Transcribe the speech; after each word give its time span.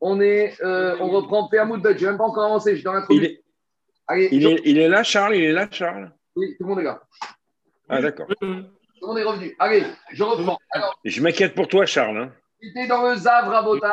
On, 0.00 0.20
est, 0.20 0.60
euh, 0.62 0.96
on 1.00 1.08
reprend 1.08 1.48
Péamoud 1.48 1.82
Je 1.84 2.04
n'ai 2.04 2.10
même 2.10 2.18
pas 2.18 2.24
encore 2.24 2.44
avancé, 2.44 2.70
je 2.72 2.76
suis 2.76 2.84
dans 2.84 2.92
l'introduction. 2.92 3.40
Il, 4.10 4.22
est, 4.22 4.28
il, 4.32 4.46
est, 4.46 4.60
il 4.64 4.78
est 4.78 4.88
là, 4.88 5.02
Charles 5.02 5.36
Il 5.36 5.44
est 5.44 5.52
là, 5.52 5.68
Charles 5.70 6.12
Oui, 6.36 6.56
tout 6.56 6.64
le 6.64 6.68
monde 6.68 6.80
est 6.80 6.84
là. 6.84 7.02
Ah, 7.88 8.00
d'accord. 8.00 8.26
Tout 8.28 8.46
le 8.46 9.06
monde 9.06 9.18
est 9.18 9.24
revenu. 9.24 9.56
Allez, 9.58 9.84
je 10.10 10.22
reprends. 10.22 10.58
Alors, 10.70 10.98
je 11.04 11.20
m'inquiète 11.20 11.54
pour 11.54 11.68
toi, 11.68 11.86
Charles. 11.86 12.18
Hein. 12.18 12.32
J'étais 12.60 12.86
dans 12.86 13.08
le 13.08 13.16
Zav, 13.16 13.48
Rabotaï. 13.48 13.92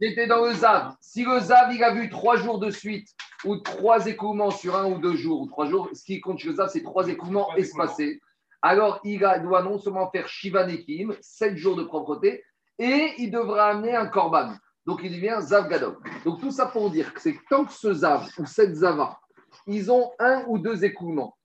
J'étais 0.00 0.26
dans 0.26 0.44
le 0.44 0.52
Zav. 0.52 0.94
Si 1.00 1.24
le 1.24 1.40
Zav, 1.40 1.72
il 1.72 1.82
a 1.82 1.92
vu 1.92 2.10
trois 2.10 2.36
jours 2.36 2.58
de 2.58 2.70
suite 2.70 3.08
ou 3.44 3.56
trois 3.56 4.06
écoulements 4.06 4.50
sur 4.50 4.76
un 4.76 4.86
ou 4.86 4.98
deux 4.98 5.16
jours 5.16 5.40
ou 5.42 5.46
trois 5.46 5.66
jours, 5.66 5.88
ce 5.92 6.04
qui 6.04 6.20
compte 6.20 6.38
chez 6.38 6.48
le 6.48 6.54
Zav, 6.56 6.68
c'est 6.68 6.82
trois 6.82 7.08
écoulements 7.08 7.54
espacés. 7.56 8.20
Alors, 8.62 9.00
il 9.04 9.20
doit 9.42 9.62
non 9.62 9.78
seulement 9.78 10.10
faire 10.10 10.28
Shiva 10.28 10.66
Nekim, 10.66 11.14
sept 11.20 11.56
jours 11.56 11.76
de 11.76 11.84
propreté, 11.84 12.42
et 12.78 13.12
il 13.18 13.30
devra 13.30 13.68
amener 13.68 13.94
un 13.94 14.06
korban. 14.06 14.54
Donc, 14.86 15.00
il 15.02 15.12
devient 15.12 15.38
Zav 15.40 15.68
Gadol. 15.68 15.96
Donc, 16.24 16.40
tout 16.40 16.50
ça 16.50 16.66
pour 16.66 16.90
dire 16.90 17.12
que 17.12 17.20
c'est 17.20 17.36
tant 17.50 17.64
que 17.64 17.72
ce 17.72 17.92
Zav 17.92 18.28
ou 18.38 18.46
cette 18.46 18.74
Zava, 18.74 19.18
ils 19.66 19.90
ont 19.90 20.12
un 20.18 20.44
ou 20.46 20.58
deux 20.58 20.84
écoulements 20.84 21.36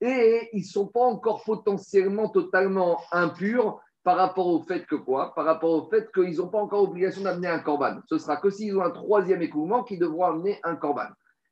et 0.00 0.48
ils 0.52 0.60
ne 0.60 0.64
sont 0.64 0.86
pas 0.86 1.04
encore 1.04 1.44
potentiellement 1.44 2.28
totalement 2.28 3.00
impurs 3.12 3.80
par 4.02 4.16
rapport 4.16 4.46
au 4.46 4.62
fait 4.62 4.86
que 4.86 4.94
quoi? 4.94 5.34
Par 5.34 5.44
rapport 5.44 5.70
au 5.70 5.88
fait 5.88 6.10
qu'ils 6.12 6.36
n'ont 6.36 6.48
pas 6.48 6.60
encore 6.60 6.82
obligation 6.82 7.22
d'amener 7.22 7.48
un 7.48 7.58
korban. 7.58 7.96
Ce 8.08 8.18
sera 8.18 8.36
que 8.36 8.50
s'ils 8.50 8.76
ont 8.76 8.82
un 8.82 8.90
troisième 8.90 9.42
écoulement 9.42 9.82
qu'ils 9.82 9.98
devront 9.98 10.24
amener 10.24 10.60
un 10.64 10.76
korban. 10.76 11.08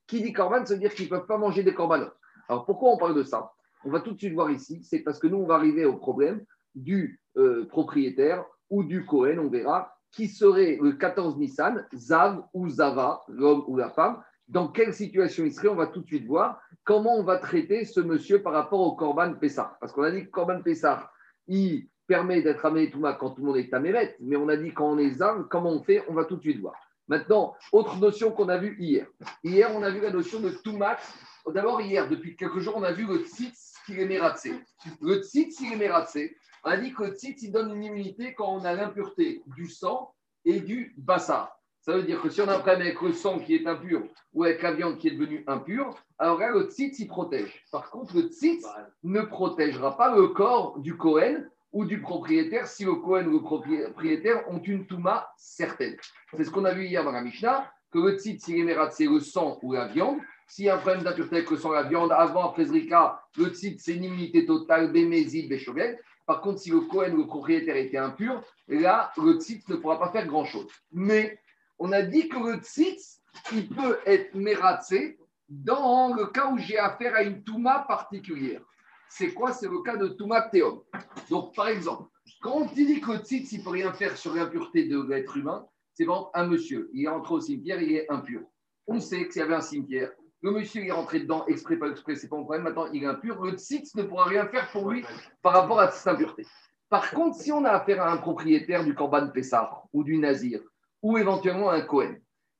Qui 0.06 0.22
dit 0.22 0.32
korban, 0.32 0.64
ça 0.64 0.74
veut 0.74 0.80
dire 0.80 0.94
qu'ils 0.94 1.06
ne 1.06 1.10
peuvent 1.10 1.26
pas 1.26 1.38
manger 1.38 1.62
des 1.62 1.74
corbanotes. 1.74 2.16
Alors 2.48 2.64
pourquoi 2.64 2.90
on 2.90 2.96
parle 2.96 3.14
de 3.14 3.22
ça? 3.22 3.50
On 3.84 3.90
va 3.90 4.00
tout 4.00 4.12
de 4.12 4.18
suite 4.18 4.34
voir 4.34 4.50
ici, 4.50 4.82
c'est 4.84 5.00
parce 5.00 5.18
que 5.18 5.26
nous, 5.26 5.38
on 5.38 5.46
va 5.46 5.56
arriver 5.56 5.84
au 5.84 5.96
problème 5.96 6.44
du 6.74 7.20
euh, 7.36 7.66
propriétaire 7.66 8.44
ou 8.70 8.84
du 8.84 9.04
Cohen, 9.04 9.38
on 9.38 9.48
verra, 9.48 9.93
qui 10.14 10.28
serait 10.28 10.78
le 10.80 10.92
14 10.92 11.36
Nissan, 11.38 11.86
Zav 11.94 12.42
ou 12.52 12.68
Zava, 12.68 13.22
l'homme 13.28 13.64
ou 13.66 13.76
la 13.76 13.90
femme, 13.90 14.22
dans 14.48 14.68
quelle 14.68 14.92
situation 14.92 15.44
il 15.44 15.52
serait, 15.52 15.68
on 15.68 15.74
va 15.74 15.86
tout 15.86 16.00
de 16.00 16.06
suite 16.06 16.26
voir 16.26 16.60
comment 16.84 17.16
on 17.16 17.24
va 17.24 17.38
traiter 17.38 17.84
ce 17.84 18.00
monsieur 18.00 18.42
par 18.42 18.52
rapport 18.52 18.80
au 18.80 18.94
Corban 18.94 19.34
Pessah? 19.34 19.76
Parce 19.80 19.92
qu'on 19.92 20.02
a 20.02 20.10
dit 20.10 20.26
que 20.26 20.30
Corban 20.30 20.62
Pessah, 20.62 21.10
il 21.48 21.88
permet 22.06 22.42
d'être 22.42 22.64
amené 22.64 22.90
Touma 22.90 23.14
quand 23.14 23.30
tout 23.30 23.40
le 23.40 23.46
monde 23.46 23.56
est 23.56 23.70
Taméret, 23.70 24.16
mais 24.20 24.36
on 24.36 24.48
a 24.48 24.56
dit 24.56 24.72
quand 24.72 24.90
on 24.90 24.98
est 24.98 25.10
Zav, 25.10 25.48
comment 25.48 25.70
on 25.70 25.82
fait, 25.82 26.04
on 26.08 26.14
va 26.14 26.24
tout 26.24 26.36
de 26.36 26.42
suite 26.42 26.60
voir. 26.60 26.74
Maintenant, 27.08 27.54
autre 27.72 27.98
notion 27.98 28.30
qu'on 28.30 28.48
a 28.48 28.58
vue 28.58 28.76
hier. 28.78 29.06
Hier, 29.42 29.70
on 29.74 29.82
a 29.82 29.90
vu 29.90 30.00
la 30.00 30.10
notion 30.10 30.40
de 30.40 30.50
Toumat. 30.50 30.98
D'abord, 31.52 31.80
hier, 31.80 32.08
depuis 32.08 32.34
quelques 32.36 32.60
jours, 32.60 32.74
on 32.76 32.82
a 32.82 32.92
vu 32.92 33.06
le 33.06 33.24
Tzitz 33.24 33.74
qui 33.84 34.00
est 34.00 34.06
mératsé. 34.06 34.54
Le 35.02 35.22
Tzitz 35.22 35.58
qui 35.58 35.72
est 35.72 35.76
le 36.64 37.14
Tzitz, 37.14 37.42
il 37.42 37.52
donne 37.52 37.74
une 37.74 37.84
immunité 37.84 38.34
quand 38.34 38.54
on 38.54 38.64
a 38.64 38.74
l'impureté 38.74 39.42
du 39.46 39.68
sang 39.68 40.12
et 40.44 40.60
du 40.60 40.94
bassar. 40.96 41.58
Ça 41.80 41.92
veut 41.92 42.02
dire 42.02 42.22
que 42.22 42.30
si 42.30 42.40
on 42.40 42.48
a 42.48 42.56
un 42.56 42.60
problème 42.60 42.80
avec 42.80 43.00
le 43.02 43.12
sang 43.12 43.38
qui 43.38 43.54
est 43.54 43.66
impur 43.66 44.02
ou 44.32 44.44
avec 44.44 44.62
la 44.62 44.72
viande 44.72 44.96
qui 44.96 45.08
est 45.08 45.10
devenue 45.10 45.44
impure, 45.46 45.94
alors 46.18 46.38
là, 46.38 46.50
le 46.50 46.62
tzitz, 46.70 46.98
il 46.98 47.08
protège. 47.08 47.62
Par 47.70 47.90
contre, 47.90 48.16
le 48.16 48.22
tzitz 48.22 48.66
ne 49.02 49.20
protégera 49.20 49.94
pas 49.94 50.16
le 50.16 50.28
corps 50.28 50.78
du 50.78 50.96
Kohen 50.96 51.46
ou 51.72 51.84
du 51.84 52.00
propriétaire 52.00 52.68
si 52.68 52.86
le 52.86 52.94
Kohen 52.94 53.26
ou 53.26 53.32
le 53.32 53.42
propriétaire 53.42 54.48
ont 54.48 54.62
une 54.62 54.86
touma 54.86 55.28
certaine. 55.36 55.96
C'est 56.34 56.44
ce 56.44 56.50
qu'on 56.50 56.64
a 56.64 56.72
vu 56.72 56.86
hier 56.86 57.04
dans 57.04 57.12
la 57.12 57.20
Mishnah, 57.20 57.70
que 57.90 57.98
le 57.98 58.16
tzitz, 58.16 58.48
il 58.48 58.70
est 58.70 58.90
c'est 58.92 59.04
le 59.04 59.20
sang 59.20 59.58
ou 59.62 59.74
la 59.74 59.88
viande. 59.88 60.18
S'il 60.46 60.64
y 60.64 60.70
a 60.70 60.76
un 60.76 60.78
problème 60.78 61.02
d'impureté 61.02 61.36
avec 61.36 61.50
le 61.50 61.58
sang 61.58 61.72
la 61.72 61.82
viande, 61.82 62.12
avant, 62.12 62.48
après 62.48 62.64
Zrika, 62.64 63.22
le 63.36 63.48
tzitz, 63.48 63.84
c'est 63.84 63.94
une 63.94 64.04
immunité 64.04 64.46
totale, 64.46 64.90
bémézide, 64.90 65.50
béchovel. 65.50 65.98
Par 66.26 66.40
contre, 66.40 66.60
si 66.60 66.70
le 66.70 66.80
Kohen 66.80 67.14
ou 67.14 67.18
le 67.18 67.26
propriétaire 67.26 67.76
était 67.76 67.98
impur, 67.98 68.42
là, 68.68 69.12
le 69.16 69.34
tzitz 69.34 69.68
ne 69.68 69.76
pourra 69.76 69.98
pas 69.98 70.10
faire 70.10 70.26
grand-chose. 70.26 70.66
Mais 70.92 71.38
on 71.78 71.92
a 71.92 72.02
dit 72.02 72.28
que 72.28 72.38
le 72.38 72.60
tzitz, 72.60 73.20
il 73.52 73.68
peut 73.68 73.98
être 74.06 74.34
mératsé 74.34 75.18
dans 75.48 76.14
le 76.14 76.26
cas 76.26 76.48
où 76.50 76.58
j'ai 76.58 76.78
affaire 76.78 77.14
à 77.14 77.22
une 77.22 77.42
touma 77.44 77.84
particulière. 77.86 78.62
C'est 79.08 79.34
quoi? 79.34 79.52
C'est 79.52 79.68
le 79.68 79.82
cas 79.82 79.96
de 79.96 80.08
touma 80.08 80.42
théom. 80.42 80.82
Donc, 81.28 81.54
par 81.54 81.68
exemple, 81.68 82.08
quand 82.40 82.52
on 82.52 82.64
dit 82.66 83.00
que 83.00 83.12
le 83.12 83.18
tzitz, 83.18 83.52
il 83.52 83.58
ne 83.58 83.64
peut 83.64 83.70
rien 83.70 83.92
faire 83.92 84.16
sur 84.16 84.34
l'impureté 84.34 84.84
de 84.84 85.00
l'être 85.02 85.36
humain, 85.36 85.66
c'est 85.92 86.04
bon, 86.04 86.28
un 86.34 86.46
monsieur, 86.46 86.90
il 86.92 87.04
est 87.04 87.08
entré 87.08 87.34
au 87.34 87.40
cimetière, 87.40 87.80
il 87.80 87.92
est 87.92 88.10
impur. 88.10 88.40
On 88.86 88.98
sait 88.98 89.28
qu'il 89.28 89.40
y 89.40 89.42
avait 89.42 89.54
un 89.54 89.60
cimetière. 89.60 90.10
Le 90.44 90.50
monsieur 90.50 90.84
est 90.84 90.90
rentré 90.90 91.20
dedans, 91.20 91.46
exprès, 91.46 91.78
pas 91.78 91.88
exprès, 91.88 92.16
c'est 92.16 92.28
pas 92.28 92.36
un 92.36 92.42
problème. 92.42 92.64
Maintenant, 92.64 92.84
il 92.92 93.02
est 93.02 93.06
impur. 93.06 93.42
Le 93.42 93.52
tzitz 93.52 93.94
ne 93.94 94.02
pourra 94.02 94.26
rien 94.26 94.46
faire 94.48 94.70
pour 94.72 94.90
lui 94.90 95.02
par 95.40 95.54
rapport 95.54 95.80
à 95.80 95.90
cette 95.90 96.06
impureté. 96.06 96.44
Par 96.90 97.10
contre, 97.12 97.38
si 97.38 97.50
on 97.50 97.64
a 97.64 97.70
affaire 97.70 98.02
à 98.02 98.12
un 98.12 98.18
propriétaire 98.18 98.84
du 98.84 98.94
Corban 98.94 99.28
Pessar 99.28 99.84
ou 99.94 100.04
du 100.04 100.18
Nazir, 100.18 100.60
ou 101.00 101.16
éventuellement 101.16 101.70
un 101.70 101.80
Cohen, 101.80 102.16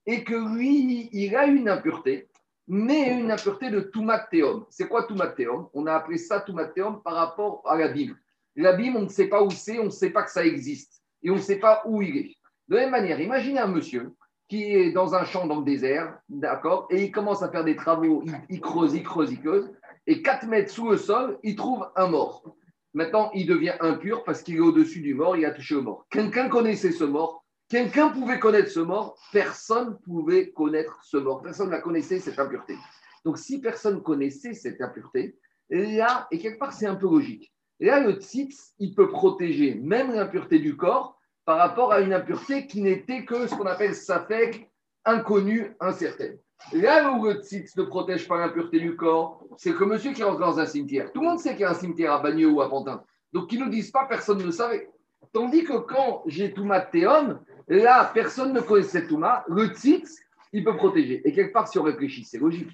et 0.06 0.24
que 0.24 0.34
lui, 0.56 1.10
il 1.12 1.36
a 1.36 1.44
une 1.44 1.68
impureté, 1.68 2.30
mais 2.66 3.20
une 3.20 3.30
impureté 3.30 3.68
de 3.68 3.80
Tumateum. 3.80 4.64
C'est 4.70 4.88
quoi 4.88 5.06
Tumateum 5.06 5.68
On 5.74 5.86
a 5.86 5.92
appelé 5.92 6.16
ça 6.16 6.40
Tumateum 6.40 7.02
par 7.02 7.12
rapport 7.12 7.62
à 7.68 7.76
la 7.76 7.88
Bible. 7.88 8.16
La 8.56 8.72
Bible, 8.72 8.96
on 8.96 9.02
ne 9.02 9.08
sait 9.08 9.28
pas 9.28 9.42
où 9.42 9.50
c'est, 9.50 9.78
on 9.78 9.84
ne 9.84 9.90
sait 9.90 10.08
pas 10.08 10.22
que 10.22 10.30
ça 10.30 10.46
existe, 10.46 11.02
et 11.22 11.28
on 11.28 11.36
ne 11.36 11.40
sait 11.40 11.58
pas 11.58 11.82
où 11.84 12.00
il 12.00 12.16
est. 12.16 12.34
De 12.66 12.76
la 12.76 12.82
même 12.84 12.92
manière, 12.92 13.20
imaginez 13.20 13.58
un 13.58 13.66
monsieur 13.66 14.10
qui 14.54 14.72
est 14.72 14.92
dans 14.92 15.16
un 15.16 15.24
champ 15.24 15.48
dans 15.48 15.58
le 15.58 15.64
désert, 15.64 16.16
d'accord, 16.28 16.86
et 16.88 17.02
il 17.02 17.10
commence 17.10 17.42
à 17.42 17.50
faire 17.50 17.64
des 17.64 17.74
travaux, 17.74 18.22
il, 18.48 18.60
creuse, 18.60 18.94
il 18.94 19.02
creuse, 19.02 19.32
il 19.32 19.40
creuse, 19.40 19.68
et 20.06 20.22
4 20.22 20.46
mètres 20.46 20.70
sous 20.70 20.90
le 20.90 20.96
sol, 20.96 21.40
il 21.42 21.56
trouve 21.56 21.84
un 21.96 22.06
mort. 22.06 22.54
Maintenant, 22.92 23.32
il 23.34 23.46
devient 23.46 23.74
impur 23.80 24.22
parce 24.22 24.42
qu'il 24.42 24.54
est 24.56 24.60
au-dessus 24.60 25.00
du 25.00 25.14
mort, 25.14 25.36
il 25.36 25.44
a 25.44 25.50
touché 25.50 25.74
au 25.74 25.82
mort. 25.82 26.06
Quelqu'un 26.08 26.48
connaissait 26.48 26.92
ce 26.92 27.04
mort, 27.04 27.44
Quelqu'un 27.68 28.10
pouvait 28.10 28.38
connaître 28.38 28.70
ce 28.70 28.78
mort, 28.78 29.18
personne 29.32 29.98
pouvait 30.04 30.50
connaître 30.50 31.00
ce 31.02 31.16
mort. 31.16 31.40
Personne 31.42 31.68
ne 31.68 31.72
la 31.72 31.80
connaissait, 31.80 32.20
cette 32.20 32.38
impureté. 32.38 32.76
Donc, 33.24 33.38
si 33.38 33.58
personne 33.58 34.02
connaissait 34.02 34.52
cette 34.52 34.82
impureté, 34.82 35.38
là, 35.70 36.28
et 36.30 36.38
quelque 36.38 36.58
part, 36.58 36.74
c'est 36.74 36.86
un 36.86 36.94
peu 36.94 37.06
logique. 37.06 37.52
Là, 37.80 38.00
le 38.00 38.20
tzitz, 38.20 38.74
il 38.78 38.94
peut 38.94 39.08
protéger 39.08 39.76
même 39.76 40.12
l'impureté 40.12 40.58
du 40.58 40.76
corps 40.76 41.13
par 41.44 41.58
rapport 41.58 41.92
à 41.92 42.00
une 42.00 42.12
impureté 42.12 42.66
qui 42.66 42.82
n'était 42.82 43.24
que 43.24 43.46
ce 43.46 43.54
qu'on 43.54 43.66
appelle 43.66 43.94
safek, 43.94 44.70
inconnu, 45.04 45.76
incertaine. 45.80 46.38
Là 46.72 47.12
où 47.12 47.24
le 47.26 47.42
tzitz 47.42 47.76
ne 47.76 47.82
protège 47.82 48.26
pas 48.26 48.38
l'impureté 48.38 48.80
du 48.80 48.96
corps, 48.96 49.44
c'est 49.58 49.74
que 49.74 49.84
monsieur 49.84 50.12
qui 50.12 50.22
rentre 50.22 50.40
dans 50.40 50.58
un 50.58 50.66
cimetière, 50.66 51.12
tout 51.12 51.20
le 51.20 51.28
monde 51.28 51.38
sait 51.38 51.50
qu'il 51.50 51.60
y 51.60 51.64
a 51.64 51.70
un 51.70 51.74
cimetière 51.74 52.12
à 52.14 52.22
Bagneux 52.22 52.48
ou 52.48 52.62
à 52.62 52.70
Pantin. 52.70 53.02
Donc, 53.32 53.48
qu'ils 53.48 53.62
ne 53.62 53.68
disent 53.68 53.90
pas, 53.90 54.06
personne 54.06 54.38
ne 54.38 54.50
savait. 54.50 54.88
Tandis 55.32 55.64
que 55.64 55.76
quand 55.76 56.22
j'ai 56.26 56.52
tout 56.52 56.64
ma 56.64 56.80
théum, 56.80 57.40
Là, 57.68 58.10
personne 58.12 58.52
ne 58.52 58.60
connaît 58.60 58.82
cette 58.82 59.08
Touma. 59.08 59.44
Le 59.48 59.68
tzitz, 59.68 60.20
il 60.52 60.64
peut 60.64 60.76
protéger. 60.76 61.22
Et 61.24 61.32
quelque 61.32 61.52
part, 61.52 61.68
si 61.68 61.78
on 61.78 61.82
réfléchit, 61.82 62.24
c'est 62.24 62.38
logique. 62.38 62.68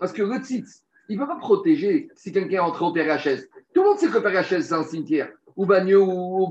Parce 0.00 0.12
que 0.12 0.22
le 0.22 0.38
tzitz, 0.38 0.84
il 1.08 1.16
ne 1.16 1.22
peut 1.22 1.28
pas 1.28 1.38
protéger 1.38 2.08
si 2.14 2.32
quelqu'un 2.32 2.56
est 2.56 2.60
entré 2.60 2.84
au 2.84 2.92
Père. 2.92 3.22
Tout 3.74 3.82
le 3.82 3.88
monde 3.88 3.98
sait 3.98 4.08
que 4.08 4.14
le 4.14 4.22
Père 4.22 4.44
c'est 4.44 4.72
un 4.72 4.82
cimetière, 4.82 5.30
ou 5.56 5.66
Bagno, 5.66 6.04
ou, 6.04 6.44
ou 6.44 6.50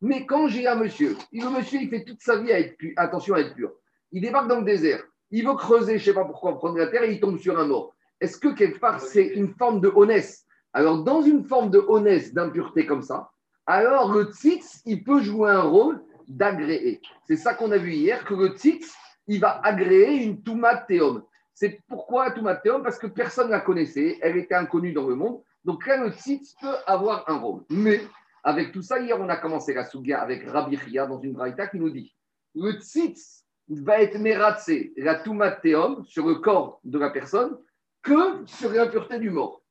Mais 0.00 0.24
quand 0.26 0.48
j'ai 0.48 0.66
un 0.66 0.76
monsieur, 0.76 1.16
le 1.32 1.50
monsieur, 1.50 1.80
il 1.80 1.90
fait 1.90 2.04
toute 2.04 2.22
sa 2.22 2.36
vie 2.36 2.52
à 2.52 2.60
être 2.60 2.76
pur, 2.76 2.92
attention 2.96 3.34
à 3.34 3.40
être 3.40 3.54
pur. 3.54 3.72
Il 4.12 4.22
débarque 4.22 4.48
dans 4.48 4.60
le 4.60 4.64
désert, 4.64 5.02
il 5.30 5.46
veut 5.46 5.54
creuser, 5.54 5.98
je 5.98 6.02
ne 6.02 6.04
sais 6.06 6.14
pas 6.14 6.24
pourquoi, 6.24 6.56
prendre 6.56 6.78
la 6.78 6.86
terre 6.86 7.02
et 7.02 7.12
il 7.12 7.20
tombe 7.20 7.38
sur 7.38 7.58
un 7.58 7.66
mort. 7.66 7.94
Est-ce 8.20 8.38
que 8.38 8.48
quelque 8.48 8.78
part, 8.78 9.00
c'est 9.00 9.26
une 9.26 9.54
forme 9.54 9.80
de 9.80 9.92
honnêteté 9.94 10.38
Alors, 10.72 11.04
dans 11.04 11.22
une 11.22 11.44
forme 11.44 11.70
de 11.70 11.78
honnêteté, 11.78 12.32
d'impureté 12.32 12.86
comme 12.86 13.02
ça, 13.02 13.30
alors 13.66 14.12
le 14.12 14.24
tzitz, 14.32 14.82
il 14.84 15.04
peut 15.04 15.20
jouer 15.20 15.50
un 15.50 15.62
rôle 15.62 16.02
d'agréer. 16.26 17.00
C'est 17.26 17.36
ça 17.36 17.54
qu'on 17.54 17.70
a 17.70 17.78
vu 17.78 17.92
hier, 17.92 18.24
que 18.24 18.34
le 18.34 18.48
tzitz, 18.56 18.94
il 19.26 19.40
va 19.40 19.60
agréer 19.62 20.24
une 20.24 20.42
toumatéum. 20.42 21.22
C'est 21.54 21.80
pourquoi 21.88 22.30
toumatéum 22.30 22.82
Parce 22.82 22.98
que 22.98 23.06
personne 23.06 23.46
ne 23.46 23.52
la 23.52 23.60
connaissait, 23.60 24.18
elle 24.22 24.36
était 24.38 24.54
inconnue 24.54 24.92
dans 24.92 25.06
le 25.06 25.14
monde. 25.14 25.40
Donc 25.64 25.86
là, 25.86 26.02
le 26.02 26.10
tzitz 26.10 26.54
peut 26.60 26.74
avoir 26.86 27.28
un 27.28 27.36
rôle. 27.36 27.62
Mais 27.68 28.00
avec 28.42 28.72
tout 28.72 28.82
ça, 28.82 29.00
hier, 29.00 29.20
on 29.20 29.28
a 29.28 29.36
commencé 29.36 29.74
la 29.74 29.84
souga 29.84 30.20
avec 30.20 30.48
Rabbi 30.48 30.76
Ria 30.76 31.06
dans 31.06 31.20
une 31.20 31.32
braïta 31.32 31.66
qui 31.66 31.78
nous 31.78 31.90
dit 31.90 32.14
le 32.54 32.72
tzitz 32.72 33.44
va 33.68 34.02
être 34.02 34.18
mératsé, 34.18 34.92
la 34.96 35.14
toumatéum, 35.16 36.04
sur 36.04 36.26
le 36.26 36.36
corps 36.36 36.80
de 36.84 36.98
la 36.98 37.10
personne, 37.10 37.56
que 38.02 38.44
sur 38.46 38.72
l'impureté 38.72 39.18
du 39.18 39.30
mort. 39.30 39.62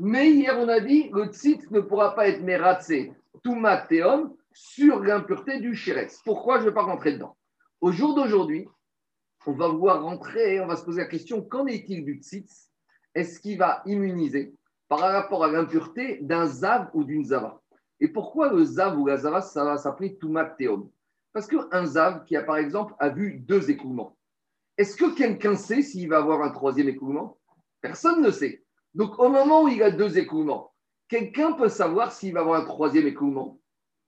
Mais 0.00 0.30
hier, 0.30 0.56
on 0.58 0.68
a 0.68 0.80
dit 0.80 1.10
le 1.12 1.26
tzitz 1.26 1.70
ne 1.70 1.80
pourra 1.80 2.14
pas 2.14 2.28
être 2.28 2.42
mératsé, 2.42 3.12
toumatéum, 3.44 4.34
sur 4.52 5.00
l'impureté 5.00 5.60
du 5.60 5.74
Shiretz. 5.76 6.20
Pourquoi 6.24 6.58
je 6.58 6.64
ne 6.64 6.70
vais 6.70 6.74
pas 6.74 6.82
rentrer 6.82 7.12
dedans? 7.12 7.36
Au 7.80 7.92
jour 7.92 8.14
d'aujourd'hui, 8.14 8.66
on 9.46 9.52
va 9.52 9.68
voir 9.68 10.02
rentrer, 10.02 10.60
on 10.60 10.66
va 10.66 10.76
se 10.76 10.84
poser 10.84 11.02
la 11.02 11.06
question 11.06 11.42
qu'en 11.42 11.66
est-il 11.66 12.04
du 12.04 12.14
tzitz? 12.14 12.70
Est-ce 13.14 13.38
qu'il 13.38 13.58
va 13.58 13.82
immuniser 13.86 14.54
par 14.88 14.98
rapport 15.00 15.44
à 15.44 15.48
l'impureté 15.48 16.18
d'un 16.22 16.46
zav 16.46 16.90
ou 16.92 17.04
d'une 17.04 17.24
zava? 17.24 17.60
Et 18.00 18.08
pourquoi 18.08 18.52
le 18.52 18.64
zav 18.64 18.98
ou 18.98 19.06
la 19.06 19.16
zava, 19.16 19.40
ça 19.40 19.64
va 19.64 19.76
s'appeler 19.76 20.16
tumateum? 20.16 20.88
Parce 21.32 21.46
qu'un 21.46 21.86
zav 21.86 22.24
qui 22.24 22.36
a 22.36 22.42
par 22.42 22.56
exemple 22.56 22.94
a 22.98 23.08
vu 23.08 23.38
deux 23.38 23.70
écoulements, 23.70 24.16
est-ce 24.76 24.96
que 24.96 25.14
quelqu'un 25.14 25.56
sait 25.56 25.82
s'il 25.82 26.08
va 26.08 26.18
avoir 26.18 26.42
un 26.42 26.50
troisième 26.50 26.88
écoulement? 26.88 27.38
Personne 27.80 28.22
ne 28.22 28.30
sait. 28.30 28.64
Donc 28.94 29.18
au 29.18 29.28
moment 29.28 29.64
où 29.64 29.68
il 29.68 29.82
a 29.82 29.90
deux 29.90 30.18
écoulements, 30.18 30.72
quelqu'un 31.08 31.52
peut 31.52 31.68
savoir 31.68 32.12
s'il 32.12 32.32
va 32.32 32.40
avoir 32.40 32.60
un 32.60 32.64
troisième 32.64 33.06
écoulement? 33.06 33.60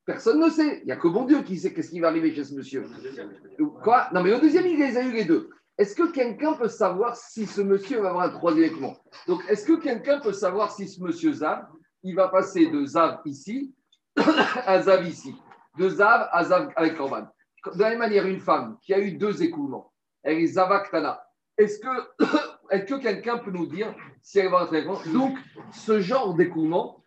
Personne 0.05 0.41
ne 0.41 0.49
sait. 0.49 0.81
Il 0.81 0.87
n'y 0.87 0.93
a 0.93 0.97
que 0.97 1.09
bon 1.09 1.25
Dieu 1.25 1.43
qui 1.43 1.59
sait 1.59 1.73
qu'est-ce 1.73 1.91
qui 1.91 2.01
va 2.01 2.09
arriver 2.09 2.35
chez 2.35 2.45
ce 2.45 2.55
monsieur. 2.55 2.85
Quoi? 3.83 4.09
Non, 4.13 4.23
mais 4.23 4.33
au 4.33 4.41
deuxième, 4.41 4.67
il 4.67 4.79
les 4.79 4.97
a 4.97 5.03
eu 5.03 5.13
les 5.13 5.25
deux. 5.25 5.51
Est-ce 5.77 5.95
que 5.95 6.11
quelqu'un 6.11 6.55
peut 6.55 6.69
savoir 6.69 7.17
si 7.17 7.47
ce 7.47 7.61
monsieur 7.61 8.01
va 8.01 8.11
avoir 8.11 8.27
un 8.27 8.31
troisième 8.31 8.67
équipement 8.67 8.97
Donc, 9.27 9.43
est-ce 9.49 9.65
que 9.65 9.81
quelqu'un 9.81 10.21
peut 10.21 10.33
savoir 10.33 10.73
si 10.73 10.89
ce 10.89 11.03
monsieur 11.03 11.33
Zav, 11.33 11.67
il 12.03 12.15
va 12.15 12.29
passer 12.29 12.67
de 12.67 12.85
Zav 12.85 13.21
ici 13.25 13.73
à 14.67 14.83
Zav 14.83 15.07
ici 15.07 15.35
De 15.79 15.89
Zav 15.89 16.29
à 16.33 16.45
Zav 16.45 16.73
avec 16.77 16.97
Corban. 16.97 17.29
De 17.75 17.81
la 17.81 17.91
même 17.91 17.99
manière, 17.99 18.27
une 18.27 18.41
femme 18.41 18.79
qui 18.83 18.95
a 18.95 18.99
eu 18.99 19.13
deux 19.13 19.43
écoulements, 19.43 19.93
elle 20.23 20.39
est 20.39 20.47
Zavaktana. 20.47 21.23
Est-ce 21.59 21.79
que, 21.79 22.25
est 22.71 22.85
que 22.87 22.95
quelqu'un 22.95 23.39
peut 23.39 23.51
nous 23.51 23.67
dire 23.67 23.95
si 24.23 24.39
elle 24.39 24.51
va 24.51 24.61
un 24.61 24.67
traitement 24.67 24.99
Donc, 25.13 25.37
ce 25.73 26.01
genre 26.01 26.35
d'écoulement, 26.35 27.05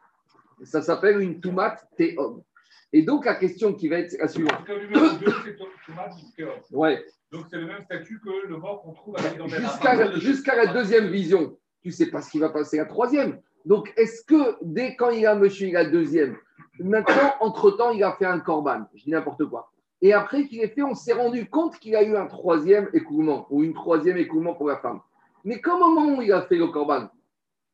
ça 0.63 0.81
s'appelle 0.81 1.19
une 1.21 1.41
tomate 1.41 1.87
théom. 1.97 2.43
Et 2.91 3.01
donc, 3.01 3.25
la 3.25 3.35
question 3.35 3.73
qui 3.73 3.87
va 3.87 3.99
être 3.99 4.15
la 4.19 4.27
suivante. 4.27 4.51
Parce 4.51 4.65
que 4.65 4.73
le 4.73 4.87
numéro 4.87 5.17
2, 5.17 5.33
c'est 5.43 5.57
tomate 5.87 6.13
théom. 6.37 6.53
Ouais. 6.71 7.03
Donc, 7.31 7.47
c'est 7.49 7.57
le 7.57 7.65
même 7.65 7.83
statut 7.85 8.21
que 8.23 8.47
le 8.47 8.57
mort 8.57 8.83
qu'on 8.83 8.93
trouve 8.93 9.15
avec 9.17 9.43
Jusqu'à 9.47 9.95
la, 9.95 10.19
jusqu'à 10.19 10.55
la 10.55 10.67
deuxième 10.67 11.07
vision, 11.07 11.57
tu 11.81 11.87
ne 11.87 11.93
sais 11.93 12.11
pas 12.11 12.21
ce 12.21 12.29
qui 12.29 12.37
va 12.37 12.49
passer 12.49 12.77
la 12.77 12.85
troisième. 12.85 13.41
Donc, 13.65 13.91
est-ce 13.97 14.23
que 14.23 14.57
dès 14.61 14.95
quand 14.95 15.09
il 15.09 15.25
a 15.25 15.33
monsieur, 15.33 15.67
il 15.67 15.75
a 15.75 15.85
deuxième, 15.85 16.37
maintenant, 16.79 17.33
entre-temps, 17.39 17.91
il 17.91 18.03
a 18.03 18.13
fait 18.13 18.25
un 18.25 18.39
corban 18.39 18.85
Je 18.95 19.03
dis 19.03 19.11
n'importe 19.11 19.45
quoi. 19.45 19.71
Et 20.01 20.13
après 20.13 20.47
qu'il 20.47 20.59
ait 20.61 20.67
fait, 20.67 20.83
on 20.83 20.95
s'est 20.95 21.13
rendu 21.13 21.49
compte 21.49 21.79
qu'il 21.79 21.95
a 21.95 22.03
eu 22.03 22.15
un 22.17 22.25
troisième 22.25 22.89
écoulement 22.93 23.47
ou 23.49 23.63
une 23.63 23.73
troisième 23.73 24.17
écoulement 24.17 24.53
pour 24.53 24.67
la 24.67 24.77
femme. 24.77 24.99
Mais 25.45 25.61
qu'au 25.61 25.77
moment 25.77 26.17
où 26.17 26.21
il 26.21 26.31
a 26.33 26.41
fait 26.41 26.57
le 26.57 26.67
corban, 26.67 27.09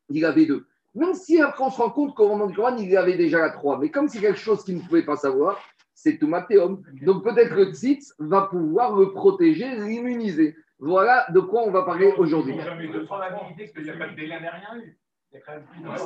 il 0.08 0.24
avait 0.24 0.46
deux. 0.46 0.66
Même 0.94 1.14
si 1.14 1.40
après 1.40 1.64
on 1.64 1.70
se 1.70 1.80
rend 1.80 1.90
compte 1.90 2.14
qu'au 2.14 2.28
moment 2.28 2.46
du 2.46 2.54
corban, 2.54 2.76
il 2.76 2.96
avait 2.96 3.16
déjà 3.16 3.38
la 3.40 3.50
trois. 3.50 3.78
Mais 3.78 3.90
comme 3.90 4.08
c'est 4.08 4.20
quelque 4.20 4.38
chose 4.38 4.62
qu'il 4.64 4.76
ne 4.76 4.80
pouvait 4.80 5.04
pas 5.04 5.16
savoir, 5.16 5.60
c'est 5.94 6.18
tout 6.18 6.28
mathéum. 6.28 6.82
Donc 7.02 7.24
peut-être 7.24 7.54
que 7.54 7.72
tzitz 7.72 8.14
va 8.18 8.42
pouvoir 8.42 8.96
le 8.96 9.12
protéger, 9.12 9.68
l'immuniser. 9.76 10.56
Voilà 10.78 11.26
de 11.30 11.40
quoi 11.40 11.62
on 11.66 11.70
va 11.70 11.82
parler 11.82 12.12
aujourd'hui. 12.16 12.54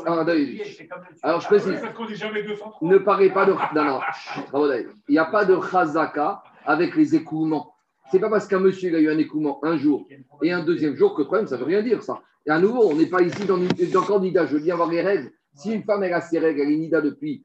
Ah, 0.07 0.25
Alors, 1.23 1.41
je 1.41 1.47
précise. 1.47 1.81
Ne 2.83 2.99
parlez 2.99 3.31
pas 3.31 3.47
de. 3.47 3.53
Non, 3.75 3.85
non. 3.85 4.01
Il 5.09 5.13
n'y 5.13 5.19
a 5.19 5.25
pas 5.25 5.45
de 5.45 5.59
chazaka 5.61 6.43
avec 6.65 6.95
les 6.95 7.15
écoulements. 7.15 7.75
C'est 8.11 8.19
pas 8.19 8.29
parce 8.29 8.47
qu'un 8.47 8.61
monsieur 8.61 8.95
a 8.95 9.01
eu 9.01 9.09
un 9.09 9.19
écoulement 9.19 9.65
un 9.65 9.77
jour 9.79 10.07
et 10.43 10.53
un 10.53 10.63
deuxième 10.63 10.95
jour 10.95 11.15
que 11.15 11.23
problème, 11.23 11.47
ça 11.47 11.57
ne 11.57 11.61
veut 11.61 11.67
rien 11.67 11.83
dire, 11.83 12.03
ça. 12.03 12.21
Et 12.47 12.51
à 12.51 12.59
nouveau, 12.59 12.91
on 12.91 12.95
n'est 12.95 13.07
pas 13.07 13.23
ici 13.23 13.47
dans, 13.47 13.57
dans 13.57 14.03
candidat. 14.03 14.47
Je 14.47 14.57
veux 14.57 14.63
bien 14.63 14.75
avoir 14.75 14.91
les 14.91 15.01
règles. 15.01 15.33
Si 15.55 15.73
une 15.73 15.85
femme, 15.85 16.03
elle 16.03 16.13
a 16.13 16.21
ses 16.21 16.39
règles, 16.39 16.61
elle 16.61 16.73
est 16.73 16.77
nida 16.77 17.01
depuis, 17.01 17.45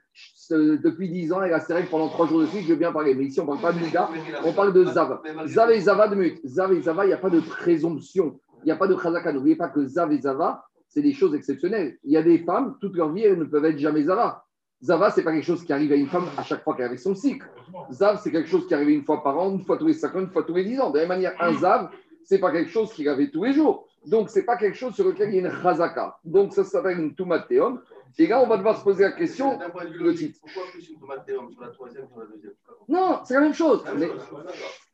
depuis 0.50 1.10
10 1.10 1.32
ans, 1.32 1.44
elle 1.44 1.54
a 1.54 1.60
ses 1.60 1.74
règles 1.74 1.90
pendant 1.90 2.10
3 2.10 2.28
jours 2.28 2.42
de 2.42 2.48
suite, 2.48 2.64
je 2.64 2.70
veux 2.70 2.76
bien 2.76 2.92
parler. 2.92 3.14
Mais 3.14 3.26
ici, 3.26 3.40
on 3.40 3.44
ne 3.44 3.50
parle 3.50 3.62
pas 3.62 3.72
de 3.72 3.86
nida, 3.86 4.10
on 4.44 4.52
parle 4.52 4.74
de 4.74 4.84
zav. 4.84 5.20
Zav 5.46 5.72
et 5.72 5.80
zava 5.80 6.08
de 6.08 6.16
minutes. 6.16 6.42
Zav 6.44 6.74
et 6.74 6.82
zava, 6.82 7.06
il 7.06 7.10
n'y 7.10 7.14
a 7.14 7.18
pas 7.18 7.30
de 7.30 7.40
présomption. 7.40 8.40
Il 8.64 8.66
n'y 8.66 8.72
a 8.72 8.76
pas 8.76 8.88
de 8.88 8.98
chazaka. 8.98 9.32
N'oubliez 9.32 9.56
pas 9.56 9.70
que 9.70 9.86
zav 9.86 10.12
et 10.12 10.20
zava, 10.20 10.66
c'est 10.90 11.02
des 11.02 11.14
choses 11.14 11.36
exceptionnelles. 11.36 11.98
Il 12.04 12.12
y 12.12 12.18
a 12.18 12.24
des 12.24 12.40
femmes, 12.40 12.78
toute 12.82 12.96
leur 12.96 13.12
vie, 13.14 13.24
elles 13.24 13.40
ne 13.40 13.46
peuvent 13.46 13.66
être 13.66 13.78
jamais 13.78 14.04
zava. 14.04 14.44
Zava, 14.82 15.12
ce 15.12 15.20
n'est 15.20 15.24
pas 15.24 15.32
quelque 15.32 15.46
chose 15.46 15.64
qui 15.64 15.74
arrive 15.74 15.92
à 15.92 15.96
une 15.96 16.08
femme 16.08 16.26
à 16.38 16.44
chaque 16.44 16.64
fois 16.64 16.76
qu'elle 16.76 16.86
avec 16.86 17.00
son 17.00 17.14
cycle. 17.14 17.46
Zav, 17.92 18.20
c'est 18.24 18.32
quelque 18.32 18.50
chose 18.50 18.68
qui 18.68 18.74
arrive 18.74 18.90
une 18.90 19.04
fois 19.04 19.22
par 19.24 19.38
an, 19.38 19.52
une 19.52 19.64
fois 19.64 19.78
tous 19.78 19.88
les 19.88 19.94
5 19.94 20.16
ans, 20.16 20.20
une 20.22 20.30
fois 20.30 20.44
tous 20.44 20.56
les 20.56 20.66
10 20.66 20.80
ans. 20.80 20.90
De 20.90 20.96
la 20.96 21.02
même 21.02 21.10
manière, 21.10 21.36
un 21.40 21.54
zav, 21.54 21.90
ce 22.24 22.34
n'est 22.34 22.40
pas 22.40 22.52
quelque 22.52 22.72
chose 22.72 22.92
qui 22.94 23.08
arrive 23.08 23.30
tous 23.30 23.44
les 23.44 23.54
jours. 23.54 23.88
Donc, 24.06 24.30
ce 24.30 24.40
n'est 24.40 24.46
pas 24.46 24.58
quelque 24.58 24.78
chose 24.78 24.96
sur 24.96 25.06
lequel 25.06 25.30
il 25.30 25.36
y 25.36 25.46
a 25.46 25.50
une 25.50 25.62
chazaka. 25.62 26.18
Donc, 26.24 26.54
ça 26.54 26.64
s'appelle 26.64 27.00
une 27.00 27.14
tumateum. 27.14 27.82
Et 28.18 28.28
là, 28.28 28.42
on 28.42 28.48
va 28.48 28.58
devoir 28.58 28.78
se 28.78 28.84
poser 28.84 29.04
la 29.04 29.12
question, 29.12 29.60
le 29.92 30.16
titre. 30.16 30.40
Pourquoi 30.42 30.64
plus 30.72 30.90
une 30.90 31.00
tumateum 31.00 31.52
sur 31.52 31.62
la 31.62 31.70
troisième 31.70 32.08
sur 32.08 32.20
la 32.20 32.26
deuxième? 32.26 32.54
Non, 32.88 33.20
c'est 33.26 33.34
la 33.34 33.42
même 33.42 33.54
chose. 33.54 33.84
Mais 33.98 34.10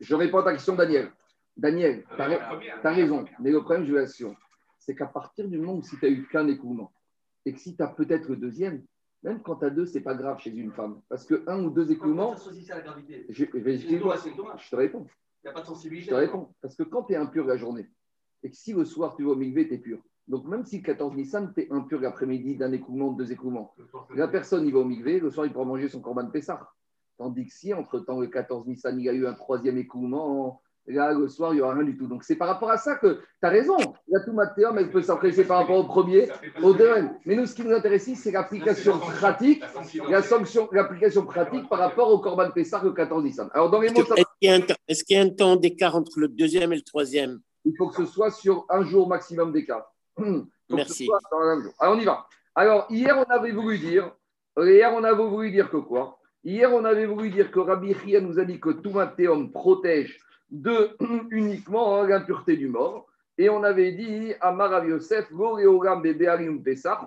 je 0.00 0.14
réponds 0.14 0.38
à 0.38 0.42
ta 0.42 0.52
question, 0.52 0.74
Daniel. 0.74 1.10
Daniel, 1.56 2.04
tu 2.14 2.22
as, 2.22 2.90
raison. 2.90 3.24
Mais 3.40 3.50
le 3.50 3.60
problème, 3.60 3.86
je 3.86 3.94
vais 3.94 4.02
c'est 4.86 4.94
qu'à 4.94 5.06
partir 5.06 5.48
du 5.48 5.58
moment 5.58 5.74
où 5.74 5.82
si 5.82 5.98
tu 5.98 6.06
as 6.06 6.08
eu 6.08 6.26
qu'un 6.28 6.46
écoulement, 6.46 6.92
et 7.44 7.52
que 7.52 7.58
si 7.58 7.76
tu 7.76 7.82
as 7.82 7.88
peut-être 7.88 8.28
le 8.28 8.36
deuxième, 8.36 8.84
même 9.22 9.42
quand 9.42 9.56
tu 9.56 9.64
as 9.64 9.70
deux, 9.70 9.86
c'est 9.86 10.00
pas 10.00 10.14
grave 10.14 10.38
chez 10.38 10.50
une 10.50 10.72
femme. 10.72 11.00
Parce 11.08 11.24
que 11.24 11.42
un 11.48 11.64
ou 11.64 11.70
deux 11.70 11.90
écoulements. 11.90 12.36
Je, 13.28 13.44
je, 13.44 13.44
je, 13.44 14.70
te 14.70 14.76
réponds. 14.76 15.06
Il 15.42 15.46
n'y 15.46 15.50
a 15.50 15.52
pas 15.52 15.62
de 15.62 15.66
sensibilité. 15.66 16.06
Je 16.06 16.10
te 16.10 16.14
réponds. 16.14 16.54
Parce 16.62 16.76
que 16.76 16.84
quand 16.84 17.04
tu 17.04 17.14
es 17.14 17.16
impur 17.16 17.44
la 17.44 17.56
journée, 17.56 17.90
et 18.42 18.50
que 18.50 18.56
si 18.56 18.72
le 18.72 18.84
soir 18.84 19.16
tu 19.16 19.24
vas 19.24 19.30
au 19.30 19.36
migvé, 19.36 19.66
tu 19.66 19.74
es 19.74 19.78
pur. 19.78 20.00
Donc 20.28 20.46
même 20.46 20.64
si 20.64 20.82
14 20.82 21.14
Nissan, 21.14 21.52
tu 21.52 21.62
es 21.62 21.72
impur 21.72 22.00
l'après-midi 22.00 22.56
d'un 22.56 22.72
écoulement, 22.72 23.12
de 23.12 23.24
deux 23.24 23.32
écoulements. 23.32 23.74
La 24.14 24.28
personne, 24.28 24.66
il 24.66 24.72
va 24.72 24.80
au 24.80 24.84
migvé, 24.84 25.18
le 25.18 25.30
soir, 25.30 25.46
il 25.46 25.52
pourra 25.52 25.64
manger 25.64 25.88
son 25.88 26.00
corban 26.00 26.30
Pessah. 26.30 26.68
Tandis 27.16 27.46
que 27.46 27.52
si, 27.52 27.72
entre-temps, 27.72 28.20
le 28.20 28.26
14 28.26 28.66
Nissan, 28.66 28.98
il 28.98 29.04
y 29.04 29.08
a 29.08 29.12
eu 29.12 29.26
un 29.26 29.34
troisième 29.34 29.78
écoulement, 29.78 30.60
là, 30.88 31.12
le 31.12 31.28
soir, 31.28 31.52
il 31.52 31.56
n'y 31.56 31.62
aura 31.62 31.74
rien 31.74 31.84
du 31.84 31.96
tout. 31.96 32.06
Donc, 32.06 32.24
c'est 32.24 32.36
par 32.36 32.48
rapport 32.48 32.70
à 32.70 32.76
ça 32.76 32.96
que 32.96 33.14
tu 33.14 33.46
as 33.46 33.48
raison. 33.48 33.76
La 34.08 34.20
Toumatéum, 34.20 34.78
elle 34.78 34.90
peut 34.90 35.02
s'apprécier 35.02 35.44
par 35.44 35.58
rapport 35.58 35.76
au 35.76 35.84
premier, 35.84 36.28
au 36.62 36.72
deuxième. 36.72 37.14
Mais 37.24 37.36
nous, 37.36 37.46
ce 37.46 37.54
qui 37.54 37.62
nous 37.62 37.72
intéresse 37.72 38.06
ici, 38.06 38.16
c'est 38.16 38.30
l'application 38.32 38.98
pratique, 38.98 39.62
la 40.08 40.22
sanction, 40.22 40.68
l'application 40.72 41.24
pratique 41.24 41.68
par 41.68 41.78
rapport 41.78 42.10
au 42.10 42.18
Corban 42.18 42.50
Pessah, 42.50 42.80
le 42.82 42.92
14 42.92 43.24
Nissan. 43.24 43.50
Alors, 43.52 43.70
dans 43.70 43.80
les 43.80 43.90
mots. 43.90 44.02
Est-ce 44.86 45.04
qu'il 45.04 45.16
y 45.16 45.20
a 45.20 45.22
un 45.22 45.30
temps 45.30 45.56
d'écart 45.56 45.96
entre 45.96 46.20
le 46.20 46.28
deuxième 46.28 46.72
et 46.72 46.76
le 46.76 46.82
troisième? 46.82 47.40
Il 47.64 47.74
faut 47.76 47.88
que 47.88 47.96
ce 47.96 48.06
soit 48.06 48.30
sur 48.30 48.64
un 48.68 48.84
jour 48.84 49.08
maximum 49.08 49.52
d'écart. 49.52 49.92
Merci. 50.70 51.08
Alors, 51.80 51.94
on 51.94 51.98
y 51.98 52.04
va. 52.04 52.26
Alors, 52.54 52.86
hier, 52.88 53.16
on 53.18 53.30
avait 53.30 53.52
voulu 53.52 53.78
dire, 53.78 54.12
hier, 54.56 54.92
on 54.94 55.04
avait 55.04 55.24
voulu 55.24 55.50
dire 55.50 55.70
que 55.70 55.76
quoi? 55.76 56.18
Hier, 56.42 56.72
on 56.72 56.84
avait 56.84 57.06
voulu 57.06 57.30
dire 57.30 57.50
que 57.50 57.58
Rabbi 57.58 57.92
Chia 57.92 58.20
nous 58.20 58.38
a 58.38 58.44
dit 58.44 58.60
que 58.60 58.70
Toumatéum 58.70 59.50
protège 59.50 60.20
de 60.50 60.96
uniquement 61.30 62.02
l'impureté 62.02 62.56
du 62.56 62.68
mort. 62.68 63.06
Et 63.38 63.50
on 63.50 63.62
avait 63.62 63.92
dit 63.92 64.32
à 64.40 64.52
Marav 64.52 64.88
Yosef, 64.88 65.30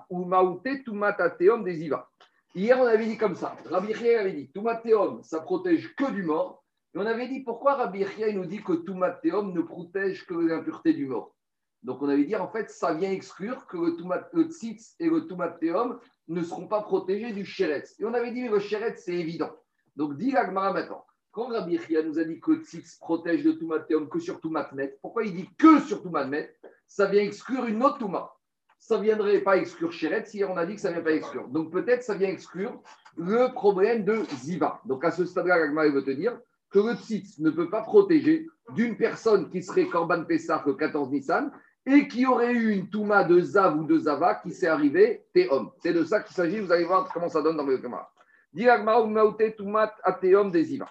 ou 0.09 0.25
Maouté 0.25 0.83
Tumatateum 0.83 1.63
des 1.63 1.83
Iva. 1.83 2.07
Hier, 2.55 2.79
on 2.79 2.85
avait 2.85 3.05
dit 3.05 3.17
comme 3.17 3.35
ça. 3.35 3.55
Rabbi 3.65 3.93
Chia 3.93 4.21
avait 4.21 4.33
dit 4.33 4.51
Tumateum, 4.51 5.21
ça 5.23 5.39
protège 5.39 5.95
que 5.95 6.11
du 6.11 6.23
mort. 6.23 6.63
Et 6.95 6.97
on 6.97 7.05
avait 7.05 7.27
dit 7.27 7.41
pourquoi 7.41 7.75
Rabbi 7.75 8.03
Chia 8.05 8.31
nous 8.33 8.45
dit 8.45 8.63
que 8.63 8.73
Tumateum 8.73 9.53
ne 9.53 9.61
protège 9.61 10.25
que 10.25 10.33
l'impureté 10.33 10.93
du 10.93 11.05
mort? 11.05 11.35
Donc 11.83 12.01
on 12.01 12.09
avait 12.09 12.25
dit 12.25 12.35
en 12.35 12.47
fait, 12.47 12.71
ça 12.71 12.93
vient 12.93 13.11
exclure 13.11 13.67
que 13.67 13.77
le, 13.77 14.43
tzitz 14.49 14.95
et 14.99 15.09
le 15.09 15.27
Tumateum 15.27 15.99
ne 16.27 16.41
seront 16.41 16.67
pas 16.67 16.81
protégés 16.81 17.33
du 17.33 17.45
Sheretz. 17.45 17.99
Et 17.99 18.05
on 18.05 18.13
avait 18.13 18.31
dit, 18.31 18.41
mais 18.41 18.49
le 18.49 18.59
Sheretz, 18.59 19.03
c'est 19.03 19.15
évident. 19.15 19.51
Donc 19.95 20.17
dit 20.17 20.31
l'Agmara 20.31 20.73
maintenant. 20.73 21.05
Quand 21.31 21.49
Rabbi 21.49 21.77
Chia 21.77 22.01
nous 22.01 22.17
a 22.17 22.23
dit 22.23 22.39
que 22.39 22.63
Tzitz 22.63 22.95
protège 22.95 23.43
de 23.43 23.51
Toumatéum 23.51 24.09
que 24.09 24.19
sur 24.19 24.41
Toumatmet, 24.41 24.97
pourquoi 24.99 25.23
il 25.23 25.35
dit 25.35 25.49
que 25.59 25.79
sur 25.81 26.01
Toumatmet 26.01 26.55
Ça 26.87 27.05
vient 27.05 27.21
exclure 27.21 27.65
une 27.65 27.83
autre 27.83 27.99
Touma. 27.99 28.33
Ça 28.79 28.97
ne 28.97 29.03
viendrait 29.03 29.41
pas 29.41 29.57
exclure 29.57 29.91
Chéret 29.91 30.25
si 30.25 30.43
on 30.43 30.57
a 30.57 30.65
dit 30.65 30.73
que 30.73 30.81
ça 30.81 30.89
ne 30.89 30.95
vient 30.95 31.03
pas 31.03 31.11
exclure. 31.11 31.47
Donc 31.49 31.71
peut-être 31.71 32.01
ça 32.01 32.15
vient 32.15 32.29
exclure 32.29 32.81
le 33.15 33.53
problème 33.53 34.05
de 34.05 34.23
Ziva. 34.37 34.81
Donc 34.85 35.05
à 35.05 35.11
ce 35.11 35.23
stade-là, 35.23 35.57
Ragma 35.57 35.87
veut 35.89 36.01
dire 36.01 36.39
que 36.71 36.79
le 36.79 36.95
Tzitz 36.95 37.37
ne 37.37 37.51
peut 37.51 37.69
pas 37.69 37.83
protéger 37.83 38.47
d'une 38.73 38.97
personne 38.97 39.51
qui 39.51 39.61
serait 39.61 39.85
Korban 39.85 40.23
Pessah 40.23 40.63
le 40.65 40.73
14 40.73 41.11
Nissan 41.11 41.51
et 41.85 42.07
qui 42.07 42.25
aurait 42.25 42.53
eu 42.53 42.71
une 42.71 42.89
Touma 42.89 43.23
de 43.23 43.39
Zav 43.39 43.77
ou 43.79 43.83
de 43.83 43.99
Zava 43.99 44.35
qui 44.35 44.51
s'est 44.51 44.67
arrivée 44.67 45.25
Théom. 45.33 45.71
C'est 45.83 45.93
de 45.93 46.03
ça 46.05 46.21
qu'il 46.21 46.35
s'agit, 46.35 46.59
vous 46.59 46.71
allez 46.71 46.85
voir 46.85 47.07
comment 47.13 47.29
ça 47.29 47.43
donne 47.43 47.57
dans 47.57 47.65
le 47.65 47.79
Gemara. 47.79 48.11
Ou 48.55 49.07
Maouté 49.07 49.55
Toumat 49.55 49.93
Atéom 50.03 50.49
des 50.49 50.63
Ziva 50.63 50.89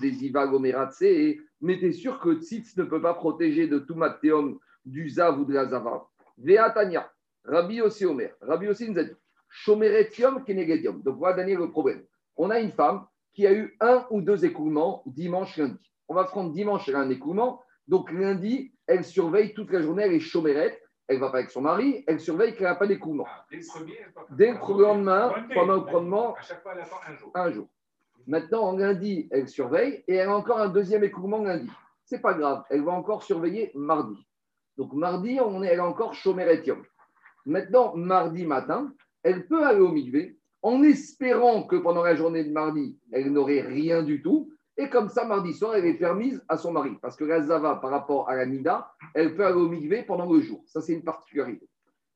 des 0.00 1.40
mais 1.60 1.78
tu 1.78 1.86
es 1.86 1.92
sûr 1.92 2.20
que 2.20 2.40
Tzitz 2.40 2.76
ne 2.76 2.84
peut 2.84 3.02
pas 3.02 3.14
protéger 3.14 3.66
de 3.66 3.78
Tumat 3.78 4.18
Teom 4.22 4.58
du 4.84 5.08
Zav 5.08 5.40
ou 5.40 5.44
de 5.44 5.54
la 5.54 5.66
Zava. 5.66 6.06
Veatania, 6.38 7.10
Rabbi 7.44 7.80
aussi 7.80 8.06
Omer. 8.06 8.34
Rabbi 8.40 8.68
aussi 8.68 8.88
nous 8.88 8.98
a 8.98 9.04
dit 9.04 9.16
Shomeretium 9.48 10.44
Kenegedium. 10.44 11.02
Donc 11.02 11.18
voilà, 11.18 11.36
Daniel, 11.36 11.58
le 11.58 11.70
problème. 11.70 12.04
On 12.36 12.50
a 12.50 12.60
une 12.60 12.70
femme 12.70 13.06
qui 13.32 13.46
a 13.46 13.52
eu 13.52 13.76
un 13.80 14.06
ou 14.10 14.20
deux 14.20 14.44
écoulements 14.44 15.02
dimanche, 15.06 15.56
lundi. 15.56 15.92
On 16.08 16.14
va 16.14 16.24
prendre 16.24 16.52
dimanche, 16.52 16.88
elle 16.88 16.96
a 16.96 17.00
un 17.00 17.10
écoulement. 17.10 17.62
Donc 17.88 18.12
lundi, 18.12 18.72
elle 18.86 19.04
surveille 19.04 19.54
toute 19.54 19.72
la 19.72 19.82
journée, 19.82 20.04
elle 20.04 20.14
est 20.14 20.20
chomérette. 20.20 20.80
Elle 21.08 21.16
ne 21.16 21.20
va 21.22 21.30
pas 21.30 21.38
avec 21.38 21.50
son 21.50 21.62
mari, 21.62 22.04
elle 22.06 22.20
surveille 22.20 22.54
qu'elle 22.54 22.66
n'a 22.66 22.74
pas 22.74 22.86
d'écoulement. 22.86 23.24
Ah, 23.26 23.46
dès 24.30 24.52
le 24.52 24.58
premier, 24.58 24.82
lendemain, 24.82 25.32
pendant 25.54 25.76
le 25.76 25.84
premier, 25.86 26.34
à 26.38 26.42
chaque 26.42 26.62
fois, 26.62 26.72
elle 26.74 26.82
attend 26.82 27.00
un 27.08 27.16
jour. 27.16 27.30
Un 27.34 27.50
jour. 27.50 27.68
Maintenant, 28.28 28.64
en 28.64 28.76
lundi, 28.76 29.26
elle 29.30 29.48
surveille 29.48 30.04
et 30.06 30.16
elle 30.16 30.28
a 30.28 30.36
encore 30.36 30.58
un 30.58 30.68
deuxième 30.68 31.02
écoulement 31.02 31.42
lundi. 31.42 31.70
C'est 32.04 32.20
pas 32.20 32.34
grave, 32.34 32.62
elle 32.68 32.84
va 32.84 32.92
encore 32.92 33.22
surveiller 33.22 33.72
mardi. 33.74 34.22
Donc 34.76 34.92
mardi, 34.92 35.40
on 35.40 35.62
est, 35.62 35.68
elle 35.68 35.80
a 35.80 35.86
encore 35.86 36.12
chomeretium. 36.12 36.84
Maintenant, 37.46 37.96
mardi 37.96 38.44
matin, 38.44 38.92
elle 39.22 39.46
peut 39.46 39.64
aller 39.64 39.80
au 39.80 39.92
mikvé 39.92 40.36
en 40.60 40.82
espérant 40.82 41.62
que 41.62 41.76
pendant 41.76 42.02
la 42.02 42.16
journée 42.16 42.44
de 42.44 42.52
mardi, 42.52 42.98
elle 43.12 43.32
n'aurait 43.32 43.62
rien 43.62 44.02
du 44.02 44.20
tout. 44.20 44.52
Et 44.76 44.90
comme 44.90 45.08
ça, 45.08 45.24
mardi 45.24 45.54
soir, 45.54 45.76
elle 45.76 45.86
est 45.86 45.94
permise 45.94 46.44
à 46.48 46.58
son 46.58 46.72
mari. 46.72 46.98
Parce 47.00 47.16
que 47.16 47.24
la 47.24 47.40
Zava, 47.40 47.76
par 47.76 47.90
rapport 47.90 48.28
à 48.28 48.36
la 48.36 48.44
Nida, 48.44 48.92
elle 49.14 49.36
peut 49.36 49.46
aller 49.46 49.56
au 49.56 49.70
mikvé 49.70 50.02
pendant 50.02 50.30
le 50.30 50.40
jour. 50.42 50.62
Ça, 50.66 50.82
c'est 50.82 50.92
une 50.92 51.02
particularité. 51.02 51.66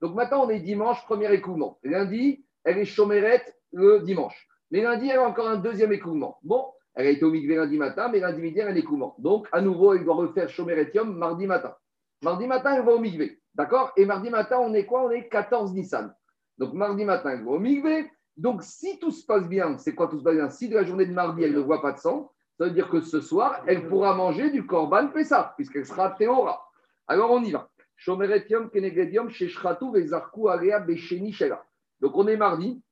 Donc 0.02 0.14
maintenant, 0.14 0.44
on 0.44 0.50
est 0.50 0.60
dimanche, 0.60 1.02
premier 1.06 1.32
écoulement. 1.32 1.78
Lundi, 1.82 2.44
elle 2.64 2.76
est 2.76 2.84
chomérette 2.84 3.56
le 3.72 4.00
dimanche. 4.00 4.46
Mais 4.72 4.80
lundi, 4.80 5.08
elle 5.10 5.18
a 5.18 5.28
encore 5.28 5.48
un 5.48 5.58
deuxième 5.58 5.92
écoulement. 5.92 6.38
Bon, 6.42 6.64
elle 6.94 7.06
a 7.06 7.10
été 7.10 7.24
au 7.26 7.30
migvé 7.30 7.56
lundi 7.56 7.76
matin, 7.76 8.08
mais 8.08 8.20
lundi 8.20 8.40
midi, 8.40 8.58
elle 8.58 8.68
a 8.68 8.70
un 8.70 8.74
écoulement. 8.74 9.14
Donc, 9.18 9.46
à 9.52 9.60
nouveau, 9.60 9.92
elle 9.92 10.02
doit 10.02 10.14
refaire 10.14 10.48
Shomeretium 10.48 11.14
mardi 11.14 11.46
matin. 11.46 11.76
Mardi 12.22 12.46
matin, 12.46 12.76
elle 12.76 12.84
va 12.84 12.92
au 12.92 12.98
migvé. 12.98 13.38
D'accord? 13.54 13.92
Et 13.98 14.06
mardi 14.06 14.30
matin, 14.30 14.58
on 14.60 14.72
est 14.72 14.86
quoi? 14.86 15.04
On 15.04 15.10
est 15.10 15.28
14 15.28 15.74
Nissan. 15.74 16.14
Donc, 16.56 16.72
mardi 16.72 17.04
matin, 17.04 17.30
elle 17.30 17.44
va 17.44 17.50
au 17.50 17.58
migvé. 17.58 18.10
Donc, 18.38 18.62
si 18.62 18.98
tout 18.98 19.10
se 19.10 19.26
passe 19.26 19.46
bien, 19.46 19.76
c'est 19.76 19.94
quoi 19.94 20.08
tout 20.08 20.18
se 20.18 20.24
passe 20.24 20.36
bien? 20.36 20.48
Si 20.48 20.70
de 20.70 20.74
la 20.74 20.84
journée 20.84 21.04
de 21.04 21.12
mardi, 21.12 21.42
elle 21.42 21.52
ne 21.52 21.60
voit 21.60 21.82
pas 21.82 21.92
de 21.92 21.98
sang, 21.98 22.32
ça 22.56 22.64
veut 22.64 22.70
dire 22.70 22.88
que 22.88 23.02
ce 23.02 23.20
soir, 23.20 23.62
elle 23.66 23.86
pourra 23.88 24.14
manger 24.14 24.50
du 24.50 24.64
Korban 24.64 25.08
Pessah, 25.08 25.52
puisqu'elle 25.56 25.84
sera 25.84 26.12
Théora. 26.12 26.66
Alors, 27.08 27.30
on 27.30 27.42
y 27.42 27.50
va. 27.50 27.68
Shomeretium 27.96 28.70
kenegedium 28.70 29.28
sheshratu 29.28 29.92
vezarku 29.92 30.48
alea 30.48 30.80
besheni 30.80 31.30
shela. 31.30 31.62
Donc, 32.00 32.16
on 32.16 32.26
est 32.26 32.38
mardi. 32.38 32.82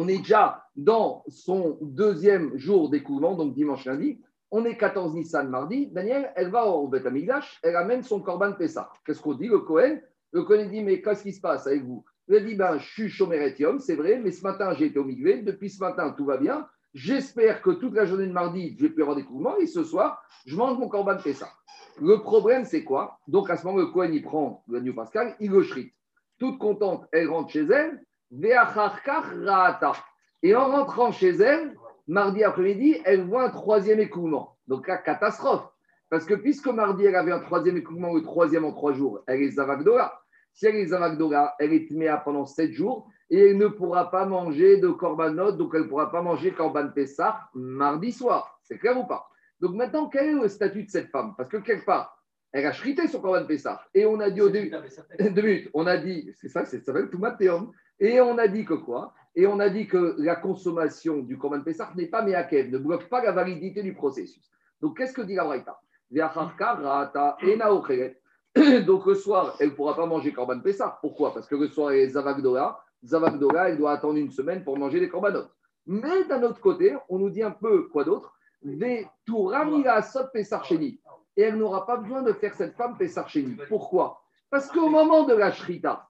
On 0.00 0.06
est 0.06 0.18
déjà 0.18 0.62
dans 0.76 1.24
son 1.26 1.76
deuxième 1.82 2.56
jour 2.56 2.88
d'écoulement, 2.88 3.34
donc 3.34 3.52
dimanche 3.52 3.84
lundi. 3.84 4.20
On 4.52 4.64
est 4.64 4.76
14 4.76 5.12
Nissan 5.16 5.48
mardi. 5.48 5.88
Daniel, 5.88 6.32
elle 6.36 6.52
va 6.52 6.66
au 6.66 6.86
Beth 6.86 7.04
elle 7.64 7.74
amène 7.74 8.04
son 8.04 8.20
Korban 8.20 8.52
Pessah. 8.52 8.92
Qu'est-ce 9.04 9.20
qu'on 9.20 9.34
dit, 9.34 9.48
le 9.48 9.58
Cohen 9.58 9.98
Le 10.30 10.44
Cohen 10.44 10.66
dit 10.70 10.84
Mais 10.84 11.02
qu'est-ce 11.02 11.24
qui 11.24 11.32
se 11.32 11.40
passe 11.40 11.66
avec 11.66 11.82
vous? 11.82 12.04
Il 12.28 12.46
dit 12.46 12.54
ben, 12.54 12.78
Je 12.78 12.86
suis 12.86 13.08
Shomeretium, 13.08 13.80
c'est 13.80 13.96
vrai, 13.96 14.20
mais 14.22 14.30
ce 14.30 14.44
matin, 14.44 14.72
j'ai 14.72 14.86
été 14.86 15.00
au 15.00 15.04
Migvé. 15.04 15.42
Depuis 15.42 15.68
ce 15.68 15.80
matin, 15.80 16.14
tout 16.16 16.26
va 16.26 16.36
bien. 16.36 16.68
J'espère 16.94 17.60
que 17.60 17.70
toute 17.70 17.94
la 17.94 18.06
journée 18.06 18.28
de 18.28 18.32
mardi, 18.32 18.76
je 18.78 18.84
vais 18.84 18.90
plus 18.90 19.02
avoir. 19.02 19.18
Et 19.58 19.66
ce 19.66 19.82
soir, 19.82 20.22
je 20.46 20.54
mange 20.54 20.78
mon 20.78 20.88
Korban 20.88 21.16
Pessah. 21.16 21.50
Le 22.00 22.20
problème, 22.20 22.64
c'est 22.64 22.84
quoi? 22.84 23.18
Donc, 23.26 23.50
à 23.50 23.56
ce 23.56 23.66
moment, 23.66 23.78
le 23.78 23.86
Cohen, 23.86 24.10
il 24.12 24.22
prend 24.22 24.62
New 24.68 24.94
Pascal, 24.94 25.34
il 25.40 25.50
le. 25.50 25.92
Toute 26.38 26.58
contente, 26.58 27.04
elle 27.10 27.28
rentre 27.28 27.50
chez 27.50 27.66
elle. 27.66 28.00
Et 30.42 30.54
en 30.54 30.66
rentrant 30.70 31.12
chez 31.12 31.30
elle, 31.30 31.74
mardi 32.06 32.44
après-midi, 32.44 33.00
elle 33.04 33.24
voit 33.24 33.44
un 33.44 33.50
troisième 33.50 34.00
écoulement. 34.00 34.56
Donc 34.66 34.86
la 34.86 34.98
catastrophe. 34.98 35.68
Parce 36.10 36.24
que 36.24 36.34
puisque 36.34 36.68
mardi, 36.68 37.04
elle 37.04 37.16
avait 37.16 37.32
un 37.32 37.40
troisième 37.40 37.76
écoulement, 37.76 38.14
le 38.14 38.22
troisième 38.22 38.64
en 38.64 38.72
trois 38.72 38.92
jours, 38.92 39.22
elle 39.26 39.42
est 39.42 39.50
Zavagdora. 39.50 40.20
Si 40.54 40.66
elle 40.66 40.76
est 40.76 40.86
Zavagdora, 40.86 41.54
elle 41.58 41.72
est 41.72 41.88
Tméa 41.88 42.16
pendant 42.18 42.46
sept 42.46 42.72
jours 42.72 43.08
et 43.30 43.50
elle 43.50 43.58
ne 43.58 43.68
pourra 43.68 44.10
pas 44.10 44.24
manger 44.24 44.78
de 44.78 44.88
Korbanot, 44.88 45.52
donc 45.52 45.72
elle 45.74 45.82
ne 45.82 45.86
pourra 45.86 46.10
pas 46.10 46.22
manger 46.22 46.52
Korban 46.52 46.88
Pessah 46.88 47.48
mardi 47.54 48.12
soir. 48.12 48.58
C'est 48.62 48.78
clair 48.78 48.98
ou 48.98 49.06
pas? 49.06 49.28
Donc 49.60 49.74
maintenant, 49.74 50.08
quel 50.08 50.30
est 50.30 50.40
le 50.40 50.48
statut 50.48 50.84
de 50.84 50.90
cette 50.90 51.10
femme? 51.10 51.34
Parce 51.36 51.48
que 51.48 51.58
quelque 51.58 51.84
part, 51.84 52.18
elle 52.52 52.64
a 52.64 52.70
chrité 52.70 53.06
son 53.06 53.20
Korban 53.20 53.46
Pessah. 53.46 53.82
Et 53.94 54.06
on 54.06 54.18
a 54.20 54.30
dit 54.30 54.40
au 54.40 54.48
début, 54.48 54.70
deux 55.20 55.42
minutes, 55.42 55.70
on 55.74 55.86
a 55.86 55.98
dit, 55.98 56.30
c'est 56.34 56.48
ça, 56.48 56.64
ça 56.64 56.80
s'appelle 56.80 57.10
Toumatéum. 57.10 57.70
Et 58.00 58.20
on 58.20 58.38
a 58.38 58.48
dit 58.48 58.64
que 58.64 58.74
quoi? 58.74 59.12
Et 59.34 59.46
on 59.46 59.60
a 59.60 59.68
dit 59.68 59.86
que 59.86 60.16
la 60.18 60.36
consommation 60.36 61.18
du 61.18 61.38
Korban 61.38 61.62
Pessah 61.62 61.92
n'est 61.94 62.06
pas 62.06 62.22
méakev, 62.22 62.70
ne 62.70 62.78
bloque 62.78 63.08
pas 63.08 63.22
la 63.22 63.32
validité 63.32 63.82
du 63.82 63.94
processus. 63.94 64.50
Donc 64.80 64.96
qu'est-ce 64.96 65.12
que 65.12 65.22
dit 65.22 65.34
la 65.34 65.44
Braïta? 65.44 65.78
Donc 68.86 69.06
le 69.06 69.14
soir, 69.14 69.56
elle 69.60 69.68
ne 69.68 69.74
pourra 69.74 69.94
pas 69.94 70.06
manger 70.06 70.32
Korban 70.32 70.60
Pessah. 70.60 70.98
Pourquoi? 71.00 71.34
Parce 71.34 71.46
que 71.46 71.54
le 71.54 71.68
soir, 71.68 71.92
elle 71.92 72.00
est 72.00 72.08
Zavagdora. 72.08 72.82
Zavagdora, 73.04 73.68
elle 73.68 73.78
doit 73.78 73.92
attendre 73.92 74.16
une 74.16 74.30
semaine 74.30 74.64
pour 74.64 74.76
manger 74.78 74.98
les 75.00 75.08
Korbanot. 75.08 75.44
Mais 75.86 76.24
d'un 76.24 76.42
autre 76.42 76.60
côté, 76.60 76.96
on 77.08 77.18
nous 77.18 77.30
dit 77.30 77.42
un 77.42 77.52
peu 77.52 77.88
quoi 77.88 78.04
d'autre? 78.04 78.34
Et 78.64 79.06
elle 81.36 81.56
n'aura 81.56 81.86
pas 81.86 81.96
besoin 81.98 82.22
de 82.22 82.32
faire 82.32 82.54
cette 82.54 82.74
femme 82.74 82.96
Pessarcheni. 82.98 83.56
Pourquoi? 83.68 84.20
Parce 84.50 84.68
qu'au 84.68 84.88
moment 84.88 85.22
de 85.24 85.34
la 85.34 85.52
Shrita, 85.52 86.08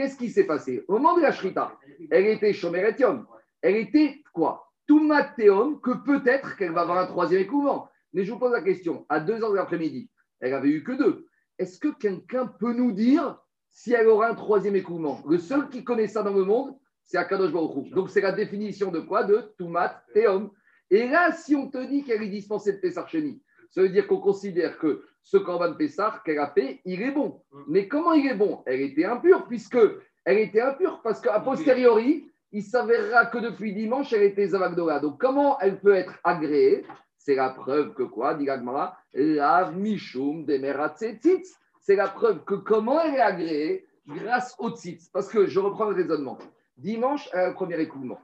Qu'est-ce 0.00 0.16
qui 0.16 0.30
s'est 0.30 0.46
passé 0.46 0.82
Au 0.88 0.94
moment 0.94 1.14
de 1.14 1.20
la 1.20 1.30
Shrita, 1.30 1.78
elle 2.10 2.24
était 2.28 2.54
Shomeretium. 2.54 3.26
Elle 3.60 3.76
était 3.76 4.22
quoi 4.32 4.72
Toumateum, 4.86 5.78
que 5.82 5.90
peut-être 5.90 6.56
qu'elle 6.56 6.72
va 6.72 6.80
avoir 6.80 7.00
un 7.00 7.06
troisième 7.06 7.42
écoulement. 7.42 7.90
Mais 8.14 8.24
je 8.24 8.32
vous 8.32 8.38
pose 8.38 8.52
la 8.52 8.62
question, 8.62 9.04
à 9.10 9.20
deux 9.20 9.42
heures 9.44 9.50
de 9.50 9.56
l'après-midi, 9.56 10.08
elle 10.40 10.54
avait 10.54 10.70
eu 10.70 10.82
que 10.84 10.92
deux. 10.92 11.26
Est-ce 11.58 11.78
que 11.78 11.88
quelqu'un 11.88 12.46
peut 12.46 12.72
nous 12.72 12.92
dire 12.92 13.38
si 13.68 13.92
elle 13.92 14.06
aura 14.06 14.28
un 14.28 14.34
troisième 14.34 14.74
écoulement 14.74 15.20
Le 15.28 15.36
seul 15.36 15.68
qui 15.68 15.84
connaît 15.84 16.08
ça 16.08 16.22
dans 16.22 16.32
le 16.32 16.44
monde, 16.44 16.74
c'est 17.04 17.18
Akadosh 17.18 17.52
Baruch 17.52 17.90
Donc 17.90 18.08
c'est 18.08 18.22
la 18.22 18.32
définition 18.32 18.90
de 18.90 19.00
quoi 19.00 19.24
De 19.24 19.52
Toumateum. 19.58 20.50
Et 20.88 21.08
là, 21.08 21.30
si 21.32 21.54
on 21.54 21.68
te 21.68 21.86
dit 21.86 22.04
qu'elle 22.04 22.22
est 22.22 22.28
dispensée 22.28 22.72
de 22.72 22.78
Pessarcheni, 22.78 23.42
ça 23.70 23.82
veut 23.82 23.90
dire 23.90 24.06
qu'on 24.06 24.20
considère 24.20 24.78
que 24.78 25.04
ce 25.22 25.36
Corban 25.36 25.74
Pessar 25.74 26.22
qu'elle 26.22 26.38
a 26.38 26.48
fait, 26.48 26.80
il 26.84 27.02
est 27.02 27.10
bon. 27.10 27.40
Mais 27.68 27.88
comment 27.88 28.12
il 28.12 28.26
est 28.26 28.34
bon? 28.34 28.62
Elle 28.66 28.80
était 28.80 29.04
impure, 29.04 29.46
puisque 29.46 29.78
elle 30.24 30.38
était 30.38 30.60
impure, 30.60 31.00
parce 31.02 31.20
qu'à 31.20 31.40
posteriori, 31.40 32.30
il 32.52 32.62
s'avérera 32.62 33.26
que 33.26 33.38
depuis 33.38 33.72
dimanche, 33.72 34.12
elle 34.12 34.22
était 34.22 34.48
Zavagdora. 34.48 35.00
Donc 35.00 35.20
comment 35.20 35.58
elle 35.60 35.78
peut 35.78 35.94
être 35.94 36.18
agréée? 36.24 36.84
C'est 37.16 37.34
la 37.34 37.50
preuve 37.50 37.94
que 37.94 38.02
quoi, 38.02 38.34
dit 38.34 38.44
Gagmara 38.44 38.96
La 39.14 39.70
Mishum 39.70 40.46
tzitz. 40.46 41.56
C'est 41.80 41.96
la 41.96 42.08
preuve 42.08 42.44
que 42.44 42.54
comment 42.54 43.00
elle 43.00 43.14
est 43.14 43.20
agréée 43.20 43.86
grâce 44.06 44.54
au 44.58 44.70
tzitz. 44.70 45.08
Parce 45.10 45.28
que 45.28 45.46
je 45.46 45.60
reprends 45.60 45.90
le 45.90 45.94
raisonnement. 45.94 46.38
Dimanche, 46.76 47.28
elle 47.32 47.40
a 47.40 47.48
le 47.48 47.54
premier 47.54 47.78
écoulement. 47.80 48.20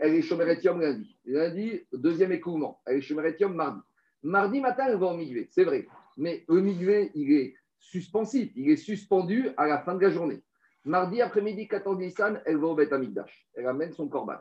Elle 0.00 0.14
est 0.14 0.22
Shomeretium 0.22 0.80
lundi. 0.80 1.16
Lundi, 1.24 1.82
deuxième 1.92 2.32
écoulement. 2.32 2.80
Elle 2.86 2.98
est 2.98 3.00
Shomeretium 3.02 3.54
mardi. 3.54 3.80
Mardi 4.22 4.60
matin, 4.60 4.84
elle 4.88 4.96
va 4.96 5.06
au 5.06 5.18
c'est 5.50 5.64
vrai. 5.64 5.86
Mais 6.20 6.44
le 6.48 6.60
il 7.16 7.32
est 7.32 7.54
suspensif, 7.78 8.52
il 8.54 8.70
est 8.70 8.76
suspendu 8.76 9.48
à 9.56 9.66
la 9.66 9.78
fin 9.78 9.94
de 9.94 10.02
la 10.02 10.10
journée. 10.10 10.42
Mardi 10.84 11.22
après-midi, 11.22 11.66
14 11.66 11.98
Nissan, 11.98 12.42
elle 12.44 12.58
va 12.58 12.66
au 12.66 12.74
Beth 12.74 12.92
Amigdash. 12.92 13.48
Elle 13.54 13.66
amène 13.66 13.92
son 13.92 14.06
corban. 14.06 14.36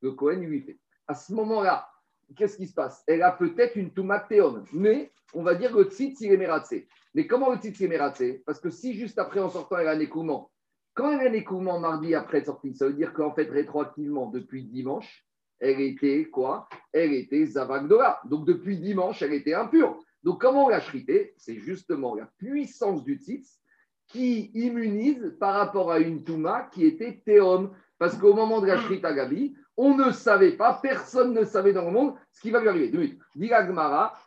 Le 0.00 0.12
Cohen 0.12 0.38
lui 0.38 0.60
fait. 0.60 0.78
À 1.08 1.14
ce 1.14 1.32
moment-là, 1.32 1.88
qu'est-ce 2.36 2.56
qui 2.56 2.68
se 2.68 2.74
passe? 2.74 3.02
Elle 3.08 3.22
a 3.22 3.32
peut-être 3.32 3.74
une 3.74 3.92
toumatéon, 3.92 4.62
mais 4.72 5.10
on 5.34 5.42
va 5.42 5.56
dire 5.56 5.72
que 5.72 5.78
le 5.78 5.90
tzitz, 5.90 6.20
il 6.20 6.32
est. 6.32 6.86
Mais 7.14 7.26
comment 7.26 7.50
le 7.50 7.58
tzitz 7.58 7.80
est 7.80 8.44
Parce 8.46 8.60
que 8.60 8.70
si 8.70 8.94
juste 8.94 9.18
après, 9.18 9.40
en 9.40 9.50
sortant, 9.50 9.78
elle 9.78 9.88
a 9.88 9.92
un 9.92 10.00
écoulement, 10.00 10.52
quand 10.94 11.10
elle 11.10 11.26
a 11.26 11.30
un 11.30 11.34
écoulement 11.34 11.80
mardi 11.80 12.14
après 12.14 12.44
sortie, 12.44 12.76
ça 12.76 12.86
veut 12.86 12.94
dire 12.94 13.12
qu'en 13.12 13.34
fait, 13.34 13.50
rétroactivement, 13.50 14.30
depuis 14.30 14.62
dimanche, 14.64 15.26
elle 15.58 15.80
était 15.80 16.26
quoi? 16.26 16.68
Elle 16.92 17.12
était 17.12 17.44
Zavagdora. 17.44 18.20
Donc 18.24 18.46
depuis 18.46 18.78
dimanche, 18.78 19.20
elle 19.22 19.32
était 19.32 19.54
impure. 19.54 19.98
Donc 20.24 20.40
comment 20.40 20.66
on 20.66 20.68
l'a 20.68 20.80
shrité 20.80 21.34
C'est 21.36 21.58
justement 21.58 22.14
la 22.14 22.26
puissance 22.38 23.04
du 23.04 23.16
tzitz 23.16 23.60
qui 24.08 24.50
immunise 24.54 25.36
par 25.38 25.54
rapport 25.54 25.92
à 25.92 25.98
une 25.98 26.24
Touma 26.24 26.68
qui 26.72 26.86
était 26.86 27.22
théum. 27.24 27.70
Parce 27.98 28.16
qu'au 28.16 28.34
moment 28.34 28.60
de 28.60 28.66
la 28.66 28.78
shrita 28.78 29.12
Gabi, 29.12 29.54
on 29.76 29.94
ne 29.96 30.10
savait 30.10 30.52
pas, 30.52 30.78
personne 30.82 31.32
ne 31.32 31.44
savait 31.44 31.72
dans 31.72 31.84
le 31.84 31.90
monde 31.90 32.14
ce 32.32 32.40
qui 32.40 32.50
va 32.50 32.60
lui 32.60 32.68
arriver. 32.68 33.18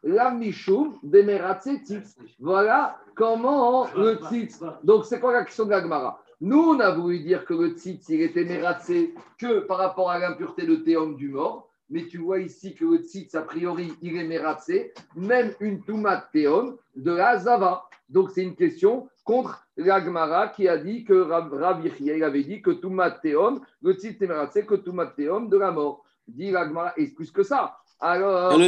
La 0.03 0.31
mishum 0.31 0.99
tzitz. 1.03 2.15
Voilà 2.39 2.97
comment 3.15 3.87
le 3.95 4.19
tzitz. 4.29 4.63
Donc 4.83 5.05
c'est 5.05 5.19
quoi 5.19 5.33
la 5.33 5.43
question 5.43 5.65
de 5.65 5.71
l'Agmara 5.71 6.21
nous, 6.39 6.59
on 6.59 6.79
a 6.79 6.91
voulu 6.91 7.19
dire 7.21 7.45
que 7.45 7.55
le 7.55 7.69
tzitz, 7.69 8.09
il 8.09 8.21
était 8.21 8.45
mératsé 8.45 9.15
que 9.39 9.61
par 9.61 9.79
rapport 9.79 10.11
à 10.11 10.19
l'impureté 10.19 10.67
de 10.67 10.75
théum 10.75 11.15
du 11.15 11.29
mort. 11.29 11.66
Mais 11.89 12.07
tu 12.07 12.17
vois 12.17 12.39
ici 12.39 12.75
que 12.75 12.85
le 12.85 12.97
tzitz, 12.97 13.35
a 13.35 13.41
priori, 13.41 13.93
il 14.01 14.17
est 14.17 14.25
mératsé, 14.25 14.93
même 15.15 15.53
une 15.59 15.81
toumat 15.83 16.27
théum 16.33 16.77
de 16.95 17.11
la 17.11 17.37
zava. 17.37 17.87
Donc, 18.09 18.31
c'est 18.31 18.43
une 18.43 18.55
question 18.55 19.09
contre 19.23 19.65
l'agmara 19.77 20.49
qui 20.49 20.67
a 20.67 20.77
dit 20.77 21.03
que 21.03 21.13
Rav 21.13 21.81
il 21.99 22.23
avait 22.23 22.43
dit 22.43 22.61
que 22.61 22.71
toumat 22.71 23.11
théum, 23.11 23.61
le 23.81 23.93
tzitz 23.93 24.21
est 24.21 24.27
mératsé 24.27 24.65
que 24.65 24.75
toumat 24.75 25.07
théum 25.07 25.49
de 25.49 25.57
la 25.57 25.71
mort. 25.71 26.03
Dit 26.27 26.51
l'agmara, 26.51 26.93
et 26.97 27.07
plus 27.07 27.31
que 27.31 27.43
ça. 27.43 27.77
Alors. 27.99 28.59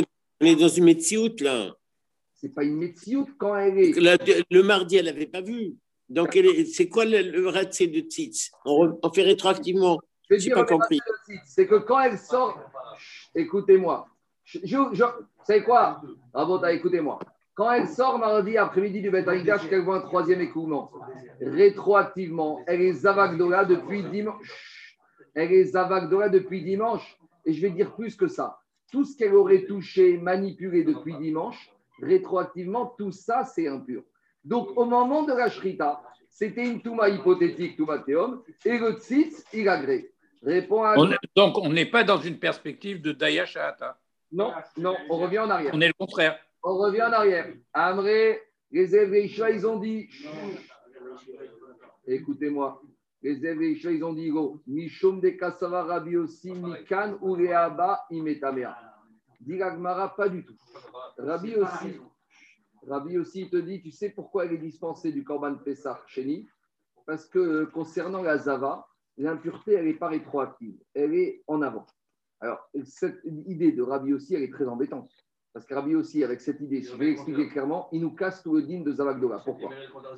On 0.41 0.45
est 0.45 0.55
dans 0.55 0.69
une 0.69 0.85
médeciout, 0.85 1.35
là. 1.41 1.75
C'est 2.35 2.53
pas 2.53 2.63
une 2.63 2.77
médeciout 2.77 3.27
quand 3.37 3.57
elle 3.57 3.77
est. 3.77 4.45
le 4.49 4.61
mardi, 4.63 4.95
elle 4.95 5.05
n'avait 5.05 5.27
pas 5.27 5.41
vu. 5.41 5.75
Donc, 6.09 6.37
c'est 6.73 6.89
quoi 6.89 7.05
le, 7.05 7.21
le 7.21 7.51
de 7.51 7.99
Tzitz? 8.09 8.51
On, 8.65 8.97
on, 9.03 9.11
fait 9.11 9.23
rétroactivement. 9.23 9.99
Je 10.29 10.35
n'ai 10.35 10.53
pas 10.53 10.63
compris. 10.63 10.99
C'est 11.45 11.67
que 11.67 11.75
quand 11.75 11.99
elle 11.99 12.17
sort, 12.17 12.59
écoutez-moi. 13.35 14.07
Je, 14.43 14.59
je, 14.63 15.03
c'est 15.43 15.63
quoi? 15.63 16.01
Bravo, 16.33 16.63
écoutez-moi. 16.65 17.19
Quand 17.53 17.71
elle 17.71 17.87
sort 17.87 18.17
mardi 18.17 18.57
après-midi 18.57 19.01
du 19.01 19.11
Betaïdash, 19.11 19.67
qu'elle 19.67 19.83
voit 19.83 19.97
un 19.97 20.01
troisième 20.01 20.41
écoulement, 20.41 20.91
rétroactivement, 21.41 22.61
elle 22.65 22.81
est 22.81 22.93
Zavagdora 22.93 23.65
depuis 23.65 24.03
dimanche. 24.03 24.97
Elle 25.35 25.51
est 25.51 25.65
Zavagdora 25.65 26.29
depuis 26.29 26.63
dimanche. 26.63 27.17
Et 27.45 27.53
je 27.53 27.61
vais 27.61 27.71
dire 27.71 27.93
plus 27.95 28.15
que 28.15 28.27
ça. 28.27 28.59
Tout 28.91 29.03
ce 29.03 29.17
qu'elle 29.17 29.35
aurait 29.35 29.65
touché, 29.65 30.17
manipulé 30.17 30.83
depuis 30.83 31.15
dimanche, 31.17 31.69
rétroactivement, 32.01 32.93
tout 32.97 33.11
ça, 33.11 33.43
c'est 33.43 33.67
impur. 33.67 34.03
Donc, 34.43 34.69
au 34.77 34.85
moment 34.85 35.23
de 35.23 35.33
la 35.33 35.49
Shrita, 35.49 36.01
c'était 36.29 36.65
une 36.65 36.81
Touma 36.81 37.09
hypothétique, 37.09 37.75
Touma 37.75 37.99
Théum, 37.99 38.41
et 38.63 38.77
le 38.77 38.93
Tzitz, 38.93 39.45
il 39.53 39.67
agrée. 39.67 40.13
À... 40.45 40.95
donc, 41.35 41.57
on 41.57 41.69
n'est 41.69 41.89
pas 41.89 42.03
dans 42.03 42.19
une 42.19 42.39
perspective 42.39 43.01
de 43.01 43.11
Daya 43.11 43.45
Non, 44.31 44.53
non, 44.77 44.95
on 45.09 45.17
revient 45.17 45.39
en 45.39 45.49
arrière. 45.49 45.71
On 45.73 45.81
est 45.81 45.87
le 45.87 45.93
contraire. 45.93 46.39
On 46.63 46.77
revient 46.77 47.03
en 47.03 47.11
arrière. 47.11 47.53
Amré, 47.73 48.41
les 48.71 48.95
Evreisha, 48.95 49.49
ils 49.49 49.65
ont 49.65 49.79
dit 49.79 50.09
Écoutez-moi, 52.07 52.81
Les 53.21 53.37
élèves 53.45 53.61
ils 53.61 54.03
ont 54.03 54.13
dit 54.13 54.29
go, 54.29 54.61
Mishum 54.65 55.19
de 55.19 55.29
Kasava 55.29 55.83
Rabbi 55.83 56.17
aussi, 56.17 56.51
Mikan 56.51 57.17
ou 57.21 57.33
Reaba 57.33 58.05
Imetamea. 58.09 58.75
Dit 59.41 59.59
pas 60.17 60.29
du 60.29 60.45
tout. 60.45 60.55
Rabbi 61.17 61.55
aussi, 61.55 61.99
Rabbi 62.87 63.17
aussi 63.17 63.41
il 63.41 63.49
te 63.49 63.57
dit, 63.57 63.81
tu 63.81 63.91
sais 63.91 64.09
pourquoi 64.09 64.45
elle 64.45 64.53
est 64.53 64.57
dispensée 64.57 65.11
du 65.11 65.23
Korban 65.23 65.55
Pessah 65.55 66.01
Chéni 66.07 66.47
Parce 67.05 67.25
que 67.25 67.39
euh, 67.39 67.65
concernant 67.67 68.21
la 68.21 68.37
Zava, 68.37 68.88
l'impureté, 69.19 69.73
elle 69.73 69.85
n'est 69.85 69.93
pas 69.93 70.07
rétroactive, 70.07 70.75
elle 70.93 71.13
est 71.13 71.43
en 71.47 71.61
avant. 71.61 71.85
Alors, 72.39 72.69
cette 72.83 73.19
idée 73.25 73.73
de 73.73 73.81
Rabbi 73.81 74.13
aussi, 74.13 74.33
elle 74.33 74.43
est 74.43 74.51
très 74.51 74.67
embêtante. 74.67 75.11
Parce 75.53 75.65
que 75.65 75.73
Rabbi 75.73 75.95
aussi, 75.95 76.23
avec 76.23 76.41
cette 76.41 76.61
idée, 76.61 76.81
je 76.81 76.95
vais 76.95 77.07
l'expliquer 77.07 77.49
clairement, 77.49 77.89
il 77.91 78.01
nous 78.01 78.15
casse 78.15 78.41
tout 78.41 78.55
le 78.55 78.61
din 78.61 78.81
de 78.81 78.91
Zavagdola. 78.91 79.41
Pourquoi? 79.43 79.71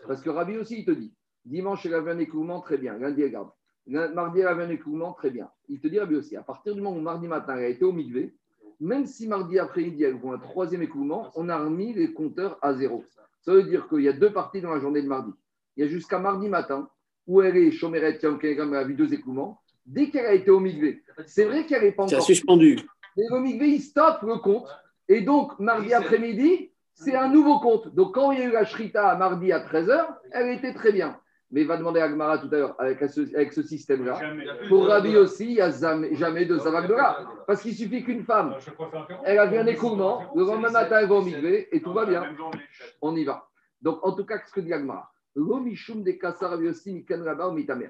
Parce 0.07 0.21
que 0.21 0.29
Rabbi 0.29 0.57
aussi, 0.57 0.79
il 0.79 0.85
te 0.85 0.91
dit, 0.91 1.13
dimanche, 1.45 1.83
il 1.85 1.93
avait 1.93 2.11
un 2.11 2.19
écoulement, 2.19 2.61
très 2.61 2.77
bien. 2.77 2.97
Lundi, 2.97 3.23
elle 3.23 3.31
garde. 3.31 3.49
Mardi, 3.87 4.39
il 4.39 4.45
avait 4.45 4.63
un 4.63 4.69
écoulement, 4.69 5.13
très 5.13 5.31
bien. 5.31 5.49
Il 5.67 5.79
te 5.79 5.87
dit, 5.87 5.97
Rabbi 5.97 6.15
aussi, 6.15 6.35
à 6.35 6.43
partir 6.43 6.75
du 6.75 6.81
moment 6.81 6.95
où 6.95 7.01
mardi 7.01 7.27
matin, 7.27 7.55
elle 7.57 7.63
a 7.63 7.69
été 7.69 7.83
au 7.83 7.91
migvé, 7.91 8.35
même 8.79 9.05
si 9.05 9.27
mardi 9.27 9.57
après-midi, 9.57 10.03
elle 10.03 10.15
voit 10.15 10.35
un 10.35 10.39
troisième 10.39 10.83
écoulement, 10.83 11.31
on 11.35 11.49
a 11.49 11.57
remis 11.57 11.93
les 11.93 12.13
compteurs 12.13 12.59
à 12.61 12.73
zéro. 12.73 13.03
Ça 13.41 13.53
veut 13.53 13.63
dire 13.63 13.87
qu'il 13.87 14.01
y 14.01 14.07
a 14.07 14.13
deux 14.13 14.31
parties 14.31 14.61
dans 14.61 14.73
la 14.73 14.79
journée 14.79 15.01
de 15.01 15.07
mardi. 15.07 15.31
Il 15.75 15.83
y 15.83 15.87
a 15.87 15.89
jusqu'à 15.89 16.19
mardi 16.19 16.49
matin, 16.49 16.89
où 17.27 17.41
elle 17.41 17.57
est 17.57 17.71
chômérette, 17.71 18.23
elle 18.23 18.75
a 18.75 18.83
vu 18.83 18.93
deux 18.93 19.13
écoulements. 19.13 19.61
Dès 19.85 20.09
qu'elle 20.09 20.25
a 20.25 20.33
été 20.33 20.51
au 20.51 20.59
migvé, 20.59 21.03
c'est 21.25 21.45
vrai 21.45 21.65
qu'elle 21.65 21.83
n'est 21.83 21.91
pas 21.91 22.03
encore. 22.03 22.21
C'est 22.21 22.33
suspendu. 22.33 22.79
Mais 23.17 23.23
le 23.29 23.39
migvé, 23.39 23.67
il 23.69 23.81
stoppe 23.81 24.21
le 24.23 24.37
compte. 24.37 24.67
Et 25.07 25.21
donc, 25.21 25.59
mardi 25.59 25.93
après-midi, 25.93 26.71
c'est 26.93 27.15
un 27.15 27.29
nouveau 27.29 27.59
compte. 27.59 27.93
Donc, 27.93 28.13
quand 28.13 28.31
il 28.31 28.39
y 28.39 28.41
a 28.41 28.45
eu 28.45 28.51
la 28.51 28.65
shrita 28.65 29.15
mardi 29.15 29.51
à 29.51 29.59
13h, 29.59 30.07
elle 30.31 30.49
était 30.49 30.73
très 30.73 30.91
bien. 30.91 31.17
Mais 31.51 31.61
il 31.61 31.67
va 31.67 31.75
demander 31.75 31.99
à 31.99 32.05
Agmara 32.05 32.37
tout 32.37 32.47
à 32.53 32.57
l'heure, 32.57 32.75
avec 32.79 32.99
ce, 33.09 33.35
avec 33.35 33.51
ce 33.51 33.61
système-là, 33.61 34.21
pour 34.69 34.87
Rabbi 34.87 35.17
aussi, 35.17 35.47
il 35.47 35.55
n'y 35.55 35.61
a 35.61 35.69
jamais, 35.69 36.15
jamais 36.15 36.45
de 36.45 36.57
Zavagdora. 36.57 37.43
Parce 37.45 37.61
qu'il 37.61 37.75
suffit 37.75 38.03
qu'une 38.05 38.23
femme, 38.23 38.55
elle 39.25 39.37
a 39.37 39.47
vu 39.47 39.57
un 39.57 39.65
écoulement, 39.65 40.31
le 40.33 40.45
lendemain 40.45 40.69
matin, 40.69 40.99
elle 41.01 41.09
va 41.09 41.15
au 41.15 41.21
migvé 41.21 41.67
et 41.75 41.81
tout 41.81 41.91
va 41.91 42.05
bien. 42.05 42.23
On 43.01 43.13
y 43.17 43.25
va. 43.25 43.49
Donc, 43.81 43.99
en 44.05 44.13
tout 44.13 44.25
cas, 44.25 44.39
ce 44.47 44.53
que 44.53 44.61
dit 44.61 44.71
Agmara 44.71 45.10
L'omishum 45.35 46.03
de 46.03 46.11
Kassa 46.11 46.49
Rabbi 46.49 46.67
aussi, 46.67 46.93
Mikan 46.93 47.23
Rabba 47.23 47.49
ou 47.49 47.53
Mitamer. 47.53 47.89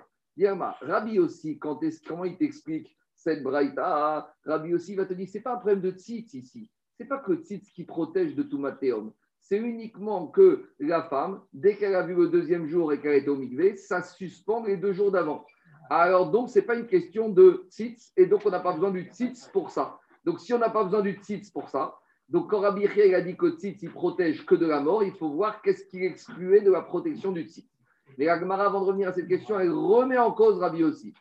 Rabbi 0.82 1.20
aussi, 1.20 1.60
quand 1.60 1.80
comment 2.08 2.26
il 2.26 2.38
t'explique 2.38 2.96
cette 3.16 3.44
braïta? 3.44 4.34
Rabbi 4.46 4.74
aussi 4.74 4.96
va 4.96 5.06
te 5.06 5.14
dire, 5.14 5.28
c'est 5.32 5.42
pas 5.42 5.54
un 5.54 5.58
problème 5.58 5.82
de 5.82 5.92
tzitz 5.92 6.34
ici 6.34 6.72
n'est 7.02 7.08
pas 7.08 7.20
que 7.20 7.34
tzitz 7.34 7.70
qui 7.72 7.84
protège 7.84 8.36
de 8.36 8.44
tout 8.44 8.58
matéum. 8.58 9.12
C'est 9.40 9.58
uniquement 9.58 10.28
que 10.28 10.70
la 10.80 11.04
femme, 11.04 11.42
dès 11.52 11.76
qu'elle 11.76 11.96
a 11.96 12.04
vu 12.04 12.16
le 12.16 12.30
deuxième 12.30 12.68
jour 12.68 12.94
et 12.94 13.02
qu'elle 13.02 13.24
est 13.24 13.28
au 13.28 13.36
migvé, 13.36 13.76
ça 13.76 14.04
suspend 14.04 14.64
les 14.64 14.78
deux 14.78 14.94
jours 14.94 15.12
d'avant. 15.12 15.46
Alors 15.90 16.30
donc, 16.30 16.50
ce 16.50 16.60
n'est 16.60 16.66
pas 16.66 16.76
une 16.76 16.88
question 16.88 17.30
de 17.30 17.66
tzitz, 17.70 18.14
et 18.16 18.28
donc 18.28 18.46
on 18.46 18.52
n'a 18.52 18.60
pas 18.60 18.74
besoin 18.74 18.92
du 18.92 19.10
tzitz 19.10 19.48
pour 19.48 19.72
ça. 19.72 20.00
Donc 20.24 20.40
si 20.40 20.54
on 20.54 20.60
n'a 20.60 20.70
pas 20.70 20.84
besoin 20.84 21.02
du 21.02 21.14
tzitz 21.14 21.50
pour 21.50 21.70
ça, 21.70 21.96
donc 22.32 22.50
quand 22.50 22.62
Rabbi 22.62 22.88
a 22.88 23.22
dit 23.22 23.36
que 23.36 23.50
tzitz, 23.58 23.84
il 23.84 23.92
protège 23.92 24.46
que 24.46 24.56
de 24.56 24.66
la 24.66 24.80
mort, 24.80 25.04
il 25.04 25.12
faut 25.12 25.30
voir 25.30 25.62
qu'est-ce 25.62 25.84
qui 25.84 26.06
excluait 26.06 26.62
de 26.62 26.72
la 26.72 26.82
protection 26.82 27.34
du 27.34 27.44
tzitz. 27.44 27.70
Mais 28.18 28.30
Agmara, 28.30 28.66
avant 28.68 28.80
de 28.80 28.86
revenir 28.86 29.10
à 29.10 29.14
cette 29.14 29.28
question, 29.28 29.60
elle 29.60 29.72
remet 29.72 30.18
en 30.18 30.32
cause 30.32 30.58
Rabbi 30.58 30.82
aussi. 30.84 31.14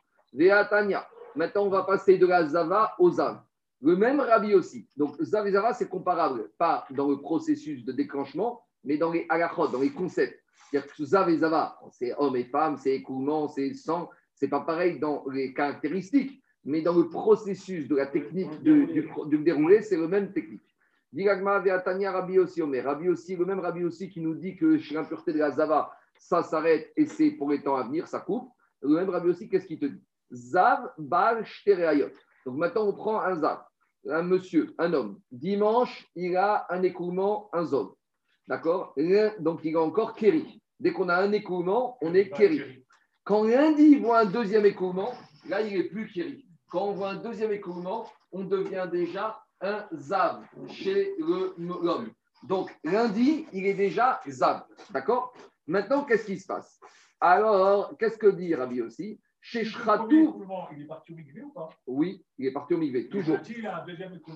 Tanya. 0.71 1.05
Maintenant, 1.35 1.65
on 1.65 1.69
va 1.69 1.83
passer 1.83 2.17
de 2.17 2.27
la 2.27 2.47
Zava 2.47 2.95
aux 3.01 3.11
Zav. 3.11 3.41
Le 3.83 3.97
même 3.97 4.21
Rabbi 4.21 4.55
aussi. 4.55 4.89
Donc, 4.97 5.21
Zav 5.21 5.49
et 5.49 5.53
Zava, 5.53 5.75
c'est 5.75 5.89
comparable, 5.89 6.51
pas 6.59 6.87
dans 6.91 7.09
le 7.09 7.21
processus 7.21 7.85
de 7.85 7.91
déclenchement, 7.91 8.63
mais 8.85 8.97
dans 8.97 9.11
les 9.11 9.27
halachot, 9.29 9.67
dans 9.67 9.81
les 9.81 9.91
concepts. 9.91 10.41
C'est-à-dire 10.71 10.95
que 10.95 11.05
Zav 11.05 11.29
et 11.29 11.39
Zava, 11.39 11.77
c'est 11.91 12.15
homme 12.19 12.37
et 12.37 12.45
femme, 12.45 12.77
c'est 12.77 12.95
écoulement, 12.95 13.49
c'est 13.49 13.75
sang, 13.75 14.11
c'est 14.35 14.49
pas 14.49 14.61
pareil 14.61 15.01
dans 15.01 15.25
les 15.33 15.53
caractéristiques, 15.53 16.41
mais 16.65 16.83
dans 16.83 16.95
le 16.95 17.09
processus 17.09 17.89
de 17.89 17.97
la 17.97 18.07
technique 18.07 18.63
du, 18.63 18.87
déroulé, 19.43 19.83
c'est 19.83 19.97
le 19.97 20.07
même 20.07 20.33
technique. 20.33 20.70
Rabbi 21.13 22.39
aussi, 22.39 22.63
Rabbi 22.63 23.09
aussi, 23.09 23.37
le 23.37 23.45
même 23.45 23.61
Rabbi 23.61 23.85
aussi 23.85 24.09
qui 24.09 24.21
nous 24.21 24.35
dit 24.35 24.57
que 24.57 24.79
l'impureté 24.95 25.33
de 25.33 25.39
la 25.39 25.51
Zava, 25.51 25.93
ça 26.19 26.43
s'arrête 26.43 26.93
et 26.97 27.07
c'est 27.07 27.33
pour 27.33 27.51
les 27.51 27.63
temps 27.63 27.77
à 27.77 27.83
venir, 27.83 28.07
ça 28.07 28.21
coupe. 28.21 28.51
Le 28.83 28.95
même 28.95 29.11
Rabbi 29.11 29.29
aussi, 29.31 29.49
qu'est-ce 29.49 29.67
qu'il 29.67 29.79
te 29.79 29.87
dit? 29.87 30.03
Zav 30.33 30.93
Bal 30.99 31.45
Shtereyot. 31.45 32.11
Donc 32.47 32.57
maintenant, 32.57 32.87
on 32.87 32.93
prend 32.93 33.21
un 33.21 33.37
Zav 33.37 33.61
un 34.09 34.23
monsieur, 34.23 34.75
un 34.79 34.93
homme, 34.93 35.21
dimanche, 35.31 36.07
il 36.15 36.37
a 36.37 36.67
un 36.71 36.83
écoulement, 36.83 37.51
un 37.53 37.65
zone. 37.65 37.91
D'accord? 38.49 38.95
Donc, 39.41 39.61
il 39.65 39.77
a 39.77 39.81
encore 39.81 40.15
kéri. 40.15 40.63
Dès 40.79 40.93
qu'on 40.93 41.09
a 41.09 41.17
un 41.17 41.33
écoulement, 41.33 41.99
on 42.01 42.15
est 42.15 42.31
kéri. 42.31 42.85
Quand 43.25 43.45
lundi, 43.45 43.83
il 43.83 44.01
voit 44.01 44.21
un 44.21 44.25
deuxième 44.25 44.65
écoulement, 44.65 45.13
là, 45.49 45.61
il 45.61 45.77
n'est 45.77 45.85
plus 45.85 46.09
kéri. 46.11 46.47
Quand 46.71 46.87
on 46.87 46.93
voit 46.93 47.11
un 47.11 47.17
deuxième 47.17 47.53
écoulement, 47.53 48.07
on 48.33 48.45
devient 48.45 48.89
déjà 48.91 49.43
un 49.61 49.87
zav 49.95 50.43
chez 50.69 51.15
l'homme. 51.19 52.11
Donc, 52.45 52.75
lundi, 52.85 53.47
il 53.53 53.67
est 53.67 53.75
déjà 53.75 54.21
zav. 54.29 54.63
D'accord? 54.91 55.35
Maintenant, 55.67 56.05
qu'est-ce 56.05 56.27
qui 56.27 56.39
se 56.39 56.47
passe? 56.47 56.81
Alors, 57.21 57.97
qu'est-ce 57.99 58.19
que 58.19 58.29
dit 58.29 58.55
Rabbi 58.55 58.81
aussi? 58.81 59.21
Chez 59.43 59.65
Shratou. 59.65 60.45
Il 60.77 60.83
est 60.83 60.87
parti 60.87 61.13
au 61.13 61.17
Migvé 61.17 61.43
ou 61.43 61.51
pas? 61.51 61.69
Oui, 61.87 62.25
il 62.39 62.47
est 62.47 62.53
parti 62.53 62.75
au 62.75 62.79
Migvé, 62.79 63.09
toujours. 63.09 63.39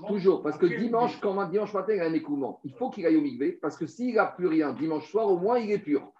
Toujours, 0.08 0.42
parce 0.42 0.56
que 0.56 0.66
dimanche, 0.66 1.20
quand 1.20 1.44
dimanche 1.46 1.74
matin, 1.74 1.94
il 1.94 2.00
a 2.00 2.06
un 2.06 2.12
écoulement. 2.14 2.60
Il 2.64 2.72
faut 2.74 2.90
qu'il 2.90 3.04
aille 3.04 3.16
au 3.16 3.20
Migvé, 3.20 3.52
parce 3.52 3.76
que 3.76 3.86
s'il 3.86 4.14
n'a 4.14 4.26
plus 4.26 4.46
rien 4.46 4.72
dimanche 4.72 5.10
soir, 5.10 5.26
au 5.26 5.38
moins 5.38 5.58
il 5.58 5.70
est 5.70 5.78
pur. 5.78 6.10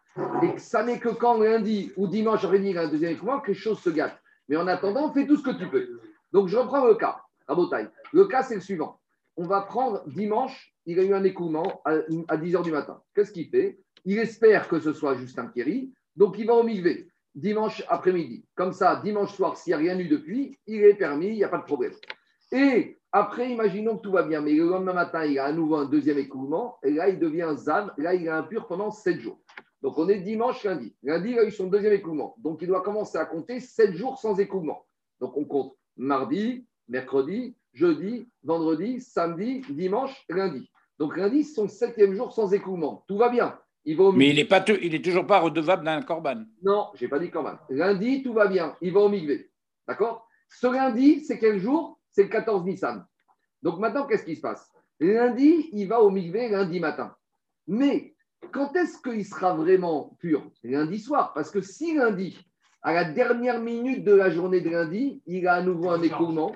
Et 0.42 0.58
ça 0.58 0.84
n'est 0.84 1.00
que 1.00 1.08
quand 1.08 1.38
lundi 1.38 1.92
ou 1.96 2.06
dimanche 2.06 2.44
après 2.44 2.62
il 2.62 2.78
a 2.78 2.82
un 2.82 2.88
deuxième 2.88 3.12
écoulement 3.12 3.40
que 3.40 3.48
les 3.48 3.54
choses 3.54 3.80
se 3.80 3.90
gâtent. 3.90 4.20
Mais 4.48 4.56
en 4.56 4.66
attendant, 4.66 5.12
fais 5.12 5.26
tout 5.26 5.36
ce 5.36 5.42
que 5.42 5.56
tu 5.56 5.68
peux. 5.68 6.00
Donc 6.32 6.48
je 6.48 6.56
reprends 6.56 6.84
le 6.86 6.94
cas, 6.94 7.23
Le 7.48 8.24
cas, 8.24 8.42
c'est 8.42 8.54
le 8.54 8.60
suivant. 8.60 9.00
On 9.36 9.46
va 9.46 9.62
prendre 9.62 10.04
dimanche, 10.08 10.74
il 10.86 10.98
a 11.00 11.02
eu 11.02 11.12
un 11.12 11.24
écoulement 11.24 11.82
à, 11.84 11.96
10h 12.36 12.62
du 12.62 12.70
matin. 12.70 13.02
Qu'est-ce 13.14 13.32
qu'il 13.32 13.48
fait? 13.48 13.78
Il 14.04 14.18
espère 14.18 14.68
que 14.68 14.78
ce 14.78 14.92
soit 14.92 15.16
juste 15.16 15.38
un 15.38 15.46
kéri, 15.46 15.92
donc 16.14 16.38
il 16.38 16.46
va 16.46 16.54
au 16.54 16.62
Migvé 16.62 17.08
dimanche 17.34 17.82
après-midi. 17.88 18.44
Comme 18.54 18.72
ça, 18.72 19.00
dimanche 19.02 19.34
soir, 19.34 19.56
s'il 19.56 19.72
n'y 19.72 19.74
a 19.74 19.78
rien 19.78 19.98
eu 19.98 20.08
depuis, 20.08 20.58
il 20.66 20.82
est 20.82 20.94
permis, 20.94 21.28
il 21.28 21.34
n'y 21.34 21.44
a 21.44 21.48
pas 21.48 21.58
de 21.58 21.64
problème. 21.64 21.92
Et 22.52 22.98
après, 23.10 23.50
imaginons 23.50 23.96
que 23.96 24.02
tout 24.02 24.12
va 24.12 24.22
bien, 24.22 24.40
mais 24.40 24.52
le 24.52 24.68
lendemain 24.68 24.92
matin, 24.92 25.24
il 25.24 25.38
a 25.38 25.46
à 25.46 25.52
nouveau 25.52 25.76
un 25.76 25.86
deuxième 25.86 26.18
écoulement, 26.18 26.78
et 26.82 26.90
là, 26.90 27.08
il 27.08 27.18
devient 27.18 27.52
zan, 27.56 27.90
là, 27.98 28.14
il 28.14 28.26
est 28.26 28.30
impur 28.30 28.66
pendant 28.66 28.90
sept 28.90 29.20
jours. 29.20 29.40
Donc, 29.82 29.98
on 29.98 30.08
est 30.08 30.20
dimanche, 30.20 30.64
lundi. 30.64 30.96
Lundi, 31.02 31.30
il 31.30 31.38
a 31.38 31.44
eu 31.44 31.50
son 31.50 31.66
deuxième 31.66 31.92
écoulement. 31.92 32.34
Donc, 32.38 32.62
il 32.62 32.68
doit 32.68 32.82
commencer 32.82 33.18
à 33.18 33.26
compter 33.26 33.60
sept 33.60 33.94
jours 33.94 34.18
sans 34.18 34.38
écoulement. 34.40 34.86
Donc, 35.20 35.36
on 35.36 35.44
compte 35.44 35.76
mardi, 35.96 36.66
mercredi, 36.88 37.56
jeudi, 37.72 38.28
vendredi, 38.42 39.00
samedi, 39.00 39.62
dimanche, 39.68 40.24
lundi. 40.28 40.70
Donc, 40.98 41.16
lundi, 41.16 41.44
c'est 41.44 41.54
son 41.54 41.68
septième 41.68 42.14
jour 42.14 42.32
sans 42.32 42.52
écoulement. 42.52 43.04
Tout 43.08 43.16
va 43.16 43.28
bien. 43.28 43.58
Mais 43.86 44.30
il 44.30 44.36
n'est 44.36 44.46
pas, 44.46 44.64
il 44.80 44.94
est 44.94 45.04
toujours 45.04 45.26
pas 45.26 45.40
redevable 45.40 45.84
d'un 45.84 46.00
corban. 46.00 46.44
Non, 46.62 46.88
je 46.94 47.04
n'ai 47.04 47.08
pas 47.08 47.18
dit 47.18 47.30
corban. 47.30 47.58
Lundi, 47.68 48.22
tout 48.22 48.32
va 48.32 48.46
bien. 48.46 48.76
Il 48.80 48.94
va 48.94 49.00
au 49.00 49.08
migvé. 49.10 49.50
D'accord? 49.86 50.26
Ce 50.48 50.66
lundi, 50.66 51.22
c'est 51.24 51.38
quel 51.38 51.58
jour? 51.58 51.98
C'est 52.10 52.22
le 52.22 52.28
14 52.30 52.64
Nissan. 52.64 53.04
Donc 53.62 53.78
maintenant, 53.78 54.06
qu'est-ce 54.06 54.24
qui 54.24 54.36
se 54.36 54.40
passe? 54.40 54.70
Lundi, 55.00 55.68
il 55.72 55.86
va 55.86 56.00
au 56.00 56.10
migvé 56.10 56.48
lundi 56.48 56.80
matin. 56.80 57.14
Mais 57.66 58.14
quand 58.52 58.74
est-ce 58.76 59.02
qu'il 59.02 59.24
sera 59.24 59.54
vraiment 59.54 60.16
pur? 60.18 60.50
Lundi 60.62 60.98
soir. 60.98 61.34
Parce 61.34 61.50
que 61.50 61.60
si 61.60 61.94
lundi, 61.94 62.38
à 62.80 62.94
la 62.94 63.04
dernière 63.04 63.60
minute 63.60 64.04
de 64.04 64.14
la 64.14 64.30
journée 64.30 64.62
de 64.62 64.70
lundi, 64.70 65.22
il 65.26 65.46
a 65.46 65.54
à 65.54 65.62
nouveau 65.62 65.90
un 65.90 66.00
écoulement, 66.02 66.52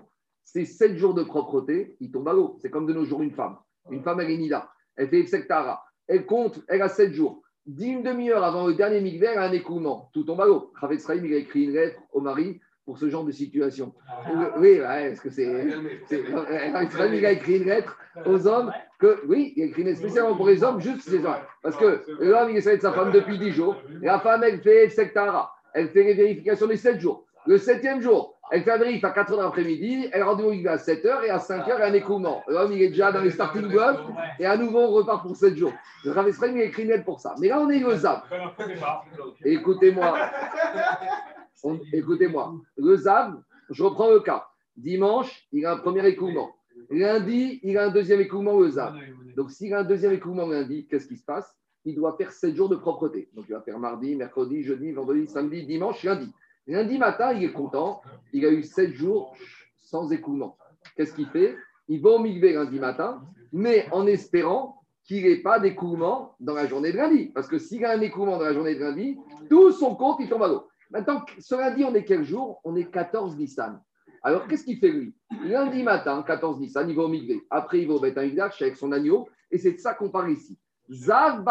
c'est 0.50 0.64
sept 0.64 0.96
jours 0.96 1.14
de 1.14 1.22
propreté, 1.22 1.96
il 2.00 2.10
tombe 2.10 2.28
à 2.28 2.32
l'eau. 2.32 2.56
C'est 2.60 2.70
comme 2.70 2.86
de 2.86 2.94
nos 2.94 3.04
jours 3.04 3.22
une 3.22 3.32
femme. 3.32 3.58
Une 3.90 4.02
femme, 4.02 4.20
elle 4.20 4.30
est 4.30 4.38
nida. 4.38 4.70
Elle 4.96 5.08
fait 5.08 5.26
sectara 5.26 5.84
elle 6.08 6.24
compte, 6.24 6.60
elle 6.68 6.82
a 6.82 6.88
7 6.88 7.12
jours. 7.12 7.42
D'une 7.66 8.02
demi-heure 8.02 8.42
avant 8.42 8.66
le 8.66 8.72
dernier 8.72 9.02
migvé, 9.02 9.26
elle 9.30 9.38
a 9.38 9.42
un 9.42 9.52
écoulement. 9.52 10.10
Tout 10.14 10.24
tombe 10.24 10.40
à 10.40 10.46
l'eau. 10.46 10.72
Ravet 10.80 10.96
il 10.96 11.34
a 11.34 11.36
écrit 11.36 11.64
une 11.64 11.72
lettre 11.72 12.00
au 12.12 12.22
mari 12.22 12.60
pour 12.86 12.96
ce 12.98 13.10
genre 13.10 13.24
de 13.24 13.30
situation. 13.30 13.94
Ah. 14.08 14.54
Oui, 14.56 14.80
est-ce 14.80 15.20
que 15.20 15.28
c'est. 15.28 15.46
Ravet 16.96 17.18
il 17.18 17.26
a 17.26 17.32
écrit 17.32 17.58
une 17.58 17.66
lettre 17.66 17.98
aux 18.24 18.46
hommes 18.46 18.72
que, 18.98 19.20
oui, 19.28 19.52
il 19.54 19.64
a 19.64 19.66
écrit 19.66 19.82
une 19.82 19.88
lettre 19.88 20.00
spécialement 20.00 20.34
pour 20.34 20.48
les 20.48 20.64
hommes, 20.64 20.80
juste 20.80 21.10
les 21.10 21.26
hommes. 21.26 21.42
Parce 21.62 21.76
que 21.76 22.02
l'homme, 22.20 22.48
il 22.50 22.56
essaie 22.56 22.78
de 22.78 22.82
sa 22.82 22.92
femme 22.94 23.12
depuis 23.12 23.38
10 23.38 23.50
jours. 23.50 23.76
La 24.00 24.18
femme, 24.18 24.42
elle 24.42 24.62
fait 24.62 24.88
sectara. 24.88 25.52
Elle 25.74 25.90
fait 25.90 26.04
les 26.04 26.14
vérifications 26.14 26.66
des 26.66 26.78
7 26.78 26.98
jours. 26.98 27.26
Le 27.46 27.58
septième 27.58 28.00
jour, 28.00 28.37
elle 28.50 28.62
fait 28.62 28.70
un 28.70 28.78
vérif 28.78 29.04
à 29.04 29.10
4 29.10 29.32
h 29.32 29.36
l'après-midi, 29.36 30.08
elle 30.12 30.22
rendez-vous 30.22 30.68
à 30.68 30.78
7 30.78 31.04
h 31.04 31.24
et 31.24 31.30
à 31.30 31.38
5 31.38 31.62
h, 31.62 31.64
il 31.66 31.68
y 31.68 31.72
a 31.72 31.86
un 31.86 31.92
écoulement. 31.92 32.42
L'homme, 32.48 32.72
il 32.72 32.82
est 32.82 32.88
déjà 32.88 33.12
dans 33.12 33.20
les 33.20 33.30
starting 33.30 33.68
blocks 33.68 34.00
et 34.38 34.46
à 34.46 34.56
nouveau, 34.56 34.80
on 34.80 34.90
repart 34.90 35.22
pour 35.22 35.36
7 35.36 35.56
jours. 35.56 35.72
Le 36.04 36.12
Rav 36.12 36.28
il 36.28 36.60
a 36.60 36.64
écrit 36.64 36.86
net 36.86 37.04
pour 37.04 37.20
ça. 37.20 37.34
Mais 37.40 37.48
là, 37.48 37.60
on 37.60 37.68
est 37.70 37.78
le 37.78 37.94
ZAB. 37.94 38.22
Écoutez-moi. 39.44 40.18
Écoutez-moi. 41.92 42.54
Le 42.76 42.96
ZAB, 42.96 43.42
je 43.70 43.82
reprends 43.82 44.10
le 44.10 44.20
cas. 44.20 44.46
Dimanche, 44.76 45.46
il 45.52 45.66
a 45.66 45.72
un 45.72 45.76
premier 45.76 46.06
écoulement. 46.06 46.54
Lundi, 46.90 47.60
il 47.62 47.76
a 47.76 47.86
un 47.86 47.90
deuxième 47.90 48.20
écoulement, 48.20 48.58
le 48.58 48.70
ZAB. 48.70 48.94
Donc, 49.36 49.50
s'il 49.50 49.74
a 49.74 49.80
un 49.80 49.84
deuxième 49.84 50.12
écoulement 50.12 50.46
lundi, 50.46 50.86
qu'est-ce 50.88 51.06
qui 51.06 51.16
se 51.16 51.24
passe? 51.24 51.54
Il 51.84 51.94
doit 51.96 52.16
faire 52.16 52.32
7 52.32 52.54
jours 52.54 52.68
de 52.68 52.76
propreté. 52.76 53.28
Donc, 53.34 53.46
il 53.48 53.52
va 53.52 53.60
faire 53.60 53.78
mardi, 53.78 54.14
mercredi, 54.14 54.62
jeudi, 54.62 54.92
vendredi, 54.92 55.26
samedi, 55.26 55.66
dimanche, 55.66 56.02
lundi. 56.02 56.32
Lundi 56.68 56.98
matin, 56.98 57.32
il 57.32 57.44
est 57.44 57.52
content. 57.52 58.02
Il 58.34 58.44
a 58.44 58.50
eu 58.50 58.62
7 58.62 58.92
jours 58.92 59.34
sans 59.80 60.12
écoulement. 60.12 60.58
Qu'est-ce 60.94 61.14
qu'il 61.14 61.28
fait? 61.28 61.56
Il 61.88 62.02
va 62.02 62.10
au 62.10 62.18
Migvé 62.18 62.52
lundi 62.52 62.78
matin, 62.78 63.22
mais 63.52 63.88
en 63.90 64.06
espérant 64.06 64.82
qu'il 65.04 65.24
n'ait 65.24 65.40
pas 65.40 65.58
d'écoulement 65.58 66.36
dans 66.38 66.52
la 66.52 66.66
journée 66.66 66.92
de 66.92 66.98
lundi. 66.98 67.30
Parce 67.34 67.48
que 67.48 67.58
s'il 67.58 67.86
a 67.86 67.92
un 67.92 68.00
écoulement 68.02 68.36
dans 68.36 68.44
la 68.44 68.52
journée 68.52 68.74
de 68.74 68.80
lundi, 68.80 69.18
tout 69.48 69.72
son 69.72 69.94
compte, 69.94 70.18
il 70.20 70.28
tombe 70.28 70.42
à 70.42 70.48
l'eau. 70.48 70.68
Maintenant, 70.90 71.24
ce 71.38 71.54
lundi, 71.54 71.84
on 71.84 71.94
est 71.94 72.04
quel 72.04 72.24
jour? 72.24 72.60
On 72.64 72.76
est 72.76 72.90
14 72.90 73.38
Nissan. 73.38 73.80
Alors, 74.22 74.46
qu'est-ce 74.46 74.64
qu'il 74.64 74.78
fait 74.78 74.90
lui? 74.90 75.14
Lundi 75.44 75.82
matin, 75.82 76.22
14 76.22 76.60
Nissan, 76.60 76.90
il 76.90 76.96
va 76.96 77.04
au 77.04 77.08
Migvé. 77.08 77.40
Après, 77.48 77.80
il 77.80 77.88
va 77.88 77.94
au 77.94 78.00
Beth 78.00 78.18
avec 78.18 78.76
son 78.76 78.92
agneau. 78.92 79.26
Et 79.50 79.56
c'est 79.56 79.72
de 79.72 79.78
ça 79.78 79.94
qu'on 79.94 80.10
parle 80.10 80.32
ici. 80.32 80.58
Zav 80.90 81.42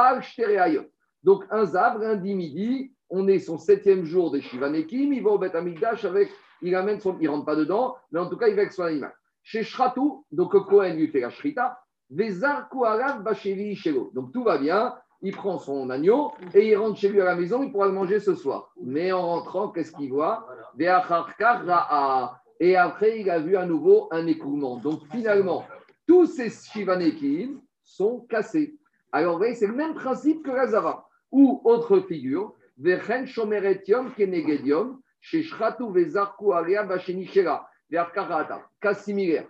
Donc, 1.23 1.45
un 1.51 1.65
Zav, 1.65 2.01
lundi 2.01 2.33
midi, 2.33 2.91
on 3.09 3.27
est 3.27 3.39
son 3.39 3.57
septième 3.57 4.05
jour 4.05 4.31
de 4.31 4.39
Shivanekim. 4.39 5.13
Il 5.13 5.23
va 5.23 5.31
au 5.31 5.37
Beth 5.37 5.55
avec. 5.55 6.31
Il 6.61 6.75
amène 6.75 6.99
son. 6.99 7.17
Il 7.19 7.29
rentre 7.29 7.45
pas 7.45 7.55
dedans, 7.55 7.95
mais 8.11 8.19
en 8.19 8.29
tout 8.29 8.37
cas, 8.37 8.47
il 8.47 8.55
va 8.55 8.61
avec 8.61 8.73
son 8.73 8.83
animal. 8.83 9.13
Chez 9.43 9.63
Shratou, 9.63 10.25
donc 10.31 10.51
Cohen 10.67 10.93
lui 10.95 11.07
fait 11.07 11.21
la 11.21 11.29
Shrita. 11.29 11.79
Vezar 12.09 12.69
Donc, 14.13 14.31
tout 14.31 14.43
va 14.43 14.57
bien 14.57 14.93
il 15.21 15.35
prend 15.35 15.57
son 15.57 15.89
agneau 15.89 16.31
et 16.53 16.69
il 16.69 16.75
rentre 16.75 16.99
chez 16.99 17.09
lui 17.09 17.21
à 17.21 17.25
la 17.25 17.35
maison, 17.35 17.63
il 17.63 17.71
pourra 17.71 17.87
le 17.87 17.93
manger 17.93 18.19
ce 18.19 18.35
soir. 18.35 18.71
Mais 18.81 19.11
en 19.11 19.25
rentrant, 19.25 19.69
qu'est-ce 19.69 19.91
qu'il 19.91 20.11
voit? 20.11 20.47
Et 22.59 22.75
après, 22.75 23.19
il 23.19 23.29
a 23.29 23.39
vu 23.39 23.55
à 23.55 23.65
nouveau 23.65 24.07
un 24.11 24.27
écoulement. 24.27 24.77
Donc 24.77 25.01
finalement, 25.11 25.65
tous 26.07 26.27
ces 26.27 26.49
shivanekim 26.49 27.59
sont 27.83 28.25
cassés. 28.29 28.77
Alors, 29.11 29.39
vous 29.39 29.45
c'est 29.55 29.67
le 29.67 29.73
même 29.73 29.95
principe 29.95 30.43
que 30.43 30.51
la 30.51 30.67
zava. 30.67 31.06
Ou 31.31 31.61
autre 31.65 31.99
figure, 32.01 32.55
Cas 38.81 38.93
similaire. 38.93 39.47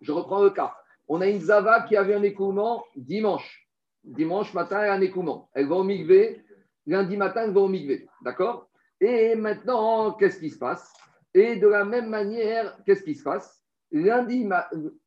Je 0.00 0.12
reprends 0.12 0.42
le 0.42 0.50
cas. 0.50 0.74
On 1.08 1.20
a 1.20 1.26
une 1.26 1.40
zava 1.40 1.82
qui 1.82 1.96
avait 1.96 2.14
un 2.14 2.22
écoulement 2.22 2.84
dimanche. 2.96 3.68
Dimanche 4.04 4.52
matin, 4.52 4.82
elle 4.82 4.90
a 4.90 4.94
un 4.94 5.00
écoulement. 5.00 5.48
Elle 5.54 5.68
va 5.68 5.76
au 5.76 5.84
migvé. 5.84 6.44
Lundi 6.86 7.16
matin, 7.16 7.44
elle 7.44 7.52
va 7.52 7.60
au 7.60 7.68
migvé. 7.68 8.06
D'accord? 8.22 8.68
Et 9.00 9.34
maintenant, 9.34 10.12
qu'est-ce 10.12 10.38
qui 10.38 10.50
se 10.50 10.58
passe? 10.58 10.92
Et 11.32 11.56
de 11.56 11.66
la 11.66 11.84
même 11.84 12.08
manière, 12.08 12.76
qu'est-ce 12.84 13.02
qui 13.02 13.14
se 13.14 13.22
passe? 13.22 13.62
Lundi, 13.90 14.48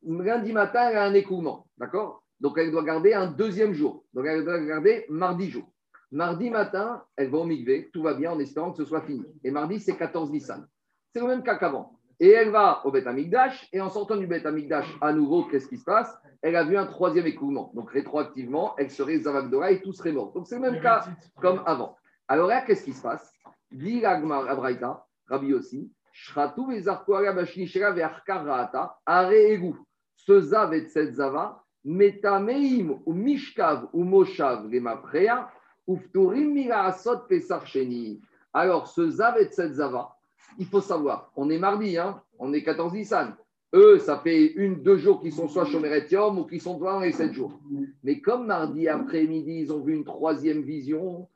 lundi 0.04 0.54
matin, 0.54 0.90
elle 0.90 0.98
a 0.98 1.06
un 1.06 1.14
écoulement. 1.14 1.68
D'accord? 1.78 2.24
Donc, 2.40 2.58
elle 2.58 2.72
doit 2.72 2.84
garder 2.84 3.14
un 3.14 3.28
deuxième 3.28 3.74
jour. 3.74 4.06
Donc, 4.14 4.26
elle 4.26 4.44
doit 4.44 4.60
garder 4.60 5.06
mardi 5.10 5.50
jour. 5.50 5.72
Mardi 6.12 6.50
matin, 6.50 7.04
elle 7.16 7.30
va 7.30 7.40
au 7.40 7.44
migvé. 7.44 7.90
Tout 7.92 8.04
va 8.04 8.14
bien 8.14 8.32
en 8.32 8.40
espérant 8.40 8.72
que 8.72 8.78
ce 8.78 8.86
soit 8.86 9.02
fini. 9.02 9.26
Et 9.44 9.52
mardi, 9.52 9.80
c'est 9.80 9.98
14 9.98 10.32
Nissan. 10.32 10.66
C'est 11.14 11.20
le 11.20 11.28
même 11.28 11.44
cas 11.44 11.56
qu'avant. 11.56 11.94
Et 12.20 12.30
elle 12.30 12.50
va 12.50 12.82
au 12.86 12.92
Beth 12.92 13.06
Amikdash, 13.06 13.68
et 13.72 13.80
en 13.80 13.90
sortant 13.90 14.16
du 14.16 14.26
Beth 14.26 14.46
Amikdash, 14.46 14.88
à 15.02 15.14
nouveau, 15.14 15.44
qu'est-ce 15.44 15.68
qui 15.68 15.78
se 15.78 15.84
passe? 15.84 16.18
Elle 16.42 16.56
a 16.56 16.64
vu 16.64 16.76
un 16.78 16.88
troisième 16.88 17.28
écoulement. 17.28 17.72
Donc 17.76 17.92
rétroactivement, 17.92 18.76
elle 18.78 18.90
serait 18.90 19.20
Zavagdora 19.20 19.72
et 19.72 19.82
tout 19.82 19.94
serait 19.94 20.12
mort. 20.12 20.32
Donc 20.34 20.48
c'est 20.48 20.56
le 20.56 20.62
même 20.62 20.82
cas 20.82 21.06
comme 21.40 21.62
avant. 21.66 21.96
Alors 22.28 22.48
là, 22.48 22.62
qu'est-ce 22.62 22.84
qui 22.84 22.94
se 22.94 23.04
passe? 23.04 23.32
Dit 23.72 24.04
Agmar 24.06 24.50
Abraïta, 24.50 25.06
Rabbi 25.28 25.54
aussi, 25.54 25.92
are 29.06 29.32
egu. 29.32 29.74
Ce 30.16 30.40
zav 30.42 30.74
et 30.74 30.88
zava, 30.88 31.64
metameim 31.86 33.00
ou 33.06 33.14
mishkav 33.14 33.88
ou 33.94 34.04
moshav 34.04 34.68
Alors 38.54 38.88
ce 38.88 39.10
zav 39.10 39.38
et 39.40 39.50
cette 39.52 39.74
zava, 39.74 40.16
il 40.58 40.66
faut 40.66 40.82
savoir, 40.82 41.32
on 41.36 41.50
est 41.50 41.60
mardi, 41.60 41.98
hein, 41.98 42.22
on 42.40 42.54
est 42.54 42.64
14 42.64 42.94
Nissan. 42.94 43.36
Eux, 43.74 44.00
ça 44.00 44.18
fait 44.20 44.54
une, 44.54 44.82
deux 44.82 44.98
jours 44.98 45.22
qu'ils 45.22 45.34
sont 45.34 45.50
soit 45.50 45.66
Chomeretium 45.66 46.40
ou 46.40 46.46
qu'ils 46.46 46.62
sont 46.62 46.78
dans 46.78 47.02
les 47.02 47.12
sept 47.12 47.34
jours. 47.34 47.60
Mais 48.04 48.22
comme 48.22 48.48
mardi 48.48 48.88
après-midi, 48.88 49.60
ils 49.60 49.74
ont 49.74 49.82
vu 49.82 49.94
une 49.94 50.06
troisième 50.06 50.62
vision, 50.62 51.28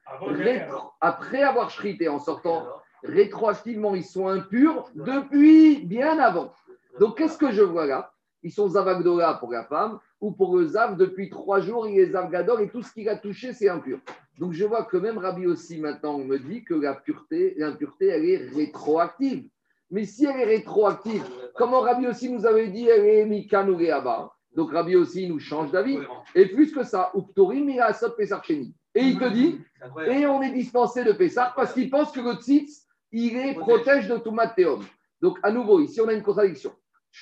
après 1.02 1.44
avoir 1.44 1.70
shrité 1.70 2.08
en 2.08 2.20
sortant, 2.20 2.66
rétroactivement, 3.04 3.96
ils 3.96 4.06
sont 4.06 4.28
impurs 4.28 4.90
depuis 4.96 5.86
bien 5.86 6.20
avant. 6.20 6.54
Donc, 7.00 7.18
qu'est-ce 7.18 7.38
que 7.38 7.52
je 7.52 7.62
vois 7.62 7.86
là? 7.86 8.14
Ils 8.44 8.52
sont 8.52 8.70
Zavagdola 8.70 9.36
pour 9.36 9.52
la 9.52 9.66
femme, 9.66 10.00
ou 10.22 10.32
pour 10.32 10.58
le 10.58 10.68
Zav, 10.68 10.98
depuis 10.98 11.30
trois 11.30 11.60
jours, 11.60 11.88
il 11.88 12.00
est 12.00 12.12
Zavgador 12.12 12.62
et 12.62 12.70
tout 12.70 12.82
ce 12.82 12.94
qu'il 12.94 13.10
a 13.10 13.18
touché, 13.18 13.54
c'est 13.54 13.70
impur. 13.70 14.00
Donc 14.38 14.54
je 14.54 14.66
vois 14.66 14.86
que 14.86 14.98
même 14.98 15.18
Rabbi 15.18 15.46
aussi 15.46 15.80
maintenant 15.80 16.18
me 16.18 16.38
dit 16.40 16.64
que 16.64 16.74
la 16.74 16.96
pureté, 16.96 17.54
l'impureté, 17.58 18.08
elle 18.08 18.26
est 18.26 18.38
rétroactive. 18.38 19.48
Mais 19.92 20.06
si 20.06 20.26
elle 20.26 20.40
est 20.40 20.56
rétroactive, 20.58 21.24
comment 21.56 21.82
Rabbi 21.82 22.08
aussi 22.08 22.32
nous 22.32 22.46
avait 22.46 22.70
dit, 22.70 22.88
elle 22.88 23.06
est 23.06 23.26
Mikanoreaba. 23.26 24.34
Donc 24.56 24.72
Rabbi 24.72 24.96
aussi 24.96 25.28
nous 25.28 25.40
change 25.40 25.72
d'avis. 25.72 26.00
Et 26.34 26.48
plus 26.48 26.72
que 26.72 26.84
ça, 26.84 27.12
Uptorim 27.16 27.70
Pesarcheni. 28.18 28.74
Et 28.96 29.04
il 29.04 29.20
te 29.20 29.30
dit, 29.30 29.60
et 30.08 30.26
on 30.26 30.42
est 30.42 30.52
dispensé 30.52 31.04
de 31.04 31.14
Pessar 31.14 31.54
parce 31.56 31.74
qu'il 31.74 31.90
pense 31.90 32.12
que 32.12 32.20
le 32.20 32.34
tzitz, 32.36 32.88
il 33.12 33.38
est 33.38 33.54
protège 33.56 34.08
de 34.08 34.18
tout 34.18 34.32
mathéum. 34.32 34.84
Donc 35.22 35.40
à 35.44 35.52
nouveau, 35.52 35.80
ici 35.80 36.02
on 36.02 36.08
a 36.08 36.14
une 36.14 36.24
contradiction. 36.24 36.72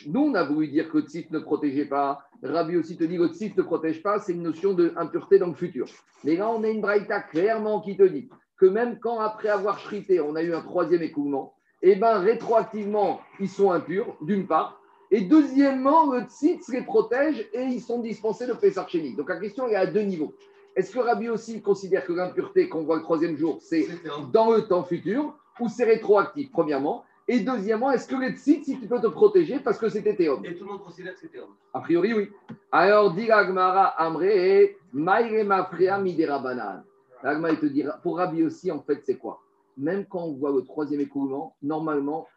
Nous, 0.05 0.21
on 0.21 0.33
a 0.35 0.43
voulu 0.43 0.67
dire 0.67 0.89
que 0.89 0.97
le 0.97 1.03
tzit 1.03 1.27
ne 1.31 1.39
protégeait 1.39 1.85
pas. 1.85 2.21
Rabbi 2.43 2.77
aussi 2.77 2.97
te 2.97 3.03
dit 3.03 3.17
que 3.17 3.23
le 3.23 3.29
tzit 3.29 3.53
ne 3.57 3.63
protège 3.63 4.01
pas. 4.01 4.19
C'est 4.19 4.33
une 4.33 4.43
notion 4.43 4.73
d'impureté 4.73 5.39
dans 5.39 5.47
le 5.47 5.53
futur. 5.53 5.87
Mais 6.23 6.35
là, 6.35 6.49
on 6.49 6.63
a 6.63 6.69
une 6.69 6.81
braïta 6.81 7.21
clairement 7.21 7.81
qui 7.81 7.97
te 7.97 8.03
dit 8.03 8.29
que 8.57 8.65
même 8.65 8.99
quand, 8.99 9.19
après 9.19 9.49
avoir 9.49 9.79
shrité, 9.79 10.19
on 10.19 10.35
a 10.35 10.43
eu 10.43 10.53
un 10.53 10.61
troisième 10.61 11.01
écoulement, 11.01 11.53
eh 11.81 11.95
bien, 11.95 12.19
rétroactivement, 12.19 13.21
ils 13.39 13.49
sont 13.49 13.71
impurs, 13.71 14.17
d'une 14.21 14.47
part. 14.47 14.81
Et 15.11 15.21
deuxièmement, 15.21 16.11
le 16.11 16.21
tzit 16.23 16.59
les 16.69 16.83
protège 16.83 17.47
et 17.53 17.63
ils 17.63 17.81
sont 17.81 17.99
dispensés 17.99 18.45
de 18.45 18.53
Pessar 18.53 18.87
Donc 19.17 19.29
la 19.29 19.39
question 19.39 19.67
est 19.67 19.75
à 19.75 19.87
deux 19.87 20.01
niveaux. 20.01 20.33
Est-ce 20.75 20.93
que 20.93 20.99
Rabbi 20.99 21.29
aussi 21.29 21.61
considère 21.61 22.05
que 22.05 22.13
l'impureté 22.13 22.69
qu'on 22.69 22.83
voit 22.83 22.97
le 22.97 23.01
troisième 23.01 23.35
jour, 23.35 23.57
c'est 23.59 23.87
dans 24.31 24.51
le 24.51 24.67
temps 24.67 24.83
futur 24.83 25.35
ou 25.59 25.67
c'est 25.67 25.85
rétroactif, 25.85 26.51
premièrement? 26.51 27.03
Et 27.31 27.41
deuxièmement, 27.41 27.91
est-ce 27.91 28.07
que 28.07 28.15
le 28.15 28.31
tzit, 28.31 28.63
si 28.63 28.79
tu 28.79 28.87
peux 28.87 28.99
te 28.99 29.05
protéger 29.05 29.59
parce 29.59 29.77
que 29.77 29.87
c'était 29.87 30.15
théom 30.15 30.43
Et 30.43 30.55
tout 30.55 30.65
le 30.65 30.71
monde 30.71 30.83
considère 30.83 31.13
que 31.13 31.19
c'est 31.19 31.27
théom 31.27 31.49
A 31.75 31.79
priori, 31.79 32.11
oui. 32.11 32.31
Alors, 32.71 33.13
dit 33.13 33.29
Agmara 33.29 33.85
Amre, 34.01 34.71
Maïre 34.91 35.99
Midera 36.01 36.39
Banan. 36.39 36.81
L'Agma, 37.21 37.51
il 37.51 37.59
te 37.59 37.67
dira, 37.67 37.99
pour 38.01 38.17
Rabbi 38.17 38.41
aussi, 38.41 38.71
en 38.71 38.81
fait, 38.81 39.01
c'est 39.03 39.17
quoi? 39.17 39.43
Même 39.77 40.07
quand 40.07 40.23
on 40.23 40.33
voit 40.33 40.51
le 40.51 40.63
troisième 40.63 41.01
écoulement, 41.01 41.55
normalement, 41.61 42.27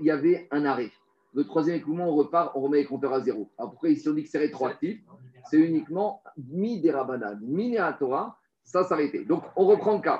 il 0.00 0.06
y 0.06 0.10
avait 0.10 0.48
un 0.50 0.64
arrêt. 0.64 0.90
Le 1.32 1.44
troisième 1.44 1.76
écoulement, 1.76 2.08
on 2.08 2.16
repart, 2.16 2.50
on 2.56 2.62
remet 2.62 2.78
les 2.78 2.86
compteurs 2.86 3.12
à 3.12 3.20
zéro. 3.20 3.48
Alors 3.56 3.70
pourquoi 3.70 3.90
ici 3.90 4.08
on 4.08 4.14
dit 4.14 4.24
que 4.24 4.30
c'est 4.30 4.38
rétroactif? 4.38 5.00
C'est 5.48 5.58
uniquement 5.58 6.24
Midera 6.36 7.04
Banan. 7.04 7.38
Minea 7.40 7.92
Torah, 7.92 8.36
ça 8.64 8.82
s'arrêtait. 8.82 9.24
Donc 9.24 9.44
on 9.54 9.66
reprend 9.66 9.94
le 9.94 10.02
cas. 10.02 10.18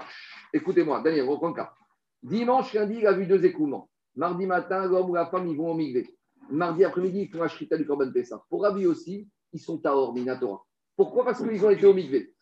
Écoutez-moi, 0.53 1.01
Daniel, 1.03 1.25
on 1.27 1.33
reprend 1.33 1.49
le 1.49 1.55
cas. 1.55 1.73
Dimanche, 2.23 2.73
lundi, 2.75 2.99
il 2.99 3.07
a 3.09 3.12
vu 3.12 3.27
deux 3.27 3.45
écoulements. 3.45 3.88
Mardi 4.16 4.46
matin, 4.46 4.87
l'homme 4.87 5.11
ou 5.11 5.14
la 5.14 5.27
femme, 5.27 5.46
ils 5.49 5.57
vont 5.57 5.70
au 5.70 5.75
migvé. 5.75 6.07
Mardi 6.51 6.85
après-midi, 6.85 7.23
ils 7.23 7.29
font 7.29 7.42
la 7.42 7.49
shrita 7.49 7.77
du 7.77 7.87
Corban 7.87 8.11
Pessah. 8.11 8.42
Pour 8.49 8.62
Rabbi 8.62 8.87
aussi, 8.87 9.29
ils 9.53 9.61
sont 9.61 9.79
Taor, 9.79 10.14
Minatora. 10.14 10.64
Pourquoi 10.96 11.25
Parce 11.25 11.42
qu'ils 11.42 11.64
ont 11.64 11.70
été 11.70 11.87
au 11.87 11.94
migvé. 11.94 12.35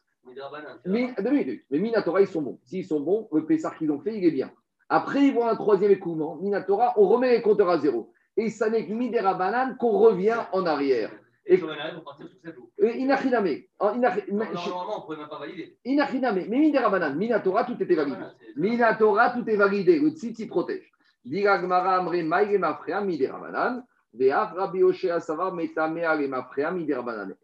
Mais, 0.87 1.15
deux 1.23 1.31
minutes. 1.31 1.65
Mais 1.71 1.79
Minatora, 1.79 2.21
ils 2.21 2.27
sont 2.27 2.43
bons. 2.43 2.59
S'ils 2.65 2.87
sont 2.87 3.01
bons, 3.01 3.29
le 3.33 3.47
Pessah 3.47 3.73
qu'ils 3.79 3.91
ont 3.91 4.01
fait, 4.01 4.17
il 4.17 4.25
est 4.25 4.31
bien. 4.31 4.51
Après, 4.89 5.23
ils 5.25 5.35
voient 5.35 5.51
un 5.51 5.57
troisième 5.57 5.91
écoulement. 5.91 6.37
Minatora, 6.37 6.95
on 6.97 7.09
remet 7.09 7.33
les 7.33 7.43
compteurs 7.43 7.69
à 7.69 7.79
zéro. 7.79 8.13
Et 8.37 8.51
ça 8.51 8.71
n'est 8.71 8.87
que 8.87 8.93
Midera 8.93 9.35
Banane 9.35 9.77
qu'on 9.77 9.99
revient 9.99 10.39
en 10.53 10.65
arrière. 10.65 11.11
Et 11.45 11.57
sur 11.57 11.67
vont 11.67 12.01
partir 12.05 12.29
sur 12.29 12.39
7 12.41 12.55
jours. 12.55 12.69
Inachiname. 12.79 13.49
Normalement, 13.81 14.05
on 14.31 15.01
ne 15.01 15.03
pourrait 15.03 15.17
même 15.17 15.29
pas 15.29 15.39
valider. 15.39 15.79
Inachiname. 15.85 16.45
Mais 16.49 16.59
Midera 16.59 16.91
Banane, 16.91 17.17
Minatora, 17.17 17.65
tout 17.65 17.83
était 17.83 17.95
validé. 17.95 18.19
Minatora, 18.57 19.31
tout 19.31 19.49
est 19.49 19.57
validé. 19.57 19.99
Le 19.99 20.11
Tzitzi 20.11 20.47
protège. 20.47 20.93
Et 21.31 21.45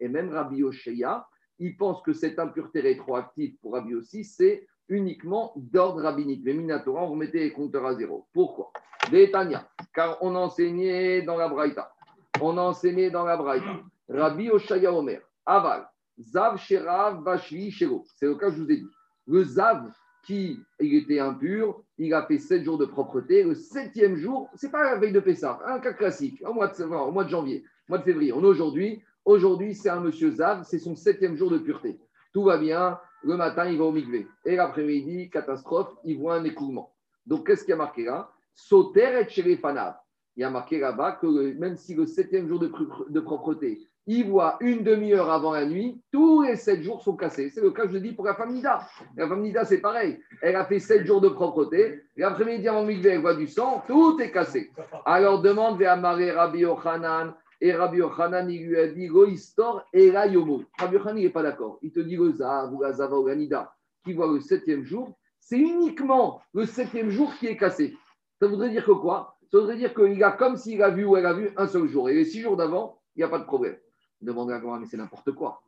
même 0.07 0.29
Rabbi 0.33 0.63
Oshaya, 0.63 1.27
il 1.59 1.77
pense 1.77 2.01
que 2.01 2.13
cette 2.13 2.39
impureté 2.39 2.81
rétroactive 2.81 3.55
pour 3.61 3.73
Rabbi 3.73 3.95
aussi, 3.95 4.23
c'est 4.23 4.67
uniquement 4.89 5.53
d'ordre 5.55 6.01
rabbinique. 6.01 6.41
Mais 6.43 6.53
Minatora, 6.53 7.03
on 7.03 7.11
remettait 7.11 7.39
les 7.39 7.53
compteurs 7.53 7.85
à 7.85 7.95
zéro. 7.95 8.27
Pourquoi? 8.33 8.71
Détania, 9.11 9.67
car 9.93 10.17
on 10.21 10.35
enseignait 10.35 11.21
dans 11.21 11.37
la 11.37 11.47
Braïta. 11.47 11.93
On 12.41 12.57
enseignait 12.57 13.11
dans 13.11 13.25
la 13.25 13.37
Braïta. 13.37 13.81
Rabbi 14.09 14.49
Oshaya 14.49 14.91
Omer, 14.93 15.21
Aval, 15.45 15.87
Zav 16.19 16.57
Sherav 16.57 17.23
Bashvi 17.23 17.71
Shero. 17.71 18.03
C'est 18.15 18.25
le 18.25 18.35
cas 18.35 18.49
que 18.49 18.55
je 18.55 18.63
vous 18.63 18.71
ai 18.71 18.77
dit. 18.77 18.89
Le 19.27 19.43
Zav, 19.43 19.91
qui 20.25 20.59
il 20.79 20.95
était 20.95 21.19
impur, 21.19 21.81
il 21.97 22.13
a 22.13 22.25
fait 22.25 22.39
sept 22.39 22.63
jours 22.63 22.77
de 22.77 22.85
propreté. 22.85 23.43
Le 23.43 23.55
septième 23.55 24.15
jour, 24.15 24.49
c'est 24.55 24.71
pas 24.71 24.83
la 24.83 24.97
veille 24.97 25.13
de 25.13 25.19
Pessah, 25.19 25.59
un 25.65 25.79
cas 25.79 25.93
classique, 25.93 26.41
au 26.45 26.53
mois 26.53 26.67
de, 26.67 27.29
janvier, 27.29 27.63
au 27.87 27.91
mois 27.91 27.99
de 27.99 28.03
février. 28.03 28.33
On 28.33 28.43
aujourd'hui, 28.43 29.01
aujourd'hui 29.23 29.75
c'est 29.75 29.89
un 29.89 29.99
monsieur 29.99 30.31
Zav, 30.31 30.63
c'est 30.63 30.79
son 30.79 30.95
septième 30.95 31.35
jour 31.35 31.49
de 31.49 31.57
pureté. 31.57 31.99
Tout 32.33 32.43
va 32.43 32.57
bien, 32.57 32.99
le 33.23 33.37
matin 33.37 33.69
il 33.69 33.77
va 33.77 33.85
au 33.85 33.91
migvé. 33.91 34.27
Et 34.45 34.55
l'après-midi, 34.55 35.29
catastrophe, 35.29 35.93
il 36.03 36.17
voit 36.17 36.35
un 36.35 36.43
écoulement. 36.43 36.91
Donc, 37.25 37.47
qu'est-ce 37.47 37.61
qu'il 37.61 37.71
y 37.71 37.73
a 37.73 37.77
marqué 37.77 38.03
là 38.05 38.29
Soter 38.53 39.21
et 39.21 39.29
chez 39.29 39.41
Il 39.41 40.41
y 40.41 40.43
a 40.43 40.49
marqué 40.49 40.79
là-bas 40.79 41.13
que 41.13 41.53
même 41.53 41.75
si 41.75 41.95
le 41.95 42.05
septième 42.05 42.47
jour 42.47 42.59
de 42.59 43.19
propreté, 43.19 43.87
il 44.07 44.29
voit 44.29 44.57
une 44.59 44.83
demi-heure 44.83 45.31
avant 45.31 45.53
la 45.53 45.65
nuit, 45.65 46.01
tous 46.11 46.43
les 46.43 46.55
sept 46.55 46.83
jours 46.83 47.01
sont 47.01 47.15
cassés. 47.15 47.49
C'est 47.49 47.61
le 47.61 47.71
cas, 47.71 47.87
je 47.89 47.97
dis, 47.97 48.11
pour 48.11 48.25
la 48.25 48.35
femme 48.35 48.53
Nida. 48.53 48.87
La 49.15 49.27
femme 49.27 49.41
Nida, 49.41 49.65
c'est 49.65 49.79
pareil. 49.79 50.19
Elle 50.41 50.55
a 50.55 50.65
fait 50.65 50.79
sept 50.79 51.05
jours 51.05 51.21
de 51.21 51.29
propreté. 51.29 52.01
L'après-midi, 52.15 52.67
avant 52.67 52.83
midi, 52.83 53.07
elle 53.07 53.21
voit 53.21 53.35
du 53.35 53.47
sang. 53.47 53.83
Tout 53.87 54.19
est 54.19 54.31
cassé. 54.31 54.71
Alors 55.05 55.41
demande 55.41 55.79
vers 55.79 55.93
Amaré 55.93 56.31
Rabbi 56.31 56.59
Yochanan. 56.59 57.33
Et 57.61 57.73
Rabbi 57.73 57.97
Yochanan, 57.97 58.49
il 58.49 58.67
lui 58.67 58.79
a 58.79 58.87
dit 58.87 59.07
Goïstor 59.07 59.83
et 59.93 60.07
Yomo. 60.07 60.63
Rabbi 60.77 60.95
Yochanan, 60.95 61.17
il 61.17 61.23
n'est 61.23 61.29
pas 61.31 61.43
d'accord. 61.43 61.79
Il 61.81 61.91
te 61.91 61.99
dit 61.99 62.15
le 62.15 62.31
Zav 62.31 62.73
ou 62.73 62.81
la 62.81 62.93
Zava 62.93 63.17
ou 63.17 63.29
Nida 63.29 63.71
qui 64.03 64.13
voit 64.13 64.31
le 64.31 64.39
septième 64.39 64.83
jour. 64.83 65.17
C'est 65.39 65.57
uniquement 65.57 66.41
le 66.53 66.65
septième 66.65 67.09
jour 67.09 67.33
qui 67.39 67.47
est 67.47 67.57
cassé. 67.57 67.97
Ça 68.39 68.47
voudrait 68.47 68.69
dire 68.69 68.85
que 68.85 68.91
quoi? 68.91 69.35
Ça 69.51 69.59
voudrait 69.59 69.77
dire 69.77 69.93
qu'il 69.93 70.23
a 70.23 70.31
comme 70.31 70.57
s'il 70.57 70.81
a 70.83 70.89
vu 70.89 71.05
ou 71.05 71.17
elle 71.17 71.25
a 71.25 71.33
vu 71.33 71.49
un 71.57 71.67
seul 71.67 71.87
jour. 71.87 72.09
Et 72.09 72.13
les 72.13 72.25
six 72.25 72.41
jours 72.41 72.57
d'avant, 72.57 72.99
il 73.15 73.19
n'y 73.19 73.23
a 73.23 73.29
pas 73.29 73.39
de 73.39 73.45
problème. 73.45 73.75
Demande 74.21 74.51
à 74.51 74.59
Gomara, 74.59 74.79
mais 74.79 74.85
c'est 74.85 74.97
n'importe 74.97 75.31
quoi. 75.31 75.61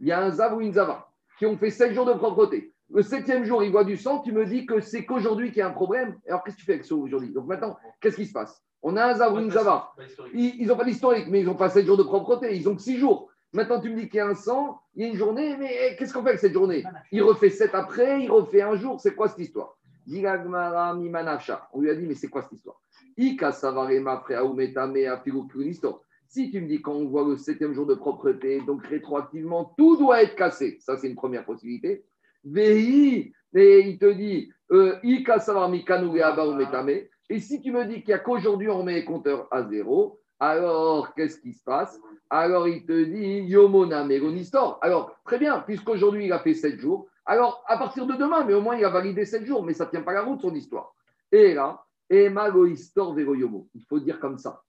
Il 0.00 0.06
y 0.06 0.12
a 0.12 0.22
un 0.22 0.30
Zav 0.30 0.54
ou 0.56 0.60
une 0.60 0.72
Zava 0.72 1.08
qui 1.38 1.46
ont 1.46 1.56
fait 1.56 1.70
sept 1.70 1.92
jours 1.92 2.06
de 2.06 2.12
propreté. 2.12 2.72
Le 2.90 3.02
septième 3.02 3.44
jour, 3.44 3.62
il 3.64 3.72
voit 3.72 3.84
du 3.84 3.96
sang. 3.96 4.20
Tu 4.20 4.32
me 4.32 4.44
dis 4.44 4.66
que 4.66 4.80
c'est 4.80 5.04
qu'aujourd'hui 5.04 5.48
qu'il 5.48 5.58
y 5.58 5.62
a 5.62 5.68
un 5.68 5.72
problème. 5.72 6.16
Alors 6.28 6.44
qu'est-ce 6.44 6.56
que 6.56 6.60
tu 6.60 6.66
fais 6.66 6.74
avec 6.74 6.84
ça 6.84 6.94
aujourd'hui? 6.94 7.30
Donc 7.30 7.46
maintenant, 7.46 7.76
qu'est-ce 8.00 8.16
qui 8.16 8.26
se 8.26 8.32
passe? 8.32 8.62
On 8.82 8.96
a 8.96 9.06
un 9.06 9.14
Zav 9.14 9.32
ou 9.34 9.38
une 9.38 9.50
Zava 9.50 9.92
ils 10.34 10.66
n'ont 10.66 10.76
pas 10.76 10.84
d'historique, 10.84 11.26
mais 11.28 11.40
ils 11.40 11.46
n'ont 11.46 11.54
pas 11.54 11.70
7 11.70 11.86
jours 11.86 11.96
de 11.96 12.02
propreté, 12.02 12.54
ils 12.54 12.68
ont 12.68 12.76
que 12.76 12.82
6 12.82 12.98
jours. 12.98 13.30
Maintenant, 13.54 13.80
tu 13.80 13.88
me 13.88 13.96
dis 13.98 14.08
qu'il 14.08 14.18
y 14.18 14.20
a 14.20 14.26
un 14.26 14.34
sang, 14.34 14.80
il 14.94 15.02
y 15.02 15.06
a 15.06 15.08
une 15.08 15.16
journée, 15.16 15.56
mais 15.56 15.96
qu'est-ce 15.96 16.12
qu'on 16.12 16.22
fait 16.22 16.30
avec 16.30 16.40
cette 16.40 16.52
journée? 16.52 16.84
Il 17.10 17.22
refait 17.22 17.50
7 17.50 17.74
après, 17.74 18.22
il 18.22 18.30
refait 18.30 18.62
un 18.62 18.74
jour, 18.74 19.00
c'est 19.00 19.14
quoi 19.14 19.28
cette 19.28 19.38
histoire? 19.38 19.78
On 20.06 21.80
lui 21.80 21.88
a 21.88 21.94
dit, 21.94 22.06
mais 22.06 22.14
c'est 22.14 22.28
quoi 22.28 22.42
cette 22.42 22.52
histoire? 22.52 22.78
Si 26.34 26.50
tu 26.50 26.60
me 26.60 26.66
dis 26.66 26.82
quand 26.82 26.94
on 26.94 27.06
voit 27.06 27.22
le 27.22 27.36
septième 27.36 27.74
jour 27.74 27.86
de 27.86 27.94
propreté, 27.94 28.60
donc 28.62 28.84
rétroactivement, 28.86 29.72
tout 29.78 29.96
doit 29.96 30.20
être 30.20 30.34
cassé. 30.34 30.78
Ça, 30.80 30.96
c'est 30.96 31.06
une 31.06 31.14
première 31.14 31.44
possibilité. 31.44 32.04
Vehi, 32.42 33.32
et 33.54 33.80
il 33.88 33.98
te 34.00 34.10
dit, 34.10 34.50
euh, 34.72 34.96
Ika 35.04 35.34
abarumetame. 35.34 36.90
Et 37.30 37.38
si 37.38 37.60
tu 37.60 37.70
me 37.70 37.84
dis 37.84 38.02
qu'il 38.02 38.08
n'y 38.08 38.14
a 38.14 38.18
qu'aujourd'hui, 38.18 38.68
on 38.68 38.82
met 38.82 38.94
les 38.94 39.04
compteurs 39.04 39.46
à 39.52 39.62
zéro, 39.62 40.18
alors 40.40 41.14
qu'est-ce 41.14 41.38
qui 41.38 41.52
se 41.52 41.62
passe? 41.62 42.00
Alors 42.28 42.66
il 42.66 42.84
te 42.84 43.04
dit 43.04 43.48
Yomona 43.48 44.02
Megonistor. 44.02 44.80
Alors, 44.82 45.16
très 45.24 45.38
bien, 45.38 45.60
puisqu'aujourd'hui 45.60 46.26
il 46.26 46.32
a 46.32 46.40
fait 46.40 46.54
7 46.54 46.80
jours, 46.80 47.06
alors 47.26 47.62
à 47.68 47.78
partir 47.78 48.06
de 48.06 48.14
demain, 48.14 48.42
mais 48.44 48.54
au 48.54 48.60
moins 48.60 48.74
il 48.74 48.84
a 48.84 48.90
validé 48.90 49.24
7 49.24 49.46
jours, 49.46 49.64
mais 49.64 49.72
ça 49.72 49.84
ne 49.84 49.90
tient 49.90 50.02
pas 50.02 50.14
la 50.14 50.22
route 50.22 50.40
son 50.40 50.52
histoire. 50.52 50.96
Et 51.30 51.54
là, 51.54 51.84
Emagoistor 52.10 53.14
Vero 53.14 53.36
Yomo. 53.36 53.68
Il 53.76 53.84
faut 53.84 54.00
dire 54.00 54.18
comme 54.18 54.36
ça 54.36 54.64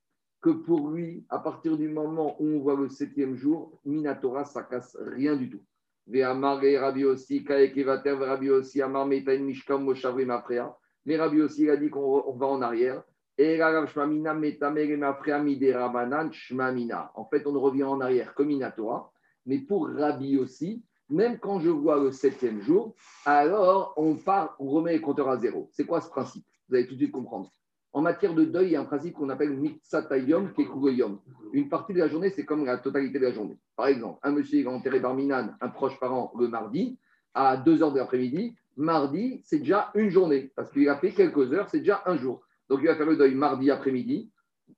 que 0.45 0.51
pour 0.51 0.91
lui, 0.91 1.25
à 1.29 1.39
partir 1.39 1.75
du 1.75 1.87
moment 1.87 2.35
où 2.39 2.45
on 2.45 2.59
voit 2.59 2.75
le 2.75 2.87
septième 2.87 3.35
jour, 3.35 3.81
Minatora, 3.83 4.45
ça 4.45 4.61
casse 4.61 4.95
rien 5.01 5.35
du 5.35 5.49
tout. 5.49 5.63
Aussi, 7.07 7.43
Kaekevater, 7.43 8.11
Rabbi 8.11 8.51
aussi, 8.51 8.79
Amar 8.79 9.07
Metain 9.07 9.39
Mishkam. 9.39 9.91
Mais 11.07 11.17
Rabbi 11.17 11.41
aussi, 11.41 11.63
il 11.63 11.71
a 11.71 11.77
dit 11.77 11.89
qu'on 11.89 12.21
on 12.27 12.33
va 12.33 12.45
en 12.45 12.61
arrière. 12.61 13.01
Et. 13.39 13.59
En 13.59 13.87
fait, 17.25 17.47
on 17.47 17.59
revient 17.59 17.83
en 17.83 17.99
arrière 17.99 18.35
comme 18.35 18.49
Minatora. 18.49 19.11
Mais 19.47 19.57
pour 19.57 19.89
Rabbi 19.89 20.37
aussi, 20.37 20.83
même 21.09 21.39
quand 21.39 21.59
je 21.59 21.71
vois 21.71 21.97
le 21.97 22.11
septième 22.11 22.61
jour, 22.61 22.93
alors 23.25 23.95
on 23.97 24.13
part, 24.13 24.55
on 24.59 24.69
remet 24.69 24.93
les 24.93 25.01
compteurs 25.01 25.29
à 25.29 25.37
zéro. 25.37 25.69
C'est 25.71 25.87
quoi 25.87 26.01
ce 26.01 26.09
principe? 26.09 26.45
Vous 26.69 26.75
allez 26.75 26.85
tout 26.85 26.93
de 26.93 26.99
suite 26.99 27.11
comprendre. 27.11 27.49
En 27.95 28.01
matière 28.01 28.33
de 28.33 28.43
deuil, 28.43 28.65
il 28.65 28.71
y 28.73 28.75
a 28.75 28.81
un 28.81 28.85
principe 28.85 29.13
qu'on 29.13 29.29
appelle 29.29 29.51
Mitsatayom 29.51 30.49
Kekugoyom. 30.49 31.17
Une 31.53 31.69
partie 31.69 31.93
de 31.93 31.99
la 31.99 32.09
journée, 32.09 32.29
c'est 32.29 32.43
comme 32.43 32.65
la 32.65 32.77
totalité 32.77 33.19
de 33.19 33.23
la 33.23 33.31
journée. 33.31 33.57
Par 33.77 33.87
exemple, 33.87 34.19
un 34.21 34.33
monsieur 34.33 34.59
est 34.59 34.67
enterré 34.67 34.99
par 34.99 35.15
Minan, 35.15 35.51
un 35.61 35.69
proche 35.69 35.97
parent, 35.97 36.33
le 36.37 36.49
mardi, 36.49 36.99
à 37.33 37.55
2 37.55 37.81
heures 37.81 37.93
de 37.93 37.99
l'après-midi. 37.99 38.53
Mardi, 38.75 39.39
c'est 39.45 39.59
déjà 39.59 39.91
une 39.95 40.09
journée, 40.09 40.51
parce 40.57 40.69
qu'il 40.71 40.89
a 40.89 40.97
fait 40.97 41.11
quelques 41.11 41.53
heures, 41.53 41.69
c'est 41.69 41.79
déjà 41.79 42.03
un 42.05 42.17
jour. 42.17 42.41
Donc 42.67 42.79
il 42.81 42.87
va 42.87 42.97
faire 42.97 43.05
le 43.05 43.15
deuil 43.15 43.33
mardi 43.33 43.71
après-midi, 43.71 44.29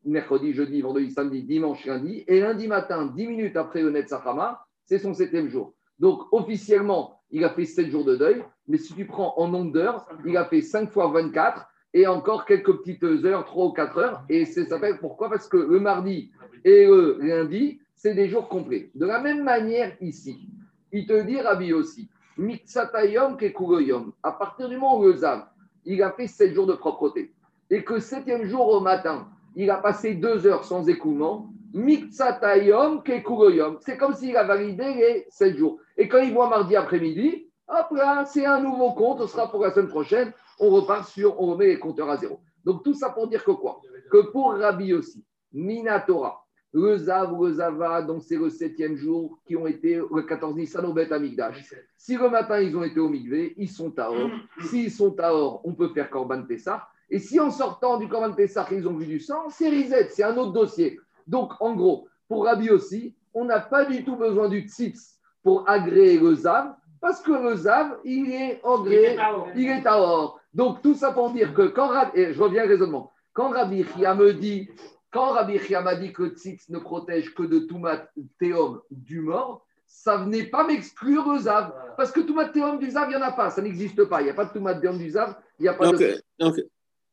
mercredi, 0.06 0.54
jeudi, 0.54 0.80
vendredi, 0.84 1.10
samedi, 1.10 1.42
dimanche, 1.42 1.88
lundi. 1.88 2.24
Et 2.28 2.40
lundi 2.40 2.68
matin, 2.68 3.08
10 3.08 3.28
minutes 3.28 3.58
après 3.58 3.82
le 3.82 3.90
Netzachama, 3.90 4.64
c'est 4.86 5.00
son 5.00 5.16
septième 5.16 5.50
jour. 5.50 5.74
Donc 5.98 6.32
officiellement, 6.32 7.20
il 7.32 7.44
a 7.44 7.50
fait 7.50 7.66
7 7.66 7.90
jours 7.90 8.06
de 8.06 8.16
deuil, 8.16 8.44
mais 8.68 8.78
si 8.78 8.94
tu 8.94 9.06
prends 9.06 9.34
en 9.38 9.48
nombre 9.48 9.72
d'heures, 9.72 10.08
il 10.24 10.38
a 10.38 10.46
fait 10.46 10.62
5 10.62 10.92
fois 10.92 11.08
24 11.08 11.68
et 11.98 12.06
encore 12.06 12.46
quelques 12.46 12.78
petites 12.78 13.04
heures, 13.04 13.44
3 13.44 13.66
ou 13.66 13.72
4 13.72 13.98
heures. 13.98 14.24
Et 14.30 14.46
ça 14.46 14.64
s'appelle 14.68 15.00
pourquoi? 15.00 15.30
Parce 15.32 15.48
que 15.48 15.58
le 15.58 15.80
mardi 15.80 16.30
et 16.64 16.86
le 16.86 17.18
lundi, 17.20 17.80
c'est 17.96 18.14
des 18.14 18.30
jours 18.30 18.48
complets. 18.50 18.92
De 18.94 19.08
la 19.08 19.20
même 19.20 19.44
manière 19.44 19.94
ici, 20.00 20.48
il 20.92 21.08
te 21.08 21.20
dit 21.24 21.42
Rabbi 21.42 21.74
aussi, 21.74 22.08
Mitsatayom 22.38 23.36
Kekugoyom, 23.38 24.12
à 24.22 24.32
partir 24.32 24.70
du 24.70 24.76
moment 24.76 25.00
où 25.00 25.06
le 25.06 25.16
Zav, 25.16 25.46
il 25.86 26.04
a 26.04 26.12
fait 26.12 26.28
7 26.28 26.54
jours 26.54 26.68
de 26.68 26.74
propreté, 26.74 27.34
et 27.72 27.84
que 27.84 28.00
septième 28.00 28.46
jour 28.46 28.68
au 28.68 28.80
matin, 28.80 29.28
il 29.56 29.72
a 29.72 29.78
passé 29.78 30.14
2 30.14 30.46
heures 30.46 30.66
sans 30.66 30.88
écoulement, 30.88 31.50
Mitsatayom 31.74 33.02
Kekugoyom, 33.02 33.78
c'est 33.82 33.98
comme 33.98 34.14
s'il 34.14 34.38
a 34.38 34.44
validé 34.44 34.84
les 34.84 35.26
7 35.30 35.58
jours. 35.58 35.80
Et 35.98 36.08
quand 36.08 36.20
il 36.20 36.32
voit 36.32 36.48
mardi 36.48 36.76
après-midi, 36.76 37.48
hop 37.68 37.88
là, 37.98 38.24
c'est 38.26 38.46
un 38.46 38.62
nouveau 38.62 38.92
compte, 38.92 39.22
ce 39.22 39.28
sera 39.28 39.50
pour 39.50 39.64
la 39.64 39.72
semaine 39.72 39.90
prochaine, 39.90 40.32
on 40.60 40.70
repart 40.70 41.08
sur, 41.08 41.40
on 41.42 41.48
remet 41.48 41.68
les 41.68 41.80
compteurs 41.80 42.10
à 42.10 42.18
zéro. 42.18 42.40
Donc 42.64 42.84
tout 42.84 42.94
ça 42.94 43.10
pour 43.10 43.28
dire 43.28 43.44
que 43.44 43.52
quoi? 43.52 43.82
Que 44.12 44.32
pour 44.32 44.54
Rabbi 44.54 44.94
aussi, 44.94 45.24
Minatora, 45.54 46.44
le 46.74 46.98
Zav 46.98 47.34
le 47.42 47.54
Zava, 47.54 48.02
donc 48.02 48.24
c'est 48.24 48.36
le 48.36 48.50
septième 48.50 48.96
jour, 48.96 49.40
qui 49.46 49.56
ont 49.56 49.68
été 49.68 49.96
le 49.96 50.22
14 50.22 50.56
Nissan 50.56 50.86
au 50.86 50.94
Bet 50.94 51.12
Amigdash. 51.12 51.74
Si 51.98 52.18
le 52.18 52.30
matin 52.30 52.60
ils 52.60 52.76
ont 52.76 52.84
été 52.84 53.00
au 53.00 53.10
Migvé, 53.10 53.54
ils 53.58 53.70
sont 53.70 53.98
à 53.98 54.10
Or. 54.12 54.30
S'ils 54.62 54.92
sont 54.92 55.20
à 55.20 55.34
Or, 55.34 55.62
on 55.64 55.74
peut 55.74 55.90
faire 55.90 56.10
Corban 56.10 56.44
Pessah. 56.44 56.88
Et 57.10 57.20
si 57.20 57.40
en 57.40 57.52
sortant 57.52 57.98
du 57.98 58.08
Corban 58.08 58.34
Pessah, 58.34 58.68
ils 58.72 58.88
ont 58.88 58.96
vu 58.96 59.06
du 59.06 59.20
sang, 59.20 59.50
c'est 59.50 59.70
Rizet, 59.70 60.10
c'est 60.10 60.24
un 60.24 60.36
autre 60.38 60.52
dossier. 60.52 61.00
Donc 61.26 61.54
en 61.62 61.74
gros, 61.74 62.08
pour 62.28 62.46
Rabbi 62.46 62.70
aussi, 62.70 63.16
on 63.34 63.46
n'a 63.46 63.60
pas 63.60 63.86
du 63.86 64.04
tout 64.04 64.16
besoin 64.16 64.50
du 64.50 64.68
Tzitz 64.68 65.20
pour 65.42 65.70
agréer 65.70 66.20
le 66.20 66.36
Zav, 66.36 66.74
parce 67.00 67.22
que 67.22 67.32
le 67.32 67.56
Zav, 67.56 68.00
il 68.04 68.32
est 68.32 68.62
agréé, 68.64 69.18
il 69.56 69.70
est 69.70 69.86
à 69.86 70.00
Or. 70.00 70.37
Donc 70.54 70.82
tout 70.82 70.96
ça 70.96 71.12
pour 71.12 71.32
dire 71.32 71.54
que 71.54 71.68
quand 71.68 71.88
Rabbi, 71.88 72.20
et 72.20 72.34
je 72.34 72.42
reviens 72.42 72.66
au 72.66 72.68
raisonnement, 72.68 73.12
quand 73.34 73.50
Rabbi 73.50 73.84
Chia 73.84 74.16
me 74.16 74.34
dit 74.34 74.70
quand 75.12 75.32
Rabbi 75.32 75.58
Chia 75.60 75.82
m'a 75.82 75.96
dit 75.96 76.12
que 76.14 76.30
tzitz 76.30 76.70
ne 76.70 76.80
protège 76.80 77.34
que 77.34 77.44
de 77.44 77.60
Toumat 77.60 78.08
Théom 78.40 78.82
du 78.92 79.22
mort, 79.22 79.66
ça 79.86 80.18
venait 80.18 80.44
pas 80.46 80.66
m'exclure 80.68 81.32
le 81.32 81.40
Zav. 81.40 81.72
Parce 81.96 82.12
que 82.12 82.20
Toumat 82.20 82.50
Théom 82.50 82.78
du 82.78 82.90
Zav, 82.92 83.08
il 83.10 83.16
n'y 83.18 83.24
en 83.24 83.26
a 83.26 83.32
pas. 83.32 83.50
Ça 83.50 83.62
n'existe 83.62 84.04
pas. 84.06 84.22
Il 84.22 84.26
n'y 84.26 84.30
a 84.32 84.34
pas 84.34 84.46
de 84.46 84.52
Toumat 84.54 84.76
Théom 84.76 84.98
du 84.98 85.10
Zav. 85.12 85.36
Il 85.60 85.64
n'y 85.64 85.70
a 85.70 85.74
pas 85.74 85.86
Donc, 85.86 86.00
de. 86.00 86.06
euh, 86.06 86.18
donc 86.40 86.56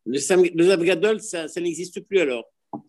le, 0.06 0.18
Sam- 0.18 0.42
le 0.54 0.62
Zav 0.64 0.82
Gadol, 0.82 1.20
ça, 1.20 1.46
ça 1.48 1.60
n'existe 1.60 2.00
plus 2.06 2.18
alors. 2.20 2.44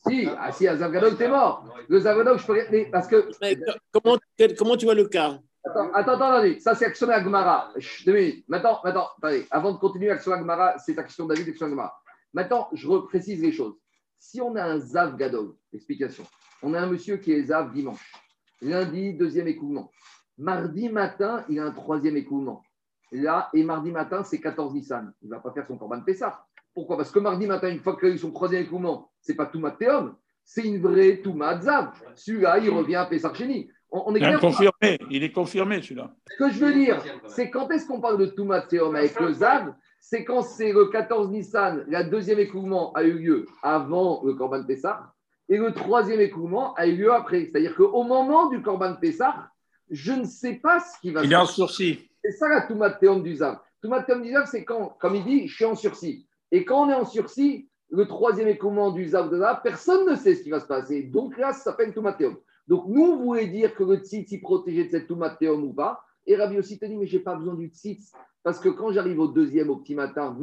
Si, 0.08 0.27
ah, 0.39 0.51
si, 0.51 0.67
à 0.67 0.75
Zav 0.75 0.91
Gadol, 0.91 1.15
t'es 1.15 1.27
mort. 1.29 1.63
Le 1.88 1.99
Zav 1.99 2.17
Gadol, 2.17 2.39
je 2.39 2.45
peux. 2.47 2.58
mais 2.71 2.86
Parce 2.91 3.08
que. 3.08 3.29
Mais 3.41 3.58
comment, 3.91 4.17
comment 4.58 4.75
tu 4.77 4.86
vois 4.86 4.95
le 4.95 5.05
cas? 5.08 5.39
Attends, 5.75 5.91
attends, 5.93 6.31
attendez. 6.31 6.59
Ça, 6.61 6.73
c'est 6.73 6.85
Action 6.85 7.09
Agmara. 7.09 7.73
Deux. 8.05 8.31
Maintenant, 8.47 8.79
maintenant, 8.81 9.07
attendez. 9.17 9.45
Avant 9.51 9.73
de 9.73 9.77
continuer 9.77 10.09
Action 10.09 10.31
Agmara, 10.31 10.77
c'est 10.77 10.97
Action 10.97 11.25
David, 11.25 11.49
Action 11.49 11.65
Agmara. 11.65 11.93
Maintenant, 12.33 12.69
je 12.71 12.88
reprécise 12.88 13.41
les 13.41 13.51
choses. 13.51 13.75
Si 14.17 14.39
on 14.39 14.55
a 14.55 14.63
un 14.63 14.79
Zav 14.79 15.17
Gadol, 15.17 15.53
explication. 15.73 16.23
On 16.63 16.73
a 16.73 16.79
un 16.79 16.85
monsieur 16.85 17.17
qui 17.17 17.33
est 17.33 17.43
Zav 17.43 17.73
dimanche. 17.73 18.13
Lundi, 18.61 19.13
deuxième 19.15 19.49
écoulement. 19.49 19.91
Mardi 20.38 20.88
matin, 20.88 21.43
il 21.49 21.59
a 21.59 21.65
un 21.65 21.71
troisième 21.71 22.15
écoulement. 22.15 22.63
Là, 23.11 23.49
et 23.53 23.63
mardi 23.63 23.91
matin, 23.91 24.23
c'est 24.23 24.39
14 24.39 24.73
Nissan. 24.73 25.13
Il 25.21 25.29
ne 25.29 25.35
va 25.35 25.41
pas 25.41 25.51
faire 25.51 25.67
son 25.67 25.77
Corban 25.77 26.01
Pessah. 26.01 26.45
Pourquoi? 26.73 26.95
Parce 26.95 27.11
que 27.11 27.19
mardi 27.19 27.47
matin, 27.47 27.69
une 27.69 27.79
fois 27.79 27.97
qu'il 27.97 28.09
a 28.09 28.11
eu 28.11 28.17
son 28.17 28.31
troisième 28.31 28.63
écoulement, 28.63 29.11
ce 29.21 29.31
n'est 29.31 29.35
pas 29.35 29.45
Toumat 29.45 29.71
Théom, 29.71 30.15
c'est 30.43 30.63
une 30.63 30.81
vraie 30.81 31.17
Toumat 31.21 31.61
Zav. 31.61 31.91
Celui-là, 32.15 32.59
il 32.59 32.69
revient 32.69 32.95
à 32.95 33.05
Pessah 33.05 33.33
Chéni. 33.33 33.69
On, 33.95 34.12
on 34.12 34.15
est 34.15 34.19
clair 34.19 34.39
confirmé, 34.41 34.99
il 35.10 35.23
est 35.23 35.31
confirmé 35.31 35.81
celui-là. 35.81 36.12
ce 36.29 36.38
que 36.38 36.51
je 36.51 36.60
veux 36.65 36.73
dire, 36.73 37.01
c'est 37.27 37.49
quand 37.49 37.69
est-ce 37.71 37.88
qu'on 37.88 38.01
parle 38.01 38.17
de 38.17 38.25
Théom 38.25 38.93
avec 38.93 39.17
le 39.19 39.31
Zav 39.31 39.73
C'est 40.01 40.25
quand 40.25 40.41
c'est 40.41 40.73
le 40.73 40.88
14 40.88 41.29
Nissan, 41.29 41.86
la 41.88 42.03
deuxième 42.03 42.39
écoulement 42.39 42.91
a 42.93 43.03
eu 43.03 43.13
lieu 43.13 43.45
avant 43.63 44.21
le 44.25 44.34
Corban 44.34 44.65
Pessah, 44.65 45.13
et 45.47 45.58
le 45.58 45.73
troisième 45.73 46.19
écoulement 46.19 46.73
a 46.73 46.88
eu 46.88 46.97
lieu 46.97 47.13
après. 47.13 47.45
C'est-à-dire 47.45 47.73
qu'au 47.75 48.03
moment 48.03 48.49
du 48.49 48.62
Corban 48.62 48.95
Pessah, 48.95 49.49
je 49.89 50.12
ne 50.12 50.25
sais 50.25 50.55
pas 50.55 50.81
ce 50.81 50.99
qui 50.99 51.12
va 51.12 51.21
se 51.21 51.25
Il 51.27 51.31
est 51.31 51.36
en 51.38 51.41
passer. 51.41 51.53
sursis. 51.53 52.10
C'est 52.21 52.31
ça 52.31 52.49
la 52.49 52.89
Théom 52.91 53.23
du 53.23 53.36
Zav. 53.36 53.60
Théom 53.81 54.21
du 54.21 54.31
Zav, 54.31 54.45
c'est 54.47 54.65
quand, 54.65 54.97
comme 54.99 55.15
il 55.15 55.23
dit, 55.23 55.47
je 55.47 55.55
suis 55.55 55.65
en 55.65 55.75
sursis. 55.75 56.27
Et 56.51 56.65
quand 56.65 56.86
on 56.86 56.89
est 56.89 56.95
en 56.95 57.05
sursis, 57.05 57.69
le 57.91 58.05
troisième 58.08 58.47
écoulement 58.49 58.91
du 58.91 59.08
Zav 59.08 59.29
de 59.29 59.38
Zav, 59.38 59.62
personne 59.63 60.10
ne 60.10 60.15
sait 60.15 60.36
ce 60.36 60.43
qui 60.43 60.49
va 60.49 60.60
se 60.60 60.65
passer. 60.67 61.03
Donc 61.03 61.38
là, 61.38 61.53
ça 61.53 61.71
s'appelle 61.71 61.93
Théom. 61.93 62.36
Donc 62.67 62.86
nous, 62.88 63.04
on 63.04 63.17
voulait 63.17 63.47
dire 63.47 63.75
que 63.75 63.84
le 63.84 63.97
tzitz 63.97 64.34
est 64.34 64.41
protégé 64.41 64.86
de 64.86 64.89
cette 64.89 65.08
Toumat 65.08 65.32
Théom 65.32 65.63
ou 65.63 65.73
pas? 65.73 66.01
Et 66.28 66.36
Rabbi 66.36 66.58
aussi 66.58 66.80
te 66.80 66.86
dit, 66.86 66.95
mais 66.95 67.06
je 67.06 67.17
n'ai 67.17 67.23
pas 67.23 67.36
besoin 67.36 67.54
du 67.54 67.67
tzitz 67.67 68.12
Parce 68.43 68.60
que 68.60 68.69
quand 68.69 68.91
j'arrive 68.91 69.19
au 69.19 69.28
deuxième, 69.28 69.69
au 69.69 69.78
petit 69.78 69.93
matin, 69.93 70.36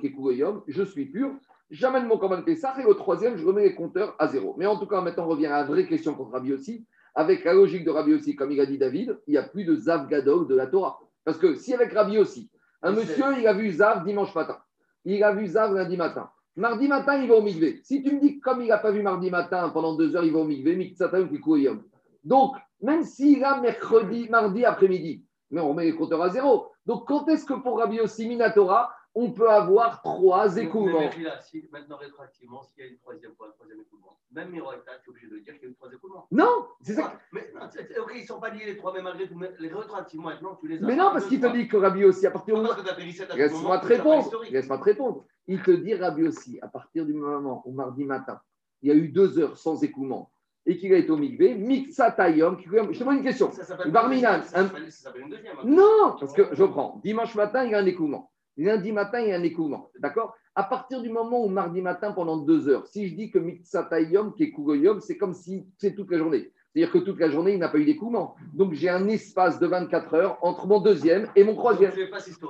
Kekugoyom, 0.00 0.62
je 0.66 0.82
suis 0.82 1.06
pur, 1.06 1.32
j'amène 1.70 2.06
mon 2.06 2.18
Korban 2.18 2.42
Pessah 2.42 2.74
et 2.80 2.84
au 2.84 2.94
troisième, 2.94 3.36
je 3.36 3.46
remets 3.46 3.64
les 3.64 3.74
compteurs 3.74 4.14
à 4.18 4.28
zéro. 4.28 4.54
Mais 4.58 4.66
en 4.66 4.78
tout 4.78 4.86
cas, 4.86 5.00
maintenant, 5.00 5.24
on 5.24 5.28
revient 5.28 5.46
à 5.46 5.60
la 5.60 5.64
vraie 5.64 5.86
question 5.86 6.14
contre 6.14 6.32
Rabbi 6.32 6.52
aussi. 6.52 6.84
Avec 7.14 7.44
la 7.44 7.54
logique 7.54 7.84
de 7.84 7.90
Rabbi 7.90 8.12
aussi, 8.14 8.36
comme 8.36 8.52
il 8.52 8.60
a 8.60 8.66
dit 8.66 8.78
David, 8.78 9.18
il 9.26 9.32
n'y 9.32 9.38
a 9.38 9.42
plus 9.42 9.64
de 9.64 9.74
Zav 9.74 10.08
Gadol 10.08 10.46
de 10.46 10.54
la 10.54 10.66
Torah. 10.66 11.00
Parce 11.24 11.38
que 11.38 11.54
si 11.54 11.74
avec 11.74 11.92
Rabbi 11.92 12.18
aussi, 12.18 12.50
un 12.82 12.92
monsieur, 12.92 13.38
il 13.38 13.46
a 13.46 13.54
vu 13.54 13.70
Zav 13.72 14.04
dimanche 14.04 14.34
matin, 14.34 14.58
il 15.04 15.22
a 15.24 15.32
vu 15.32 15.46
Zav 15.46 15.74
lundi 15.74 15.96
matin, 15.96 16.30
mardi 16.58 16.88
matin, 16.88 17.16
il 17.22 17.28
va 17.28 17.36
au 17.36 17.42
Mikvé. 17.42 17.80
Si 17.82 18.02
tu 18.02 18.14
me 18.14 18.20
dis 18.20 18.38
que 18.38 18.42
comme 18.42 18.60
il 18.60 18.68
n'a 18.68 18.78
pas 18.78 18.90
vu 18.90 19.02
mardi 19.02 19.30
matin, 19.30 19.70
pendant 19.70 19.94
deux 19.94 20.14
heures, 20.14 20.24
il 20.24 20.32
va 20.32 20.40
au 20.40 20.44
Mikvé, 20.44 20.76
Mixatayom 20.76 21.28
Kekugoyom. 21.28 21.82
Donc, 22.24 22.56
même 22.82 23.04
s'il 23.04 23.44
a 23.44 23.60
mercredi, 23.60 24.28
mardi 24.28 24.64
après-midi, 24.64 25.24
mais 25.50 25.60
on 25.60 25.70
remet 25.70 25.84
les 25.84 25.94
compteurs 25.94 26.22
à 26.22 26.28
zéro. 26.28 26.70
Donc, 26.86 27.06
quand 27.06 27.28
est-ce 27.28 27.44
que 27.44 27.54
pour 27.54 27.78
Rabbi 27.78 28.00
aussi 28.00 28.28
Minatora, 28.28 28.92
on 29.14 29.32
peut 29.32 29.50
avoir 29.50 30.02
trois 30.02 30.56
écoulements 30.58 31.10
si, 31.40 31.68
maintenant, 31.72 31.96
rétroactivement, 31.96 32.62
s'il 32.62 32.84
y 32.84 32.86
a 32.86 32.90
une 32.90 32.98
troisième 32.98 33.34
fois, 33.34 33.48
un 33.48 33.52
troisième 33.52 33.80
écoulement, 33.80 34.18
même 34.32 34.50
Miroïta, 34.50 34.92
tu 35.02 35.08
es 35.08 35.10
obligé 35.10 35.26
de 35.28 35.38
dire 35.38 35.54
qu'il 35.54 35.64
y 35.64 35.66
a 35.66 35.70
eu 35.70 35.74
trois 35.74 35.92
écoulements. 35.92 36.26
Non, 36.30 36.66
c'est 36.82 36.94
ça. 36.94 37.14
Ah, 37.14 37.20
Mais 37.32 37.50
non, 37.54 37.66
ok, 37.66 38.12
ils 38.14 38.20
ne 38.20 38.26
sont 38.26 38.40
pas 38.40 38.50
liés 38.50 38.66
les 38.66 38.76
trois, 38.76 38.92
mais 38.92 39.02
malgré 39.02 39.28
tout, 39.28 39.36
mais 39.36 39.50
les 39.58 39.68
rétroactivement, 39.68 40.26
maintenant, 40.26 40.56
tu 40.60 40.68
les 40.68 40.82
as. 40.82 40.86
Mais 40.86 40.96
non, 40.96 41.10
parce 41.12 41.26
qu'il 41.26 41.40
te 41.40 41.46
dit 41.46 41.66
que 41.66 41.76
Rabbi 41.76 42.04
aussi, 42.04 42.26
à 42.26 42.30
partir 42.30 42.54
du 42.54 42.60
moment. 42.60 42.74
Parce 42.74 42.82
que 42.82 42.86
tu 42.86 42.92
as 42.92 42.96
payé 42.96 43.12
7 43.12 43.30
à 43.30 43.32
ce 43.32 43.38
Laisse-moi 43.38 43.62
moment, 43.62 43.80
te 43.80 43.86
répondre. 43.86 44.44
Laisse-moi 44.50 44.78
te 44.78 44.84
répondre. 44.84 45.24
Il 45.48 45.62
te 45.62 45.70
dit, 45.70 45.94
Rabbi 45.94 46.28
aussi, 46.28 46.58
à 46.60 46.68
partir 46.68 47.06
du 47.06 47.14
moment 47.14 47.62
où 47.66 47.72
mardi 47.72 48.04
matin, 48.04 48.40
il 48.82 48.88
y 48.88 48.92
a 48.92 48.94
eu 48.94 49.08
deux 49.08 49.38
heures 49.38 49.56
sans 49.58 49.82
écoulement 49.82 50.30
et 50.66 50.76
qu'il 50.76 50.92
a 50.92 50.98
été 50.98 51.10
au 51.10 51.16
Mikvé, 51.16 51.54
Mixatayom, 51.54 52.58
je 52.60 52.98
te 52.98 53.04
pose 53.04 53.14
une 53.14 53.22
question. 53.22 53.50
Ça 53.50 53.64
s'appelle 53.64 53.90
Barminan, 53.90 54.40
un-. 54.54 54.70
Non, 55.64 56.16
parce 56.20 56.34
que 56.34 56.54
je 56.54 56.64
prends. 56.64 57.00
Dimanche 57.02 57.34
matin, 57.34 57.64
il 57.64 57.70
y 57.70 57.74
a 57.74 57.78
un 57.78 57.86
écoulement. 57.86 58.30
Lundi 58.58 58.92
matin, 58.92 59.20
il 59.20 59.28
y 59.28 59.32
a 59.32 59.36
un 59.36 59.42
écoulement. 59.42 59.90
D'accord? 59.98 60.34
À 60.54 60.64
partir 60.64 61.00
du 61.00 61.08
moment 61.08 61.42
où 61.42 61.48
mardi 61.48 61.80
matin, 61.80 62.12
pendant 62.12 62.36
deux 62.36 62.68
heures, 62.68 62.86
si 62.86 63.08
je 63.08 63.14
dis 63.14 63.30
que 63.30 63.38
Mitsatayom, 63.38 64.34
qui 64.34 64.42
est 64.42 64.50
Kugoyom, 64.50 65.00
c'est 65.00 65.16
comme 65.16 65.32
si 65.32 65.66
c'est 65.78 65.94
toute 65.94 66.10
la 66.10 66.18
journée. 66.18 66.52
C'est-à-dire 66.78 66.92
que 67.00 67.04
toute 67.04 67.18
la 67.18 67.28
journée, 67.28 67.54
il 67.54 67.58
n'a 67.58 67.68
pas 67.68 67.78
eu 67.78 67.84
d'écoulement. 67.84 68.36
Donc 68.54 68.72
j'ai 68.72 68.88
un 68.88 69.08
espace 69.08 69.58
de 69.58 69.66
24 69.66 70.14
heures 70.14 70.38
entre 70.42 70.68
mon 70.68 70.78
deuxième 70.80 71.26
et 71.34 71.42
mon 71.42 71.54
troisième. 71.56 71.90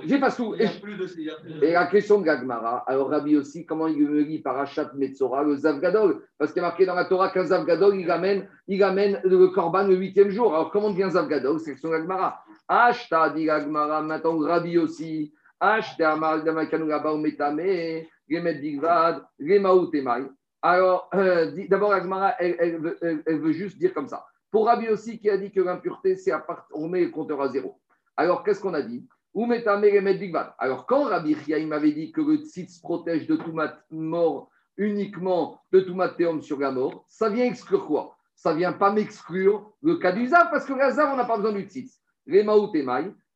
J'efface 0.07 0.37
tout. 0.37 0.55
Et, 0.55 0.59
de- 0.59 1.65
et 1.65 1.73
la 1.73 1.87
question 1.87 2.21
de 2.21 2.25
Gagmara, 2.27 2.85
alors 2.87 3.09
Rabbi 3.09 3.39
aussi, 3.39 3.65
comment 3.65 3.87
il 3.87 4.07
me 4.07 4.21
lit 4.21 4.41
par 4.41 4.59
Achat 4.59 4.91
Metzora, 4.97 5.43
le 5.45 5.57
Zavgadol? 5.57 6.23
Parce 6.37 6.53
qu'il 6.53 6.61
y 6.61 6.65
a 6.65 6.69
marqué 6.69 6.85
dans 6.85 6.95
la 6.95 7.07
Torah 7.07 7.31
qu'un 7.31 7.45
Zavgadol, 7.47 7.97
il 7.97 8.11
amène, 8.11 8.47
il 8.67 8.83
amène 8.83 9.19
le 9.25 9.49
Korban 9.49 9.87
le 9.87 9.97
huitième 9.97 10.29
jour. 10.29 10.55
Alors 10.55 10.71
comment 10.73 10.91
devient 10.91 11.09
Zavgadol? 11.11 11.59
C'est 11.61 11.71
la 11.71 11.73
question 11.77 11.89
de 11.91 11.95
Gagmara. 11.97 12.39
Ashta 12.69 13.31
dit 13.31 13.47
Gagmara, 13.47 14.03
maintenant 14.03 14.37
Rabbi 14.41 14.77
aussi. 14.77 15.33
Ashta 15.59 16.13
Amar 16.13 16.45
Damakanu 16.45 16.91
Rabao 16.93 17.17
Metame, 17.17 18.05
Gemet 18.29 18.61
Bigvad, 18.61 19.23
Gemaou 19.41 19.87
Temai. 19.87 20.25
Alors, 20.63 21.09
euh, 21.15 21.53
d'abord, 21.69 21.93
Agmara, 21.93 22.35
elle, 22.41 22.79
veut- 22.81 23.53
juste 23.53 23.79
dire 23.79 23.95
comme 23.95 24.09
ça. 24.09 24.27
Pour 24.51 24.67
Rabbi 24.67 24.89
aussi, 24.89 25.19
qui 25.19 25.31
a 25.31 25.37
dit 25.37 25.53
que 25.53 25.61
l'impureté, 25.61 26.17
c'est 26.17 26.33
à 26.33 26.39
part, 26.39 26.67
on 26.73 26.89
met 26.89 27.05
le 27.05 27.11
compteur 27.11 27.41
à 27.41 27.49
zéro. 27.49 27.79
Alors, 28.17 28.43
qu'est-ce 28.43 28.61
qu'on 28.61 28.75
a 28.75 28.83
dit? 28.83 29.07
Alors, 30.59 30.87
quand 30.87 31.05
Rabbi 31.05 31.37
Chia, 31.37 31.59
il 31.59 31.69
m'avait 31.69 31.93
dit 31.93 32.11
que 32.11 32.21
le 32.21 32.39
tzitz 32.39 32.81
protège 32.81 33.27
de 33.27 33.37
tout 33.37 33.53
mat 33.53 33.79
mort 33.91 34.51
uniquement 34.77 35.61
de 35.71 35.81
tout 35.81 35.95
matéum 35.95 36.41
sur 36.43 36.59
la 36.59 36.73
mort, 36.73 37.05
ça 37.07 37.29
vient 37.29 37.45
exclure 37.45 37.87
quoi? 37.87 38.17
Ça 38.35 38.55
vient 38.55 38.73
pas 38.73 38.93
m'exclure 38.93 39.73
le 39.83 39.97
cas 39.97 40.13
du 40.13 40.27
zav, 40.27 40.49
parce 40.51 40.65
que 40.65 40.73
le 40.73 41.13
on 41.13 41.17
n'a 41.17 41.25
pas 41.25 41.37
besoin 41.37 41.53
du 41.53 41.63
tzitz. 41.69 42.01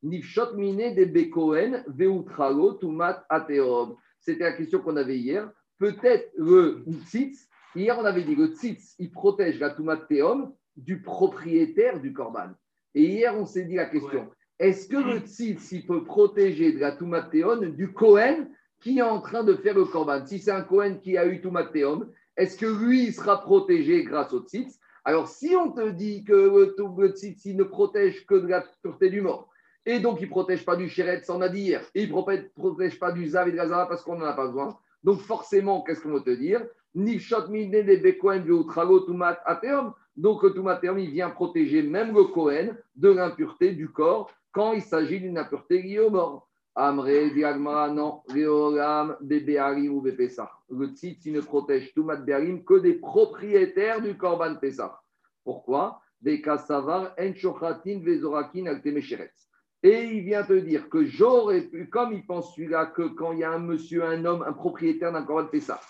Nifshot 0.02 0.56
mine 0.56 0.94
de 0.96 1.04
bekohen, 1.04 1.84
veutralo, 1.86 2.72
tumat 2.74 3.24
ateom. 3.28 3.96
C'était 4.18 4.42
la 4.44 4.52
question 4.52 4.80
qu'on 4.80 4.96
avait 4.96 5.18
hier. 5.18 5.48
Peut-être 5.82 6.30
le 6.36 6.84
tzitz, 7.06 7.48
hier 7.74 7.98
on 7.98 8.04
avait 8.04 8.22
dit 8.22 8.36
le 8.36 8.54
tzitz, 8.54 8.94
il 9.00 9.10
protège 9.10 9.58
la 9.58 9.70
teom 9.70 10.52
du 10.76 11.02
propriétaire 11.02 11.98
du 11.98 12.12
korban. 12.12 12.52
Et 12.94 13.02
hier 13.02 13.34
on 13.36 13.46
s'est 13.46 13.64
dit 13.64 13.74
la 13.74 13.86
question. 13.86 14.30
Est-ce 14.60 14.86
que 14.86 14.96
le 14.96 15.18
tzitz, 15.18 15.72
il 15.72 15.84
peut 15.84 16.04
protéger 16.04 16.70
de 16.70 16.78
la 16.78 16.92
tumatéon 16.92 17.56
du 17.62 17.92
Cohen 17.92 18.46
qui 18.80 18.98
est 18.98 19.02
en 19.02 19.20
train 19.20 19.42
de 19.42 19.54
faire 19.54 19.74
le 19.74 19.84
korban? 19.84 20.24
Si 20.24 20.38
c'est 20.38 20.52
un 20.52 20.62
Cohen 20.62 21.00
qui 21.02 21.18
a 21.18 21.26
eu 21.26 21.40
tumatéon, 21.40 22.08
est-ce 22.36 22.56
que 22.56 22.66
lui, 22.66 23.06
il 23.06 23.12
sera 23.12 23.42
protégé 23.42 24.04
grâce 24.04 24.32
au 24.32 24.42
tzitz? 24.42 24.78
Alors, 25.04 25.26
si 25.26 25.56
on 25.56 25.72
te 25.72 25.90
dit 25.90 26.22
que 26.22 26.32
le, 26.32 26.76
le 26.96 27.08
tzitz, 27.08 27.44
il 27.44 27.56
ne 27.56 27.64
protège 27.64 28.24
que 28.24 28.36
de 28.36 28.46
la 28.46 28.64
pureté 28.84 29.10
du 29.10 29.20
mort, 29.20 29.50
et 29.84 29.98
donc 29.98 30.20
il 30.20 30.26
ne 30.26 30.30
protège 30.30 30.64
pas 30.64 30.76
du 30.76 30.88
chéret, 30.88 31.22
ça 31.24 31.34
on 31.34 31.40
a 31.40 31.48
dit 31.48 31.62
hier, 31.62 31.82
et 31.96 32.04
il 32.04 32.14
ne 32.14 32.48
protège 32.54 33.00
pas 33.00 33.10
du 33.10 33.26
zav 33.26 33.48
et 33.48 33.50
de 33.50 33.56
la 33.56 33.66
zara 33.66 33.88
parce 33.88 34.04
qu'on 34.04 34.16
n'en 34.16 34.26
a 34.26 34.32
pas 34.32 34.46
besoin, 34.46 34.78
donc 35.02 35.20
forcément, 35.20 35.82
qu'est-ce 35.82 36.00
qu'on 36.00 36.12
va 36.12 36.20
te 36.20 36.30
dire? 36.30 36.64
Nifshot 36.94 37.48
veutrago 37.48 39.00
tumat 39.00 39.40
ateom. 39.44 39.94
Donc, 40.14 40.42
le 40.42 40.52
tumatéum, 40.52 40.98
il 40.98 41.10
vient 41.10 41.30
protéger 41.30 41.82
même 41.82 42.14
le 42.14 42.24
Cohen 42.24 42.76
de 42.96 43.08
l'impureté 43.08 43.72
du 43.72 43.88
corps 43.88 44.30
quand 44.52 44.72
il 44.74 44.82
s'agit 44.82 45.20
d'une 45.20 45.38
impureté 45.38 45.80
liée 45.80 46.00
au 46.00 46.10
mort. 46.10 46.48
Amré, 46.74 47.30
Diagmara, 47.30 47.90
non, 47.90 48.22
Réolam, 48.28 49.16
Bébéarim 49.20 49.92
ou 49.92 50.02
Bépessah. 50.02 50.50
Le 50.70 50.88
tzitz, 50.88 51.24
il 51.26 51.32
ne 51.32 51.40
protège 51.40 51.92
Toumat 51.94 52.16
Béarim 52.16 52.62
que 52.64 52.78
des 52.78 52.94
propriétaires 52.94 54.00
du 54.00 54.16
Korban 54.16 54.56
Pessah. 54.56 55.00
Pourquoi? 55.44 56.00
Des 56.20 56.40
Kassavar, 56.40 57.14
Enchochatin, 57.18 58.00
Vezorakin, 58.02 58.66
Altemesheretz. 58.66 59.48
Et 59.82 60.04
il 60.04 60.22
vient 60.22 60.44
te 60.44 60.52
dire 60.52 60.88
que 60.88 61.04
j'aurais 61.04 61.62
pu, 61.62 61.88
comme 61.88 62.12
il 62.12 62.24
pense 62.24 62.54
celui-là, 62.54 62.86
que 62.86 63.02
quand 63.02 63.32
il 63.32 63.40
y 63.40 63.44
a 63.44 63.50
un 63.50 63.58
monsieur, 63.58 64.04
un 64.04 64.24
homme, 64.24 64.44
un 64.46 64.52
propriétaire 64.52 65.12
d'un 65.12 65.24
Korban 65.24 65.48
Pessah, 65.48 65.80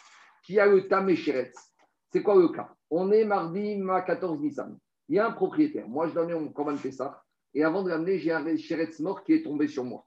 qui 0.42 0.58
a 0.58 0.66
le 0.66 0.88
Tamesheretz, 0.88 1.54
c'est 2.10 2.22
quoi 2.22 2.36
le 2.36 2.48
cas? 2.48 2.74
On 2.90 3.10
est 3.10 3.24
mardi, 3.24 3.76
ma 3.76 4.00
14 4.02 4.40
Nissan. 4.40 4.78
Il 5.08 5.16
y 5.16 5.18
a 5.18 5.26
un 5.26 5.32
propriétaire. 5.32 5.88
Moi, 5.88 6.08
je 6.08 6.14
donne 6.14 6.32
mon 6.32 6.48
Korban 6.48 6.76
Pessah. 6.76 7.22
Et 7.54 7.64
avant 7.64 7.82
de 7.82 7.90
l'amener, 7.90 8.18
j'ai 8.18 8.32
un 8.32 8.56
chéretz 8.56 8.98
mort 9.00 9.24
qui 9.24 9.34
est 9.34 9.42
tombé 9.42 9.68
sur 9.68 9.84
moi. 9.84 10.06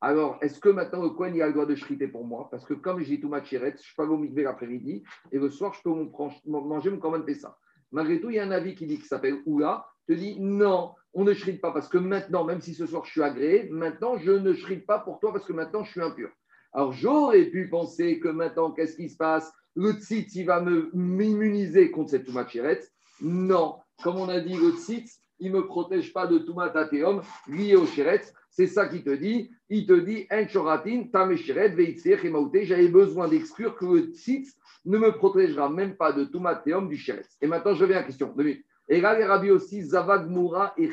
Alors, 0.00 0.38
est-ce 0.40 0.60
que 0.60 0.68
maintenant 0.68 1.02
le 1.02 1.10
Cohen 1.10 1.32
il 1.34 1.42
a 1.42 1.46
le 1.46 1.52
droit 1.52 1.66
de 1.66 1.74
shriter 1.74 2.08
pour 2.08 2.24
moi? 2.24 2.48
Parce 2.50 2.64
que 2.64 2.74
comme 2.74 3.00
j'ai 3.00 3.18
tout 3.18 3.28
ma 3.28 3.42
chéretz, 3.42 3.82
je 3.82 3.94
peux 3.96 4.06
au 4.06 4.18
mikvé 4.18 4.42
l'après-midi 4.42 5.02
et 5.32 5.38
le 5.38 5.50
soir, 5.50 5.74
je 5.74 5.82
peux 5.82 5.90
manger 6.44 6.90
mon 6.90 6.98
Korban 6.98 7.22
Pessah. 7.22 7.56
Malgré 7.92 8.20
tout, 8.20 8.30
il 8.30 8.36
y 8.36 8.38
a 8.38 8.44
un 8.44 8.50
avis 8.50 8.74
qui 8.74 8.86
dit 8.86 8.98
qui 8.98 9.06
s'appelle 9.06 9.42
Oula, 9.46 9.86
te 10.06 10.12
dit 10.12 10.38
non, 10.38 10.94
on 11.16 11.24
ne 11.24 11.32
shrite 11.32 11.62
pas 11.62 11.72
parce 11.72 11.88
que 11.88 11.96
maintenant, 11.96 12.44
même 12.44 12.60
si 12.60 12.74
ce 12.74 12.86
soir 12.86 13.06
je 13.06 13.10
suis 13.10 13.22
agréé, 13.22 13.68
maintenant 13.70 14.18
je 14.18 14.32
ne 14.32 14.52
shrite 14.52 14.86
pas 14.86 14.98
pour 14.98 15.18
toi 15.18 15.32
parce 15.32 15.46
que 15.46 15.54
maintenant 15.54 15.82
je 15.82 15.90
suis 15.90 16.02
impur. 16.02 16.28
Alors 16.74 16.92
j'aurais 16.92 17.46
pu 17.46 17.70
penser 17.70 18.20
que 18.20 18.28
maintenant, 18.28 18.70
qu'est-ce 18.70 18.96
qui 18.96 19.08
se 19.08 19.16
passe? 19.16 19.50
Le 19.74 19.92
tzitz, 19.92 20.34
il 20.34 20.44
va 20.44 20.62
m'immuniser 20.92 21.90
contre 21.90 22.10
cette 22.10 22.26
Toumat 22.26 22.46
Chéretz. 22.46 22.92
Non, 23.22 23.76
comme 24.02 24.16
on 24.16 24.28
a 24.28 24.40
dit, 24.40 24.54
le 24.54 24.72
tzitz, 24.72 25.22
il 25.38 25.52
ne 25.52 25.56
me 25.56 25.66
protège 25.66 26.12
pas 26.12 26.26
de 26.26 26.36
Toumat 26.36 26.76
Ateum 26.76 27.22
lié 27.48 27.76
au 27.76 27.86
Chéretz. 27.86 28.34
C'est 28.50 28.66
ça 28.66 28.86
qu'il 28.86 29.02
te 29.02 29.10
dit. 29.10 29.50
Il 29.70 29.86
te 29.86 29.94
dit. 29.94 30.26
J'avais 32.66 32.88
besoin 32.88 33.28
d'exclure 33.28 33.74
que 33.74 33.86
le 33.86 34.00
tzitz 34.12 34.54
ne 34.84 34.98
me 34.98 35.12
protégera 35.12 35.70
même 35.70 35.96
pas 35.96 36.12
de 36.12 36.24
Toumat 36.24 36.56
Teum 36.56 36.88
du 36.88 36.98
Chéretz. 36.98 37.38
Et 37.40 37.46
maintenant, 37.46 37.74
je 37.74 37.82
reviens 37.82 37.96
à 37.96 38.00
la 38.00 38.06
question. 38.06 38.34
Deux 38.36 38.44
minutes. 38.44 38.66
Et 38.88 39.00
là, 39.00 39.18
les 39.18 39.24
Rabbi 39.24 39.50
aussi, 39.50 39.82
Zavag 39.82 40.28
Moura 40.28 40.74
et. 40.76 40.88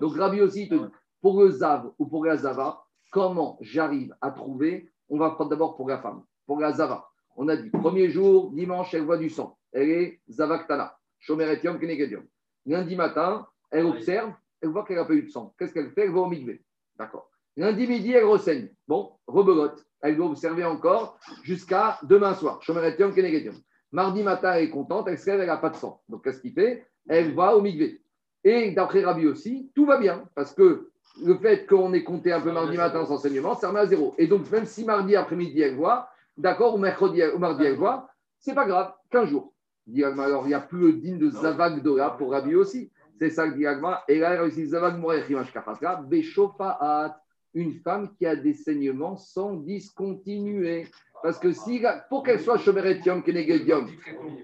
Donc, 0.00 0.16
Rabbi 0.16 0.40
aussi, 0.40 0.68
dit, 0.68 0.80
pour 1.20 1.40
le 1.40 1.50
Zav 1.50 1.90
ou 1.98 2.06
pour 2.06 2.24
la 2.24 2.36
Zava, 2.36 2.84
comment 3.10 3.58
j'arrive 3.60 4.14
à 4.20 4.30
trouver 4.30 4.90
On 5.08 5.18
va 5.18 5.30
prendre 5.30 5.50
d'abord 5.50 5.76
pour 5.76 5.88
la 5.88 5.98
femme, 5.98 6.22
pour 6.46 6.60
la 6.60 6.72
Zava. 6.72 7.08
On 7.36 7.48
a 7.48 7.56
dit, 7.56 7.70
premier 7.70 8.10
jour, 8.10 8.50
dimanche, 8.52 8.94
elle 8.94 9.04
voit 9.04 9.18
du 9.18 9.30
sang. 9.30 9.58
Elle 9.72 9.90
est 9.90 10.20
Zavaktana, 10.28 10.96
Shomeretium 11.18 11.78
Kenegedium. 11.78 12.24
Lundi 12.64 12.96
matin, 12.96 13.46
elle 13.70 13.86
observe, 13.86 14.32
elle 14.60 14.70
voit 14.70 14.84
qu'elle 14.84 14.96
n'a 14.96 15.04
pas 15.04 15.14
eu 15.14 15.22
de 15.22 15.30
sang. 15.30 15.54
Qu'est-ce 15.58 15.72
qu'elle 15.72 15.90
fait? 15.90 16.04
Elle 16.04 16.12
va 16.12 16.20
au 16.20 16.28
migvé. 16.28 16.64
D'accord. 16.98 17.30
Lundi 17.56 17.86
midi, 17.86 18.12
elle 18.12 18.24
renseigne. 18.24 18.68
Bon, 18.88 19.12
rebelote. 19.26 19.84
Elle 20.00 20.16
doit 20.16 20.26
observer 20.26 20.64
encore 20.64 21.18
jusqu'à 21.42 21.98
demain 22.02 22.34
soir. 22.34 22.62
Shomeretium 22.62 23.14
Kenegedium. 23.14 23.54
Mardi 23.96 24.22
matin, 24.22 24.52
elle 24.52 24.64
est 24.64 24.68
contente, 24.68 25.08
elle 25.08 25.18
se 25.18 25.24
lève, 25.24 25.40
elle 25.40 25.46
n'a 25.46 25.56
pas 25.56 25.70
de 25.70 25.76
sang. 25.76 26.02
Donc, 26.10 26.22
qu'est-ce 26.22 26.42
qu'il 26.42 26.52
fait? 26.52 26.84
Elle 27.08 27.34
va 27.34 27.56
au 27.56 27.62
migvé. 27.62 28.02
Et 28.44 28.72
d'après 28.72 29.02
Rabbi 29.02 29.26
aussi, 29.26 29.70
tout 29.74 29.86
va 29.86 29.96
bien, 29.96 30.28
parce 30.34 30.52
que 30.52 30.90
le 31.24 31.38
fait 31.38 31.66
qu'on 31.66 31.94
ait 31.94 32.04
compté 32.04 32.30
un 32.30 32.42
peu 32.42 32.52
mardi 32.52 32.76
matin 32.76 33.06
sans 33.06 33.14
enseignement, 33.14 33.54
ça 33.54 33.68
remet 33.68 33.80
à 33.80 33.86
zéro. 33.86 34.14
Et 34.18 34.26
donc, 34.26 34.50
même 34.50 34.66
si 34.66 34.84
mardi 34.84 35.16
après-midi, 35.16 35.62
elle 35.62 35.76
voit, 35.76 36.10
d'accord, 36.36 36.74
ou 36.74 36.78
mercredi, 36.78 37.22
ou 37.34 37.38
mardi, 37.38 37.64
elle 37.64 37.76
voit, 37.76 38.10
c'est 38.38 38.54
pas 38.54 38.66
grave, 38.66 38.92
15 39.12 39.30
jours. 39.30 39.54
Alors, 39.98 40.44
il 40.44 40.48
n'y 40.48 40.54
a 40.54 40.60
plus 40.60 40.78
le 40.78 40.92
digne 40.92 41.16
de 41.16 41.30
Zavag 41.30 41.82
Dora 41.82 42.18
pour 42.18 42.32
Rabbi 42.32 42.54
aussi. 42.54 42.92
C'est 43.18 43.30
ça 43.30 43.48
que 43.48 43.56
dit 43.56 43.66
Agma. 43.66 44.04
Et 44.08 44.18
là, 44.18 44.34
il 44.34 44.36
y 44.36 44.40
a 44.40 44.44
aussi 44.44 44.66
Zavag 44.66 45.02
une 47.54 47.72
femme 47.80 48.14
qui 48.18 48.26
a 48.26 48.36
des 48.36 48.52
saignements 48.52 49.16
sans 49.16 49.54
discontinuer. 49.54 50.86
Parce 51.26 51.40
que 51.40 51.50
si, 51.50 51.82
pour 52.08 52.22
qu'elle 52.22 52.38
soit 52.38 52.56
Shomeretium 52.56 53.20
Kenegedium, 53.24 53.88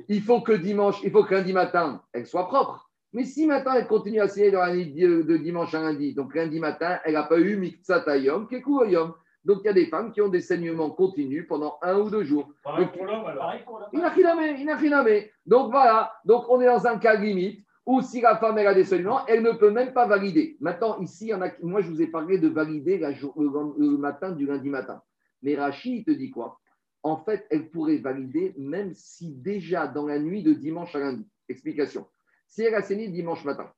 il 0.09 0.21
faut 0.21 0.41
que 0.41 0.51
dimanche, 0.51 1.01
il 1.05 1.13
faut 1.13 1.23
que 1.23 1.33
lundi 1.33 1.53
matin, 1.53 2.03
elle 2.13 2.27
soit 2.27 2.49
propre. 2.49 2.91
Mais 3.13 3.23
si 3.25 3.47
maintenant 3.47 3.75
elle 3.75 3.87
continue 3.87 4.19
à 4.19 4.27
saigner 4.27 4.51
dans 4.51 4.63
la 4.63 4.75
nuit 4.75 4.93
de, 4.93 5.23
de 5.23 5.37
dimanche 5.37 5.73
à 5.75 5.81
lundi, 5.81 6.13
donc 6.13 6.35
lundi 6.35 6.59
matin, 6.59 6.99
elle 7.05 7.13
n'a 7.13 7.23
pas 7.23 7.39
eu 7.39 7.57
Miktsatayom, 7.57 8.49
Kekuayom. 8.49 9.15
Donc 9.45 9.59
il 9.63 9.67
y 9.67 9.69
a 9.69 9.73
des 9.75 9.87
femmes 9.87 10.11
qui 10.11 10.21
ont 10.23 10.29
des 10.29 10.41
saignements 10.41 10.91
continus 10.91 11.47
pendant 11.47 11.79
un 11.83 12.01
ou 12.01 12.11
deux 12.11 12.25
jours. 12.25 12.49
Pareil 12.65 12.87
Donc, 12.87 12.97
pour 12.97 13.07
l'homme 13.07 13.27
alors. 13.27 13.55
Il 13.93 14.01
n'a 14.01 14.09
rien 14.75 15.05
Donc 15.47 15.71
voilà, 15.71 16.13
donc 16.25 16.47
on 16.49 16.61
est 16.61 16.67
dans 16.67 16.85
un 16.89 16.99
cas 16.99 17.15
limite 17.15 17.65
où 17.87 18.01
si 18.03 18.21
la 18.21 18.39
femme 18.39 18.59
elle 18.59 18.67
a 18.67 18.75
des 18.75 18.85
saignements, 18.85 19.25
elle 19.29 19.45
ne 19.45 19.53
peut 19.53 19.71
même 19.71 19.93
pas 19.93 20.09
valider. 20.09 20.57
Maintenant, 20.59 20.99
ici, 20.99 21.27
il 21.27 21.29
y 21.29 21.35
en 21.35 21.43
a, 21.43 21.51
moi 21.63 21.81
je 21.81 21.89
vous 21.91 22.03
ai 22.03 22.09
parlé 22.09 22.39
de 22.39 22.49
valider 22.49 22.99
la 22.99 23.13
jour- 23.13 23.35
le, 23.37 23.51
le 23.79 23.99
matin 23.99 24.33
du 24.33 24.47
lundi 24.47 24.69
matin. 24.69 25.01
Mais 25.43 25.55
Rachid, 25.55 25.93
il 25.99 26.05
te 26.05 26.11
dit 26.11 26.31
quoi? 26.33 26.59
En 27.03 27.17
fait, 27.17 27.47
elle 27.51 27.71
pourrait 27.71 27.99
valider 27.99 28.55
même 28.57 28.95
si 28.95 29.33
déjà 29.35 29.87
dans 29.89 30.07
la 30.07 30.19
nuit 30.19 30.43
de 30.43 30.53
dimanche 30.53 30.95
à 30.95 31.01
lundi. 31.01 31.29
Explication. 31.49 32.07
Si 32.47 32.63
elle 32.63 32.75
a 32.75 32.83
saigné 32.83 33.09
dimanche 33.09 33.45
matin 33.45 33.73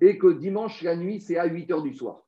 et 0.00 0.18
que 0.18 0.32
dimanche 0.32 0.82
la 0.82 0.96
nuit 0.96 1.20
c'est 1.20 1.36
à 1.36 1.46
8 1.46 1.70
heures 1.70 1.82
du 1.82 1.94
soir 1.94 2.22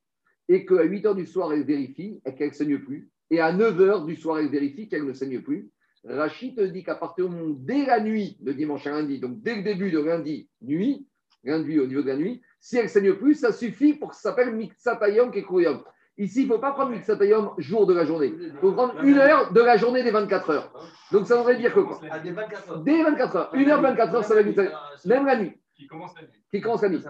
et 0.49 0.65
qu'à 0.65 0.85
8 0.85 1.07
heures 1.07 1.15
du 1.15 1.27
soir 1.27 1.53
elle 1.53 1.65
vérifie 1.65 2.21
qu'elle 2.23 2.49
ne 2.49 2.53
saigne 2.53 2.79
plus 2.79 3.11
et 3.31 3.41
à 3.41 3.53
9 3.53 3.81
heures 3.81 4.05
du 4.05 4.15
soir 4.17 4.39
elle 4.39 4.49
vérifie 4.49 4.89
qu'elle 4.89 5.05
ne 5.05 5.13
saigne 5.13 5.41
plus, 5.43 5.71
Rachid 6.05 6.61
dit 6.73 6.85
qu'à 6.85 6.95
partir 6.95 7.29
du 7.29 7.35
moment 7.35 7.57
dès 7.59 7.85
la 7.85 8.01
nuit 8.01 8.37
de 8.41 8.53
dimanche 8.53 8.87
à 8.87 8.91
lundi, 8.91 9.19
donc 9.19 9.43
dès 9.43 9.57
le 9.57 9.63
début 9.63 9.91
de 9.91 9.99
lundi 9.99 10.49
nuit, 10.61 11.07
lundi 11.43 11.79
au 11.81 11.87
niveau 11.87 12.03
de 12.03 12.09
la 12.09 12.17
nuit, 12.17 12.43
si 12.61 12.77
elle 12.77 12.85
ne 12.85 12.89
saigne 12.89 13.15
plus, 13.15 13.35
ça 13.35 13.53
suffit 13.53 13.95
pour 13.95 14.11
que 14.11 14.17
ça 14.17 14.23
s'appelle 14.23 14.55
Mixatayom 14.55 15.31
Kekuyom. 15.31 15.83
Ici, 16.19 16.43
il 16.43 16.49
ne 16.49 16.55
faut 16.55 16.59
pas 16.59 16.73
prendre 16.73 16.91
Mixatayom 16.91 17.53
jour 17.59 17.87
de 17.87 17.93
la 17.93 18.05
journée. 18.07 18.33
Il 18.39 18.53
faut 18.61 18.73
prendre 18.73 18.95
une 19.03 19.19
heure 19.19 19.53
de 19.53 19.61
la 19.61 19.77
journée 19.77 20.03
des 20.03 20.11
24 20.11 20.51
heures. 20.51 20.73
Donc 21.13 21.27
ça 21.27 21.37
voudrait 21.37 21.57
dire 21.57 21.75
que 21.75 21.81
quoi 21.81 22.01
À 22.11 22.19
des 22.19 22.31
24 22.31 22.71
heures. 22.71 22.83
Dès 22.83 23.03
24 23.03 23.37
heures, 23.37 23.51
une 23.55 23.71
heure 23.71 23.83
24 23.83 24.15
heures, 24.15 24.25
ça 24.25 24.35
va 24.35 24.41
être 24.41 24.73
même 25.05 25.27
la 25.27 25.37
nuit, 25.39 25.53
Qui 25.75 25.87
commence 25.87 26.15
la 26.17 26.23
nuit. 26.23 26.31
qui 26.51 26.61
commence 26.61 26.83
la 26.83 26.89
nuit. 26.89 27.03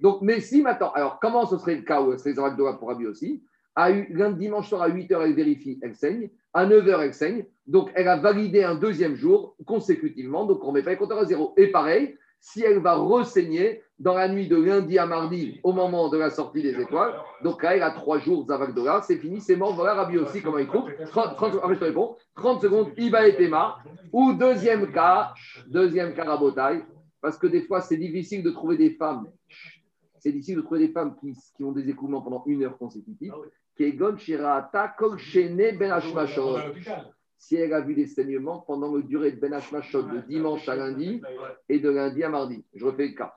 Donc, 0.00 0.22
mais 0.22 0.40
si 0.40 0.62
maintenant, 0.62 0.90
alors 0.92 1.18
comment 1.20 1.44
ce 1.46 1.58
serait 1.58 1.74
le 1.74 1.82
cas 1.82 2.00
où 2.00 2.16
c'est 2.16 2.30
les 2.30 2.34
de 2.36 2.78
pour 2.78 2.88
Rabbi 2.88 3.06
aussi? 3.06 3.42
À, 3.74 3.90
lundi, 3.90 4.38
dimanche 4.38 4.68
soir 4.70 4.80
à 4.82 4.88
8h, 4.88 5.20
elle 5.22 5.34
vérifie, 5.34 5.78
elle 5.82 5.94
saigne. 5.94 6.30
À 6.54 6.64
9h, 6.64 6.98
elle 7.02 7.12
saigne. 7.12 7.44
Donc, 7.66 7.90
elle 7.94 8.08
a 8.08 8.16
validé 8.16 8.64
un 8.64 8.74
deuxième 8.74 9.16
jour 9.16 9.54
consécutivement. 9.66 10.46
Donc, 10.46 10.64
on 10.64 10.68
ne 10.68 10.78
met 10.78 10.82
pas 10.82 10.92
les 10.92 10.96
compteurs 10.96 11.18
à 11.18 11.26
zéro. 11.26 11.52
Et 11.58 11.66
pareil, 11.66 12.16
si 12.40 12.62
elle 12.62 12.78
va 12.78 12.94
ressaigner 12.94 13.82
dans 13.98 14.14
la 14.14 14.28
nuit 14.28 14.46
de 14.46 14.56
lundi 14.56 14.98
à 14.98 15.06
mardi, 15.06 15.58
au 15.62 15.72
moment 15.72 16.08
de 16.08 16.18
la 16.18 16.28
sortie 16.28 16.62
des 16.62 16.78
étoiles, 16.78 17.14
donc 17.42 17.62
là, 17.62 17.76
elle 17.76 17.82
a 17.82 17.90
trois 17.90 18.18
jours 18.18 18.46
Zavagdola, 18.46 19.00
c'est 19.02 19.16
fini, 19.16 19.40
c'est 19.40 19.56
mort. 19.56 19.74
Voilà 19.74 19.94
Rabbi 19.94 20.18
aussi, 20.18 20.42
comment 20.42 20.58
il 20.58 20.66
trouve. 20.66 20.90
30, 21.06 21.36
30 21.36 21.60
ah, 21.62 21.68
je 21.70 21.78
te 21.78 21.84
réponds. 21.84 22.16
30 22.36 22.62
secondes, 22.62 22.92
Iba 22.98 23.26
et 23.26 23.36
Tema. 23.36 23.78
Ou 24.12 24.34
deuxième 24.34 24.92
cas, 24.92 25.32
deuxième 25.66 26.14
cas 26.14 26.24
rabotaille, 26.24 26.84
parce 27.20 27.38
que 27.38 27.46
des 27.46 27.62
fois, 27.62 27.80
c'est 27.80 27.96
difficile 27.96 28.42
de 28.42 28.50
trouver 28.50 28.76
des 28.76 28.90
femmes. 28.90 29.26
C'est 30.18 30.32
difficile 30.32 30.56
de 30.56 30.62
trouver 30.62 30.80
des 30.80 30.92
femmes 30.92 31.16
qui, 31.18 31.32
qui 31.56 31.64
ont 31.64 31.72
des 31.72 31.88
écoulements 31.88 32.20
pendant 32.20 32.42
une 32.46 32.64
heure 32.64 32.76
consécutive. 32.76 33.32
Ah. 33.34 33.48
Kegon 33.76 34.16
Shirata 34.16 34.94
Kol 34.98 35.18
Shene 35.18 35.76
Ben. 35.78 35.98
Si 37.38 37.56
elle 37.56 37.74
a 37.74 37.80
vu 37.80 37.94
des 37.94 38.06
saignements 38.06 38.60
pendant 38.60 38.94
le 38.94 39.02
durée 39.02 39.32
de 39.32 39.40
Ben 39.40 39.52
Hashmashot 39.52 40.02
de 40.02 40.20
dimanche 40.20 40.68
à 40.68 40.76
lundi 40.76 41.20
et 41.68 41.78
de 41.78 41.90
lundi 41.90 42.24
à 42.24 42.30
mardi. 42.30 42.64
Je 42.74 42.84
refais 42.84 43.08
le 43.08 43.14
cas. 43.14 43.36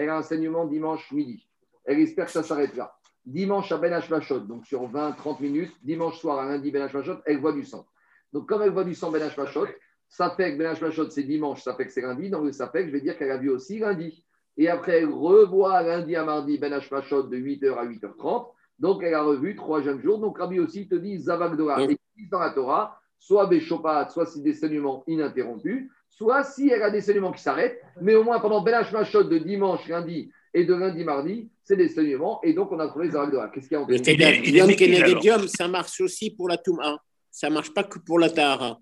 Elle 0.00 0.08
a 0.08 0.16
un 0.16 0.22
saignement 0.22 0.64
dimanche 0.66 1.12
midi. 1.12 1.46
Elle 1.84 2.00
espère 2.00 2.24
que 2.24 2.30
ça 2.32 2.42
s'arrête 2.42 2.74
là. 2.74 2.90
Dimanche 3.26 3.70
à 3.70 3.76
Ben 3.76 3.92
Hashmashot, 3.92 4.40
donc 4.40 4.64
sur 4.66 4.90
20-30 4.90 5.42
minutes, 5.42 5.72
dimanche 5.82 6.18
soir 6.18 6.38
à 6.38 6.46
lundi 6.46 6.70
Ben 6.70 6.80
Hashmashot, 6.82 7.18
elle 7.26 7.38
voit 7.38 7.52
du 7.52 7.64
sang. 7.64 7.86
Donc 8.32 8.48
comme 8.48 8.62
elle 8.62 8.70
voit 8.70 8.84
du 8.84 8.94
sang 8.94 9.10
Ben 9.10 9.20
Hashmashot, 9.22 9.66
ça 10.08 10.30
fait 10.30 10.52
que 10.54 10.58
Ben 10.58 10.68
Hashmashot 10.68 11.10
c'est 11.10 11.24
dimanche, 11.24 11.62
ça 11.62 11.74
fait 11.74 11.84
que 11.84 11.92
c'est 11.92 12.00
lundi. 12.00 12.30
Donc 12.30 12.52
ça 12.54 12.68
fait 12.70 12.80
que 12.80 12.86
je 12.88 12.92
vais 12.92 13.02
dire 13.02 13.18
qu'elle 13.18 13.30
a 13.30 13.36
vu 13.36 13.50
aussi 13.50 13.78
lundi. 13.78 14.24
Et 14.56 14.68
après, 14.68 15.00
elle 15.00 15.10
revoit 15.10 15.82
lundi 15.82 16.16
à 16.16 16.24
mardi 16.24 16.56
Ben 16.56 16.72
Hashmashot 16.72 17.24
de 17.24 17.36
8h 17.36 17.74
à 17.76 17.84
8h30. 17.84 18.46
Donc 18.78 19.02
elle 19.02 19.12
a 19.14 19.22
revu 19.22 19.54
trois 19.54 19.82
jeunes 19.82 20.00
jours. 20.00 20.18
Donc 20.18 20.38
Rabbi 20.38 20.58
aussi 20.60 20.88
te 20.88 20.94
dit 20.94 21.18
Zavagdoa. 21.18 21.76
Donc- 21.88 21.98
Et 22.16 22.26
dans 22.30 22.38
la 22.40 22.50
Torah, 22.50 22.98
soit 23.18 23.46
Beshopat, 23.46 24.08
soit 24.08 24.24
si 24.24 24.40
des 24.40 24.54
saignements 24.54 25.04
ininterrompus, 25.06 25.90
soit 26.10 26.44
si 26.44 26.68
elle 26.68 26.82
a 26.82 26.90
des 26.90 27.00
saignements 27.00 27.32
qui 27.32 27.42
s'arrêtent, 27.42 27.80
mais 28.00 28.14
au 28.14 28.22
moins 28.24 28.40
pendant 28.40 28.60
Ben 28.60 28.74
Hashmashot 28.74 29.24
de 29.24 29.38
dimanche, 29.38 29.88
lundi 29.88 30.30
et 30.52 30.64
de 30.64 30.74
lundi, 30.74 31.04
mardi, 31.04 31.48
c'est 31.64 31.76
des 31.76 31.88
saignements, 31.88 32.40
et 32.42 32.52
donc 32.52 32.70
on 32.72 32.78
a 32.80 32.88
trouvé 32.88 33.08
Zavagdoa. 33.10 33.48
Qu'est-ce 33.48 33.68
qu'il 33.68 33.76
y 33.76 33.80
a 33.80 33.82
en 33.82 33.86
Le 33.86 33.96
fait 33.98 34.14
est 34.20 35.24
Yom 35.24 35.48
ça 35.48 35.68
marche 35.68 36.00
aussi 36.00 36.30
pour 36.30 36.48
la 36.48 36.58
Touma. 36.58 36.98
Ça 37.30 37.48
ne 37.48 37.54
marche 37.54 37.72
pas 37.72 37.84
que 37.84 37.98
pour 38.00 38.18
la 38.18 38.28
Tahara. 38.28 38.78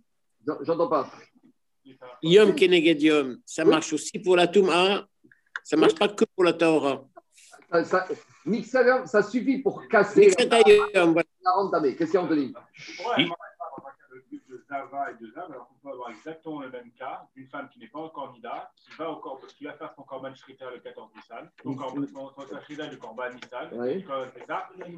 J'en- 0.47 0.59
J'entends 0.63 0.89
pas. 0.89 1.11
Yom 2.23 2.55
Kenegedium, 2.55 3.39
ça 3.45 3.65
marche 3.65 3.93
aussi 3.93 4.19
pour 4.19 4.37
la 4.37 4.47
Touma. 4.47 5.07
Ça 5.63 5.77
ne 5.77 5.83
marche 5.83 5.95
pas 5.95 6.09
que 6.09 6.25
pour 6.35 6.45
la 6.45 6.55
Tahara. 6.55 7.05
Ça, 7.85 8.07
ça, 9.05 9.23
suffit 9.23 9.59
pour 9.59 9.87
casser 9.89 10.31
la, 10.31 10.45
la. 10.47 10.63
Qu'est-ce 11.95 12.11
qu'il 12.11 12.15
y 12.15 12.17
a, 12.17 12.23
Anthony? 12.23 12.55
Zava 14.69 15.11
et 15.11 15.23
de 15.23 15.31
Zav, 15.31 15.51
alors 15.51 15.69
qu'on 15.69 15.75
peut 15.89 15.93
avoir 15.95 16.11
exactement 16.11 16.61
le 16.61 16.71
même 16.71 16.91
cas 16.93 17.23
d'une 17.35 17.47
femme 17.49 17.69
qui 17.71 17.79
n'est 17.79 17.89
pas 17.89 18.01
encore 18.01 18.33
Nida, 18.33 18.71
qui 18.77 18.91
va, 18.97 19.11
au 19.11 19.17
corban, 19.17 19.47
qui 19.47 19.65
va 19.65 19.73
faire 19.73 19.93
son 19.97 20.03
Korban 20.03 20.35
Shrita 20.35 20.71
le 20.71 20.79
14 20.81 21.09
Nissan, 21.17 21.49
Korban 21.65 22.07
son- 22.07 22.31
son 22.47 22.61
Shrita 22.61 22.87
du 22.87 22.99
Korban 22.99 23.31
Nissan, 23.35 23.69
Oui. 23.73 24.05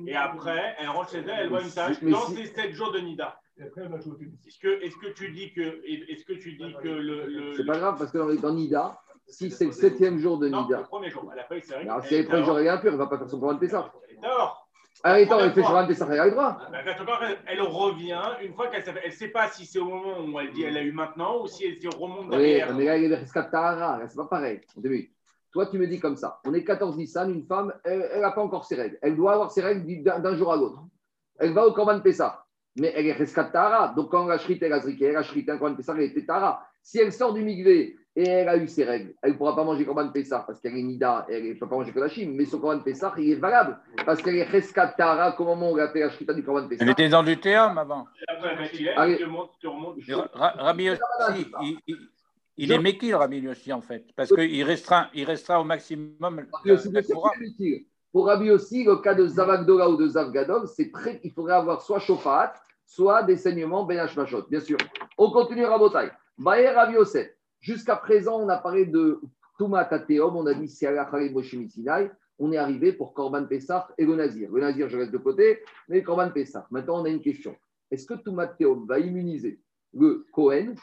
et 0.07 0.15
après, 0.17 0.75
elle 0.79 0.89
rentre 0.89 1.11
chez 1.11 1.19
elle, 1.19 1.31
elle 1.31 1.49
voit 1.49 1.63
une 1.63 1.71
tâche 1.71 1.97
Mais 2.03 2.11
dans 2.11 2.21
si- 2.27 2.37
ses 2.37 2.47
7 2.47 2.73
jours 2.73 2.93
de 2.93 2.99
Nida. 3.01 3.41
Et 3.59 3.63
après, 3.63 3.83
elle 3.83 3.89
va 3.89 4.01
jouer 4.01 4.13
au 4.13 4.17
tennis. 4.17 4.47
Est-ce 4.47 4.59
que, 4.59 4.83
est-ce 4.83 4.97
que 4.97 5.09
tu 5.13 5.31
dis 5.33 5.53
que, 5.53 5.61
est-ce 5.87 6.25
que, 6.25 6.33
tu 6.33 6.53
dis 6.57 6.75
que 6.83 6.89
le. 6.89 7.27
le 7.27 7.55
C'est 7.55 7.67
pas 7.67 7.79
grave, 7.79 7.99
parce 7.99 8.11
que 8.11 8.19
dans, 8.19 8.35
dans 8.49 8.55
Nida, 8.55 8.99
si 9.27 9.51
c'est 9.51 9.67
le 9.67 9.73
septième 9.73 10.19
jour 10.19 10.39
de 10.39 10.49
non, 10.49 10.59
le 10.61 10.65
Nida, 10.65 10.79
premier 10.85 11.11
jour, 11.11 11.29
elle 11.33 11.39
a 11.41 11.45
pas 11.45 11.57
eu 11.57 11.63
alors 11.73 12.03
si 12.05 12.15
elle 12.15 12.21
est 12.21 12.25
est 12.25 12.27
premier 12.27 12.45
jour, 12.45 12.59
elle 12.59 12.67
est 12.67 12.71
impure, 12.71 12.89
elle 12.89 12.95
ne 12.95 12.99
va 12.99 13.07
pas 13.07 13.19
faire 13.19 13.29
son 13.29 13.39
de 13.53 13.59
Pessah. 13.59 13.93
Est 14.09 14.17
dehors. 14.21 14.60
Ah, 15.03 15.19
elle 15.19 15.27
fait 15.27 15.31
Première 15.31 15.55
sur 15.55 15.77
un 15.77 15.87
Pessah, 15.87 16.07
elle 16.11 17.61
a 17.61 17.65
revient 17.65 18.23
une 18.43 18.55
fois 18.55 18.69
qu'elle 18.69 18.85
ne 19.07 19.11
sait 19.11 19.29
pas 19.29 19.49
si 19.49 19.65
c'est 19.65 19.79
au 19.79 19.87
moment 19.87 20.21
où 20.21 20.39
elle 20.41 20.53
dit 20.53 20.63
elle 20.63 20.77
a 20.77 20.83
eu 20.83 20.93
maintenant 20.93 21.43
ou 21.43 21.47
si 21.47 21.65
elle 21.67 21.81
se 21.81 21.97
remonte 21.97 22.27
Oui, 22.27 22.39
derrière. 22.39 22.75
mais 22.75 22.85
là, 22.85 22.97
il 22.99 23.25
Tahara, 23.33 23.99
là, 23.99 24.09
c'est 24.09 24.17
pas 24.17 24.27
pareil. 24.27 24.61
Au 24.77 24.81
début. 24.81 25.11
Toi, 25.53 25.67
tu 25.67 25.79
me 25.79 25.87
dis 25.87 25.99
comme 25.99 26.17
ça. 26.17 26.39
On 26.45 26.55
est 26.55 26.65
14 26.65 26.97
Nissan, 26.97 27.31
une 27.33 27.45
femme, 27.45 27.73
elle 27.85 28.21
n'a 28.21 28.31
pas 28.31 28.43
encore 28.43 28.65
ses 28.65 28.77
règles. 28.77 28.99
Elle 29.03 29.17
doit 29.17 29.33
avoir 29.33 29.51
ses 29.51 29.63
règles 29.63 30.03
d'un 30.03 30.37
jour 30.37 30.53
à 30.53 30.57
l'autre. 30.57 30.81
Elle 31.39 31.55
va 31.55 31.67
au 31.67 31.73
Korban 31.73 32.01
Pessah. 32.01 32.45
Mais 32.79 32.93
elle 32.95 33.07
est 33.07 33.13
Reskat 33.13 33.45
Tahara. 33.47 33.95
Donc, 33.95 34.11
quand 34.11 34.27
la 34.27 34.39
Shrita, 34.39 34.67
elle 34.67 34.75
a 34.75 34.81
zriké, 34.81 35.07
elle 35.07 35.17
a 35.17 35.23
Shrita, 35.23 35.57
Korban 35.57 35.75
Pessah, 35.75 35.95
elle 35.97 36.03
était 36.03 36.25
Tahara. 36.25 36.65
Si 36.83 36.99
elle 37.01 37.13
sort 37.13 37.33
du 37.33 37.43
Migvé 37.43 37.97
et 38.17 38.27
elle 38.29 38.49
a 38.49 38.57
eu 38.57 38.67
ses 38.67 38.85
règles, 38.85 39.15
elle 39.23 39.33
ne 39.33 39.37
pourra 39.37 39.55
pas 39.55 39.63
manger 39.65 39.85
Korban 39.87 40.09
Pessah 40.11 40.43
parce 40.47 40.61
qu'elle 40.61 40.77
est 40.77 40.83
Nida 40.83 41.27
elle 41.29 41.49
ne 41.49 41.53
peut 41.55 41.69
pas 41.69 41.77
manger 41.77 41.93
Kodashim. 41.93 42.33
Mais 42.35 42.45
son 42.45 42.59
Korban 42.59 42.81
Pessah, 42.81 43.15
il 43.19 43.31
est 43.31 43.35
valable 43.37 43.79
parce 44.05 44.21
qu'elle 44.21 44.37
est 44.37 44.43
Reskat 44.45 44.89
Tahara 44.97 45.35
au 45.41 45.45
moment 45.45 45.71
où 45.73 45.79
elle 45.79 45.85
a 45.85 45.93
fait 45.93 46.01
la 46.01 46.11
Shrita 46.11 46.35
du 46.35 46.43
Korban 46.43 46.67
Pessah. 46.69 46.83
Elle 46.85 46.91
était 46.91 47.09
dans 47.09 47.23
du 47.23 47.37
théâtre 47.39 47.79
avant. 47.79 48.07
Allez. 48.97 49.25
Rabbi 50.35 50.91
aussi, 50.91 51.01
il, 51.63 51.79
il- 51.87 52.09
il 52.57 52.69
Je- 52.69 52.75
est 52.75 52.79
méquille, 52.79 53.15
Rabbi 53.15 53.47
aussi, 53.49 53.73
en 53.73 53.81
fait, 53.81 54.05
parce 54.17 54.29
qu'il 54.31 54.63
restreint, 54.65 55.09
il 55.15 55.25
restreint 55.25 55.59
au 55.59 55.65
maximum 55.65 56.45
la, 56.65 56.75
la. 56.75 57.01
Pour 58.13 58.27
Rabbi 58.27 58.51
aussi, 58.51 58.83
le 58.85 58.97
cas 58.97 59.15
de 59.15 59.27
Zavagdola 59.27 59.89
ou 59.89 59.97
de 59.97 60.09
Zavgadol, 60.09 60.67
c'est 60.67 60.91
très, 60.91 61.21
il 61.23 61.31
faudrait 61.33 61.55
avoir 61.55 61.81
soit 61.81 62.01
Shofat, 62.01 62.53
soit 62.85 63.23
des 63.23 63.37
saignements 63.37 63.85
Ben 63.85 64.01
Hashmashot, 64.01 64.47
bien 64.51 64.59
sûr. 64.61 64.77
On 65.17 65.31
continue 65.31 65.65
Rabotai. 65.65 66.09
Baer 66.37 66.71
Rabbi 66.75 66.95
Yosef. 66.95 67.29
Jusqu'à 67.61 67.97
présent, 67.97 68.41
on 68.41 68.49
a 68.49 68.57
parlé 68.57 68.87
de 68.87 69.21
Touma 69.59 69.85
Tateom, 69.85 70.35
on 70.35 70.47
a 70.47 70.55
dit. 70.55 70.81
On 72.39 72.53
est 72.53 72.57
arrivé 72.57 72.93
pour 72.95 73.13
Korban 73.13 73.45
Pessah 73.45 73.89
et 73.99 74.07
le 74.07 74.17
Nazir. 74.17 74.51
Le 74.51 74.63
Nazir, 74.63 74.89
je 74.89 74.97
reste 74.97 75.13
de 75.13 75.19
côté, 75.19 75.63
mais 75.89 76.03
Korban 76.03 76.31
Pessah. 76.31 76.67
Maintenant, 76.71 77.03
on 77.03 77.05
a 77.05 77.11
une 77.11 77.21
question. 77.21 77.55
Est-ce 77.91 78.07
que 78.07 78.15
Touma 78.15 78.47
Tateom 78.47 78.87
va 78.87 78.99
immuniser 78.99 79.61
le 79.93 80.25
Kohen 80.33 80.75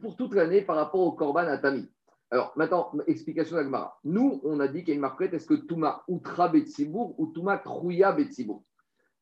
pour 0.00 0.14
toute 0.16 0.34
l'année 0.34 0.62
par 0.62 0.76
rapport 0.76 1.00
au 1.00 1.12
Korban 1.12 1.48
Atami? 1.48 1.90
Alors, 2.30 2.52
maintenant, 2.54 2.92
explication 3.08 3.56
d'Agmara. 3.56 3.98
Nous, 4.04 4.40
on 4.44 4.60
a 4.60 4.68
dit 4.68 4.80
qu'il 4.80 4.90
y 4.90 4.92
a 4.92 4.94
une 4.94 5.00
marquette, 5.00 5.34
est-ce 5.34 5.46
que 5.46 5.54
Touma 5.54 6.04
Outra 6.06 6.48
Betsibour 6.48 7.18
ou 7.18 7.26
Touma 7.26 7.58
Trouya 7.58 8.12
Betsibour? 8.12 8.62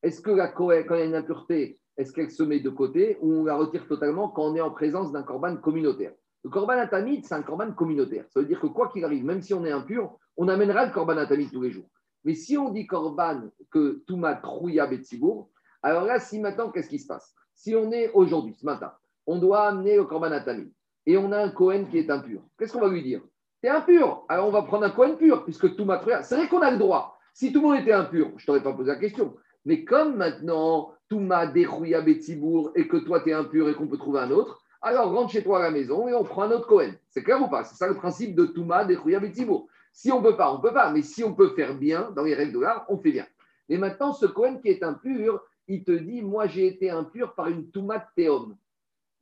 Est-ce 0.03 0.21
que 0.21 0.29
la 0.29 0.49
Kohen, 0.49 0.85
quand 0.85 0.93
il 0.93 0.99
y 0.99 1.03
a 1.03 1.05
une 1.05 1.15
impureté, 1.15 1.79
est-ce 1.97 2.13
qu'elle 2.13 2.29
se 2.29 2.43
met 2.43 2.59
de 2.59 2.69
côté 2.69 3.17
ou 3.21 3.33
on 3.33 3.45
la 3.45 3.55
retire 3.55 3.87
totalement 3.87 4.29
quand 4.29 4.43
on 4.43 4.55
est 4.55 4.61
en 4.61 4.69
présence 4.69 5.11
d'un 5.11 5.23
Korban 5.23 5.57
communautaire? 5.57 6.13
Le 6.43 6.49
Korban 6.49 6.77
Atamid, 6.77 7.25
c'est 7.25 7.35
un 7.35 7.41
Korban 7.41 7.71
communautaire. 7.73 8.25
Ça 8.29 8.39
veut 8.39 8.45
dire 8.45 8.59
que 8.59 8.67
quoi 8.67 8.89
qu'il 8.89 9.03
arrive, 9.03 9.25
même 9.25 9.41
si 9.41 9.53
on 9.53 9.65
est 9.65 9.71
impur, 9.71 10.17
on 10.37 10.47
amènera 10.47 10.85
le 10.85 10.91
Korban 10.91 11.17
Atamid 11.17 11.51
tous 11.51 11.61
les 11.61 11.71
jours. 11.71 11.89
Mais 12.23 12.33
si 12.33 12.57
on 12.57 12.69
dit 12.69 12.87
Korban 12.87 13.49
que 13.71 14.03
Touma 14.07 14.35
Trouya 14.35 14.87
Betsibour, 14.87 15.49
alors 15.81 16.05
là, 16.05 16.19
si 16.19 16.39
maintenant, 16.39 16.71
qu'est-ce 16.71 16.89
qui 16.89 16.99
se 16.99 17.07
passe? 17.07 17.33
Si 17.53 17.75
on 17.75 17.91
est 17.91 18.11
aujourd'hui, 18.13 18.53
ce 18.53 18.65
matin, 18.65 18.93
on 19.25 19.39
doit 19.39 19.67
amener 19.67 19.95
le 19.95 20.05
Korban 20.05 20.31
Atamid 20.31 20.71
et 21.05 21.17
on 21.17 21.31
a 21.31 21.37
un 21.37 21.49
Cohen 21.49 21.85
qui 21.89 21.97
est 21.97 22.09
impur. 22.09 22.41
Qu'est-ce 22.57 22.73
qu'on 22.73 22.81
va 22.81 22.89
lui 22.89 23.01
dire? 23.01 23.21
T'es 23.61 23.69
impur. 23.69 24.25
Alors 24.29 24.47
on 24.47 24.51
va 24.51 24.61
prendre 24.61 24.85
un 24.85 24.91
Cohen 24.91 25.15
pur, 25.15 25.43
puisque 25.43 25.75
tout 25.75 25.85
m'a 25.85 26.01
C'est 26.21 26.35
vrai 26.35 26.47
qu'on 26.47 26.61
a 26.61 26.71
le 26.71 26.77
droit. 26.77 27.17
Si 27.33 27.51
tout 27.51 27.61
le 27.61 27.67
monde 27.67 27.79
était 27.79 27.93
impur, 27.93 28.31
je 28.37 28.45
t'aurais 28.45 28.63
pas 28.63 28.73
posé 28.73 28.89
la 28.89 28.97
question. 28.97 29.35
Mais 29.65 29.83
comme 29.83 30.15
maintenant, 30.15 30.93
tout 31.09 31.19
m'a 31.19 31.47
dérouillé 31.47 32.01
Betsibourg 32.01 32.71
et 32.75 32.87
que 32.87 32.97
toi 32.97 33.21
tu 33.21 33.29
es 33.29 33.33
impur 33.33 33.69
et 33.69 33.75
qu'on 33.75 33.87
peut 33.87 33.97
trouver 33.97 34.19
un 34.19 34.31
autre, 34.31 34.61
alors 34.81 35.11
rentre 35.11 35.31
chez 35.31 35.43
toi 35.43 35.59
à 35.59 35.63
la 35.63 35.71
maison 35.71 36.07
et 36.07 36.13
on 36.13 36.23
prend 36.23 36.43
un 36.43 36.51
autre 36.51 36.67
Cohen. 36.67 36.93
C'est 37.09 37.23
clair 37.23 37.41
ou 37.41 37.49
pas? 37.49 37.63
C'est 37.63 37.75
ça 37.75 37.87
le 37.87 37.95
principe 37.95 38.35
de 38.35 38.45
Touma 38.45 38.85
dérouillé 38.85 39.19
Betsibourg. 39.19 39.67
Si 39.91 40.11
on 40.11 40.21
ne 40.21 40.29
peut 40.29 40.37
pas, 40.37 40.51
on 40.51 40.57
ne 40.57 40.61
peut 40.61 40.73
pas. 40.73 40.91
Mais 40.91 41.01
si 41.01 41.23
on 41.23 41.33
peut 41.33 41.49
faire 41.55 41.75
bien, 41.75 42.11
dans 42.15 42.23
les 42.23 42.35
règles 42.35 42.53
de 42.53 42.59
l'art, 42.59 42.85
on 42.89 42.97
fait 42.97 43.11
bien. 43.11 43.25
Mais 43.69 43.77
maintenant, 43.77 44.13
ce 44.13 44.25
Cohen 44.25 44.59
qui 44.61 44.69
est 44.69 44.83
impur, 44.83 45.41
il 45.67 45.83
te 45.83 45.91
dit 45.91 46.21
Moi, 46.21 46.47
j'ai 46.47 46.67
été 46.67 46.89
impur 46.89 47.33
par 47.33 47.47
une 47.47 47.71
tomate 47.71 48.07
théum. 48.15 48.55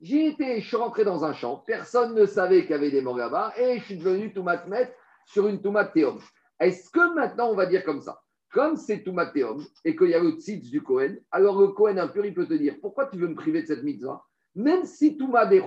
J'ai 0.00 0.26
été, 0.26 0.60
je 0.60 0.66
suis 0.66 0.76
rentré 0.76 1.04
dans 1.04 1.24
un 1.24 1.32
champ, 1.32 1.64
personne 1.66 2.14
ne 2.14 2.26
savait 2.26 2.62
qu'il 2.62 2.72
y 2.72 2.74
avait 2.74 2.90
des 2.90 3.00
morts 3.00 3.18
et 3.56 3.78
je 3.78 3.84
suis 3.84 3.96
devenu 3.96 4.30
tomate 4.30 4.68
maître 4.68 4.92
sur 5.24 5.48
une 5.48 5.62
tomate 5.62 5.94
théum. 5.94 6.20
Est-ce 6.60 6.90
que 6.90 7.14
maintenant, 7.14 7.48
on 7.48 7.54
va 7.54 7.64
dire 7.64 7.82
comme 7.82 8.02
ça? 8.02 8.22
Comme 8.52 8.76
c'est 8.76 9.02
tomate 9.02 9.32
théum 9.32 9.64
et 9.86 9.96
qu'il 9.96 10.10
y 10.10 10.14
a 10.14 10.18
le 10.18 10.32
tzitz 10.32 10.70
du 10.70 10.82
Cohen, 10.82 11.16
alors 11.30 11.58
le 11.58 11.68
Cohen 11.68 11.96
impur, 11.96 12.26
il 12.26 12.34
peut 12.34 12.46
te 12.46 12.54
dire 12.54 12.76
Pourquoi 12.82 13.06
tu 13.06 13.16
veux 13.16 13.28
me 13.28 13.34
priver 13.34 13.62
de 13.62 13.66
cette 13.66 13.82
mitzvah? 13.82 14.22
Même 14.56 14.84
si 14.84 15.16
Touma 15.16 15.40
avec 15.40 15.62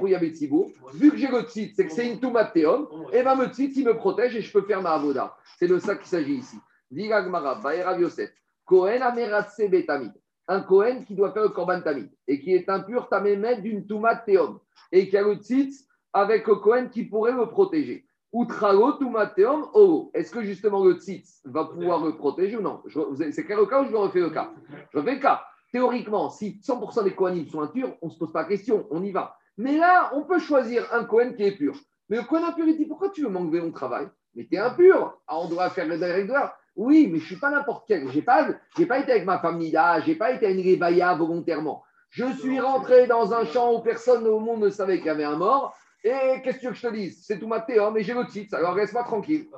vu 0.93 1.11
que 1.11 1.17
j'ai 1.17 1.27
le 1.27 1.41
tzitz, 1.43 1.75
c'est 1.75 1.85
que 1.87 1.93
c'est 1.93 2.11
une 2.11 2.19
Touma 2.19 2.43
théum, 2.43 2.87
et 3.13 3.21
bien 3.21 3.35
le 3.35 3.47
tzitz, 3.47 3.77
il 3.77 3.85
me 3.85 3.95
protège 3.95 4.35
et 4.35 4.41
je 4.41 4.51
peux 4.51 4.63
faire 4.63 4.81
ma 4.81 4.91
avoda. 4.91 5.37
C'est 5.57 5.67
de 5.67 5.79
ça 5.79 5.95
qu'il 5.95 6.07
s'agit 6.07 6.35
ici. 6.35 6.57
Cohen 8.65 9.01
ameratse 9.01 9.61
betamid 9.69 10.11
un 10.49 10.61
Kohen 10.61 11.05
qui 11.05 11.15
doit 11.15 11.31
faire 11.31 11.43
le 11.43 11.49
Korban 11.49 11.81
Tamid 11.81 12.09
et 12.27 12.41
qui 12.41 12.53
est 12.53 12.67
impur 12.69 13.07
Tamémet 13.07 13.61
d'une 13.61 13.85
Touma 13.85 14.15
Théom 14.15 14.59
et 14.91 15.07
qui 15.07 15.15
a 15.15 15.21
le 15.21 15.35
tzitz 15.35 15.85
avec 16.11 16.47
le 16.47 16.55
Kohen 16.55 16.89
qui 16.89 17.03
pourrait 17.03 17.33
le 17.33 17.45
protéger. 17.45 18.05
Outralo 18.33 18.93
Touma 18.93 19.27
Théom 19.27 19.67
oh, 19.73 20.09
Est-ce 20.13 20.31
que 20.31 20.43
justement 20.43 20.83
le 20.83 20.95
tzitz 20.95 21.41
va 21.45 21.65
pouvoir 21.65 22.03
le 22.03 22.17
protéger 22.17 22.57
ou 22.57 22.61
non? 22.61 22.81
C'est 23.31 23.45
quel 23.45 23.57
le 23.57 23.67
cas 23.67 23.83
ou 23.83 23.85
je 23.85 23.95
refais 23.95 24.19
le 24.19 24.31
cas? 24.31 24.51
Je 24.91 24.97
refais 24.97 25.15
le 25.15 25.21
cas. 25.21 25.45
Théoriquement, 25.71 26.29
si 26.29 26.59
100% 26.63 27.03
des 27.03 27.13
Kohanim 27.13 27.47
sont 27.47 27.61
impurs, 27.61 27.95
on 28.01 28.07
ne 28.07 28.11
se 28.11 28.17
pose 28.17 28.31
pas 28.31 28.43
la 28.43 28.47
question, 28.47 28.87
on 28.89 29.03
y 29.03 29.11
va. 29.11 29.35
Mais 29.57 29.77
là, 29.77 30.11
on 30.13 30.23
peut 30.23 30.39
choisir 30.39 30.91
un 30.93 31.03
Kohen 31.05 31.35
qui 31.35 31.43
est 31.43 31.55
pur. 31.55 31.77
Mais 32.09 32.17
le 32.17 32.23
Kohen 32.23 32.43
impur, 32.43 32.65
il 32.67 32.77
dit 32.77 32.85
Pourquoi 32.85 33.09
tu 33.09 33.23
veux 33.23 33.29
m'enlever 33.29 33.61
mon 33.61 33.71
travail? 33.71 34.07
Mais 34.35 34.45
tu 34.45 34.55
es 34.55 34.59
impur. 34.59 35.19
Ah, 35.27 35.39
on 35.39 35.47
doit 35.47 35.69
faire 35.69 35.87
le 35.87 35.97
direct 35.97 36.31
oui, 36.79 37.09
mais 37.11 37.17
je 37.17 37.23
ne 37.23 37.27
suis 37.27 37.35
pas 37.35 37.51
n'importe 37.51 37.85
quel. 37.89 38.07
Je 38.09 38.15
n'ai 38.15 38.21
pas, 38.21 38.47
pas 38.87 38.99
été 38.99 39.11
avec 39.11 39.25
ma 39.25 39.39
famille 39.39 39.71
là, 39.71 39.99
je 39.99 40.07
n'ai 40.07 40.15
pas 40.15 40.31
été 40.31 40.45
à 40.45 40.49
une 40.49 41.17
volontairement. 41.17 41.83
Je 42.09 42.25
suis 42.37 42.57
rentré 42.57 43.05
dans 43.05 43.33
un 43.33 43.45
champ 43.45 43.75
où 43.75 43.81
personne 43.81 44.25
au 44.25 44.39
monde 44.39 44.61
ne 44.61 44.69
savait 44.69 44.97
qu'il 44.97 45.07
y 45.07 45.09
avait 45.09 45.25
un 45.25 45.35
mort. 45.35 45.75
Et 46.05 46.41
qu'est-ce 46.41 46.59
que 46.59 46.73
je 46.73 46.87
te 46.87 46.93
dis 46.93 47.11
C'est 47.11 47.37
tout 47.37 47.47
ma 47.47 47.57
hein, 47.57 47.91
mais 47.93 48.01
j'ai 48.01 48.13
le 48.13 48.25
titre, 48.25 48.55
alors 48.55 48.73
reste-moi 48.75 49.03
tranquille. 49.03 49.49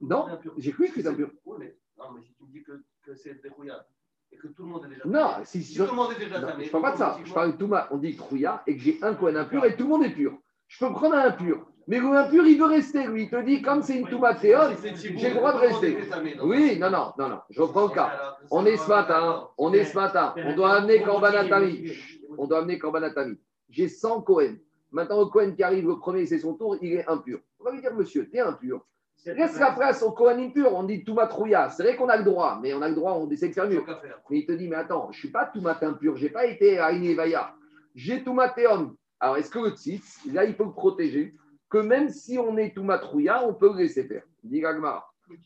Non, 0.00 0.26
j'ai 0.58 0.72
cru 0.72 0.88
que 0.88 1.00
c'est 1.00 1.06
impur. 1.06 1.30
Oui, 1.44 1.58
mais, 1.60 1.76
non, 1.96 2.10
mais 2.12 2.22
si 2.22 2.34
tu 2.34 2.42
me 2.42 2.50
dis 2.50 2.64
que, 2.64 2.82
que 3.02 3.14
c'est 3.14 3.42
dérouillard 3.42 3.84
et 4.30 4.36
que 4.36 4.48
tout 4.48 4.62
le 4.62 4.68
monde 4.68 4.84
est 4.86 4.88
déjà 4.88 5.02
Non, 5.04 5.44
si, 5.44 5.62
si 5.62 5.76
tout 5.76 5.84
le 5.84 5.92
monde 5.92 6.12
est 6.12 6.24
déjà 6.24 6.38
non, 6.40 6.48
Je 6.58 6.64
ne 6.64 6.68
parle 6.70 6.82
pas 6.82 6.92
de 6.92 6.96
ça. 6.96 7.18
Je 7.24 7.32
parle 7.32 7.52
de 7.52 7.56
tout 7.56 7.66
ma, 7.66 7.88
on 7.90 7.98
dit 7.98 8.16
trouillard 8.16 8.62
et 8.66 8.76
que 8.76 8.82
j'ai 8.82 8.98
un 9.02 9.14
coin 9.14 9.34
impur 9.34 9.64
et 9.64 9.76
tout 9.76 9.84
le 9.84 9.90
monde 9.90 10.04
est 10.04 10.10
pur. 10.10 10.38
Je 10.68 10.78
peux 10.78 10.92
prendre 10.92 11.14
un 11.14 11.26
impur. 11.26 11.66
Mais 11.88 11.98
le 11.98 12.06
impur, 12.06 12.46
il 12.46 12.58
veut 12.58 12.66
rester, 12.66 13.06
lui. 13.08 13.24
Il 13.24 13.30
te 13.30 13.42
dit, 13.42 13.60
comme 13.60 13.82
c'est 13.82 13.98
une 13.98 14.08
toumatéon, 14.08 14.70
j'ai 15.16 15.30
le 15.30 15.34
droit 15.34 15.52
de 15.52 15.58
rester. 15.58 15.98
Oui, 16.42 16.78
non, 16.78 16.90
non, 16.90 17.12
non, 17.18 17.28
non. 17.28 17.40
Je 17.50 17.60
reprends 17.60 17.88
le 17.88 17.94
cas. 17.94 18.38
On 18.50 18.64
est 18.64 18.76
ce 18.76 18.88
matin, 18.88 19.48
on 19.58 19.72
est 19.72 19.84
ce 19.84 19.96
matin. 19.96 20.32
On 20.36 20.54
doit 20.54 20.74
amener 20.76 21.02
Korbanatami. 21.02 21.90
On 22.38 22.46
doit 22.46 22.60
amener 22.60 22.78
Korbanatami. 22.78 23.36
J'ai 23.68 23.88
100 23.88 24.22
Cohen. 24.22 24.54
Maintenant, 24.92 25.20
le 25.20 25.26
Cohen 25.26 25.52
qui 25.56 25.62
arrive 25.62 25.88
le 25.88 25.98
premier, 25.98 26.24
c'est 26.26 26.38
son 26.38 26.54
tour, 26.54 26.76
il 26.80 26.92
est 26.92 27.08
impur. 27.08 27.40
On 27.58 27.64
va 27.64 27.72
lui 27.72 27.80
dire, 27.80 27.92
monsieur, 27.94 28.28
tu 28.30 28.36
es 28.36 28.40
impur. 28.40 28.86
La 29.24 29.72
place 29.72 30.02
au 30.02 30.10
Cohen 30.12 30.38
impur. 30.38 30.74
On 30.74 30.82
dit 30.82 31.04
Toumatrouya. 31.04 31.70
C'est 31.70 31.82
vrai 31.82 31.96
qu'on 31.96 32.08
a 32.08 32.16
le 32.16 32.24
droit, 32.24 32.58
mais 32.60 32.74
on 32.74 32.82
a 32.82 32.88
le 32.88 32.94
droit, 32.94 33.12
on 33.12 33.30
essaie 33.30 33.48
de 33.48 33.54
faire 33.54 33.68
mieux. 33.68 33.82
Mais 34.30 34.40
il 34.40 34.46
te 34.46 34.52
dit, 34.52 34.68
mais 34.68 34.76
attends, 34.76 35.08
je 35.12 35.18
ne 35.18 35.20
suis 35.20 35.30
pas 35.30 35.46
Toumat 35.46 35.78
impur. 35.82 36.16
Je 36.16 36.24
n'ai 36.24 36.30
pas 36.30 36.46
été 36.46 36.78
à 36.78 36.92
Inevaya. 36.92 37.54
J'ai 37.94 38.24
Toumatéon. 38.24 38.96
Alors, 39.20 39.36
est-ce 39.36 39.50
que 39.50 39.60
le 39.60 39.70
tzitz, 39.70 40.18
là, 40.32 40.44
il 40.44 40.54
faut 40.54 40.64
le 40.64 40.72
protéger? 40.72 41.34
Que 41.70 41.78
même 41.78 42.08
si 42.08 42.38
on 42.38 42.56
est 42.56 42.74
tout 42.74 42.82
matrouilla, 42.82 43.46
on 43.46 43.54
peut 43.54 43.72
le 43.72 43.78
laisser 43.78 44.04
faire. 44.04 44.24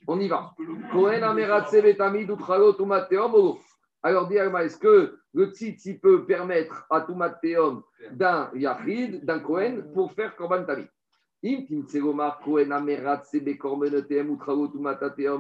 On 0.07 0.19
y 0.19 0.29
va. 0.29 0.55
Alors, 4.03 4.29
dit 4.29 4.37
est-ce 4.37 4.79
que 4.79 5.19
le 5.35 5.47
tzitz, 5.47 5.85
il 5.85 6.01
peut 6.01 6.25
permettre 6.25 6.87
à 6.89 7.03
tout 7.03 7.15
matéum 7.15 7.83
d'un 8.13 8.51
yachid, 8.55 9.25
d'un 9.25 9.41
Kohen, 9.41 9.93
pour 9.93 10.13
faire 10.13 10.35
korban 10.35 10.65
tamid 10.65 10.89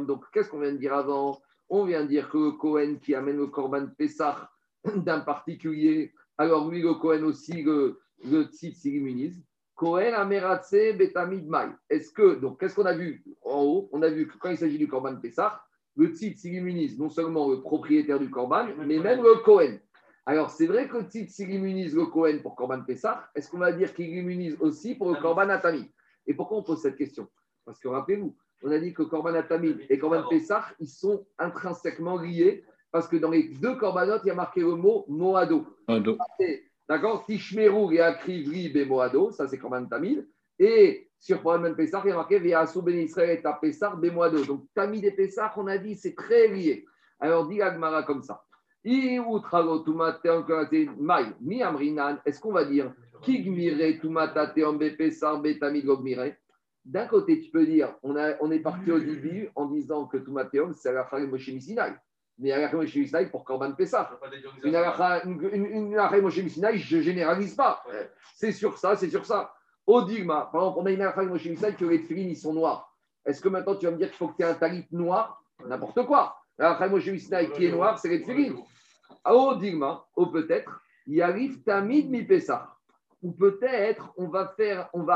donc, 0.07 0.25
qu'est-ce 0.33 0.49
qu'on 0.49 0.61
vient 0.61 0.73
de 0.73 0.79
dire 0.79 0.95
avant? 0.95 1.41
On 1.69 1.85
vient 1.85 2.03
de 2.03 2.09
dire 2.09 2.29
que 2.29 2.39
le 2.39 2.53
Kohen 2.53 3.01
qui 3.01 3.15
amène 3.15 3.39
le 3.39 3.49
korban 3.49 3.89
Pessah 3.99 4.49
d'un 4.97 5.21
particulier, 5.21 6.13
alors 6.39 6.71
lui, 6.71 6.81
le 6.81 6.95
Kohen 6.95 7.25
aussi, 7.25 7.63
le, 7.63 7.99
le 8.25 8.45
tzitz 8.45 8.79
s'immunise. 8.83 9.43
Kohen 9.75 10.15
Ameratse 10.15 10.97
Betamid 10.97 11.47
Mai. 11.49 11.69
Est-ce 11.91 12.13
que, 12.13 12.37
donc, 12.37 12.61
qu'est-ce 12.61 12.77
qu'on 12.77 12.87
a 12.87 12.97
vu 12.97 13.25
en 13.43 13.63
haut? 13.63 13.89
On 13.93 14.03
a 14.03 14.09
vu 14.09 14.29
que 14.29 14.39
quand 14.39 14.51
il 14.51 14.57
s'agit 14.57 14.79
du 14.79 14.89
Korban 14.89 15.17
Pessah, 15.17 15.61
le 15.97 16.09
tzitz 16.09 16.41
s'illuminise 16.41 16.99
non 16.99 17.09
seulement 17.09 17.49
le 17.51 17.61
propriétaire 17.61 18.21
du 18.21 18.31
Korban, 18.31 18.69
mais 18.87 18.99
même 18.99 19.23
le 19.23 19.43
Kohen. 19.43 19.81
Alors, 20.25 20.51
c'est 20.51 20.67
vrai 20.67 20.89
que 20.89 20.99
le 20.99 21.05
tzitz 21.05 21.35
s'illuminise 21.35 21.95
le 21.95 22.07
Kohen 22.07 22.43
pour 22.43 22.57
Korban 22.57 22.83
Pessah. 22.83 23.29
Est-ce 23.35 23.51
qu'on 23.51 23.59
va 23.59 23.73
dire 23.73 23.95
qu'il 23.95 24.09
illuminise 24.09 24.57
aussi 24.61 24.95
pour 24.95 25.11
le 25.11 25.21
Korban 25.21 25.49
Atami 25.49 25.91
Et 26.27 26.35
pourquoi 26.35 26.59
on 26.59 26.63
pose 26.63 26.81
cette 26.81 26.97
question? 26.97 27.29
Parce 27.65 27.79
que 27.79 27.89
rappelez-vous, 27.89 28.37
on 28.63 28.71
a 28.71 28.79
dit 28.79 28.93
que 28.93 29.03
Korban 29.03 29.35
Atami 29.35 29.77
et 29.89 29.99
Korban 29.99 30.29
Pessah, 30.29 30.65
ils 30.81 30.89
sont 30.89 31.27
intrinsèquement 31.39 32.19
liés 32.19 32.65
parce 32.91 33.09
que 33.09 33.17
dans 33.17 33.31
les 33.31 33.49
deux 33.49 33.77
Korbanot, 33.77 34.21
il 34.25 34.29
y 34.29 34.31
a 34.31 34.35
marqué 34.35 34.61
le 34.61 34.75
mot 34.75 35.05
Moado. 35.09 35.67
Moado. 35.87 36.17
D'accord? 36.89 37.27
Tishmeru 37.27 37.95
et 37.95 38.01
Akrivri 38.01 38.69
Bemoado, 38.71 39.31
ça 39.33 39.47
c'est 39.49 39.59
Korban 39.59 39.87
Tamid. 39.87 40.27
Et 40.59 41.11
sur 41.19 41.43
Korban 41.43 41.75
Pessah, 41.75 42.01
il 42.05 42.09
y 42.09 42.13
a 42.13 42.17
marqué 42.17 42.39
Viasu 42.39 42.81
Ben 42.83 42.97
Israël 42.99 43.39
et 43.39 43.43
Pessah 43.61 43.95
Bemoado. 43.97 44.45
Donc 44.45 44.67
Tamid 44.75 45.05
et 45.05 45.11
Pessah, 45.11 45.53
on 45.57 45.67
a 45.67 45.77
dit, 45.77 45.97
c'est 45.97 46.15
très 46.15 46.49
lié. 46.49 46.87
Alors 47.21 47.47
dit 47.49 47.61
Agmara 47.61 48.03
comme 48.05 48.23
ça. 48.23 48.43
Est-ce 48.89 49.21
qu'on 52.41 52.53
va 52.53 52.65
dire 52.65 52.95
D'un 56.85 57.07
côté, 57.07 57.41
tu 57.41 57.51
peux 57.51 57.67
dire, 57.67 57.95
on, 58.03 58.17
a, 58.17 58.35
on 58.41 58.51
est 58.53 58.61
parti 58.61 58.93
au 58.93 59.01
début 59.01 59.51
en 59.57 59.67
disant 59.67 60.07
que 60.07 60.19
Tumateom, 60.19 60.73
c'est 60.73 60.93
la 60.93 61.09
Chag 61.11 61.29
Moshe 61.29 61.51
mais 62.39 62.53
Alakha 62.53 62.77
Moshe 62.77 62.95
Misinaï 62.95 63.31
pour 63.31 63.45
Korban 63.45 63.73
Pessah. 63.73 64.11
Une 64.63 64.77
Alakha 64.77 65.23
Moshe 66.21 66.39
Misinaï, 66.39 66.79
je 66.79 66.99
ne 66.99 67.03
généralise 67.03 67.55
pas. 67.55 67.83
C'est 68.35 68.53
sur 68.53 68.77
ça, 68.79 68.97
c'est 68.97 69.09
sur 69.09 69.25
ça. 69.25 69.53
Au 69.87 70.03
Digma, 70.03 70.49
par 70.53 70.63
exemple, 70.63 70.79
on 70.81 70.87
a 70.87 70.91
une 70.91 71.01
Alakha 71.01 71.23
Moshe 71.23 71.47
Misinaï 71.47 71.75
que 71.75 71.85
les 71.85 72.01
filines, 72.01 72.31
ils 72.31 72.37
sont 72.37 72.53
noirs. 72.53 72.93
Est-ce 73.25 73.41
que 73.41 73.49
maintenant 73.49 73.75
tu 73.75 73.87
vas 73.87 73.93
me 73.93 73.97
dire 73.97 74.09
qu'il 74.09 74.17
faut 74.17 74.29
que 74.29 74.37
tu 74.37 74.43
aies 74.43 74.47
un 74.47 74.55
talit 74.55 74.87
noir? 74.93 75.43
N'importe 75.67 76.05
quoi. 76.07 76.37
Alakha 76.59 76.89
Moshe 76.89 77.09
Misinaï 77.09 77.51
qui 77.53 77.67
est 77.67 77.73
noir, 77.73 77.99
c'est 77.99 78.09
les 78.09 78.23
filines. 78.23 78.57
Au 79.25 79.55
Digma, 79.57 80.05
ou 80.17 80.27
peut-être, 80.27 80.81
il 81.07 81.23
arrive 81.23 81.63
Tamid 81.63 82.11
Mi 82.11 82.23
Pessah. 82.23 82.76
Ou 83.27 83.33
peut-être, 83.33 84.13
on 84.17 84.29
va 84.29 84.55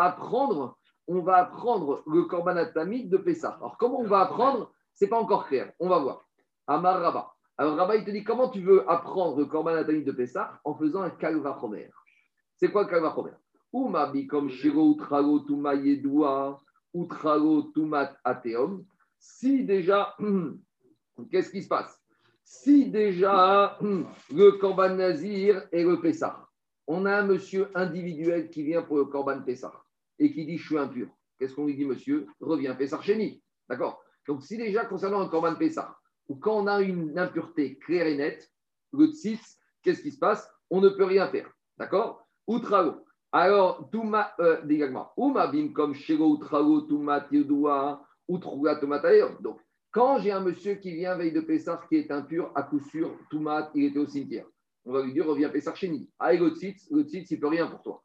apprendre, 0.03 0.77
le 1.07 2.23
Korban 2.25 2.67
Tamid 2.75 3.09
de 3.09 3.17
Pessah. 3.19 3.57
Alors, 3.61 3.77
comment 3.79 4.01
on 4.01 4.09
va 4.09 4.23
apprendre 4.23 4.73
C'est 4.95 5.07
pas 5.07 5.21
encore 5.21 5.47
clair. 5.47 5.73
On 5.79 5.89
va 5.89 6.01
voir. 6.01 6.25
Amar 6.67 7.01
Rabba. 7.01 7.33
Alors 7.57 7.77
Rabba, 7.77 7.95
il 7.95 8.05
te 8.05 8.11
dit 8.11 8.25
comment 8.25 8.49
tu 8.49 8.63
veux 8.63 8.91
apprendre 8.91 9.39
le 9.39 9.45
Korban 9.45 9.77
Atami 9.77 10.03
de 10.03 10.11
Pessah 10.11 10.61
en 10.65 10.75
faisant 10.75 11.03
un 11.03 11.11
Kalva. 11.11 11.57
C'est 12.57 12.73
quoi 12.73 12.83
le 12.83 12.89
Kalva 12.89 13.15
Umabi 13.73 14.27
comme 14.27 14.51
Shiro 14.51 14.97
Utrago 14.97 15.39
Tuma 15.47 15.77
Yedua, 15.77 16.59
Utrago 16.93 17.71
Tumat 17.73 18.17
Ateom. 18.25 18.85
Si 19.21 19.63
déjà, 19.65 20.17
qu'est-ce 21.31 21.51
qui 21.51 21.63
se 21.63 21.69
passe? 21.69 21.97
Si 22.43 22.91
déjà 22.91 23.79
le 24.35 24.51
Korban 24.59 24.97
Nazir 24.97 25.69
et 25.71 25.85
le 25.85 26.01
Pessah, 26.01 26.50
on 26.93 27.07
a 27.07 27.21
un 27.21 27.23
monsieur 27.23 27.69
individuel 27.77 28.51
qui 28.51 28.65
vient 28.65 28.83
pour 28.83 28.97
le 28.97 29.05
Korban 29.05 29.43
Pessah 29.43 29.73
et 30.19 30.33
qui 30.33 30.45
dit 30.45 30.59
je 30.59 30.67
suis 30.67 30.77
impur. 30.77 31.07
Qu'est-ce 31.39 31.55
qu'on 31.55 31.65
lui 31.65 31.77
dit, 31.77 31.85
monsieur? 31.85 32.27
Reviens 32.41 32.75
Pessah 32.75 33.01
Chéni. 33.01 33.41
D'accord? 33.69 34.03
Donc 34.27 34.43
si 34.43 34.59
déjà 34.59 34.85
concernant 34.85 35.21
un 35.21 35.29
Korban 35.29 35.55
Pessah, 35.55 35.97
ou 36.29 36.35
quand 36.35 36.57
on 36.57 36.67
a 36.67 36.81
une 36.81 37.17
impureté 37.17 37.79
claire 37.79 38.09
et 38.09 38.17
nette, 38.17 38.51
le 38.93 39.07
tzitz, 39.07 39.57
qu'est-ce 39.83 40.03
qui 40.03 40.11
se 40.11 40.19
passe? 40.19 40.53
On 40.69 40.81
ne 40.81 40.89
peut 40.89 41.05
rien 41.05 41.29
faire. 41.29 41.49
D'accord? 41.79 42.27
Outrao. 42.49 43.05
Alors, 43.31 43.89
Touma, 43.93 44.35
euh, 44.41 44.61
Umabim 45.17 45.73
comme 45.73 45.95
Shego 45.95 46.27
Outrao, 46.27 46.81
Touma 46.83 47.21
Tiodoua, 47.21 48.05
Outroua, 48.27 48.75
Donc, 49.41 49.61
quand 49.93 50.19
j'ai 50.19 50.33
un 50.33 50.41
monsieur 50.41 50.75
qui 50.75 50.93
vient 50.97 51.17
veille 51.17 51.31
de 51.31 51.41
Pessar 51.41 51.89
qui 51.89 51.97
est 51.97 52.11
impur, 52.11 52.51
à 52.57 52.65
coup 52.65 52.81
sûr, 52.81 53.17
Toumat, 53.31 53.71
il 53.77 53.85
était 53.85 54.01
au 54.01 54.07
cimetière. 54.07 54.47
On 54.91 54.93
va 54.93 55.03
lui 55.03 55.13
dire, 55.13 55.25
reviens 55.25 55.51
Pessar 55.51 55.77
chez 55.77 55.89
nous. 55.89 56.09
Ah, 56.19 56.33
le 56.33 56.49
tzitz, 56.49 56.91
le 56.91 57.03
tzitz, 57.03 57.31
il 57.31 57.37
ne 57.37 57.41
peut 57.41 57.47
rien 57.47 57.69
pour 57.69 57.81
toi. 57.81 58.03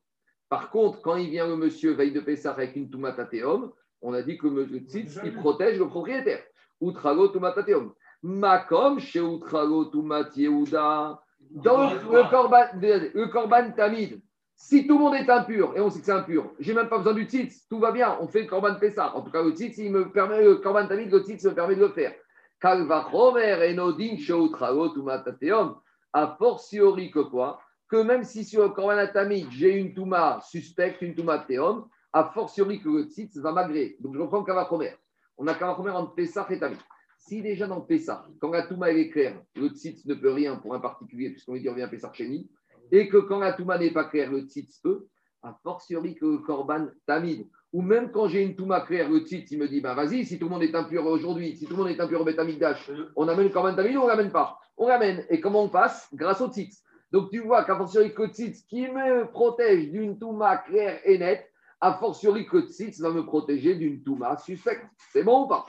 Par 0.49 0.69
contre, 0.69 1.01
quand 1.01 1.15
il 1.15 1.31
vient 1.31 1.47
le 1.47 1.55
monsieur 1.55 1.93
veille 1.93 2.11
de 2.11 2.19
Pessar 2.19 2.53
avec 2.53 2.75
une 2.75 2.91
Toumat 2.91 3.19
Ateom, 3.19 3.71
on 4.03 4.13
a 4.13 4.21
dit 4.21 4.37
que 4.37 4.45
le 4.45 4.67
tzitz, 4.67 5.19
il 5.23 5.33
protège 5.33 5.79
le 5.79 5.87
propriétaire. 5.87 6.43
Outrago, 6.79 7.29
Toumat 7.29 7.57
Ateom. 7.57 7.91
Makom 8.21 8.99
chez 8.99 9.19
Utralo 9.19 9.85
Tumat 9.85 10.29
Yehuda. 10.35 11.19
Dans 11.49 11.91
le 11.91 12.29
korban, 12.29 12.65
le 12.79 13.25
korban 13.29 13.71
Tamid, 13.71 14.21
Si 14.55 14.85
tout 14.85 14.99
le 14.99 15.05
monde 15.05 15.15
est 15.15 15.27
impur, 15.27 15.73
et 15.75 15.81
on 15.81 15.89
sait 15.89 16.01
que 16.01 16.05
c'est 16.05 16.11
impur, 16.11 16.51
j'ai 16.59 16.75
même 16.75 16.87
pas 16.87 16.99
besoin 16.99 17.13
du 17.13 17.23
tzitz, 17.23 17.67
tout 17.67 17.79
va 17.79 17.91
bien, 17.91 18.15
on 18.21 18.27
fait 18.27 18.41
le 18.41 18.47
korban 18.47 18.75
Pessah. 18.75 19.15
En 19.15 19.23
tout 19.23 19.31
cas, 19.31 19.41
le 19.41 19.53
tzitz, 19.53 19.79
il 19.79 19.91
me 19.91 20.11
permet, 20.11 20.43
le 20.43 20.57
korban 20.57 20.85
tamid, 20.85 21.11
le 21.11 21.21
tzitz 21.21 21.45
me 21.45 21.55
permet 21.55 21.75
de 21.75 21.81
le 21.81 21.89
faire. 21.89 22.13
Kalvachomer 22.61 23.71
enodin 23.71 24.17
sheutraot 24.17 24.93
umatateom, 24.95 25.77
a 26.15 26.37
fortiori 26.39 27.11
que 27.11 27.19
quoi 27.19 27.59
Que 27.89 28.01
même 28.01 28.23
si 28.23 28.45
sur 28.45 28.63
le 28.63 28.69
korban 28.69 29.05
tamid, 29.13 29.47
j'ai 29.51 29.75
une 29.77 29.93
touma 29.93 30.39
suspecte, 30.41 31.01
une 31.01 31.13
touma 31.13 31.39
théom, 31.39 31.87
a 32.13 32.31
fortiori 32.33 32.81
que 32.81 32.87
le 32.87 33.03
tzitz 33.03 33.37
va 33.37 33.51
m'agréer. 33.51 33.97
Donc 33.99 34.15
je 34.15 34.21
reprends 34.21 34.43
Kalvachomer. 34.43 34.95
On 35.37 35.45
a 35.47 35.53
Kalvachomer 35.53 35.91
entre 35.91 36.15
Pessah 36.15 36.47
et 36.49 36.59
tamid. 36.59 36.79
Si 37.17 37.41
déjà 37.41 37.67
dans 37.67 37.81
Pessah, 37.81 38.25
quand 38.39 38.49
la 38.51 38.63
touma 38.63 38.91
est 38.91 39.09
claire, 39.09 39.41
le 39.55 39.67
tzitz 39.67 40.05
ne 40.05 40.13
peut 40.13 40.31
rien 40.31 40.55
pour 40.55 40.73
un 40.73 40.79
particulier, 40.79 41.31
puisqu'on 41.31 41.57
dit 41.57 41.67
revient 41.67 41.87
Pessah 41.91 42.13
Chéni, 42.13 42.49
et 42.91 43.09
que 43.09 43.17
quand 43.17 43.39
la 43.39 43.53
Touma 43.53 43.77
n'est 43.77 43.91
pas 43.91 44.05
claire, 44.05 44.31
le 44.31 44.41
tzitz 44.41 44.79
peut, 44.79 45.07
a 45.43 45.57
fortiori 45.63 46.15
que 46.15 46.25
le 46.25 46.37
korban 46.37 46.87
tamid, 47.05 47.47
ou 47.75 47.81
même 47.81 48.09
quand 48.09 48.29
j'ai 48.29 48.41
une 48.41 48.55
Touma 48.55 48.79
claire, 48.79 49.09
le 49.09 49.19
tzitz, 49.19 49.51
il 49.51 49.59
me 49.59 49.67
dit, 49.67 49.81
ben 49.81 49.93
vas-y, 49.95 50.23
si 50.23 50.39
tout 50.39 50.45
le 50.45 50.51
monde 50.51 50.63
est 50.63 50.73
impur 50.73 51.05
aujourd'hui, 51.05 51.57
si 51.57 51.65
tout 51.65 51.75
le 51.75 51.83
monde 51.83 51.91
est 51.91 51.99
impur 51.99 52.21
au 52.21 52.23
Betamikdash, 52.23 52.89
on 53.17 53.27
amène 53.27 53.47
le 53.47 53.51
korban 53.51 53.75
tamid 53.75 53.97
ou 53.97 53.99
on 53.99 54.03
ne 54.05 54.11
l'amène 54.11 54.31
pas 54.31 54.57
On 54.77 54.87
l'amène. 54.87 55.25
Et 55.29 55.41
comment 55.41 55.63
on 55.63 55.67
passe 55.67 56.07
Grâce 56.13 56.39
au 56.39 56.47
tzitz. 56.47 56.83
Donc 57.11 57.31
tu 57.31 57.39
vois 57.39 57.65
qu'à 57.65 57.75
fortiori 57.75 58.13
que 58.13 58.21
le 58.21 58.27
tzitz, 58.29 58.61
qui 58.61 58.87
me 58.87 59.29
protège 59.29 59.91
d'une 59.91 60.17
Touma 60.17 60.55
claire 60.55 61.01
et 61.03 61.17
nette, 61.17 61.51
a 61.81 61.95
fortiori 61.95 62.45
que 62.45 62.55
le 62.55 62.63
tzitz 62.63 63.01
va 63.01 63.09
me 63.09 63.25
protéger 63.25 63.75
d'une 63.75 64.01
Touma 64.01 64.37
suspecte. 64.37 64.85
C'est 65.11 65.23
bon 65.23 65.43
ou 65.43 65.47
pas 65.47 65.65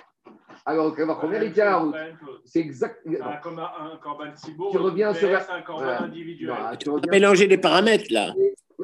alors, 0.65 0.97
va 0.97 1.15
première, 1.15 1.43
il 1.43 1.53
tient 1.53 1.67
la 1.67 1.77
route. 1.77 1.95
C'est 2.45 2.59
exact. 2.59 3.01
Un, 3.07 3.37
comme 3.37 3.61
un 3.61 3.97
corban 4.03 4.33
tu 4.73 4.79
reviens 4.79 5.15
sur 5.15 5.31
la... 5.31 5.39
un 5.53 5.63
corban 5.63 6.05
individuel. 6.05 6.51
Non, 6.51 6.77
tu 6.77 6.91
reviens... 6.91 7.11
mélanger 7.11 7.47
les 7.47 7.59
paramètres 7.59 8.13
là. 8.13 8.33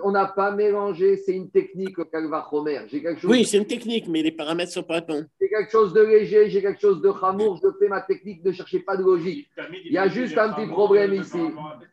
On 0.03 0.11
n'a 0.11 0.27
pas 0.27 0.51
mélangé, 0.53 1.19
c'est 1.19 1.35
une 1.35 1.51
technique 1.51 1.99
au 1.99 2.05
Calva 2.07 2.41
Romer. 2.41 2.87
Chose... 2.89 3.25
Oui, 3.25 3.45
c'est 3.45 3.59
une 3.59 3.67
technique, 3.67 4.09
mais 4.09 4.23
les 4.23 4.33
paramètres 4.33 4.71
ne 4.71 4.75
sont 4.75 4.83
pas 4.83 5.01
bons. 5.03 5.27
J'ai 5.41 5.49
quelque 5.49 5.71
chose 5.71 5.93
de 5.93 6.01
léger, 6.01 6.49
j'ai 6.49 6.63
quelque 6.63 6.81
chose 6.81 7.03
de 7.03 7.13
chamour, 7.21 7.61
je 7.63 7.69
fais 7.79 7.89
ma 7.89 8.01
technique, 8.01 8.43
ne 8.43 8.53
cherchez 8.53 8.81
pas 8.81 8.97
de 8.97 9.03
logique. 9.03 9.51
Il 9.85 9.93
y 9.93 9.99
a 9.99 10.09
juste 10.09 10.39
un 10.39 10.53
petit 10.53 10.67
problème 10.67 11.13
ici. 11.13 11.43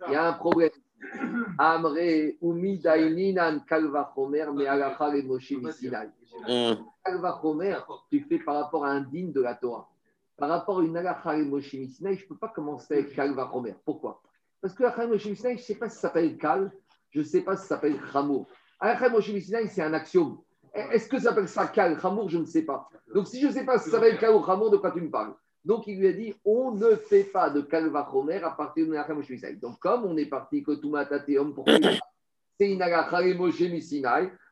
Il 0.07 0.13
y 0.13 0.15
a 0.15 0.29
un 0.29 0.33
problème. 0.33 0.69
Amre 1.57 2.35
umi 2.41 2.77
daininan 2.77 3.61
kalva 3.67 4.11
chomer 4.15 4.45
mais 4.53 4.67
alacha 4.67 5.09
le 5.09 5.23
moshe 5.23 5.51
misinai. 5.51 6.09
Chomer, 7.41 7.77
tu 8.09 8.25
fais 8.29 8.39
par 8.39 8.55
rapport 8.55 8.85
à 8.85 8.91
un 8.91 9.01
digne 9.01 9.31
de 9.31 9.41
la 9.41 9.55
Torah. 9.55 9.89
Par 10.37 10.49
rapport 10.49 10.79
à 10.79 10.83
une 10.83 10.95
alacha 10.95 11.35
le 11.35 11.45
moshe 11.45 11.73
misinai, 11.73 12.15
je 12.15 12.23
ne 12.23 12.27
peux 12.29 12.37
pas 12.37 12.49
commencer 12.49 12.93
avec 12.93 13.15
kalva 13.15 13.49
chomer. 13.51 13.75
Pourquoi? 13.83 14.21
Parce 14.61 14.73
que 14.73 14.83
le 14.83 15.07
moshe 15.07 15.25
misinai, 15.25 15.55
je 15.55 15.61
ne 15.61 15.65
sais 15.65 15.75
pas 15.75 15.89
si 15.89 15.95
ça 15.95 16.01
s'appelle 16.03 16.37
kal, 16.37 16.71
je 17.11 17.19
ne 17.19 17.25
sais 17.25 17.41
pas 17.41 17.55
si 17.55 17.63
ça 17.63 17.75
s'appelle 17.75 17.99
chamour. 18.11 18.47
Alacha 18.79 19.07
le 19.07 19.13
moshe 19.13 19.29
misinai, 19.29 19.67
c'est 19.67 19.81
un 19.81 19.93
axiome. 19.93 20.39
Est-ce 20.73 21.09
que 21.09 21.17
ça 21.17 21.29
s'appelle 21.29 21.47
ça 21.47 21.67
kal, 21.67 21.99
chamour 21.99 22.29
Je 22.29 22.37
ne 22.37 22.45
sais 22.45 22.63
pas. 22.63 22.89
Donc 23.13 23.27
si 23.27 23.41
je 23.41 23.47
ne 23.47 23.51
sais 23.51 23.65
pas 23.65 23.77
si 23.77 23.85
ça 23.85 23.97
s'appelle 23.97 24.17
kal 24.17 24.35
ou 24.35 24.45
chamour, 24.45 24.69
de 24.69 24.77
quoi 24.77 24.91
tu 24.91 25.01
me 25.01 25.09
parles? 25.09 25.33
Donc, 25.65 25.87
il 25.87 25.99
lui 25.99 26.07
a 26.07 26.13
dit 26.13 26.33
on 26.45 26.71
ne 26.71 26.95
fait 26.95 27.25
pas 27.25 27.49
de 27.49 27.61
kalva 27.61 28.07
chomer 28.09 28.41
à 28.41 28.51
partir 28.51 28.85
de 28.85 28.91
Menachem 28.91 29.17
Moshe 29.17 29.59
Donc, 29.61 29.79
comme 29.79 30.05
on 30.05 30.17
est 30.17 30.25
parti 30.25 30.63
que 30.63 30.71
Tumatateum 30.71 31.53
pour 31.53 31.65
c'est 32.59 32.71
une 32.71 32.81
Agachare 32.81 33.35
Moshe 33.35 33.61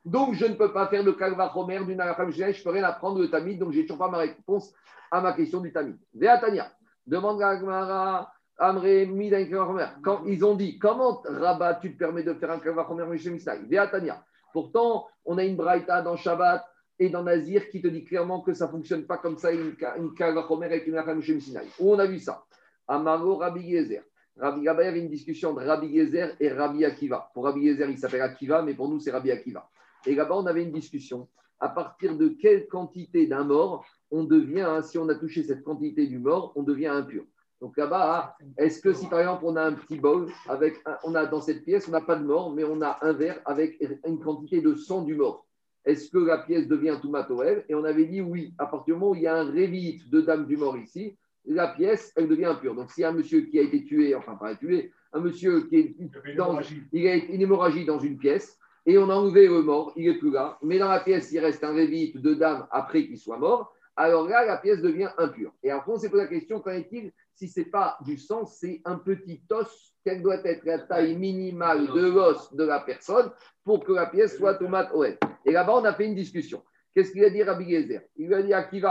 donc 0.05 0.35
je 0.35 0.45
ne 0.45 0.53
peux 0.53 0.71
pas 0.71 0.87
faire 0.87 1.03
de 1.03 1.11
kalva 1.11 1.51
chomer 1.53 1.79
du 1.79 1.95
Menachem 1.95 2.27
Moshe 2.27 2.57
je 2.57 2.63
peux 2.63 2.71
rien 2.71 2.83
apprendre 2.83 3.19
le 3.19 3.29
Tamid, 3.29 3.57
donc 3.57 3.71
j'ai 3.71 3.83
toujours 3.83 3.97
pas 3.97 4.09
ma 4.09 4.17
réponse 4.17 4.73
à 5.09 5.21
ma 5.21 5.33
question 5.33 5.61
du 5.61 5.71
Tamid. 5.71 5.97
Veatania, 6.13 6.71
demande 7.05 7.41
à 7.41 7.49
Agmara. 7.49 8.31
Quand 8.57 10.25
ils 10.25 10.43
ont 10.43 10.55
dit 10.55 10.79
comment 10.79 11.21
Rabat 11.25 11.75
tu 11.75 11.93
te 11.93 11.97
permets 11.97 12.23
de 12.23 12.33
faire 12.33 12.51
un 12.51 12.59
kalva 12.59 12.85
chomer 12.87 13.05
Moshe 13.05 13.27
Misinai 13.27 13.59
Veatania. 13.69 14.23
Pourtant, 14.51 15.07
on 15.25 15.37
a 15.37 15.43
une 15.43 15.55
braïta 15.55 16.01
dans 16.01 16.15
Shabbat 16.15 16.65
et 16.99 17.09
dans 17.09 17.23
Nazir 17.23 17.69
qui 17.69 17.81
te 17.81 17.87
dit 17.87 18.03
clairement 18.03 18.41
que 18.41 18.53
ça 18.53 18.65
ne 18.65 18.71
fonctionne 18.71 19.05
pas 19.05 19.17
comme 19.17 19.37
ça, 19.37 19.51
une, 19.51 19.75
Kavachomer 20.15 20.65
avec 20.65 20.87
une 20.87 21.21
Sinai. 21.39 21.67
Où 21.79 21.93
on 21.93 21.99
a 21.99 22.07
vu 22.07 22.19
ça? 22.19 22.43
Amaro 22.87 23.35
Rabbi 23.35 23.69
Gezer. 23.69 24.03
Rabbi 24.37 24.61
Gaba, 24.61 24.83
il 24.83 24.85
y 24.85 24.89
avait 24.89 24.99
une 25.01 25.09
discussion 25.09 25.51
entre 25.51 25.63
Rabbi 25.63 25.95
Gezer 25.95 26.35
et 26.39 26.49
Rabbi 26.49 26.85
Akiva. 26.85 27.29
Pour 27.33 27.45
Rabbi 27.45 27.67
Gezer, 27.67 27.89
il 27.89 27.97
s'appelle 27.97 28.21
Akiva, 28.21 28.61
mais 28.61 28.73
pour 28.73 28.87
nous, 28.89 28.99
c'est 28.99 29.11
Rabbi 29.11 29.31
Akiva. 29.31 29.69
Et 30.05 30.15
là-bas, 30.15 30.35
on 30.35 30.45
avait 30.45 30.63
une 30.63 30.71
discussion. 30.71 31.27
À 31.59 31.69
partir 31.69 32.15
de 32.15 32.29
quelle 32.29 32.67
quantité 32.67 33.25
d'un 33.27 33.43
mort 33.43 33.85
on 34.11 34.23
devient, 34.23 34.61
hein, 34.61 34.81
si 34.81 34.97
on 34.97 35.09
a 35.09 35.15
touché 35.15 35.43
cette 35.43 35.63
quantité 35.63 36.07
du 36.07 36.19
mort, 36.19 36.53
on 36.55 36.63
devient 36.63 36.87
impur. 36.87 37.23
Donc 37.61 37.75
là-bas, 37.77 38.35
est-ce 38.57 38.81
que 38.81 38.93
si 38.93 39.07
par 39.07 39.19
exemple 39.19 39.43
on 39.45 39.55
a 39.55 39.63
un 39.63 39.73
petit 39.73 39.97
bol, 39.97 40.27
avec 40.47 40.75
on 41.03 41.15
a 41.15 41.25
dans 41.25 41.41
cette 41.41 41.63
pièce, 41.63 41.87
on 41.87 41.91
n'a 41.91 42.01
pas 42.01 42.15
de 42.15 42.23
mort, 42.23 42.53
mais 42.53 42.63
on 42.63 42.81
a 42.81 42.97
un 43.01 43.13
verre 43.13 43.41
avec 43.45 43.81
une 44.05 44.19
quantité 44.19 44.61
de 44.61 44.75
sang 44.75 45.01
du 45.01 45.15
mort. 45.15 45.45
Est-ce 45.85 46.11
que 46.11 46.17
la 46.17 46.39
pièce 46.39 46.67
devient 46.67 46.97
Toumatoel 47.01 47.65
Et 47.69 47.73
on 47.75 47.83
avait 47.83 48.05
dit 48.05 48.21
oui, 48.21 48.53
à 48.59 48.67
partir 48.67 48.93
du 48.93 48.99
moment 48.99 49.11
où 49.11 49.15
il 49.15 49.21
y 49.21 49.27
a 49.27 49.37
un 49.37 49.49
révite 49.49 50.09
de 50.09 50.21
dame 50.21 50.45
du 50.45 50.57
mort 50.57 50.77
ici, 50.77 51.17
la 51.45 51.69
pièce, 51.69 52.11
elle 52.15 52.27
devient 52.27 52.45
impure. 52.45 52.75
Donc, 52.75 52.91
si 52.91 53.03
un 53.03 53.13
monsieur 53.13 53.41
qui 53.41 53.57
a 53.57 53.61
été 53.61 53.85
tué, 53.85 54.13
enfin 54.13 54.35
pas 54.35 54.53
tué, 54.55 54.91
un 55.13 55.21
monsieur 55.21 55.61
qui 55.67 55.77
est 55.77 55.95
dans, 56.35 56.59
il 56.91 57.07
a 57.07 57.15
une 57.15 57.41
hémorragie 57.41 57.85
dans 57.85 57.99
une 57.99 58.17
pièce, 58.17 58.59
et 58.85 58.97
on 58.97 59.09
a 59.09 59.13
enlevé 59.13 59.47
le 59.47 59.61
mort, 59.61 59.93
il 59.95 60.09
n'est 60.09 60.17
plus 60.17 60.31
là, 60.31 60.57
mais 60.61 60.77
dans 60.77 60.89
la 60.89 60.99
pièce, 60.99 61.31
il 61.31 61.39
reste 61.39 61.63
un 61.63 61.73
révite 61.73 62.17
de 62.17 62.33
dame 62.33 62.67
après 62.71 63.05
qu'il 63.05 63.17
soit 63.17 63.37
mort, 63.37 63.73
alors 63.97 64.27
là, 64.29 64.45
la 64.45 64.57
pièce 64.57 64.79
devient 64.79 65.09
impure. 65.17 65.51
Et 65.63 65.71
après, 65.71 65.91
on 65.91 65.97
s'est 65.97 66.09
posé 66.09 66.23
la 66.23 66.29
question, 66.29 66.61
qu'en 66.61 66.71
est-il 66.71 67.11
si 67.33 67.47
ce 67.47 67.59
n'est 67.59 67.65
pas 67.67 67.97
du 68.01 68.17
sang, 68.17 68.45
c'est 68.45 68.81
un 68.85 68.95
petit 68.95 69.43
os, 69.51 69.93
quelle 70.03 70.21
doit 70.21 70.43
être 70.43 70.65
la 70.65 70.79
taille 70.79 71.15
minimale 71.15 71.87
de 71.87 72.09
l'os 72.09 72.53
de 72.53 72.63
la 72.63 72.79
personne 72.79 73.31
pour 73.63 73.83
que 73.83 73.91
la 73.91 74.07
pièce 74.07 74.37
soit 74.37 74.55
tomate 74.55 74.91
OL 74.93 75.17
Et 75.45 75.51
là-bas, 75.51 75.75
on 75.75 75.85
a 75.85 75.93
fait 75.93 76.05
une 76.05 76.15
discussion. 76.15 76.63
Qu'est-ce 76.93 77.11
qu'il 77.11 77.23
a 77.23 77.29
dit 77.29 77.43
Rabbi 77.43 77.69
Gezer? 77.69 78.01
Il 78.15 78.27
lui 78.27 78.53
a 78.53 78.63
dit 78.63 78.81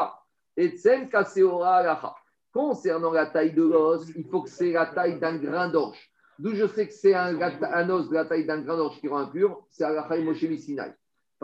Etsen 0.56 1.08
Kaseora 1.08 1.76
Alaha. 1.76 2.14
Concernant 2.52 3.12
la 3.12 3.26
taille 3.26 3.52
de 3.52 3.62
l'os, 3.62 4.08
il 4.14 4.24
faut 4.28 4.42
que 4.42 4.48
c'est 4.48 4.72
la 4.72 4.86
taille 4.86 5.18
d'un 5.18 5.36
grain 5.36 5.68
d'orge. 5.68 6.10
D'où 6.38 6.54
je 6.54 6.66
sais 6.66 6.86
que 6.86 6.92
c'est 6.92 7.14
un, 7.14 7.34
os 7.90 8.08
de 8.08 8.14
la 8.14 8.24
taille 8.26 8.46
d'un 8.46 8.60
grain 8.60 8.76
d'orge 8.76 9.00
qui 9.00 9.08
rend 9.08 9.18
impur, 9.18 9.66
c'est 9.70 9.84
Alaha 9.84 10.18
Moshe 10.18 10.46
Sinai. 10.56 10.92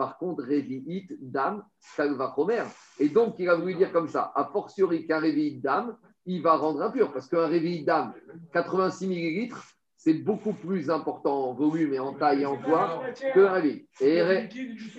Par 0.03 0.17
contre, 0.17 0.43
Révi'it, 0.43 1.07
dame, 1.21 1.63
va 1.97 2.33
Chomer. 2.35 2.63
Et 2.99 3.07
donc, 3.07 3.35
il 3.39 3.47
a 3.47 3.55
voulu 3.55 3.75
dire 3.75 3.93
comme 3.93 4.09
ça, 4.09 4.33
a 4.35 4.43
fortiori 4.51 5.07
qu'un 5.07 5.19
Révi'it 5.19 5.61
dame, 5.61 5.95
il 6.25 6.41
va 6.41 6.57
rendre 6.57 6.81
impur. 6.81 7.13
Parce 7.13 7.29
qu'un 7.29 7.47
Révi'it 7.47 7.85
dame, 7.85 8.13
86 8.51 9.07
millilitres, 9.07 9.63
c'est 9.95 10.15
beaucoup 10.15 10.51
plus 10.51 10.89
important 10.89 11.51
en 11.51 11.53
volume 11.53 11.93
et 11.93 11.99
en 11.99 12.13
taille 12.15 12.41
et 12.41 12.45
en 12.45 12.57
poids 12.57 13.01
qu'un 13.33 13.53
Révi'it. 13.53 13.87
Et, 14.01 14.19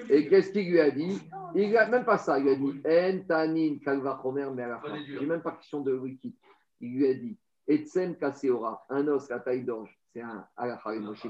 et 0.08 0.26
qu'est-ce 0.26 0.52
qu'il 0.52 0.70
lui 0.70 0.80
a 0.80 0.90
dit? 0.90 1.20
Il 1.54 1.70
n'a 1.72 1.86
même 1.86 2.06
pas 2.06 2.16
ça. 2.16 2.38
Il 2.38 2.44
lui 2.44 2.52
a 2.52 2.54
dit 2.54 2.80
En 2.86 3.26
tanin 3.28 3.76
kalva 3.84 4.18
chomer 4.22 4.46
mais 4.54 4.64
J'ai 5.06 5.26
même 5.26 5.42
pas 5.42 5.52
question 5.52 5.82
de 5.82 5.92
liquide. 6.02 6.32
Il 6.80 6.96
lui 6.96 7.06
a 7.08 7.12
dit 7.12 7.36
Etsen 7.68 8.14
kaseora, 8.14 8.86
un 8.88 9.06
os 9.08 9.30
à 9.30 9.38
taille 9.38 9.64
d'ange, 9.64 9.94
c'est 10.14 10.22
un 10.22 10.46
alachari 10.56 11.00
Moshe. 11.00 11.26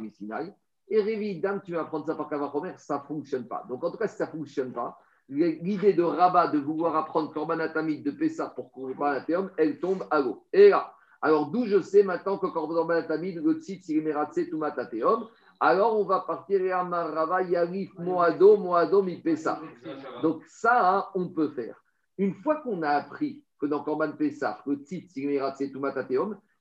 Et 0.89 1.01
Révi, 1.01 1.41
dame, 1.41 1.63
tu 1.65 1.73
vas 1.73 1.85
prendre 1.85 2.07
ça 2.07 2.15
par 2.15 2.29
Kavachomer, 2.29 2.75
ça 2.77 2.99
ne 2.99 3.07
fonctionne 3.07 3.47
pas. 3.47 3.65
Donc, 3.69 3.83
en 3.83 3.91
tout 3.91 3.97
cas, 3.97 4.09
si 4.09 4.17
ça 4.17 4.27
ne 4.27 4.33
fonctionne 4.33 4.73
pas, 4.73 4.99
l'idée 5.29 5.95
de 5.95 6.03
Rabat 6.03 6.49
de 6.49 6.59
vouloir 6.59 6.97
apprendre 6.97 7.33
Korban 7.33 7.57
de 7.57 8.11
Pessah 8.11 8.51
pour 8.51 8.71
Korban 8.73 9.21
elle 9.57 9.79
tombe 9.81 10.07
à 10.11 10.21
l'eau. 10.21 10.45
Et 10.53 10.69
là, 10.69 10.93
alors 11.23 11.51
d'où 11.51 11.65
je 11.65 11.81
sais 11.81 12.03
maintenant 12.03 12.37
que 12.37 12.47
Korban 12.47 12.87
le 12.87 13.59
titre, 13.59 13.87
il 13.89 14.07
est 14.07 14.13
alors 15.61 15.99
on 15.99 16.05
va 16.05 16.21
partir 16.21 16.61
et 16.61 16.73
Rava 16.73 17.43
Yarif 17.43 17.97
Moado, 17.99 18.57
Moado 18.59 19.03
mi 19.03 19.17
Pessah. 19.23 19.61
Donc, 20.23 20.43
ça, 20.47 20.97
hein, 20.97 21.07
on 21.15 21.29
peut 21.29 21.49
faire. 21.51 21.83
Une 22.19 22.35
fois 22.35 22.57
qu'on 22.57 22.83
a 22.83 22.91
appris 22.91 23.43
que 23.59 23.67
dans 23.67 23.83
Korban 23.83 24.13
Pessah, 24.13 24.61
le 24.67 24.83
titre, 24.83 25.13
il 25.17 25.31
est 25.31 25.41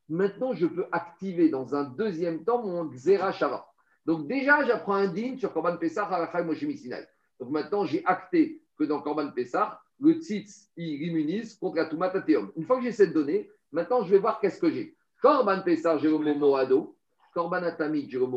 maintenant 0.09 0.53
je 0.53 0.67
peux 0.67 0.85
activer 0.91 1.49
dans 1.49 1.75
un 1.75 1.83
deuxième 1.83 2.43
temps 2.43 2.63
mon 2.63 2.85
Xera 2.85 3.31
Shava. 3.31 3.65
Donc 4.05 4.27
déjà, 4.27 4.63
j'apprends 4.65 4.95
un 4.95 5.07
digne 5.07 5.37
sur 5.37 5.53
Korban 5.53 5.77
Pessah 5.77 6.05
à 6.05 6.43
Moshe. 6.43 6.65
Donc 7.39 7.49
maintenant, 7.49 7.85
j'ai 7.85 8.03
acté 8.05 8.61
que 8.77 8.83
dans 8.83 9.01
Korban 9.01 9.31
Pessah, 9.31 9.81
le 9.99 10.13
tzitz, 10.13 10.69
il 10.75 11.03
immunise 11.03 11.55
contre 11.55 11.77
la 11.77 11.85
Toumatateum. 11.85 12.51
Une 12.55 12.65
fois 12.65 12.77
que 12.77 12.83
j'ai 12.83 12.91
cette 12.91 13.13
donnée, 13.13 13.49
maintenant, 13.71 14.03
je 14.03 14.11
vais 14.11 14.19
voir 14.19 14.39
qu'est-ce 14.39 14.59
que 14.59 14.69
j'ai. 14.69 14.95
Korban 15.21 15.61
Pessah, 15.61 15.97
j'ai 15.97 16.09
le 16.09 16.17
mot 16.17 16.33
Moado. 16.35 16.97
Korban 17.33 17.63
Atamid, 17.63 18.09
j'ai 18.09 18.19
le. 18.19 18.27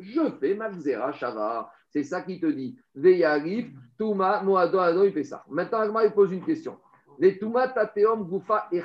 Je 0.00 0.30
fais 0.40 0.54
ma 0.54 0.70
Shava. 1.12 1.70
C'est 1.88 2.02
ça 2.02 2.22
qui 2.22 2.40
te 2.40 2.46
dit. 2.46 2.76
Veyarif, 2.94 3.66
Touma, 3.96 4.42
Moado, 4.42 4.78
Ado, 4.78 5.10
Pessah. 5.12 5.44
Maintenant, 5.48 5.78
Agma, 5.78 6.04
il 6.04 6.12
pose 6.12 6.32
une 6.32 6.44
question. 6.44 6.78
Les 7.18 7.38
Toumatateum, 7.38 8.24
Goufa 8.28 8.68
et. 8.72 8.82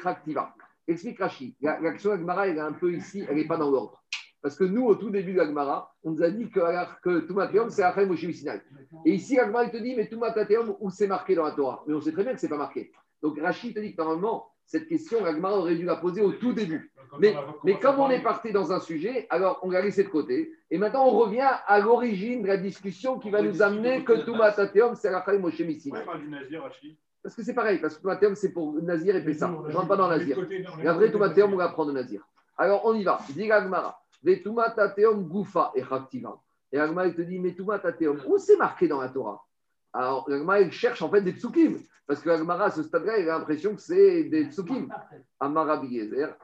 Explique 0.88 1.20
Rashi. 1.20 1.56
La, 1.62 1.80
la 1.80 2.48
elle 2.48 2.58
est 2.58 2.62
un 2.62 2.74
peu 2.74 2.94
ici, 2.94 3.24
elle 3.28 3.36
n'est 3.38 3.48
pas 3.48 3.58
dans 3.58 3.70
l'ordre. 3.70 4.02
Parce 4.42 4.56
que 4.56 4.64
nous, 4.64 4.86
au 4.86 4.96
tout 4.96 5.10
début 5.10 5.34
de 5.34 5.38
l'Agmara, 5.38 5.94
on 6.04 6.12
nous 6.12 6.24
a 6.24 6.30
dit 6.30 6.50
que, 6.50 6.60
que 7.02 7.20
Toumateum, 7.20 7.70
c'est 7.70 7.84
Achai 7.84 8.06
Moshe 8.06 8.30
Sinai. 8.32 8.62
Et 9.06 9.14
ici, 9.14 9.36
l'Agmara, 9.36 9.66
il 9.66 9.72
te 9.72 9.78
dit, 9.78 9.96
mais 9.96 10.08
Toumateum, 10.08 10.76
où 10.80 10.90
c'est 10.90 11.08
marqué 11.08 11.36
dans 11.36 11.44
la 11.44 11.52
Torah? 11.52 11.84
Mais 11.88 11.94
on 11.94 12.02
sait 12.02 12.12
très 12.12 12.24
bien 12.24 12.34
que 12.34 12.40
ce 12.40 12.46
n'est 12.46 12.50
pas 12.50 12.58
marqué. 12.58 12.92
Donc 13.22 13.40
Rachid 13.40 13.76
te 13.76 13.80
dit 13.80 13.96
que 13.96 14.02
normalement, 14.02 14.50
Cette 14.70 14.88
question, 14.88 15.24
l'Agmara 15.24 15.58
aurait 15.58 15.74
dû 15.74 15.84
la 15.84 15.96
poser 15.96 16.22
au 16.22 16.32
tout 16.32 16.54
début. 16.54 16.92
Mais, 17.20 17.34
mais 17.64 17.80
comme 17.80 18.00
on 18.00 18.12
est 18.12 18.22
parti 18.22 18.52
dans 18.52 18.72
un 18.72 18.80
sujet, 18.80 19.26
alors 19.32 19.60
on 19.64 19.72
l'a 19.72 19.82
laissé 19.82 20.04
de 20.04 20.10
côté. 20.10 20.54
Et 20.70 20.78
maintenant, 20.78 21.08
on 21.08 21.18
revient 21.18 21.50
à 21.66 21.80
l'origine 21.80 22.44
de 22.44 22.48
la 22.48 22.58
discussion 22.58 23.18
qui 23.18 23.32
va 23.32 23.42
nous 23.42 23.64
amener 23.64 24.04
que 24.04 24.14
Touma 24.24 24.52
Tateum, 24.52 24.94
c'est 24.94 25.10
la 25.10 25.26
Moshe 25.40 25.60
Rachid 25.60 26.96
Parce 27.24 27.34
que 27.36 27.42
c'est 27.42 27.56
pareil, 27.56 27.80
parce 27.80 27.98
que 27.98 28.02
Touma 28.04 28.16
Tateum, 28.16 28.36
c'est 28.36 28.54
pour 28.54 28.72
Nazir 28.74 29.16
et 29.16 29.26
Pessah. 29.26 29.52
Je 29.66 29.72
ne 29.72 29.76
rentre 29.76 29.88
pas 29.88 29.98
dans 29.98 30.08
Nazir. 30.08 30.38
La 30.84 30.94
vraie 30.94 31.12
Touma 31.12 31.30
Tateum, 31.30 31.52
on 31.52 31.58
va 31.58 31.70
prendre 31.70 31.92
Nazir. 31.92 32.22
Alors, 32.56 32.86
on 32.86 32.94
y 32.94 33.04
va. 33.04 33.18
Dis 33.32 33.48
l'Agmara. 33.48 34.00
Vetuma 34.22 34.76
Goufa 35.14 35.72
et. 35.76 35.84
Et 36.72 36.78
il 36.78 37.16
te 37.16 37.22
dit, 37.22 37.40
mais 37.40 37.56
Touma 37.56 37.80
Tateum, 37.80 38.22
où 38.28 38.38
c'est 38.38 38.58
marqué 38.58 38.88
dans 38.88 39.02
la 39.02 39.10
Torah? 39.10 39.44
Alors, 39.92 40.30
il 40.30 40.72
cherche 40.72 41.02
en 41.02 41.10
fait 41.10 41.22
des 41.22 41.34
psukim. 41.34 41.80
Parce 42.06 42.22
que 42.22 42.30
l'Agmara, 42.30 42.66
à 42.66 42.72
ce 42.72 42.84
stade-là, 42.84 43.18
il 43.18 43.30
a 43.30 43.38
l'impression 43.38 43.76
que 43.76 43.82
c'est 43.82 44.26
des 44.26 44.46
psukim. 44.46 44.88
Amara 45.40 45.78
Biezer. 45.78 46.36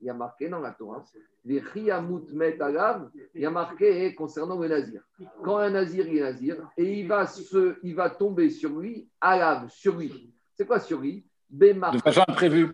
Il 0.00 0.08
y 0.08 0.10
a 0.10 0.14
marqué 0.14 0.50
dans 0.50 0.60
la 0.60 0.72
Torah, 0.72 1.02
les 1.46 1.62
Chiyamut 1.72 2.30
Met 2.34 2.60
Alav, 2.60 3.10
il 3.34 3.40
y 3.40 3.46
a 3.46 3.50
marqué 3.50 4.14
concernant 4.14 4.58
le 4.58 4.68
Nazir. 4.68 5.02
Quand 5.42 5.56
un 5.56 5.70
Nazir 5.70 6.06
est 6.06 6.20
Nazir, 6.20 6.70
et 6.76 7.00
il 7.00 7.08
va, 7.08 7.26
se, 7.26 7.78
il 7.82 7.94
va 7.94 8.10
tomber 8.10 8.50
sur 8.50 8.78
lui, 8.78 9.08
Alav, 9.22 9.70
sur 9.70 9.96
lui. 9.96 10.34
C'est 10.54 10.66
quoi 10.66 10.80
sur 10.80 11.00
lui? 11.00 11.26
De 11.48 11.98
façon 12.04 12.24
imprévue. 12.28 12.72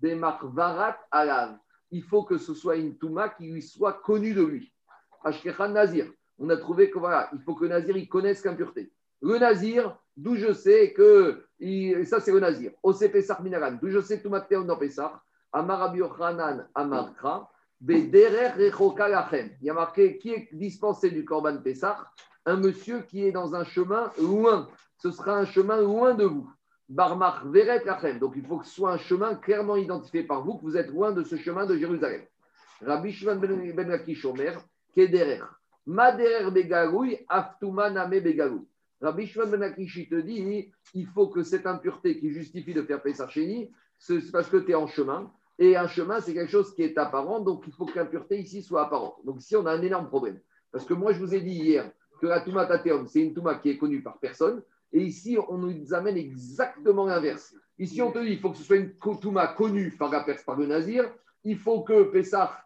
Bemar 0.00 0.44
Varat 0.48 0.98
Alav. 1.12 1.58
Il 1.90 2.02
faut 2.02 2.22
que 2.24 2.38
ce 2.38 2.54
soit 2.54 2.76
une 2.76 2.96
Touma 2.98 3.28
qui 3.30 3.50
lui 3.50 3.62
soit 3.62 3.94
connue 3.94 4.34
de 4.34 4.42
lui. 4.42 4.72
Ashkechan 5.24 5.70
Nazir. 5.70 6.06
On 6.38 6.48
a 6.50 6.56
trouvé 6.56 6.90
que 6.90 6.98
voilà, 6.98 7.28
il 7.32 7.40
faut 7.40 7.54
que 7.54 7.66
Nazir 7.66 7.96
il 7.96 8.08
connaisse 8.08 8.44
l'impureté. 8.44 8.92
Le 9.20 9.38
Nazir, 9.38 9.98
d'où 10.16 10.36
je 10.36 10.52
sais 10.52 10.92
que. 10.92 11.44
ça, 12.04 12.20
c'est 12.20 12.32
le 12.32 12.40
Nazir. 12.40 12.72
Ose 12.82 13.00
Pesach 13.10 13.40
Minaran. 13.40 13.78
D'où 13.80 13.90
je 13.90 14.00
sais 14.00 14.20
tout 14.22 14.30
matin 14.30 14.62
dans 14.62 14.76
Pesach. 14.76 15.12
Amar 15.52 15.78
Rabbi 15.80 15.98
Yochanan 15.98 16.68
Amarkra. 16.74 17.50
Il 17.80 18.10
y 19.62 19.70
a 19.70 19.74
marqué 19.74 20.18
qui 20.18 20.30
est 20.30 20.48
dispensé 20.52 21.10
du 21.10 21.24
Korban 21.24 21.58
Pesach 21.58 21.96
Un 22.44 22.56
monsieur 22.56 23.02
qui 23.02 23.24
est 23.24 23.32
dans 23.32 23.54
un 23.54 23.64
chemin 23.64 24.10
loin. 24.20 24.68
Ce 24.98 25.12
sera 25.12 25.36
un 25.36 25.44
chemin 25.46 25.80
loin 25.80 26.14
de 26.14 26.24
vous. 26.24 26.50
Barmach 26.88 27.44
Veret 27.44 27.84
Lachem. 27.84 28.18
Donc 28.18 28.34
il 28.36 28.44
faut 28.46 28.58
que 28.58 28.66
ce 28.66 28.74
soit 28.74 28.92
un 28.92 28.98
chemin 28.98 29.34
clairement 29.34 29.76
identifié 29.76 30.22
par 30.22 30.44
vous, 30.44 30.56
que 30.56 30.62
vous 30.62 30.76
êtes 30.76 30.88
loin 30.88 31.12
de 31.12 31.22
ce 31.22 31.36
chemin 31.36 31.66
de 31.66 31.76
Jérusalem. 31.76 32.22
Rabbi 32.80 33.12
Shimon 33.12 33.36
ben 33.36 33.74
Ben 33.74 33.88
Lakish 33.88 34.24
Omer, 34.24 34.60
Kederer. 34.94 35.44
Maderer 35.86 36.50
Begaroui, 36.50 37.18
Aftuma 37.28 37.90
Name 37.90 38.20
Begaroui. 38.20 38.66
Rabbi 39.00 39.26
Shimon 39.26 39.46
Ben 39.46 39.60
Lakish, 39.60 39.96
il 39.96 40.08
te 40.08 40.20
dit, 40.20 40.70
il 40.94 41.06
faut 41.08 41.28
que 41.28 41.42
cette 41.42 41.66
impureté 41.66 42.18
qui 42.18 42.30
justifie 42.30 42.74
de 42.74 42.82
faire 42.82 43.02
Pesach 43.02 43.30
Sheni, 43.30 43.70
c'est 43.98 44.30
parce 44.30 44.48
que 44.48 44.58
tu 44.58 44.72
es 44.72 44.74
en 44.74 44.86
chemin. 44.86 45.30
Et 45.58 45.76
un 45.76 45.88
chemin, 45.88 46.20
c'est 46.20 46.34
quelque 46.34 46.50
chose 46.50 46.72
qui 46.74 46.82
est 46.82 46.96
apparent, 46.98 47.40
donc 47.40 47.64
il 47.66 47.72
faut 47.72 47.84
que 47.84 47.98
l'impureté 47.98 48.38
ici 48.38 48.62
soit 48.62 48.86
apparente. 48.86 49.16
Donc 49.24 49.40
ici, 49.40 49.56
on 49.56 49.66
a 49.66 49.72
un 49.72 49.82
énorme 49.82 50.06
problème. 50.06 50.38
Parce 50.70 50.84
que 50.84 50.94
moi, 50.94 51.12
je 51.12 51.18
vous 51.18 51.34
ai 51.34 51.40
dit 51.40 51.54
hier 51.54 51.90
que 52.20 52.26
la 52.26 52.40
Touma 52.40 52.66
Tateum, 52.66 53.08
c'est 53.08 53.20
une 53.20 53.34
Touma 53.34 53.56
qui 53.56 53.70
est 53.70 53.78
connue 53.78 54.02
par 54.02 54.18
personne. 54.18 54.62
Et 54.92 55.02
ici, 55.02 55.36
on 55.48 55.58
nous 55.58 55.94
amène 55.94 56.16
exactement 56.16 57.06
l'inverse. 57.06 57.54
Ici, 57.78 58.02
on 58.02 58.10
te 58.10 58.18
dit 58.18 58.32
il 58.32 58.40
faut 58.40 58.50
que 58.50 58.56
ce 58.56 58.64
soit 58.64 58.76
une 58.76 58.94
Touma 59.20 59.48
connue 59.48 59.94
par 59.98 60.10
la 60.10 60.24
par 60.44 60.56
le 60.56 60.66
Nazir. 60.66 61.04
Il 61.44 61.58
faut 61.58 61.82
que 61.82 62.04
Pessah, 62.04 62.64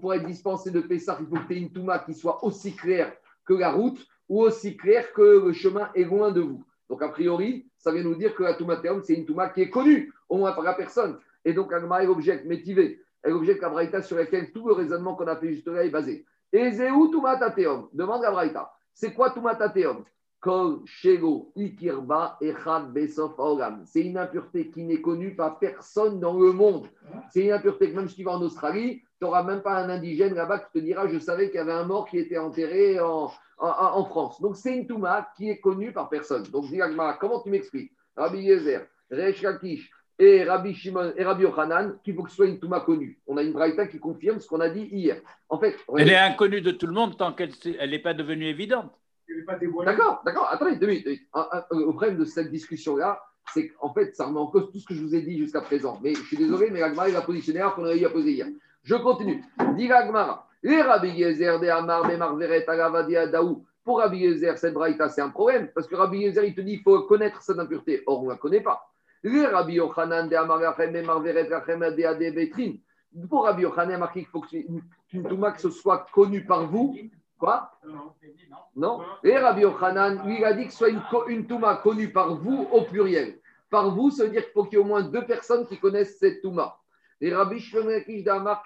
pour 0.00 0.14
être 0.14 0.26
dispensé 0.26 0.70
de 0.70 0.80
Pessah, 0.80 1.18
il 1.20 1.26
faut 1.26 1.42
que 1.42 1.52
tu 1.52 1.58
une 1.58 1.72
Touma 1.72 2.00
qui 2.00 2.14
soit 2.14 2.44
aussi 2.44 2.74
claire 2.74 3.12
que 3.44 3.54
la 3.54 3.70
route 3.70 4.06
ou 4.28 4.42
aussi 4.42 4.76
claire 4.76 5.12
que 5.12 5.46
le 5.46 5.52
chemin 5.52 5.90
est 5.94 6.04
loin 6.04 6.32
de 6.32 6.40
vous. 6.40 6.64
Donc, 6.88 7.02
a 7.02 7.08
priori, 7.08 7.66
ça 7.78 7.92
vient 7.92 8.02
nous 8.02 8.14
dire 8.14 8.34
que 8.34 8.42
la 8.42 8.54
Touma 8.54 8.80
c'est 9.02 9.14
une 9.14 9.24
Touma 9.24 9.48
qui 9.48 9.62
est 9.62 9.70
connue, 9.70 10.12
au 10.28 10.38
moins 10.38 10.52
par 10.52 10.64
la 10.64 10.74
personne. 10.74 11.18
Et 11.44 11.52
donc, 11.52 11.72
Agma, 11.72 12.02
elle 12.02 12.10
objecte, 12.10 12.44
métivé, 12.44 13.00
elle 13.22 13.32
objecte 13.32 13.62
la 13.62 13.70
Braïta 13.70 14.02
sur 14.02 14.16
laquelle 14.16 14.52
tout 14.52 14.66
le 14.66 14.74
raisonnement 14.74 15.14
qu'on 15.14 15.26
a 15.26 15.36
fait 15.36 15.54
juste 15.54 15.68
là 15.68 15.84
est 15.84 15.90
basé. 15.90 16.26
Et 16.52 16.70
Zéou 16.72 17.08
Touma 17.08 17.38
Tateum 17.38 17.88
Demande 17.92 18.22
la 18.22 18.30
Braïta. 18.30 18.72
C'est 18.92 19.14
quoi 19.14 19.30
Touma 19.30 19.54
Tateum 19.54 20.04
C'est 20.44 21.14
une 24.00 24.18
impureté 24.18 24.70
qui 24.70 24.82
n'est 24.82 25.00
connue 25.00 25.36
par 25.36 25.60
personne 25.60 26.18
dans 26.18 26.38
le 26.38 26.52
monde. 26.52 26.88
C'est 27.30 27.44
une 27.44 27.52
impureté 27.52 27.90
que 27.90 27.96
même 27.96 28.08
si 28.08 28.16
tu 28.16 28.24
vas 28.24 28.32
en 28.32 28.42
Australie, 28.42 29.02
tu 29.18 29.24
n'auras 29.24 29.44
même 29.44 29.62
pas 29.62 29.76
un 29.76 29.88
indigène 29.88 30.34
là-bas 30.34 30.58
qui 30.58 30.80
te 30.80 30.84
dira 30.84 31.06
Je 31.06 31.20
savais 31.20 31.46
qu'il 31.46 31.58
y 31.58 31.60
avait 31.60 31.72
un 31.72 31.84
mort 31.84 32.08
qui 32.08 32.18
était 32.18 32.38
enterré 32.38 32.98
en, 32.98 33.30
en, 33.58 33.68
en 33.68 34.04
France. 34.04 34.40
Donc 34.40 34.56
c'est 34.56 34.76
une 34.76 34.86
Touma 34.86 35.28
qui 35.36 35.48
est 35.48 35.60
connue 35.60 35.92
par 35.92 36.08
personne. 36.08 36.42
Donc 36.44 36.66
dis 36.66 36.82
Agmara, 36.82 37.14
comment 37.14 37.40
tu 37.40 37.50
m'expliques? 37.50 37.92
Rabbi 38.16 38.40
Yezer, 38.40 38.86
Resh 39.10 39.42
Lakish 39.42 39.90
et 40.18 40.42
Rabbi 40.42 40.74
Shimon 40.74 41.12
et 41.16 41.24
Rabbi 41.24 41.44
Yochanan 41.44 41.98
qu'il 42.02 42.16
faut 42.16 42.24
que 42.24 42.30
ce 42.30 42.36
soit 42.36 42.46
une 42.46 42.58
Touma 42.58 42.80
connue. 42.80 43.20
On 43.28 43.36
a 43.36 43.44
une 43.44 43.52
Braïta 43.52 43.86
qui 43.86 44.00
confirme 44.00 44.40
ce 44.40 44.48
qu'on 44.48 44.60
a 44.60 44.68
dit 44.68 44.88
hier. 44.90 45.20
En 45.48 45.58
fait, 45.58 45.76
Elle 45.96 46.10
est 46.10 46.16
inconnue 46.16 46.60
de 46.60 46.72
tout 46.72 46.88
le 46.88 46.94
monde 46.94 47.16
tant 47.16 47.32
qu'elle 47.32 47.52
n'est 47.88 47.98
pas 48.00 48.14
devenue 48.14 48.46
évidente. 48.46 48.92
D'accord, 49.84 50.22
d'accord. 50.24 50.48
Attendez, 50.50 50.76
deux 50.76 50.86
minutes. 50.86 51.06
Le 51.06 51.90
problème 51.90 52.16
de 52.18 52.24
cette 52.24 52.50
discussion-là, 52.50 53.20
c'est 53.52 53.68
qu'en 53.68 53.92
fait, 53.92 54.14
ça 54.14 54.26
remet 54.26 54.38
en 54.38 54.46
cause 54.46 54.70
tout 54.70 54.78
ce 54.78 54.86
que 54.86 54.94
je 54.94 55.02
vous 55.02 55.14
ai 55.14 55.22
dit 55.22 55.38
jusqu'à 55.38 55.60
présent. 55.60 55.98
Mais 56.02 56.14
je 56.14 56.22
suis 56.22 56.36
désolé, 56.36 56.70
mais 56.70 56.80
l'Agmara, 56.80 57.08
il 57.08 57.16
a 57.16 57.22
positionné 57.22 57.60
alors 57.60 57.74
qu'on 57.74 57.82
aurait 57.82 57.98
eu 57.98 58.06
à 58.06 58.10
poser 58.10 58.32
hier. 58.32 58.46
Je 58.82 58.94
continue. 58.94 59.44
Dit 59.76 59.88
l'Agmara. 59.88 60.48
Les 60.62 60.80
Rabbi 60.80 61.08
Yezer 61.10 61.58
de 61.58 61.66
Amar, 61.66 62.06
Memar 62.06 62.36
Veret, 62.36 62.68
Agavadi, 62.68 63.16
Adaou. 63.16 63.64
Pour 63.84 63.98
Rabbi 63.98 64.18
Yezer, 64.18 64.56
cette 64.58 64.74
braïta, 64.74 65.08
c'est 65.08 65.22
un 65.22 65.30
problème. 65.30 65.70
Parce 65.74 65.88
que 65.88 65.96
Rabbi 65.96 66.18
Yezer, 66.18 66.44
il 66.44 66.54
te 66.54 66.60
dit 66.60 66.74
il 66.74 66.82
faut 66.82 67.02
connaître 67.02 67.42
cette 67.42 67.58
impureté. 67.58 68.02
Or, 68.06 68.20
on 68.20 68.26
ne 68.26 68.30
la 68.30 68.36
connaît 68.36 68.60
pas. 68.60 68.88
Les 69.24 69.44
Rabbi 69.44 69.74
Yochanan 69.74 70.28
de 70.28 70.36
Amar, 70.36 70.60
Rachem, 70.60 70.92
Memar 70.92 71.20
Veret, 71.20 71.48
Rachem, 71.48 71.82
Ade, 71.82 72.34
Betrin. 72.34 72.74
Pour 73.28 73.44
Rabbi 73.44 73.62
Yochanan, 73.62 74.08
il 74.14 74.26
faut 74.26 74.40
que 74.40 74.48
ce 75.58 75.70
soit 75.70 76.06
connue 76.12 76.44
par 76.44 76.66
vous. 76.68 76.96
Non. 78.76 79.00
Et 79.24 79.36
Rabbi 79.36 79.62
Yochanan, 79.62 80.26
lui, 80.26 80.44
a 80.44 80.52
dit 80.54 80.66
que 80.66 80.72
ce 80.72 80.78
soit 80.78 81.28
une, 81.28 81.46
Touma 81.46 81.76
connue 81.76 82.12
par 82.12 82.36
vous 82.36 82.66
au 82.72 82.82
pluriel. 82.82 83.38
Par 83.70 83.94
vous, 83.94 84.10
ça 84.10 84.24
veut 84.24 84.30
dire 84.30 84.42
qu'il 84.44 84.52
faut 84.52 84.64
qu'il 84.64 84.78
y 84.78 84.80
ait 84.80 84.84
au 84.84 84.86
moins 84.86 85.02
deux 85.02 85.24
personnes 85.24 85.66
qui 85.66 85.78
connaissent 85.78 86.18
cette 86.18 86.42
Touma. 86.42 86.78
Et 87.20 87.34
Rabbi 87.34 87.58
Shimon 87.58 87.88
Lakish 87.88 88.24
d'Amar, 88.24 88.62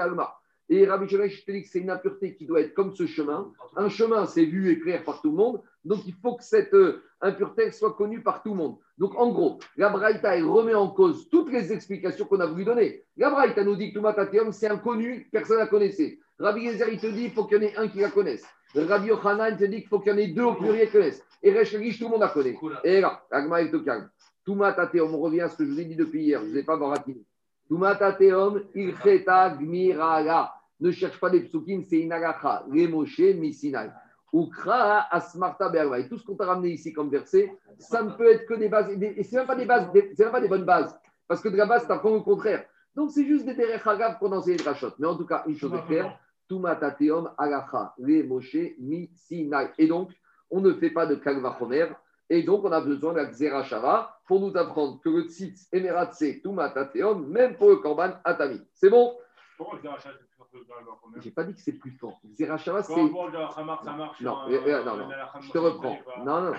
Alma. 0.00 0.34
Et 0.68 0.86
Rabbi 0.86 1.08
Shimon 1.08 1.22
Lakish 1.22 1.44
te 1.44 1.52
c'est 1.64 1.78
une 1.80 1.90
impureté 1.90 2.34
qui 2.34 2.46
doit 2.46 2.60
être 2.60 2.74
comme 2.74 2.94
ce 2.94 3.06
chemin. 3.06 3.52
Un 3.76 3.88
chemin, 3.88 4.26
c'est 4.26 4.44
vu 4.44 4.70
et 4.70 4.78
clair 4.80 5.04
par 5.04 5.20
tout 5.20 5.30
le 5.30 5.36
monde. 5.36 5.60
Donc, 5.84 6.00
il 6.06 6.14
faut 6.14 6.36
que 6.36 6.44
cette 6.44 6.74
euh, 6.74 7.02
impureté 7.20 7.70
soit 7.72 7.94
connue 7.94 8.22
par 8.22 8.42
tout 8.42 8.50
le 8.50 8.56
monde. 8.56 8.76
Donc, 8.98 9.14
en 9.16 9.30
gros, 9.30 9.58
la 9.76 9.88
Braïta, 9.88 10.36
elle 10.36 10.44
remet 10.44 10.74
en 10.74 10.88
cause 10.88 11.28
toutes 11.30 11.50
les 11.50 11.72
explications 11.72 12.26
qu'on 12.26 12.40
a 12.40 12.46
voulu 12.46 12.64
donner. 12.64 13.04
La 13.16 13.30
Braïta 13.30 13.64
nous 13.64 13.76
dit 13.76 13.90
que 13.90 13.94
Touma 13.94 14.12
Tateum, 14.12 14.52
c'est 14.52 14.68
inconnu, 14.68 15.28
personne 15.32 15.56
ne 15.56 15.62
la 15.62 15.68
connaissait. 15.68 16.18
Rabbi 16.40 16.62
Yezer, 16.62 16.88
il 16.88 16.98
te 16.98 17.06
dit 17.06 17.24
qu'il 17.24 17.32
faut 17.32 17.44
qu'il 17.44 17.58
y 17.58 17.60
en 17.60 17.68
ait 17.68 17.76
un 17.76 17.88
qui 17.88 17.98
la 17.98 18.10
connaisse. 18.10 18.44
Rabbi 18.74 19.08
Yochanan, 19.08 19.56
te 19.56 19.64
dit 19.64 19.80
qu'il 19.80 19.88
faut 19.88 20.00
qu'il 20.00 20.12
y 20.12 20.14
en 20.14 20.18
ait 20.18 20.28
deux 20.28 20.44
au 20.44 20.54
pluriel 20.54 20.86
qui 20.86 20.92
connaissent. 20.92 21.22
Et 21.42 21.52
Resh 21.52 21.72
tout 21.72 22.04
le 22.04 22.08
monde 22.08 22.20
la 22.20 22.28
connaît. 22.28 22.56
Et 22.84 23.00
là, 23.00 23.22
Agma 23.30 23.62
est 23.62 23.74
au 23.74 23.80
calme. 23.80 24.08
Touma 24.44 24.72
Tateum, 24.72 25.14
on 25.14 25.18
revient 25.18 25.42
à 25.42 25.48
ce 25.48 25.56
que 25.56 25.64
je 25.64 25.70
vous 25.70 25.80
ai 25.80 25.84
dit 25.84 25.96
depuis 25.96 26.24
hier, 26.24 26.40
je 26.40 26.46
ne 26.46 26.50
vous 26.50 26.58
ai 26.58 26.62
pas 26.62 26.76
encore 26.76 26.90
rapide. 26.90 27.22
Touma 27.68 27.94
Tateum, 27.94 28.62
Ilcheta 28.74 29.50
Gmirala. 29.50 30.54
Ne 30.80 30.90
cherche 30.92 31.20
pas 31.20 31.28
des 31.28 31.42
psukim, 31.42 31.84
c'est 31.84 31.98
Inagacha, 31.98 32.64
les 32.72 32.88
Moshe, 32.88 33.18
Misinai. 33.18 33.90
Ukra 34.32 35.08
Asmarta 35.10 35.68
Berwa. 35.68 35.98
Et 35.98 36.08
tout 36.08 36.16
ce 36.16 36.24
qu'on 36.24 36.36
t'a 36.36 36.46
ramené 36.46 36.70
ici 36.70 36.92
comme 36.92 37.10
verset, 37.10 37.52
ça 37.78 38.02
ne 38.02 38.12
peut 38.12 38.30
être 38.30 38.46
que 38.46 38.54
des 38.54 38.68
bases. 38.68 38.88
Et 38.90 39.20
et 39.20 39.22
c'est 39.24 39.36
même 39.36 39.46
pas 39.46 39.56
des 39.56 39.66
bases, 39.66 39.88
c'est 39.92 40.20
même 40.20 40.32
pas 40.32 40.40
des 40.40 40.48
bonnes 40.48 40.64
bases. 40.64 40.96
Parce 41.28 41.40
que 41.42 41.48
de 41.48 41.56
la 41.56 41.66
base, 41.66 41.84
c'est 41.86 41.92
encore 41.92 42.12
au 42.12 42.22
contraire. 42.22 42.64
Donc 42.94 43.10
c'est 43.10 43.26
juste 43.26 43.44
des 43.44 43.54
derech 43.54 43.86
hagav 43.86 44.18
qu'on 44.18 44.32
enseigne 44.32 44.56
le 44.56 44.64
rachot. 44.64 44.92
Mais 44.98 45.06
en 45.06 45.16
tout 45.16 45.26
cas, 45.26 45.44
une 45.46 45.56
chose 45.56 45.72
est 45.74 45.86
claire, 45.86 46.18
Agacha, 47.38 47.94
les 47.98 48.22
Moshe, 48.22 48.56
Misinai. 48.78 49.70
Et 49.78 49.86
donc, 49.86 50.10
on 50.50 50.60
ne 50.60 50.72
fait 50.74 50.90
pas 50.90 51.06
de 51.06 51.14
Kalvachomer. 51.14 51.86
Et 52.28 52.42
donc, 52.42 52.64
on 52.64 52.72
a 52.72 52.80
besoin 52.80 53.12
de 53.12 53.18
la 53.18 53.26
Xerashava 53.26 54.16
pour 54.26 54.40
nous 54.40 54.56
apprendre 54.56 55.00
que 55.00 55.08
le 55.08 55.22
tzitz 55.24 55.68
Emeratse 55.72 56.40
Touma 56.42 56.70
Tateum, 56.70 57.26
même 57.28 57.56
pour 57.56 57.70
le 57.70 57.76
Korban 57.76 58.12
Atami. 58.24 58.60
C'est 58.72 58.90
bon? 58.90 59.16
J'ai 61.20 61.30
pas 61.30 61.44
dit 61.44 61.54
que 61.54 61.60
c'est 61.60 61.72
plus 61.72 61.90
fort. 61.92 62.20
Xerashava, 62.24 62.82
c'est. 62.82 62.94
Non, 64.20 64.38
un- 64.38 64.50
euh, 64.50 64.60
euh, 64.66 64.84
non, 64.84 64.92
un 65.10 65.40
Je 65.40 65.50
te 65.52 65.58
reprends. 65.58 65.98
Non, 66.24 66.40
non. 66.42 66.52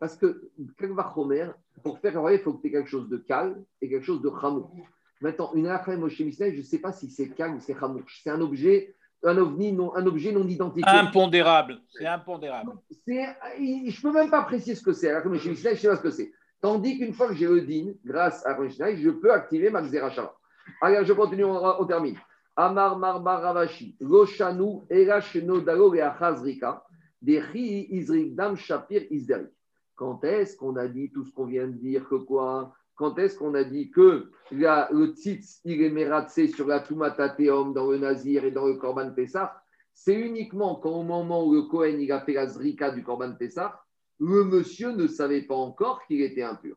Parce 0.00 0.16
que 0.16 0.50
Kalvachomer, 0.78 1.50
pour 1.82 1.98
faire 1.98 2.30
il 2.30 2.38
faut 2.38 2.54
que 2.54 2.62
tu 2.62 2.68
aies 2.68 2.72
quelque 2.72 2.88
chose 2.88 3.08
de 3.08 3.16
calme 3.18 3.64
et 3.80 3.88
quelque 3.88 4.04
chose 4.04 4.22
de 4.22 4.30
chamour. 4.40 4.72
Maintenant, 5.20 5.52
une 5.54 5.66
Alakha 5.66 5.96
Moshe 5.96 6.20
Misneh, 6.20 6.52
je 6.52 6.58
ne 6.58 6.62
sais 6.62 6.78
pas 6.78 6.92
si 6.92 7.10
c'est 7.10 7.28
calme 7.30 7.56
ou 7.56 7.60
c'est 7.60 7.78
chamour. 7.78 8.02
C'est 8.22 8.30
un 8.30 8.40
objet, 8.40 8.94
un 9.24 9.36
ovni 9.38 9.72
non, 9.72 9.94
un 9.96 10.06
objet 10.06 10.32
non 10.32 10.46
identifié. 10.46 10.84
Impondérable. 10.88 11.78
C'est 11.92 12.06
impondérable. 12.06 12.72
C'est- 13.06 13.36
je 13.56 13.96
ne 13.96 14.02
peux 14.02 14.12
même 14.12 14.30
pas 14.30 14.40
apprécier 14.40 14.74
ce 14.74 14.82
que 14.82 14.92
c'est. 14.92 15.10
Alors, 15.10 15.26
Mishnah, 15.26 15.52
je 15.54 15.70
ne 15.70 15.74
sais 15.76 15.88
pas 15.88 15.96
ce 15.96 16.02
que 16.02 16.10
c'est. 16.10 16.32
Tandis 16.60 16.98
qu'une 16.98 17.12
fois 17.12 17.28
que 17.28 17.34
j'ai 17.34 17.46
le 17.46 17.60
din, 17.62 17.92
grâce 18.04 18.44
à 18.46 18.58
Mishnah, 18.58 18.94
je 18.96 19.10
peux 19.10 19.32
activer 19.32 19.70
ma 19.70 19.82
Xerashava. 19.82 20.34
Alors, 20.80 21.04
je 21.04 21.12
continue, 21.12 21.44
on, 21.44 21.80
on 21.80 21.84
termine. 21.86 22.16
Amar 22.56 22.98
Marbar 22.98 23.40
Ravashi, 23.42 23.96
Loshanu, 24.00 24.80
Erasheno 24.90 25.60
Dalo 25.60 25.94
et 25.94 26.00
Achazrika, 26.00 26.82
Dechi 27.22 27.86
Izrik 27.90 28.34
Dam 28.34 28.56
Shapir 28.56 29.02
Isderi. 29.10 29.46
Quand 29.94 30.22
est-ce 30.24 30.56
qu'on 30.56 30.76
a 30.76 30.86
dit 30.88 31.10
tout 31.10 31.24
ce 31.24 31.32
qu'on 31.32 31.46
vient 31.46 31.66
de 31.66 31.72
dire 31.72 32.08
que 32.08 32.16
quoi? 32.16 32.72
Quand 32.98 33.16
est-ce 33.20 33.38
qu'on 33.38 33.54
a 33.54 33.62
dit 33.62 33.90
que 33.90 34.28
le 34.50 35.06
tzitz, 35.14 35.60
il 35.64 35.80
est 35.82 36.46
sur 36.48 36.66
la 36.66 36.80
Toumatateum 36.80 37.72
dans 37.72 37.90
le 37.90 37.98
Nazir 37.98 38.44
et 38.44 38.50
dans 38.50 38.66
le 38.66 38.74
Korban 38.74 39.12
Pessah 39.12 39.62
C'est 39.94 40.14
uniquement 40.14 40.74
quand 40.74 40.90
au 40.90 41.04
moment 41.04 41.46
où 41.46 41.54
le 41.54 41.62
Kohen 41.62 42.00
il 42.00 42.10
a 42.10 42.20
fait 42.20 42.32
la 42.32 42.48
Zrika 42.48 42.90
du 42.90 43.04
Korban 43.04 43.34
Pessah, 43.38 43.80
le 44.18 44.42
monsieur 44.42 44.90
ne 44.90 45.06
savait 45.06 45.42
pas 45.42 45.54
encore 45.54 46.04
qu'il 46.06 46.20
était 46.22 46.42
impur. 46.42 46.74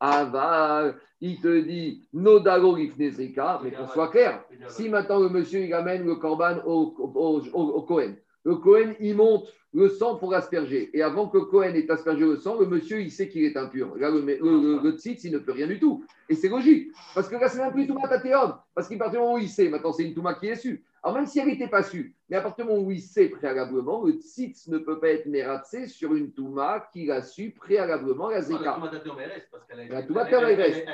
Aval, 0.00 0.98
il 1.20 1.40
te 1.40 1.60
dit 1.60 2.08
Nodalo 2.12 2.76
Zrika, 2.76 3.60
mais 3.62 3.70
qu'on 3.70 3.86
soit 3.86 4.08
clair, 4.08 4.42
si 4.68 4.88
maintenant 4.88 5.20
le 5.20 5.28
monsieur 5.28 5.60
il 5.60 5.72
amène 5.72 6.04
le 6.04 6.16
Korban 6.16 6.58
au, 6.66 6.94
au, 6.98 7.82
le 8.44 8.56
Kohen 8.56 8.94
il 9.00 9.16
monte 9.16 9.52
le 9.72 9.88
sang 9.88 10.16
pour 10.16 10.34
asperger. 10.34 10.90
Et 10.94 11.02
avant 11.02 11.28
que 11.28 11.38
Cohen 11.38 11.74
ait 11.74 11.90
aspergé 11.90 12.24
le 12.24 12.36
sang, 12.36 12.58
le 12.58 12.66
monsieur, 12.66 13.00
il 13.00 13.10
sait 13.10 13.28
qu'il 13.28 13.44
est 13.44 13.56
impur. 13.56 13.94
Là, 13.96 14.10
le, 14.10 14.20
le, 14.20 14.36
le, 14.40 14.80
le 14.82 14.90
tzitz, 14.98 15.22
il 15.24 15.32
ne 15.32 15.38
peut 15.38 15.52
rien 15.52 15.68
du 15.68 15.78
tout. 15.78 16.04
Et 16.28 16.34
c'est 16.34 16.48
logique. 16.48 16.88
Parce 17.14 17.28
que 17.28 17.36
là, 17.36 17.48
c'est 17.48 17.58
même 17.58 17.72
plus 17.72 17.86
Touma 17.86 18.08
Tatéon. 18.08 18.54
Parce 18.74 18.88
qu'à 18.88 18.96
partir 18.96 19.20
du 19.20 19.24
moment 19.24 19.34
où 19.36 19.38
il 19.38 19.48
sait, 19.48 19.68
maintenant, 19.68 19.92
c'est 19.92 20.02
une 20.04 20.14
Touma 20.14 20.34
qui 20.34 20.48
est 20.48 20.56
su. 20.56 20.84
Alors, 21.02 21.16
même 21.16 21.26
si 21.26 21.38
elle 21.38 21.46
n'était 21.46 21.68
pas 21.68 21.82
su, 21.82 22.14
mais 22.28 22.36
à 22.36 22.42
partir 22.42 22.66
du 22.66 22.72
moment 22.72 22.84
où 22.84 22.90
il 22.90 23.00
sait 23.00 23.28
préalablement, 23.30 24.04
le 24.04 24.12
tzitz 24.14 24.68
ne 24.68 24.76
peut 24.76 25.00
pas 25.00 25.08
être 25.08 25.24
mératsé 25.26 25.86
sur 25.86 26.14
une 26.14 26.30
Touma 26.32 26.88
qu'il 26.92 27.10
a 27.10 27.22
su 27.22 27.52
préalablement, 27.52 28.28
la 28.28 28.42
Zika. 28.42 28.76
La 29.88 30.02
Touma 30.02 30.24
reste. 30.24 30.84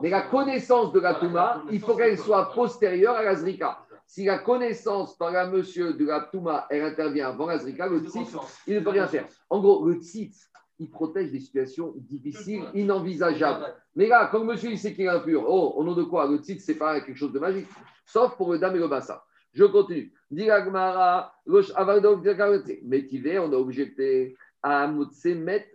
Mais 0.00 0.08
la 0.08 0.22
connaissance 0.22 0.92
de 0.92 1.00
la 1.00 1.14
Touma, 1.14 1.62
il 1.70 1.80
faut 1.80 1.94
qu'elle 1.94 2.16
soit 2.16 2.52
postérieure 2.54 3.16
à 3.16 3.22
la 3.22 3.34
Zrika. 3.34 3.83
Si 4.06 4.24
la 4.24 4.38
connaissance 4.38 5.16
par 5.16 5.32
la 5.32 5.46
monsieur 5.46 5.94
de 5.94 6.06
la 6.06 6.20
Touma, 6.20 6.66
elle 6.70 6.84
intervient 6.84 7.28
avant 7.28 7.46
la 7.46 7.58
Zrika, 7.58 7.88
le 7.88 8.00
tzitz, 8.00 8.36
il 8.66 8.76
ne 8.76 8.80
peut 8.80 8.90
rien 8.90 9.08
faire. 9.08 9.26
En 9.50 9.60
gros, 9.60 9.86
le 9.86 9.94
tzitz, 9.94 10.50
il 10.78 10.90
protège 10.90 11.30
des 11.30 11.40
situations 11.40 11.94
difficiles, 11.96 12.64
inenvisageables. 12.74 13.74
Mais 13.96 14.06
là, 14.06 14.28
quand 14.30 14.40
le 14.40 14.44
monsieur 14.44 14.70
il 14.70 14.78
sait 14.78 14.92
qu'il 14.94 15.04
est 15.04 15.08
impur, 15.08 15.44
oh, 15.46 15.74
au 15.76 15.84
nom 15.84 15.94
de 15.94 16.02
quoi 16.02 16.28
Le 16.28 16.38
tzitz, 16.38 16.64
c'est 16.64 16.74
pas 16.76 17.00
quelque 17.00 17.16
chose 17.16 17.32
de 17.32 17.38
magique. 17.38 17.68
Sauf 18.06 18.36
pour 18.36 18.52
le 18.52 18.58
dame 18.58 18.76
et 18.76 18.80
le 18.80 18.88
bassa. 18.88 19.24
Je 19.52 19.64
continue. 19.64 20.12
Diragmara, 20.30 21.32
Diragmara. 21.46 22.62
Métivé, 22.82 23.38
on 23.38 23.52
a 23.52 23.56
objecté 23.56 24.36
à 24.62 24.90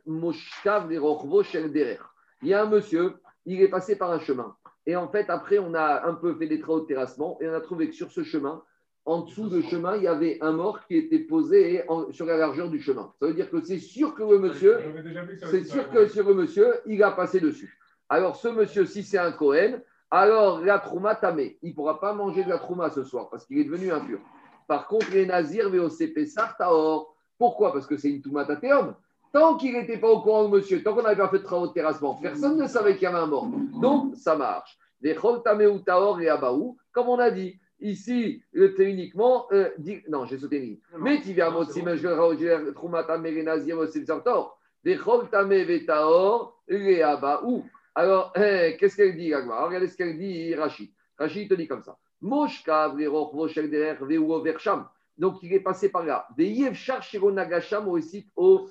Moshkav. 0.06 0.92
Il 2.42 2.48
y 2.48 2.54
a 2.54 2.64
un 2.64 2.70
monsieur, 2.70 3.16
il 3.46 3.62
est 3.62 3.68
passé 3.70 3.98
par 3.98 4.12
un 4.12 4.20
chemin. 4.20 4.56
Et 4.90 4.96
en 4.96 5.08
fait, 5.08 5.30
après, 5.30 5.60
on 5.60 5.76
a 5.76 6.08
un 6.08 6.16
peu 6.16 6.34
fait 6.34 6.48
des 6.48 6.60
travaux 6.60 6.80
de 6.80 6.86
terrassement 6.88 7.38
et 7.42 7.48
on 7.48 7.54
a 7.54 7.62
trouvé 7.62 7.90
que 7.90 7.94
sur 7.96 8.12
ce 8.12 8.24
chemin, 8.24 8.64
en 9.06 9.22
dessous 9.22 9.48
de 9.48 9.62
chemin, 9.62 9.96
il 9.98 10.02
y 10.04 10.08
avait 10.08 10.40
un 10.42 10.52
mort 10.52 10.80
qui 10.88 10.96
était 10.98 11.20
posé 11.20 11.84
en- 11.88 12.12
sur 12.12 12.26
la 12.26 12.38
largeur 12.38 12.70
du 12.70 12.80
chemin. 12.82 13.14
Ça 13.20 13.28
veut 13.28 13.36
dire 13.36 13.52
que 13.52 13.62
c'est 13.62 13.78
sûr 13.78 14.16
que 14.16 14.24
le 14.24 14.40
monsieur, 14.40 14.80
c'est 15.52 15.64
sûr 15.64 15.90
que 15.92 16.08
sur 16.08 16.28
le 16.28 16.34
monsieur, 16.34 16.74
il 16.88 17.04
a 17.04 17.12
passé 17.12 17.40
dessus. 17.40 17.78
Alors, 18.10 18.36
ce 18.36 18.48
monsieur, 18.48 18.86
si 18.86 19.04
c'est 19.04 19.20
un 19.20 19.32
Cohen, 19.32 19.80
alors 20.10 20.62
la 20.62 20.80
trouma 20.80 21.14
tamé. 21.14 21.60
Il 21.62 21.70
ne 21.70 21.76
pourra 21.76 22.00
pas 22.00 22.14
manger 22.14 22.44
de 22.44 22.50
la 22.50 22.58
trouma 22.58 22.90
ce 22.90 23.04
soir 23.04 23.30
parce 23.30 23.46
qu'il 23.46 23.60
est 23.60 23.66
devenu 23.66 23.92
impur. 23.92 24.18
Par 24.68 24.88
contre, 24.88 25.12
les 25.12 25.28
nazirs, 25.28 25.70
VOCP, 25.70 26.26
Sartaor. 26.26 27.16
Pourquoi? 27.38 27.72
Parce 27.74 27.86
que 27.86 27.96
c'est 27.96 28.10
une 28.10 28.22
touma 28.24 28.44
tatéum. 28.46 28.96
Tant 29.32 29.58
qu'il 29.58 29.74
n'était 29.74 30.00
pas 30.00 30.08
au 30.10 30.22
courant, 30.22 30.48
monsieur, 30.48 30.82
tant 30.82 30.96
qu'on 30.96 31.04
n'avait 31.04 31.16
pas 31.16 31.30
fait 31.30 31.38
de 31.38 31.44
travaux 31.44 31.68
de 31.68 31.74
terrassement, 31.74 32.16
personne 32.16 32.58
ne 32.58 32.66
savait 32.66 32.94
qu'il 32.96 33.04
y 33.04 33.06
avait 33.06 33.20
un 33.20 33.28
mort. 33.28 33.46
Donc, 33.80 34.16
ça 34.16 34.36
marche. 34.36 34.76
Comme 36.92 37.10
on 37.10 37.20
a 37.20 37.32
dit. 37.32 37.60
Ici, 37.82 38.44
c'est 38.54 38.84
uniquement. 38.84 39.48
euh, 39.54 39.70
dit- 39.78 40.04
non, 40.10 40.26
j'ai 40.26 40.38
sauté 40.38 40.58
une. 40.58 40.78
Mais 40.98 41.22
et 46.68 47.02
abaou. 47.02 47.66
Alors, 47.96 48.34
hein, 48.36 48.72
qu'est-ce 48.78 48.98
qu'elle 48.98 49.16
dit, 49.16 49.34
Agma 49.34 49.66
Regardez 49.66 49.88
ce 49.88 49.96
qu'elle 49.98 50.18
dit, 50.18 50.54
Rachid. 50.56 50.90
Rachid 51.18 51.50
te 51.50 51.54
dit 51.54 51.68
comme 51.68 51.84
ça. 51.84 51.98
Donc, 55.18 55.42
il 55.42 55.54
est 55.54 55.60
passé 55.62 55.90
par 55.90 56.06
là. 56.06 56.28
Veyev, 56.38 56.74
Char, 56.74 57.02
Shiro, 57.02 57.32
Nagasham, 57.32 57.88
au 57.88 58.00
site, 58.00 58.28
au 58.36 58.70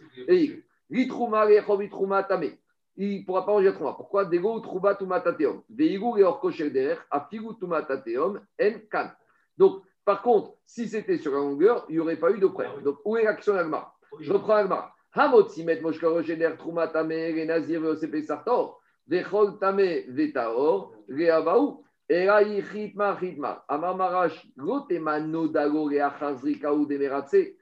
Tamé. 2.24 2.58
Il 2.98 3.20
ne 3.20 3.24
pourra 3.24 3.46
pas 3.46 3.52
manger 3.52 3.66
la 3.66 3.72
trouma. 3.72 3.92
Pourquoi? 3.94 4.24
Dego, 4.26 4.60
Trouba, 4.60 4.94
Touma, 4.94 5.20
Tateum. 5.20 5.62
Veigu, 5.70 6.10
Reorko, 6.10 6.50
Shel, 6.50 6.72
Derer, 6.72 6.98
Afigu, 7.10 7.54
Touma, 7.58 7.82
Tateum, 7.82 8.40
En, 8.60 8.72
Kan. 8.90 9.10
Donc, 9.56 9.82
par 10.04 10.20
contre, 10.20 10.54
si 10.66 10.88
c'était 10.88 11.18
sur 11.18 11.32
la 11.32 11.38
longueur, 11.38 11.86
il 11.88 11.94
n'y 11.94 12.00
aurait 12.00 12.16
pas 12.16 12.30
eu 12.30 12.38
de 12.38 12.46
preuve. 12.46 12.82
Donc, 12.82 12.98
où 13.04 13.16
est 13.16 13.24
l'action 13.24 13.54
d'Agma 13.54 13.94
je 14.20 14.32
reprends 14.32 14.54
Agmar. 14.54 14.94
Hamot 15.14 15.48
simet 15.48 15.80
moshka 15.80 16.08
rosheder 16.08 16.56
truma 16.58 16.88
tame 16.88 17.32
le 17.34 17.44
nazir 17.44 17.80
veosepe 17.80 18.22
sartor. 18.22 18.80
Vechol 19.06 19.58
tame 19.58 20.04
vetaor 20.08 20.92
reavaou. 21.08 21.84
Era 22.08 22.42
yichitma 22.42 23.16
chitma. 23.18 23.64
Amar 23.68 23.96
marash 23.96 24.46
gotema 24.56 25.18
nodago 25.20 25.88
reachazrika 25.88 26.72
ou 26.72 26.86
demeratse. 26.86 27.57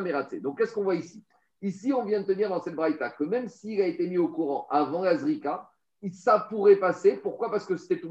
Meratse. 0.00 0.40
Donc 0.40 0.58
qu'est-ce 0.58 0.72
qu'on 0.72 0.84
voit 0.84 0.94
ici? 0.94 1.24
Ici, 1.62 1.92
on 1.92 2.04
vient 2.04 2.20
de 2.20 2.26
te 2.26 2.32
dire 2.32 2.48
dans 2.48 2.60
cette 2.60 2.74
braïta 2.74 3.10
que 3.10 3.24
même 3.24 3.48
s'il 3.48 3.80
a 3.80 3.86
été 3.86 4.06
mis 4.06 4.18
au 4.18 4.28
courant 4.28 4.66
avant 4.70 5.02
la 5.02 5.16
zrika, 5.16 5.68
ça 6.12 6.46
pourrait 6.48 6.76
passer. 6.76 7.16
Pourquoi? 7.16 7.50
Parce 7.50 7.66
que 7.66 7.76
c'était 7.76 7.98
tout. 7.98 8.10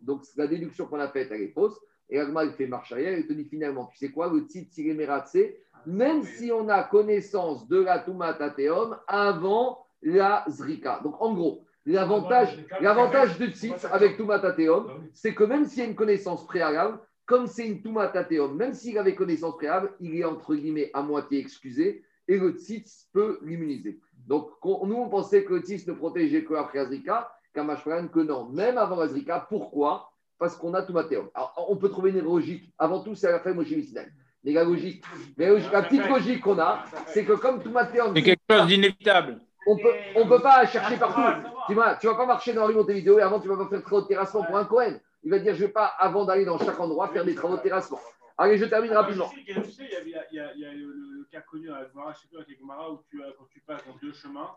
Donc 0.00 0.22
la 0.36 0.46
déduction 0.46 0.86
qu'on 0.86 1.00
a 1.00 1.08
faite, 1.08 1.28
elle 1.30 1.42
est 1.42 1.52
fausse. 1.52 1.78
Et 2.10 2.18
Agma, 2.20 2.44
il 2.44 2.52
fait 2.52 2.66
marche 2.66 2.92
arrière, 2.92 3.18
il 3.18 3.26
te 3.26 3.32
dit 3.32 3.44
finalement, 3.44 3.86
tu 3.86 3.96
sais 3.96 4.10
quoi, 4.10 4.30
le 4.30 4.46
titre 4.46 4.72
Siremeratse, 4.72 5.38
même 5.86 6.22
si 6.22 6.52
on 6.52 6.68
a 6.68 6.84
connaissance 6.84 7.66
de 7.66 7.80
la 7.80 7.98
Touma 7.98 8.34
Tateum 8.34 8.98
avant 9.06 9.86
la 10.02 10.44
Zrika. 10.48 11.00
Donc 11.02 11.20
en 11.20 11.34
gros, 11.34 11.64
l'avantage, 11.86 12.58
l'avantage 12.80 13.38
du 13.38 13.52
titre 13.52 13.86
avec 13.92 14.16
Touma 14.16 14.38
Tateum, 14.38 14.88
c'est 15.12 15.34
que 15.34 15.44
même 15.44 15.66
s'il 15.66 15.80
y 15.80 15.82
a 15.82 15.88
une 15.88 15.94
connaissance 15.94 16.46
préalable, 16.46 16.98
comme 17.26 17.46
c'est 17.46 17.66
une 17.66 17.82
Touma 17.82 18.08
Tateum, 18.08 18.56
même 18.56 18.74
s'il 18.74 18.98
avait 18.98 19.14
connaissance 19.14 19.56
préalable, 19.56 19.92
il 20.00 20.14
est 20.18 20.24
entre 20.24 20.54
guillemets 20.54 20.90
à 20.94 21.02
moitié 21.02 21.38
excusé 21.40 22.02
et 22.28 22.38
le 22.38 22.50
tzitz 22.52 23.08
peut 23.12 23.38
l'immuniser. 23.42 24.00
Donc 24.26 24.50
on- 24.62 24.86
nous, 24.86 24.96
on 24.96 25.08
pensait 25.08 25.44
que 25.44 25.54
le 25.54 25.60
tzitz 25.60 25.86
ne 25.86 25.92
protégeait 25.92 26.44
que 26.44 26.54
après 26.54 26.78
la 26.78 26.86
Zrika, 26.86 27.30
Kamashpran 27.54 28.08
que 28.08 28.20
non, 28.20 28.48
même 28.48 28.78
avant 28.78 28.96
la 28.96 29.08
Zrika. 29.08 29.46
Pourquoi? 29.48 30.10
Parce 30.38 30.56
qu'on 30.56 30.74
a 30.74 30.82
Toumatéum. 30.82 31.28
Alors 31.34 31.66
on 31.68 31.76
peut 31.76 31.88
trouver 31.88 32.10
une 32.10 32.20
logique. 32.20 32.72
Avant 32.78 33.00
tout, 33.00 33.14
c'est 33.14 33.28
à 33.28 33.32
la 33.32 33.40
fin 33.40 33.52
Moshe 33.54 33.70
Missinai. 33.70 34.06
Mais 34.42 34.52
la 34.52 34.64
logique, 34.64 35.02
mais 35.38 35.46
la 35.46 35.52
logique- 35.52 35.72
la 35.72 35.82
petite 35.82 36.08
logique 36.08 36.40
qu'on 36.42 36.58
a, 36.58 36.84
c'est 37.06 37.24
que 37.24 37.32
comme 37.34 37.62
Toumatéum, 37.62 38.12
C'est 38.14 38.22
quelque 38.22 38.40
chose 38.50 38.66
d'inévitable. 38.66 39.40
On 39.66 39.76
peut, 39.76 39.94
on 40.16 40.28
peut 40.28 40.40
pas 40.40 40.66
chercher 40.66 40.96
partout. 40.96 41.20
Tu 41.66 41.74
vois, 41.74 41.96
tu 41.96 42.06
vas 42.06 42.14
pas 42.14 42.26
marcher 42.26 42.52
dans 42.52 42.62
la 42.62 42.66
rue 42.68 42.74
Montevideo 42.74 43.18
et 43.18 43.22
avant 43.22 43.40
tu 43.40 43.48
vas 43.48 43.56
pas 43.56 43.68
faire 43.68 43.78
de 43.78 43.84
travaux 43.84 44.02
de 44.02 44.06
terrassement 44.08 44.42
pour 44.44 44.56
un 44.56 44.64
Cohen. 44.64 44.98
Il 45.22 45.30
va 45.30 45.38
dire 45.38 45.54
je 45.54 45.64
vais 45.64 45.72
pas 45.72 45.86
avant 45.98 46.24
d'aller 46.24 46.44
dans 46.44 46.58
chaque 46.58 46.78
endroit 46.78 47.08
faire 47.08 47.24
des 47.24 47.34
travaux 47.34 47.56
de 47.56 47.62
terrassement. 47.62 47.98
Allez, 48.36 48.58
je 48.58 48.64
termine 48.64 48.92
rapidement. 48.92 49.28
Sais, 49.28 49.36
il 49.46 50.10
y 50.10 50.14
a- 50.16 50.24
il 50.30 50.36
y 50.36 50.40
a, 50.40 50.52
il 50.54 50.60
y 50.60 50.64
le, 50.64 50.92
le 51.20 51.24
cas 51.30 51.40
connu 51.42 51.70
à 51.70 51.86
Gemara, 51.88 52.12
je 52.12 52.18
sais 52.20 52.26
plus 52.26 52.38
avec 52.38 52.58
Gemara, 52.58 52.90
où 52.90 53.00
tu, 53.08 53.22
as- 53.22 53.28
quand 53.38 53.46
tu 53.48 53.60
passes 53.60 53.84
dans 53.86 53.94
deux 54.02 54.12
chemins, 54.12 54.50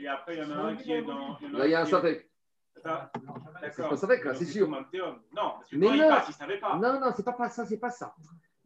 et 0.00 0.08
après 0.08 0.36
il 0.36 0.42
y 0.42 0.44
en 0.44 0.50
a 0.50 0.62
un 0.62 0.76
qui 0.76 0.92
est 0.92 1.02
dans. 1.02 1.12
en 1.12 1.38
Là, 1.52 1.66
il 1.66 1.70
y 1.70 1.74
a 1.74 1.82
un 1.82 1.86
sapek. 1.86 2.28
Ça 2.82 3.10
C'est 3.12 3.20
D'accord. 3.82 4.00
pas 4.00 4.24
là, 4.24 4.34
c'est 4.34 4.44
sûr. 4.44 4.68
Non, 4.68 4.78
parce 5.32 5.70
que 5.70 5.76
Mais 5.76 5.88
il 5.88 6.00
non. 6.00 6.08
passe, 6.08 6.26
il 6.28 6.30
ne 6.30 6.36
savait 6.36 6.58
pas. 6.58 6.76
Non, 6.76 7.00
non, 7.00 7.12
c'est 7.14 7.24
pas, 7.24 7.32
pas 7.32 7.48
ça, 7.50 7.66
c'est 7.66 7.76
pas 7.78 7.90
ça. 7.90 8.14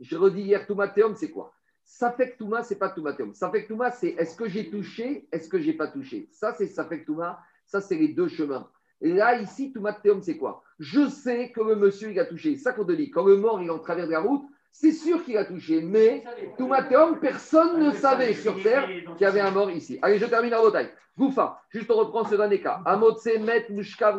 Je 0.01 0.17
redis 0.17 0.43
hier, 0.43 0.67
Toumatéum, 0.67 1.15
c'est 1.17 1.31
quoi? 1.31 1.53
Safek 1.95 2.39
Touma, 2.39 2.63
c'est 2.63 2.79
pas 2.79 2.89
Toumatéum. 2.89 3.35
Safek 3.35 3.69
Touma, 3.69 3.91
c'est 3.91 4.09
est-ce 4.09 4.35
que 4.35 4.49
j'ai 4.49 4.71
touché, 4.71 5.29
est-ce 5.31 5.47
que 5.47 5.61
j'ai 5.61 5.75
pas 5.75 5.89
touché 5.89 6.27
Ça, 6.33 6.55
c'est 6.55 6.67
Safek 6.67 7.05
Touma, 7.05 7.39
ça, 7.67 7.83
c'est 7.83 7.97
les 7.97 8.09
deux 8.09 8.29
chemins. 8.29 8.67
Et 9.03 9.13
là, 9.13 9.39
ici, 9.39 9.73
Toumatéum, 9.73 10.23
c'est 10.23 10.39
quoi? 10.39 10.63
Je 10.79 11.07
sais 11.11 11.53
que 11.53 11.61
le 11.61 11.77
monsieur, 11.77 12.11
il 12.11 12.19
a 12.19 12.25
touché. 12.25 12.57
Ça 12.57 12.73
qu'on 12.73 12.87
te 12.87 12.93
dit, 12.93 13.11
quand 13.11 13.27
le 13.27 13.37
mort, 13.37 13.61
il 13.61 13.67
est 13.67 13.71
en 13.71 13.79
travers 13.79 14.07
de 14.07 14.13
la 14.13 14.21
route, 14.21 14.43
c'est 14.73 14.93
sûr 14.93 15.23
qu'il 15.23 15.37
a 15.37 15.45
touché. 15.45 15.83
Mais 15.83 16.25
Toumatéum, 16.57 17.21
personne 17.21 17.79
ne 17.79 17.93
savait 17.93 18.33
sur 18.33 18.61
Terre 18.63 18.87
qu'il 18.87 19.21
y 19.21 19.27
avait 19.27 19.41
un 19.41 19.51
mort 19.51 19.71
ici. 19.71 19.99
Allez, 20.01 20.19
je 20.19 20.25
termine 20.25 20.55
en 20.55 20.65
bataille. 20.65 20.91
Goufa, 21.19 21.61
juste 21.69 21.91
on 21.91 21.97
reprend 21.97 22.25
ce 22.25 22.37
dernier 22.37 22.63
cas. 22.63 22.81
Amotse, 22.87 23.27
Met, 23.39 23.67
Mushkav. 23.69 24.19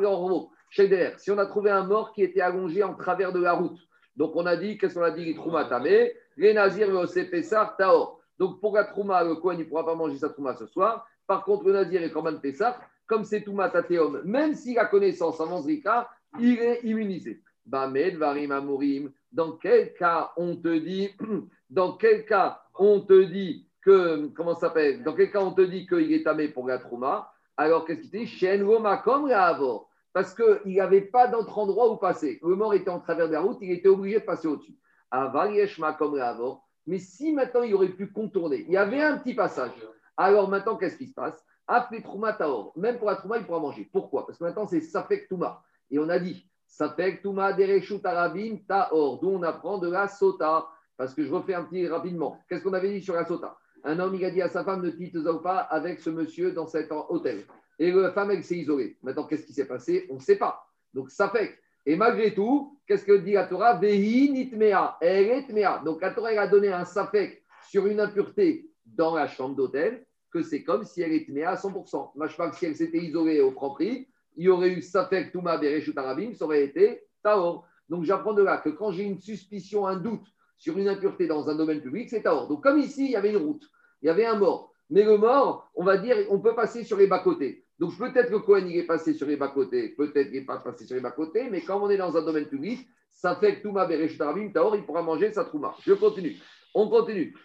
Si 1.18 1.32
on 1.32 1.38
a 1.40 1.46
trouvé 1.48 1.72
un 1.72 1.86
mort 1.86 2.14
qui 2.14 2.22
était 2.22 2.42
allongé 2.42 2.84
en 2.84 2.94
travers 2.94 3.34
de 3.34 3.42
la 3.42 3.54
route, 3.54 3.80
donc 4.16 4.36
on 4.36 4.46
a 4.46 4.56
dit, 4.56 4.78
qu'est-ce 4.78 4.96
qu'on 4.96 5.04
a 5.04 5.12
dit 5.12 5.34
Trouma 5.36 5.66
Tamé, 5.66 6.14
les 6.38 6.54
Nazirs, 6.54 6.92
le 6.92 7.30
Pessar, 7.30 7.76
Taor. 7.78 8.20
Donc 8.38 8.60
pour 8.60 8.76
la 8.76 8.86
Trouma, 8.86 9.24
le 9.24 9.36
Kohen, 9.36 9.60
il 9.60 9.66
ne 9.66 9.70
pourra 9.70 9.86
pas 9.86 9.96
manger 9.96 10.18
sa 10.18 10.30
Trouma 10.30 10.56
ce 10.56 10.68
soir. 10.68 11.08
Par 11.26 11.44
contre, 11.44 11.66
le 11.66 11.74
Nazir 11.74 12.04
et 12.04 12.12
Korban 12.12 12.38
Pessar, 12.38 12.80
comme 13.08 13.24
c'est 13.24 13.42
Touma 13.42 13.70
Tateum, 13.70 14.22
même 14.24 14.56
s'il 14.56 14.78
a 14.78 14.86
connaissance 14.86 15.40
avant 15.40 15.62
Zrika, 15.62 16.10
il 16.40 16.60
est 16.60 16.82
immunisé. 16.84 17.42
Bamed, 17.66 18.18
Varim, 18.18 18.52
Amurim. 18.52 19.12
Dans 19.32 19.54
quel 19.54 19.94
cas 19.94 20.32
on 20.38 20.58
te 20.58 20.78
dit, 20.78 21.10
dans 21.70 21.94
quel 21.94 22.26
cas 22.26 22.62
on 22.76 23.00
te 23.02 23.24
dit 23.24 23.68
que, 23.82 24.28
comment 24.36 24.56
s'appelle? 24.56 25.04
Dans 25.04 25.14
quel 25.14 25.32
cas 25.32 25.42
on 25.42 25.52
te 25.52 25.62
dit 25.62 25.88
qu'il 25.88 26.12
est 26.14 26.24
tamé 26.24 26.50
pour 26.50 26.68
la 26.68 26.78
Trouma? 26.78 27.32
Alors 27.56 27.86
qu'est-ce 27.86 28.02
qu'il 28.02 28.10
dit? 28.12 28.28
Shen 28.28 28.64
Makom 28.64 29.28
la 29.28 29.46
Avor. 29.46 29.90
Parce 30.14 30.36
qu'il 30.36 30.76
n'avait 30.76 31.02
pas 31.02 31.28
d'autre 31.28 31.58
endroit 31.58 31.92
où 31.92 31.98
passer. 31.98 32.40
Le 32.44 32.56
mort 32.56 32.74
était 32.74 32.90
en 32.90 33.00
travers 33.00 33.28
de 33.28 33.34
la 33.34 33.42
route, 33.42 33.58
il 33.62 33.72
était 33.72 33.90
obligé 33.90 34.20
de 34.20 34.26
passer 34.26 34.48
au-dessus. 34.48 34.78
Aval 35.10 35.56
Yesh 35.56 35.80
Makom 35.80 36.16
la 36.16 36.30
Avor. 36.30 36.68
Mais 36.86 37.00
si 37.00 37.34
maintenant 37.34 37.64
il 37.64 37.74
aurait 37.74 37.90
pu 37.90 38.12
contourner, 38.12 38.66
il 38.68 38.74
y 38.74 38.78
avait 38.78 39.02
un 39.02 39.18
petit 39.18 39.34
passage. 39.34 39.72
Alors 40.18 40.50
maintenant, 40.50 40.78
qu'est-ce 40.78 40.98
qui 40.98 41.08
se 41.08 41.14
passe? 41.14 41.44
Taor, 41.68 42.74
même 42.76 42.98
pour 42.98 43.08
la 43.08 43.16
Trouma, 43.16 43.38
il 43.38 43.46
pourra 43.46 43.60
manger. 43.60 43.90
Pourquoi? 43.92 44.26
Parce 44.26 44.38
que 44.38 44.44
maintenant, 44.44 44.68
c'est 44.68 44.82
Safek 44.82 45.28
Touma. 45.28 45.64
Et 45.90 45.98
on 45.98 46.10
a 46.10 46.20
dit 46.20 46.46
Safek 46.68 47.22
Touma 47.22 47.54
Dereshut 47.54 48.06
Arabim 48.06 48.58
Taor, 48.68 49.20
d'où 49.20 49.30
on 49.30 49.44
apprend 49.44 49.78
de 49.78 49.90
la 49.90 50.08
Sota. 50.08 50.68
Parce 50.98 51.14
que 51.14 51.24
je 51.24 51.34
refais 51.34 51.56
un 51.56 51.64
petit 51.64 51.88
rapidement. 51.88 52.38
Qu'est-ce 52.48 52.64
qu'on 52.64 52.74
avait 52.74 52.92
dit 52.92 53.02
sur 53.02 53.16
la 53.16 53.26
Sota? 53.26 53.58
Un 53.84 54.00
homme, 54.00 54.16
il 54.16 54.24
a 54.24 54.30
dit 54.30 54.42
à 54.42 54.50
sa 54.50 54.64
femme 54.64 54.82
Ne 54.82 54.92
quitte 54.92 55.18
pas 55.42 55.60
avec 55.60 56.00
ce 56.00 56.10
monsieur 56.10 56.52
dans 56.52 56.68
cet 56.68 56.92
hôtel. 56.92 57.46
Et 57.84 57.92
la 57.92 58.12
femme, 58.14 58.32
elle 58.32 58.44
s'est 58.44 58.56
isolée. 58.56 58.98
Maintenant, 59.04 59.26
qu'est-ce 59.26 59.46
qui 59.46 59.52
s'est 59.52 59.68
passé? 59.68 60.08
On 60.10 60.16
ne 60.16 60.20
sait 60.20 60.38
pas. 60.38 60.66
Donc, 60.94 61.12
Safek. 61.12 61.60
Et 61.86 61.98
malgré 61.98 62.34
tout, 62.34 62.80
qu'est-ce 62.88 63.04
que 63.04 63.18
dit 63.18 63.34
la 63.34 63.46
Torah? 63.46 63.76
Vehi 63.76 64.32
nitmea. 64.32 64.98
Elle 65.02 65.28
est. 65.28 65.84
Donc, 65.84 66.02
la 66.02 66.12
Torah, 66.12 66.32
elle 66.32 66.40
a 66.40 66.48
donné 66.48 66.70
un 66.70 66.86
Safek 66.86 67.44
sur 67.70 67.86
une 67.88 68.00
impureté 68.00 68.70
dans 68.86 69.16
la 69.16 69.28
chambre 69.28 69.56
d'hôtel, 69.56 70.06
que 70.32 70.42
c'est 70.42 70.64
comme 70.64 70.86
si 70.86 71.02
elle 71.02 71.12
était 71.12 71.44
à 71.44 71.56
100%. 71.56 72.12
Moi, 72.16 72.28
je 72.28 72.38
que 72.38 72.56
si 72.56 72.66
elle 72.66 72.76
s'était 72.78 73.00
isolée 73.00 73.42
au 73.42 73.52
propre 73.52 73.76
prix, 73.76 74.08
il 74.38 74.46
y 74.46 74.50
aurait 74.50 74.70
eu 74.70 74.82
Safek 74.82 75.34
Touma 75.34 75.58
Bereshut 75.58 75.98
Arabim, 75.98 76.34
ça 76.34 76.46
aurait 76.46 76.64
été 76.64 77.04
Taor. 77.22 77.68
Donc 77.90 78.06
j'apprends 78.06 78.34
de 78.34 78.44
là 78.44 78.58
que 78.58 78.70
quand 78.70 78.92
j'ai 78.92 79.04
une 79.04 79.20
suspicion, 79.20 79.86
un 79.86 79.98
doute 79.98 80.26
sur 80.58 80.78
une 80.78 80.88
impureté 80.88 81.28
dans 81.28 81.50
un 81.50 81.56
domaine 81.56 81.82
public, 81.82 82.10
c'est 82.10 82.24
Taor. 82.24 82.48
Donc 82.48 82.64
comme 82.64 82.80
ici, 82.80 83.06
il 83.06 83.12
y 83.12 83.16
avait 83.16 83.32
une 83.32 83.38
route, 83.38 83.70
il 84.02 84.08
y 84.08 84.10
avait 84.10 84.26
un 84.26 84.38
mort. 84.38 84.74
Mais 84.90 85.04
le 85.04 85.18
mort, 85.18 85.70
on 85.76 85.84
va 85.84 85.98
dire, 85.98 86.16
on 86.30 86.40
peut 86.40 86.56
passer 86.56 86.84
sur 86.84 86.98
les 86.98 87.08
bas-côtés. 87.08 87.63
Donc 87.80 87.98
peut-être 87.98 88.30
que 88.30 88.38
Cohen, 88.38 88.68
il 88.68 88.78
est 88.78 88.86
passé 88.86 89.14
sur 89.14 89.28
les 89.28 89.36
bas-côtés, 89.36 89.90
peut-être 89.90 90.30
qu'il 90.30 90.40
n'est 90.40 90.46
pas 90.46 90.58
passé 90.58 90.86
sur 90.86 90.96
les 90.96 91.02
bas-côtés, 91.02 91.50
mais 91.50 91.62
quand 91.62 91.82
on 91.82 91.90
est 91.90 91.98
dans 91.98 92.16
un 92.16 92.24
domaine 92.24 92.46
public, 92.46 92.88
ça 93.10 93.36
fait 93.36 93.58
que 93.58 93.64
Touma 93.64 93.86
Bereshut 93.86 94.22
Arabim, 94.22 94.50
Taor, 94.50 94.76
il 94.76 94.84
pourra 94.84 95.02
manger 95.02 95.32
sa 95.32 95.46
Trouma. 95.46 95.76
Je 95.86 95.94
continue. 95.94 96.38
On 96.74 96.90
continue. 96.90 97.36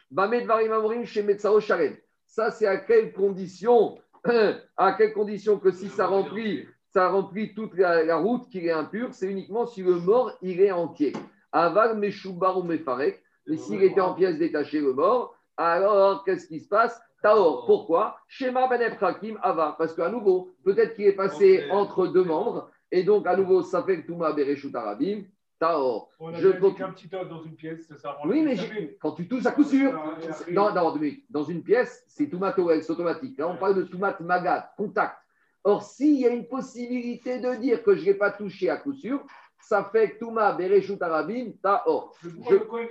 Ça, 2.27 2.51
c'est 2.51 2.67
à 2.67 2.77
quelle 2.79 3.13
condition 3.13 3.99
À 4.77 4.93
quelle 4.95 5.13
condition 5.13 5.59
que 5.59 5.71
si 5.71 5.89
ça 5.89 6.07
remplit, 6.07 6.67
ça 6.93 7.09
remplit 7.09 7.55
toute 7.55 7.77
la, 7.77 8.17
route 8.17 8.49
qu'il 8.51 8.67
est 8.67 8.73
impur, 8.73 9.13
c'est 9.13 9.31
uniquement 9.31 9.67
si 9.67 9.83
le 9.83 9.95
mort, 9.95 10.33
il 10.43 10.61
est 10.61 10.73
entier. 10.73 11.13
Aval, 11.53 11.99
Meshubar 11.99 12.59
ou 12.59 12.63
Mefarek. 12.63 13.23
Mais 13.47 13.57
s'il 13.57 13.83
était 13.83 14.01
en 14.01 14.15
pièces 14.15 14.39
détachées, 14.39 14.81
le 14.81 14.93
mort, 14.93 15.35
alors 15.57 16.25
qu'est-ce 16.25 16.47
qui 16.47 16.61
se 16.61 16.69
passe? 16.69 17.01
Taor. 17.23 17.67
Pourquoi 17.67 18.19
Shema 18.29 18.69
Ben 18.69 18.97
Hakim 19.01 19.39
Ava. 19.43 19.75
Parce 19.79 19.95
qu'à 19.95 20.09
nouveau, 20.09 20.53
peut-être 20.65 20.95
qu'il 20.95 21.07
est 21.07 21.13
passé 21.13 21.69
entre 21.71 22.07
deux 22.07 22.25
membres. 22.25 22.71
Et 22.91 23.03
donc, 23.03 23.27
à 23.27 23.37
nouveau, 23.37 23.63
ça 23.63 23.83
fait 23.83 24.03
que 24.03 24.07
Touma 24.07 24.33
Bereshut 24.33 24.75
Arabim. 24.75 25.25
Taor. 25.59 26.11
On 26.21 26.33
a 26.33 26.39
je 26.39 26.49
dit 26.49 26.75
qu'un 26.75 26.93
petit 26.93 27.13
os 27.15 27.29
dans 27.29 27.43
une 27.43 27.57
pièce, 27.57 27.93
ça 27.97 28.13
rend 28.13 28.29
Oui, 28.29 28.43
mais 28.43 28.97
quand 29.01 29.13
tu 29.13 29.27
tousses 29.27 29.47
à 29.47 29.51
coup 29.51 29.65
sûr. 29.65 29.93
Non, 30.51 30.73
non, 30.73 30.97
dans 31.31 31.43
une 31.43 31.63
pièce, 31.65 32.05
c'est 32.07 32.29
tomato 32.29 32.71
c'est 32.81 32.91
automatique. 32.91 33.37
Là, 33.39 33.49
on 33.49 33.57
parle 33.57 33.75
de 33.75 33.83
tomate 33.83 34.21
magat, 34.21 34.73
contact. 34.77 35.17
Or, 35.65 35.83
s'il 35.83 36.21
y 36.21 36.27
a 36.27 36.31
une 36.31 36.47
possibilité 36.47 37.41
de 37.41 37.55
dire 37.57 37.83
que 37.83 37.97
je 37.97 38.05
n'ai 38.05 38.15
pas 38.15 38.31
touché 38.31 38.71
à 38.71 38.77
coup 38.77 38.93
sûr, 38.93 39.21
ça 39.61 39.89
fait 39.93 40.13
que 40.13 40.19
Touma, 40.21 40.53
Bereshut 40.53 41.01
Arabim, 41.03 41.53
Taor. 41.63 42.15
Je... 42.23 42.29
même 42.29 42.89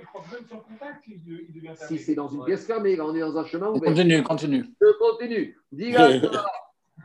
sans 0.48 0.58
contact, 0.58 1.04
il 1.08 1.52
devient 1.52 1.72
Si 1.74 1.98
c'est 1.98 2.14
dans 2.14 2.28
une 2.28 2.44
pièce 2.44 2.66
fermée, 2.66 2.96
là, 2.96 3.04
on 3.04 3.14
est 3.14 3.20
dans 3.20 3.36
un 3.36 3.44
chemin 3.44 3.68
ouvert. 3.68 3.82
Continue, 3.82 4.22
continue. 4.22 4.64
Je 4.80 4.98
continue. 4.98 5.58
Diga, 5.72 6.08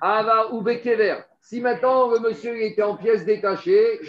Ava 0.02 0.54
ou 0.54 0.62
Bekever. 0.62 1.22
Si 1.42 1.60
maintenant 1.60 2.10
le 2.10 2.20
monsieur 2.20 2.62
était 2.62 2.84
en 2.84 2.96
pièce 2.96 3.26
détachée, 3.26 4.00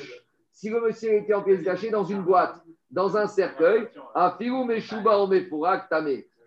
si 0.53 0.71
le 0.71 0.81
monsieur 0.81 1.15
était 1.15 1.35
en 1.35 1.43
pièce 1.43 1.63
cachée 1.63 1.91
dans 1.91 2.05
une 2.05 2.23
boîte, 2.23 2.57
dans 2.91 3.17
un 3.17 3.27
cercueil, 3.27 3.89
à 4.15 4.37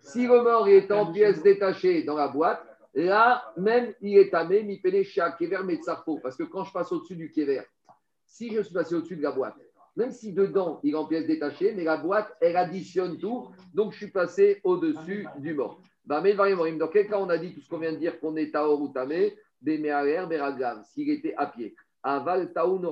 Si 0.00 0.26
le 0.26 0.42
mort 0.42 0.68
est 0.68 0.90
en 0.90 1.12
pièce 1.12 1.42
détachée 1.42 2.02
dans 2.04 2.16
la 2.16 2.28
boîte, 2.28 2.64
là, 2.94 3.52
même 3.56 3.92
il 4.00 4.16
est 4.18 4.30
tamé, 4.30 4.62
mi 4.62 4.80
chez 5.04 5.22
kever 5.38 5.62
metzarfo. 5.64 6.18
Parce 6.22 6.36
que 6.36 6.44
quand 6.44 6.64
je 6.64 6.72
passe 6.72 6.90
au-dessus 6.90 7.16
du 7.16 7.30
kever, 7.30 7.62
si 8.28 8.54
je 8.54 8.60
suis 8.60 8.74
passé 8.74 8.94
au-dessus 8.94 9.16
de 9.16 9.22
la 9.22 9.32
boîte, 9.32 9.56
même 9.96 10.12
si 10.12 10.32
dedans 10.32 10.78
il 10.84 10.92
est 10.92 10.96
en 10.96 11.06
pièce 11.06 11.26
détachée, 11.26 11.72
mais 11.74 11.82
la 11.82 11.96
boîte, 11.96 12.32
elle 12.40 12.56
additionne 12.56 13.18
tout, 13.18 13.48
donc 13.74 13.92
je 13.92 13.96
suis 13.96 14.10
passé 14.12 14.60
au-dessus 14.62 15.26
du 15.38 15.54
mort. 15.54 15.80
Bah, 16.04 16.22
dans 16.22 16.88
quel 16.88 17.08
cas 17.08 17.18
on 17.18 17.28
a 17.28 17.36
dit 17.36 17.52
tout 17.52 17.60
ce 17.60 17.68
qu'on 17.68 17.78
vient 17.78 17.92
de 17.92 17.98
dire 17.98 18.20
qu'on 18.20 18.36
est 18.36 18.52
taor 18.52 18.80
ou 18.80 18.88
tamé, 18.88 19.36
des 19.60 19.78
beragam, 19.78 20.82
s'il 20.84 21.10
était 21.10 21.34
à 21.36 21.46
pied. 21.46 21.74
Aval 22.02 22.52
Taoun 22.52 22.86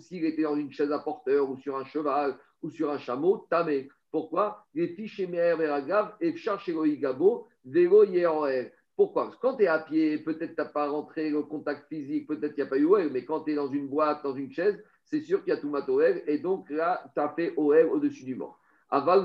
s'il 0.00 0.24
était 0.24 0.42
dans 0.42 0.54
une 0.54 0.70
chaise 0.70 0.92
à 0.92 0.98
porteur 0.98 1.48
ou 1.48 1.56
sur 1.56 1.76
un 1.76 1.84
cheval 1.84 2.36
ou 2.62 2.70
sur 2.70 2.90
un 2.90 2.98
chameau, 2.98 3.46
tamé. 3.48 3.88
Pourquoi? 4.10 4.66
Les 4.74 4.88
fiches 4.88 5.20
Veragav 5.20 6.16
et 6.20 6.34
Gabo, 6.98 7.48
Vélo 7.64 8.04
Pourquoi? 9.00 9.24
Parce 9.24 9.36
que 9.36 9.40
quand 9.40 9.56
tu 9.56 9.62
es 9.62 9.66
à 9.66 9.78
pied, 9.78 10.18
peut-être 10.18 10.54
tu 10.54 10.60
n'as 10.60 10.66
pas 10.66 10.90
rentré 10.90 11.30
le 11.30 11.40
contact 11.40 11.88
physique, 11.88 12.26
peut-être 12.26 12.52
qu'il 12.52 12.62
n'y 12.62 12.68
a 12.68 12.70
pas 12.70 12.76
eu 12.76 12.84
OL, 12.84 13.08
mais 13.10 13.24
quand 13.24 13.40
tu 13.40 13.52
es 13.52 13.54
dans 13.54 13.70
une 13.70 13.88
boîte, 13.88 14.22
dans 14.22 14.34
une 14.34 14.52
chaise, 14.52 14.78
c'est 15.06 15.22
sûr 15.22 15.42
qu'il 15.42 15.54
y 15.54 15.56
a 15.56 15.56
tout 15.56 15.74
OL, 15.74 16.22
et 16.26 16.36
donc 16.36 16.68
là, 16.68 17.02
tu 17.14 17.20
as 17.22 17.30
fait 17.30 17.54
OL 17.56 17.88
au-dessus 17.92 18.24
du 18.24 18.34
mort. 18.34 18.60
Quand 18.90 19.20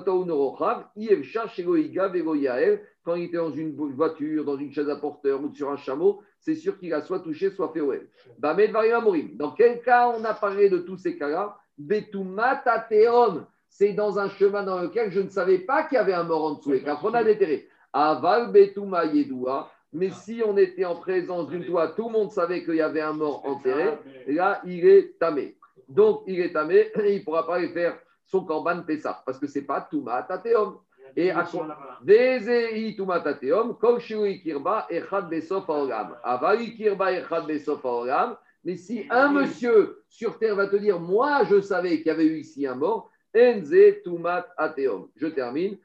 il 3.16 3.24
était 3.26 3.36
dans 3.36 3.52
une 3.52 3.76
voiture, 3.76 4.46
dans 4.46 4.56
une 4.56 4.72
chaise 4.72 4.88
à 4.88 4.96
porteur 4.96 5.44
ou 5.44 5.54
sur 5.54 5.70
un 5.70 5.76
chameau, 5.76 6.22
c'est 6.40 6.56
sûr 6.56 6.80
qu'il 6.80 6.94
a 6.94 7.02
soit 7.02 7.20
touché, 7.20 7.52
soit 7.52 7.74
fait 7.74 7.82
OL. 7.82 8.08
Dans 8.38 9.52
quel 9.58 9.82
cas 9.82 10.08
on 10.18 10.24
a 10.24 10.34
parlé 10.36 10.70
de 10.70 10.78
tous 10.78 10.96
ces 10.96 11.18
cas-là? 11.18 11.58
C'est 13.68 13.92
dans 13.92 14.20
un 14.20 14.30
chemin 14.30 14.64
dans 14.64 14.80
lequel 14.80 15.12
je 15.12 15.20
ne 15.20 15.28
savais 15.28 15.60
pas 15.60 15.84
qu'il 15.84 15.98
y 15.98 16.00
avait 16.00 16.14
un 16.14 16.24
mort 16.24 16.46
en 16.46 16.54
dessous, 16.54 16.76
et 16.76 16.82
on 17.04 17.14
a 17.14 17.26
déterré. 17.26 17.68
Aval 17.96 18.52
Betuma 18.52 19.06
Yedoua, 19.06 19.72
mais 19.94 20.10
si 20.10 20.42
on 20.46 20.58
était 20.58 20.84
en 20.84 20.96
présence 20.96 21.48
d'une 21.48 21.66
toit, 21.66 21.88
tout 21.96 22.08
le 22.08 22.12
monde 22.12 22.32
savait 22.32 22.66
qu'il 22.66 22.76
y 22.76 22.82
avait 22.82 23.00
un 23.00 23.14
mort 23.14 23.46
enterré, 23.46 23.98
là, 24.28 24.62
il 24.66 24.86
est 24.86 25.18
tamé. 25.18 25.56
Donc, 25.88 26.24
il 26.28 26.42
est 26.42 26.52
tamé, 26.52 26.92
il 27.08 27.20
ne 27.20 27.24
pourra 27.24 27.48
pas 27.48 27.56
aller 27.56 27.70
faire 27.70 27.98
son 28.26 28.44
corban 28.44 28.82
Pessah, 28.82 29.24
parce 29.26 29.40
que 29.40 29.48
ce 29.48 29.60
n'est 29.60 29.66
pas 29.66 29.80
Touma 29.80 30.24
Tateom. 30.24 30.78
Et 31.16 31.32
à 31.32 31.44
quoi 31.44 31.78
mais 38.66 38.78
si 38.78 39.06
un 39.12 39.32
monsieur 39.32 40.04
sur 40.10 40.40
terre 40.40 40.56
va 40.56 40.68
te 40.68 40.76
dire, 40.76 41.00
moi 41.00 41.44
je 41.48 41.62
savais 41.62 41.98
qu'il 41.98 42.08
y 42.08 42.10
avait 42.10 42.26
eu 42.26 42.40
ici 42.40 42.66
un 42.66 42.74
mort, 42.74 43.12
Enze 43.38 44.02
Tumat 44.04 44.48
Ateom. 44.58 45.08
Je 45.16 45.28
termine. 45.28 45.78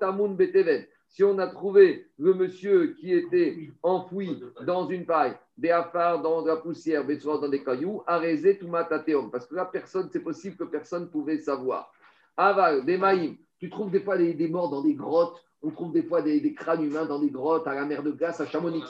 Tamun 0.00 0.34
Beteven. 0.34 0.86
Si 1.14 1.22
on 1.22 1.38
a 1.38 1.46
trouvé 1.46 2.08
le 2.18 2.34
monsieur 2.34 2.88
qui 2.98 3.12
était 3.12 3.70
enfoui 3.84 4.42
dans 4.66 4.88
une 4.88 5.06
paille, 5.06 5.34
Béafar 5.56 6.20
dans 6.20 6.44
la 6.44 6.56
poussière, 6.56 7.04
dans 7.06 7.48
des 7.48 7.62
cailloux, 7.62 8.02
Areze 8.08 8.58
Tumat 8.58 8.88
Ateom. 8.90 9.30
Parce 9.30 9.46
que 9.46 9.54
là, 9.54 9.64
personne, 9.64 10.08
c'est 10.12 10.24
possible 10.24 10.56
que 10.56 10.64
personne 10.64 11.08
pouvait 11.08 11.38
savoir. 11.38 11.92
Aval, 12.36 12.84
des. 12.84 13.38
Tu 13.60 13.70
trouves 13.70 13.92
des 13.92 14.00
fois 14.00 14.18
des, 14.18 14.48
morts 14.48 14.70
dans 14.70 14.82
des 14.82 14.94
grottes. 14.94 15.40
On 15.62 15.70
trouve 15.70 15.92
des 15.92 16.02
fois 16.02 16.20
des, 16.20 16.52
crânes 16.52 16.82
humains 16.82 17.06
dans 17.06 17.20
des 17.20 17.30
grottes, 17.30 17.68
à 17.68 17.76
la 17.76 17.84
mer 17.84 18.02
de 18.02 18.10
glace, 18.10 18.40
à 18.40 18.46
Chamonix. 18.46 18.82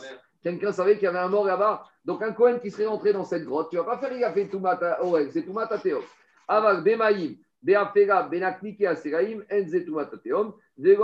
Quelqu'un 0.42 0.72
savait 0.72 0.94
qu'il 0.94 1.04
y 1.04 1.08
avait 1.08 1.18
un 1.18 1.28
mort 1.28 1.44
là-bas. 1.44 1.84
Donc 2.06 2.22
un 2.22 2.32
Cohen 2.32 2.58
qui 2.58 2.70
serait 2.70 2.86
entré 2.86 3.12
dans 3.12 3.24
cette 3.24 3.44
grotte, 3.44 3.68
tu 3.68 3.76
ne 3.76 3.82
vas 3.82 3.96
pas 3.96 3.98
faire 3.98 4.16
il 4.16 4.24
a 4.24 4.32
fait 4.32 4.48
Toumata 4.48 5.04
Oel, 5.04 5.30
c'est 5.30 5.42
Toumata 5.42 5.76
Teom. 5.76 6.00
Aval, 6.48 6.82
Bemaïm, 6.82 7.36
Beafera, 7.62 8.22
Benaknike 8.22 8.82
Aseraim, 8.84 9.42
Enze 9.52 9.84
Teom, 9.84 10.54
Et. 10.82 10.96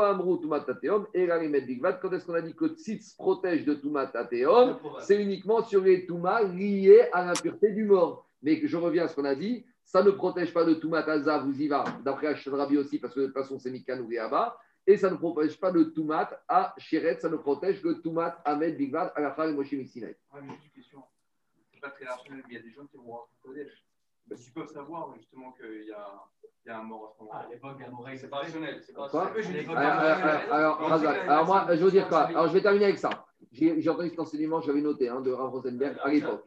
Quand 2.01 2.13
est-ce 2.13 2.27
qu'on 2.27 2.35
a 2.35 2.43
dit 2.43 2.55
que 2.55 2.69
Tzitz 2.69 3.15
protège 3.15 3.65
de 3.65 3.75
Toumata 3.75 4.25
Teom 4.25 4.79
C'est 5.01 5.23
uniquement 5.23 5.63
sur 5.63 5.83
les 5.83 6.07
Toumas 6.07 6.43
liés 6.43 7.09
à 7.13 7.25
l'impureté 7.25 7.73
du 7.73 7.85
mort. 7.85 8.27
Mais 8.43 8.61
je 8.65 8.77
reviens 8.77 9.05
à 9.05 9.09
ce 9.09 9.15
qu'on 9.15 9.25
a 9.25 9.35
dit, 9.35 9.65
ça 9.85 10.03
ne 10.03 10.11
protège 10.11 10.53
pas 10.53 10.65
de 10.65 10.75
Toumat 10.75 11.05
vous 11.41 11.61
y 11.61 11.69
va, 11.69 11.85
d'après 12.05 12.35
Rabi 12.35 12.79
aussi, 12.79 12.99
parce 12.99 13.15
que 13.15 13.21
de 13.21 13.27
toute 13.27 13.35
façon, 13.35 13.59
c'est 13.59 13.71
Mikan 13.71 14.01
ou 14.01 14.11
Et 14.87 14.97
ça 14.97 15.11
ne 15.11 15.17
protège 15.17 15.59
pas 15.59 15.71
de 15.73 15.85
Toumat 15.85 16.31
à 16.49 16.75
Shiret, 16.79 17.19
ça 17.21 17.29
ne 17.29 17.37
protège 17.37 17.83
que 17.83 18.01
Toumat 18.01 18.41
Ahmed 18.45 18.77
Bigvad 18.77 19.13
à 19.15 19.21
la 19.21 19.33
fin 19.33 19.49
de 19.49 19.53
Moshe 19.53 19.73
Mixinai. 19.73 20.17
Ah, 20.33 20.39
mais 20.43 20.55
une 20.55 20.71
question. 20.71 21.03
C'est 21.73 21.81
pas 21.81 21.91
très 21.91 22.07
rationnel, 22.07 22.43
mais 22.49 22.55
il 22.55 22.59
y 22.59 22.61
a 22.61 22.63
des 22.63 22.73
gens 22.73 22.87
qui 22.87 22.97
vont 22.97 23.19
qu'ils 24.45 24.53
peuvent 24.53 24.73
savoir 24.73 25.13
justement 25.17 25.53
qu'il 25.53 25.87
y 25.87 25.93
a, 25.93 26.25
il 26.65 26.69
y 26.69 26.73
a 26.73 26.79
un 26.79 26.83
mort 26.83 27.07
à 27.07 27.13
ce 27.13 27.23
moment-là. 27.23 27.43
Ah, 27.45 27.49
l'époque 27.51 27.77
c'est 28.17 28.29
pas 28.29 28.37
rationnel. 28.39 28.81
C'est 28.83 28.95
pas 28.95 29.07
rationnel. 29.07 29.67
Alors, 30.51 31.47
moi, 31.47 31.67
je 31.71 31.85
veux 31.85 31.91
dire 31.91 32.09
quoi 32.09 32.23
Alors, 32.23 32.49
je 32.49 32.53
vais 32.53 32.63
terminer 32.63 32.87
avec 32.87 32.99
ça. 32.99 33.27
J'ai 33.53 33.89
entendu 33.89 34.11
cet 34.11 34.21
enseignement, 34.21 34.61
j'avais 34.61 34.81
noté, 34.81 35.09
hein, 35.09 35.21
de 35.21 35.33
Rav 35.33 35.51
Rosenberg 35.51 35.97
à 36.03 36.11
l'époque 36.11 36.45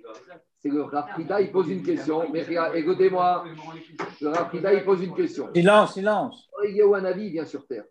c'est 0.64 0.70
le 0.70 0.84
Rafrida, 0.84 1.42
il 1.42 1.52
pose 1.52 1.70
une 1.70 1.84
question. 1.84 2.32
Mais 2.32 2.46
écoutez-moi, 2.76 3.44
le 4.22 4.28
Rafrida, 4.30 4.74
il 4.74 4.86
pose 4.86 5.04
une 5.04 5.14
question. 5.14 5.50
Silence, 5.54 5.94
silence. 5.94 6.50
Wanavi 6.86 7.32
vient 7.32 7.46
sur 7.46 7.68
Terre. 7.68 7.84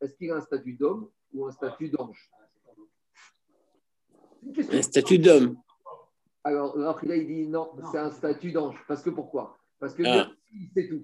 Est-ce 0.00 0.14
qu'il 0.14 0.30
a 0.30 0.36
un 0.36 0.42
statut 0.42 0.74
d'homme 0.74 1.08
ou 1.32 1.46
un 1.46 1.50
statut 1.50 1.88
d'ange 1.88 2.30
Un 4.70 4.82
statut 4.82 5.18
d'homme. 5.18 5.56
Alors, 6.44 6.76
le 6.76 6.84
Rafrida, 6.84 7.16
il 7.16 7.26
dit 7.26 7.48
non, 7.48 7.70
c'est 7.90 7.98
un 7.98 8.10
statut 8.10 8.52
d'ange. 8.52 8.76
Parce 8.86 9.02
que 9.02 9.10
pourquoi? 9.10 9.56
Parce 9.80 9.94
que 9.94 10.02
ah. 10.04 10.28
il 10.52 10.68
sait 10.74 10.86
tout. 10.86 11.02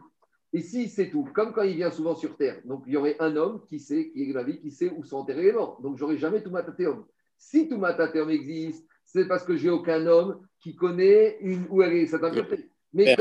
Et 0.55 0.61
si 0.61 0.89
c'est 0.89 1.11
tout, 1.11 1.29
comme 1.35 1.53
quand 1.53 1.63
il 1.63 1.75
vient 1.75 1.91
souvent 1.91 2.15
sur 2.15 2.37
Terre, 2.37 2.61
donc 2.65 2.85
il 2.87 2.93
y 2.93 2.97
aurait 2.97 3.17
un 3.19 3.35
homme 3.35 3.63
qui 3.69 3.81
sait, 3.81 4.11
qui 4.11 4.31
est 4.31 4.33
la 4.33 4.45
vie, 4.45 4.61
qui 4.61 4.71
sait 4.71 4.89
où 4.89 5.03
sont 5.03 5.17
enterrés 5.17 5.43
les 5.43 5.53
morts. 5.53 5.81
Donc 5.83 5.99
j'aurais 5.99 6.17
jamais 6.17 6.43
tout 6.43 6.51
matatéum. 6.51 7.05
Si 7.37 7.69
tout 7.69 7.77
matatéum 7.77 8.31
existe, 8.31 8.87
c'est 9.05 9.27
parce 9.27 9.43
que 9.43 9.57
j'ai 9.57 9.69
aucun 9.69 10.07
homme 10.07 10.47
qui 10.61 10.77
connaît 10.77 11.39
une, 11.41 11.67
où 11.71 11.83
elle 11.83 11.95
est 11.95 12.07
cette 12.07 12.23
impureté. 12.23 12.71
Mais 12.93 13.17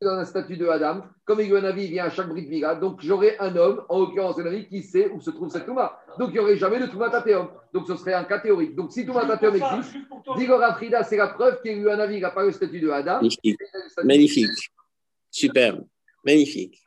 dans 0.00 0.14
un 0.14 0.24
statut 0.24 0.56
de 0.56 0.66
Adam, 0.66 1.02
comme 1.26 1.40
il 1.40 1.50
y 1.50 1.54
a 1.54 1.58
un 1.58 1.64
avis, 1.64 1.84
il 1.84 1.90
vient 1.90 2.06
à 2.06 2.10
chaque 2.10 2.28
brique 2.28 2.48
vira, 2.48 2.74
donc 2.74 3.00
j'aurais 3.02 3.38
un 3.38 3.54
homme, 3.56 3.84
en 3.90 4.00
l'occurrence 4.00 4.38
un 4.38 4.46
avis, 4.46 4.66
qui 4.66 4.82
sait 4.82 5.10
où 5.10 5.20
se 5.20 5.30
trouve 5.30 5.50
cette 5.50 5.66
Touma. 5.66 5.98
Donc 6.18 6.30
il 6.30 6.32
n'y 6.34 6.38
aurait 6.38 6.56
jamais 6.56 6.80
de 6.80 6.86
Touma 6.86 7.10
Tatéum. 7.10 7.48
Donc 7.74 7.86
ce 7.86 7.96
serait 7.96 8.14
un 8.14 8.24
cas 8.24 8.38
théorique. 8.38 8.74
Donc 8.74 8.92
si 8.92 9.04
Touma 9.04 9.26
Tatéum 9.26 9.56
existe, 9.56 9.94
Digora 10.38 10.74
Frida, 10.74 11.02
c'est 11.04 11.18
la 11.18 11.28
preuve 11.28 11.60
qu'il 11.60 11.72
y 11.72 11.74
a 11.74 11.78
eu 11.78 11.90
un 11.90 11.98
avis, 11.98 12.16
il 12.16 12.22
n'a 12.22 12.30
pas 12.30 12.44
le 12.44 12.52
statut 12.52 12.80
de 12.80 12.88
Adam. 12.88 13.20
Magnifique. 13.20 13.58
Magnifique. 14.02 14.70
Superbe. 15.30 15.84
Magnifique. 16.24 16.82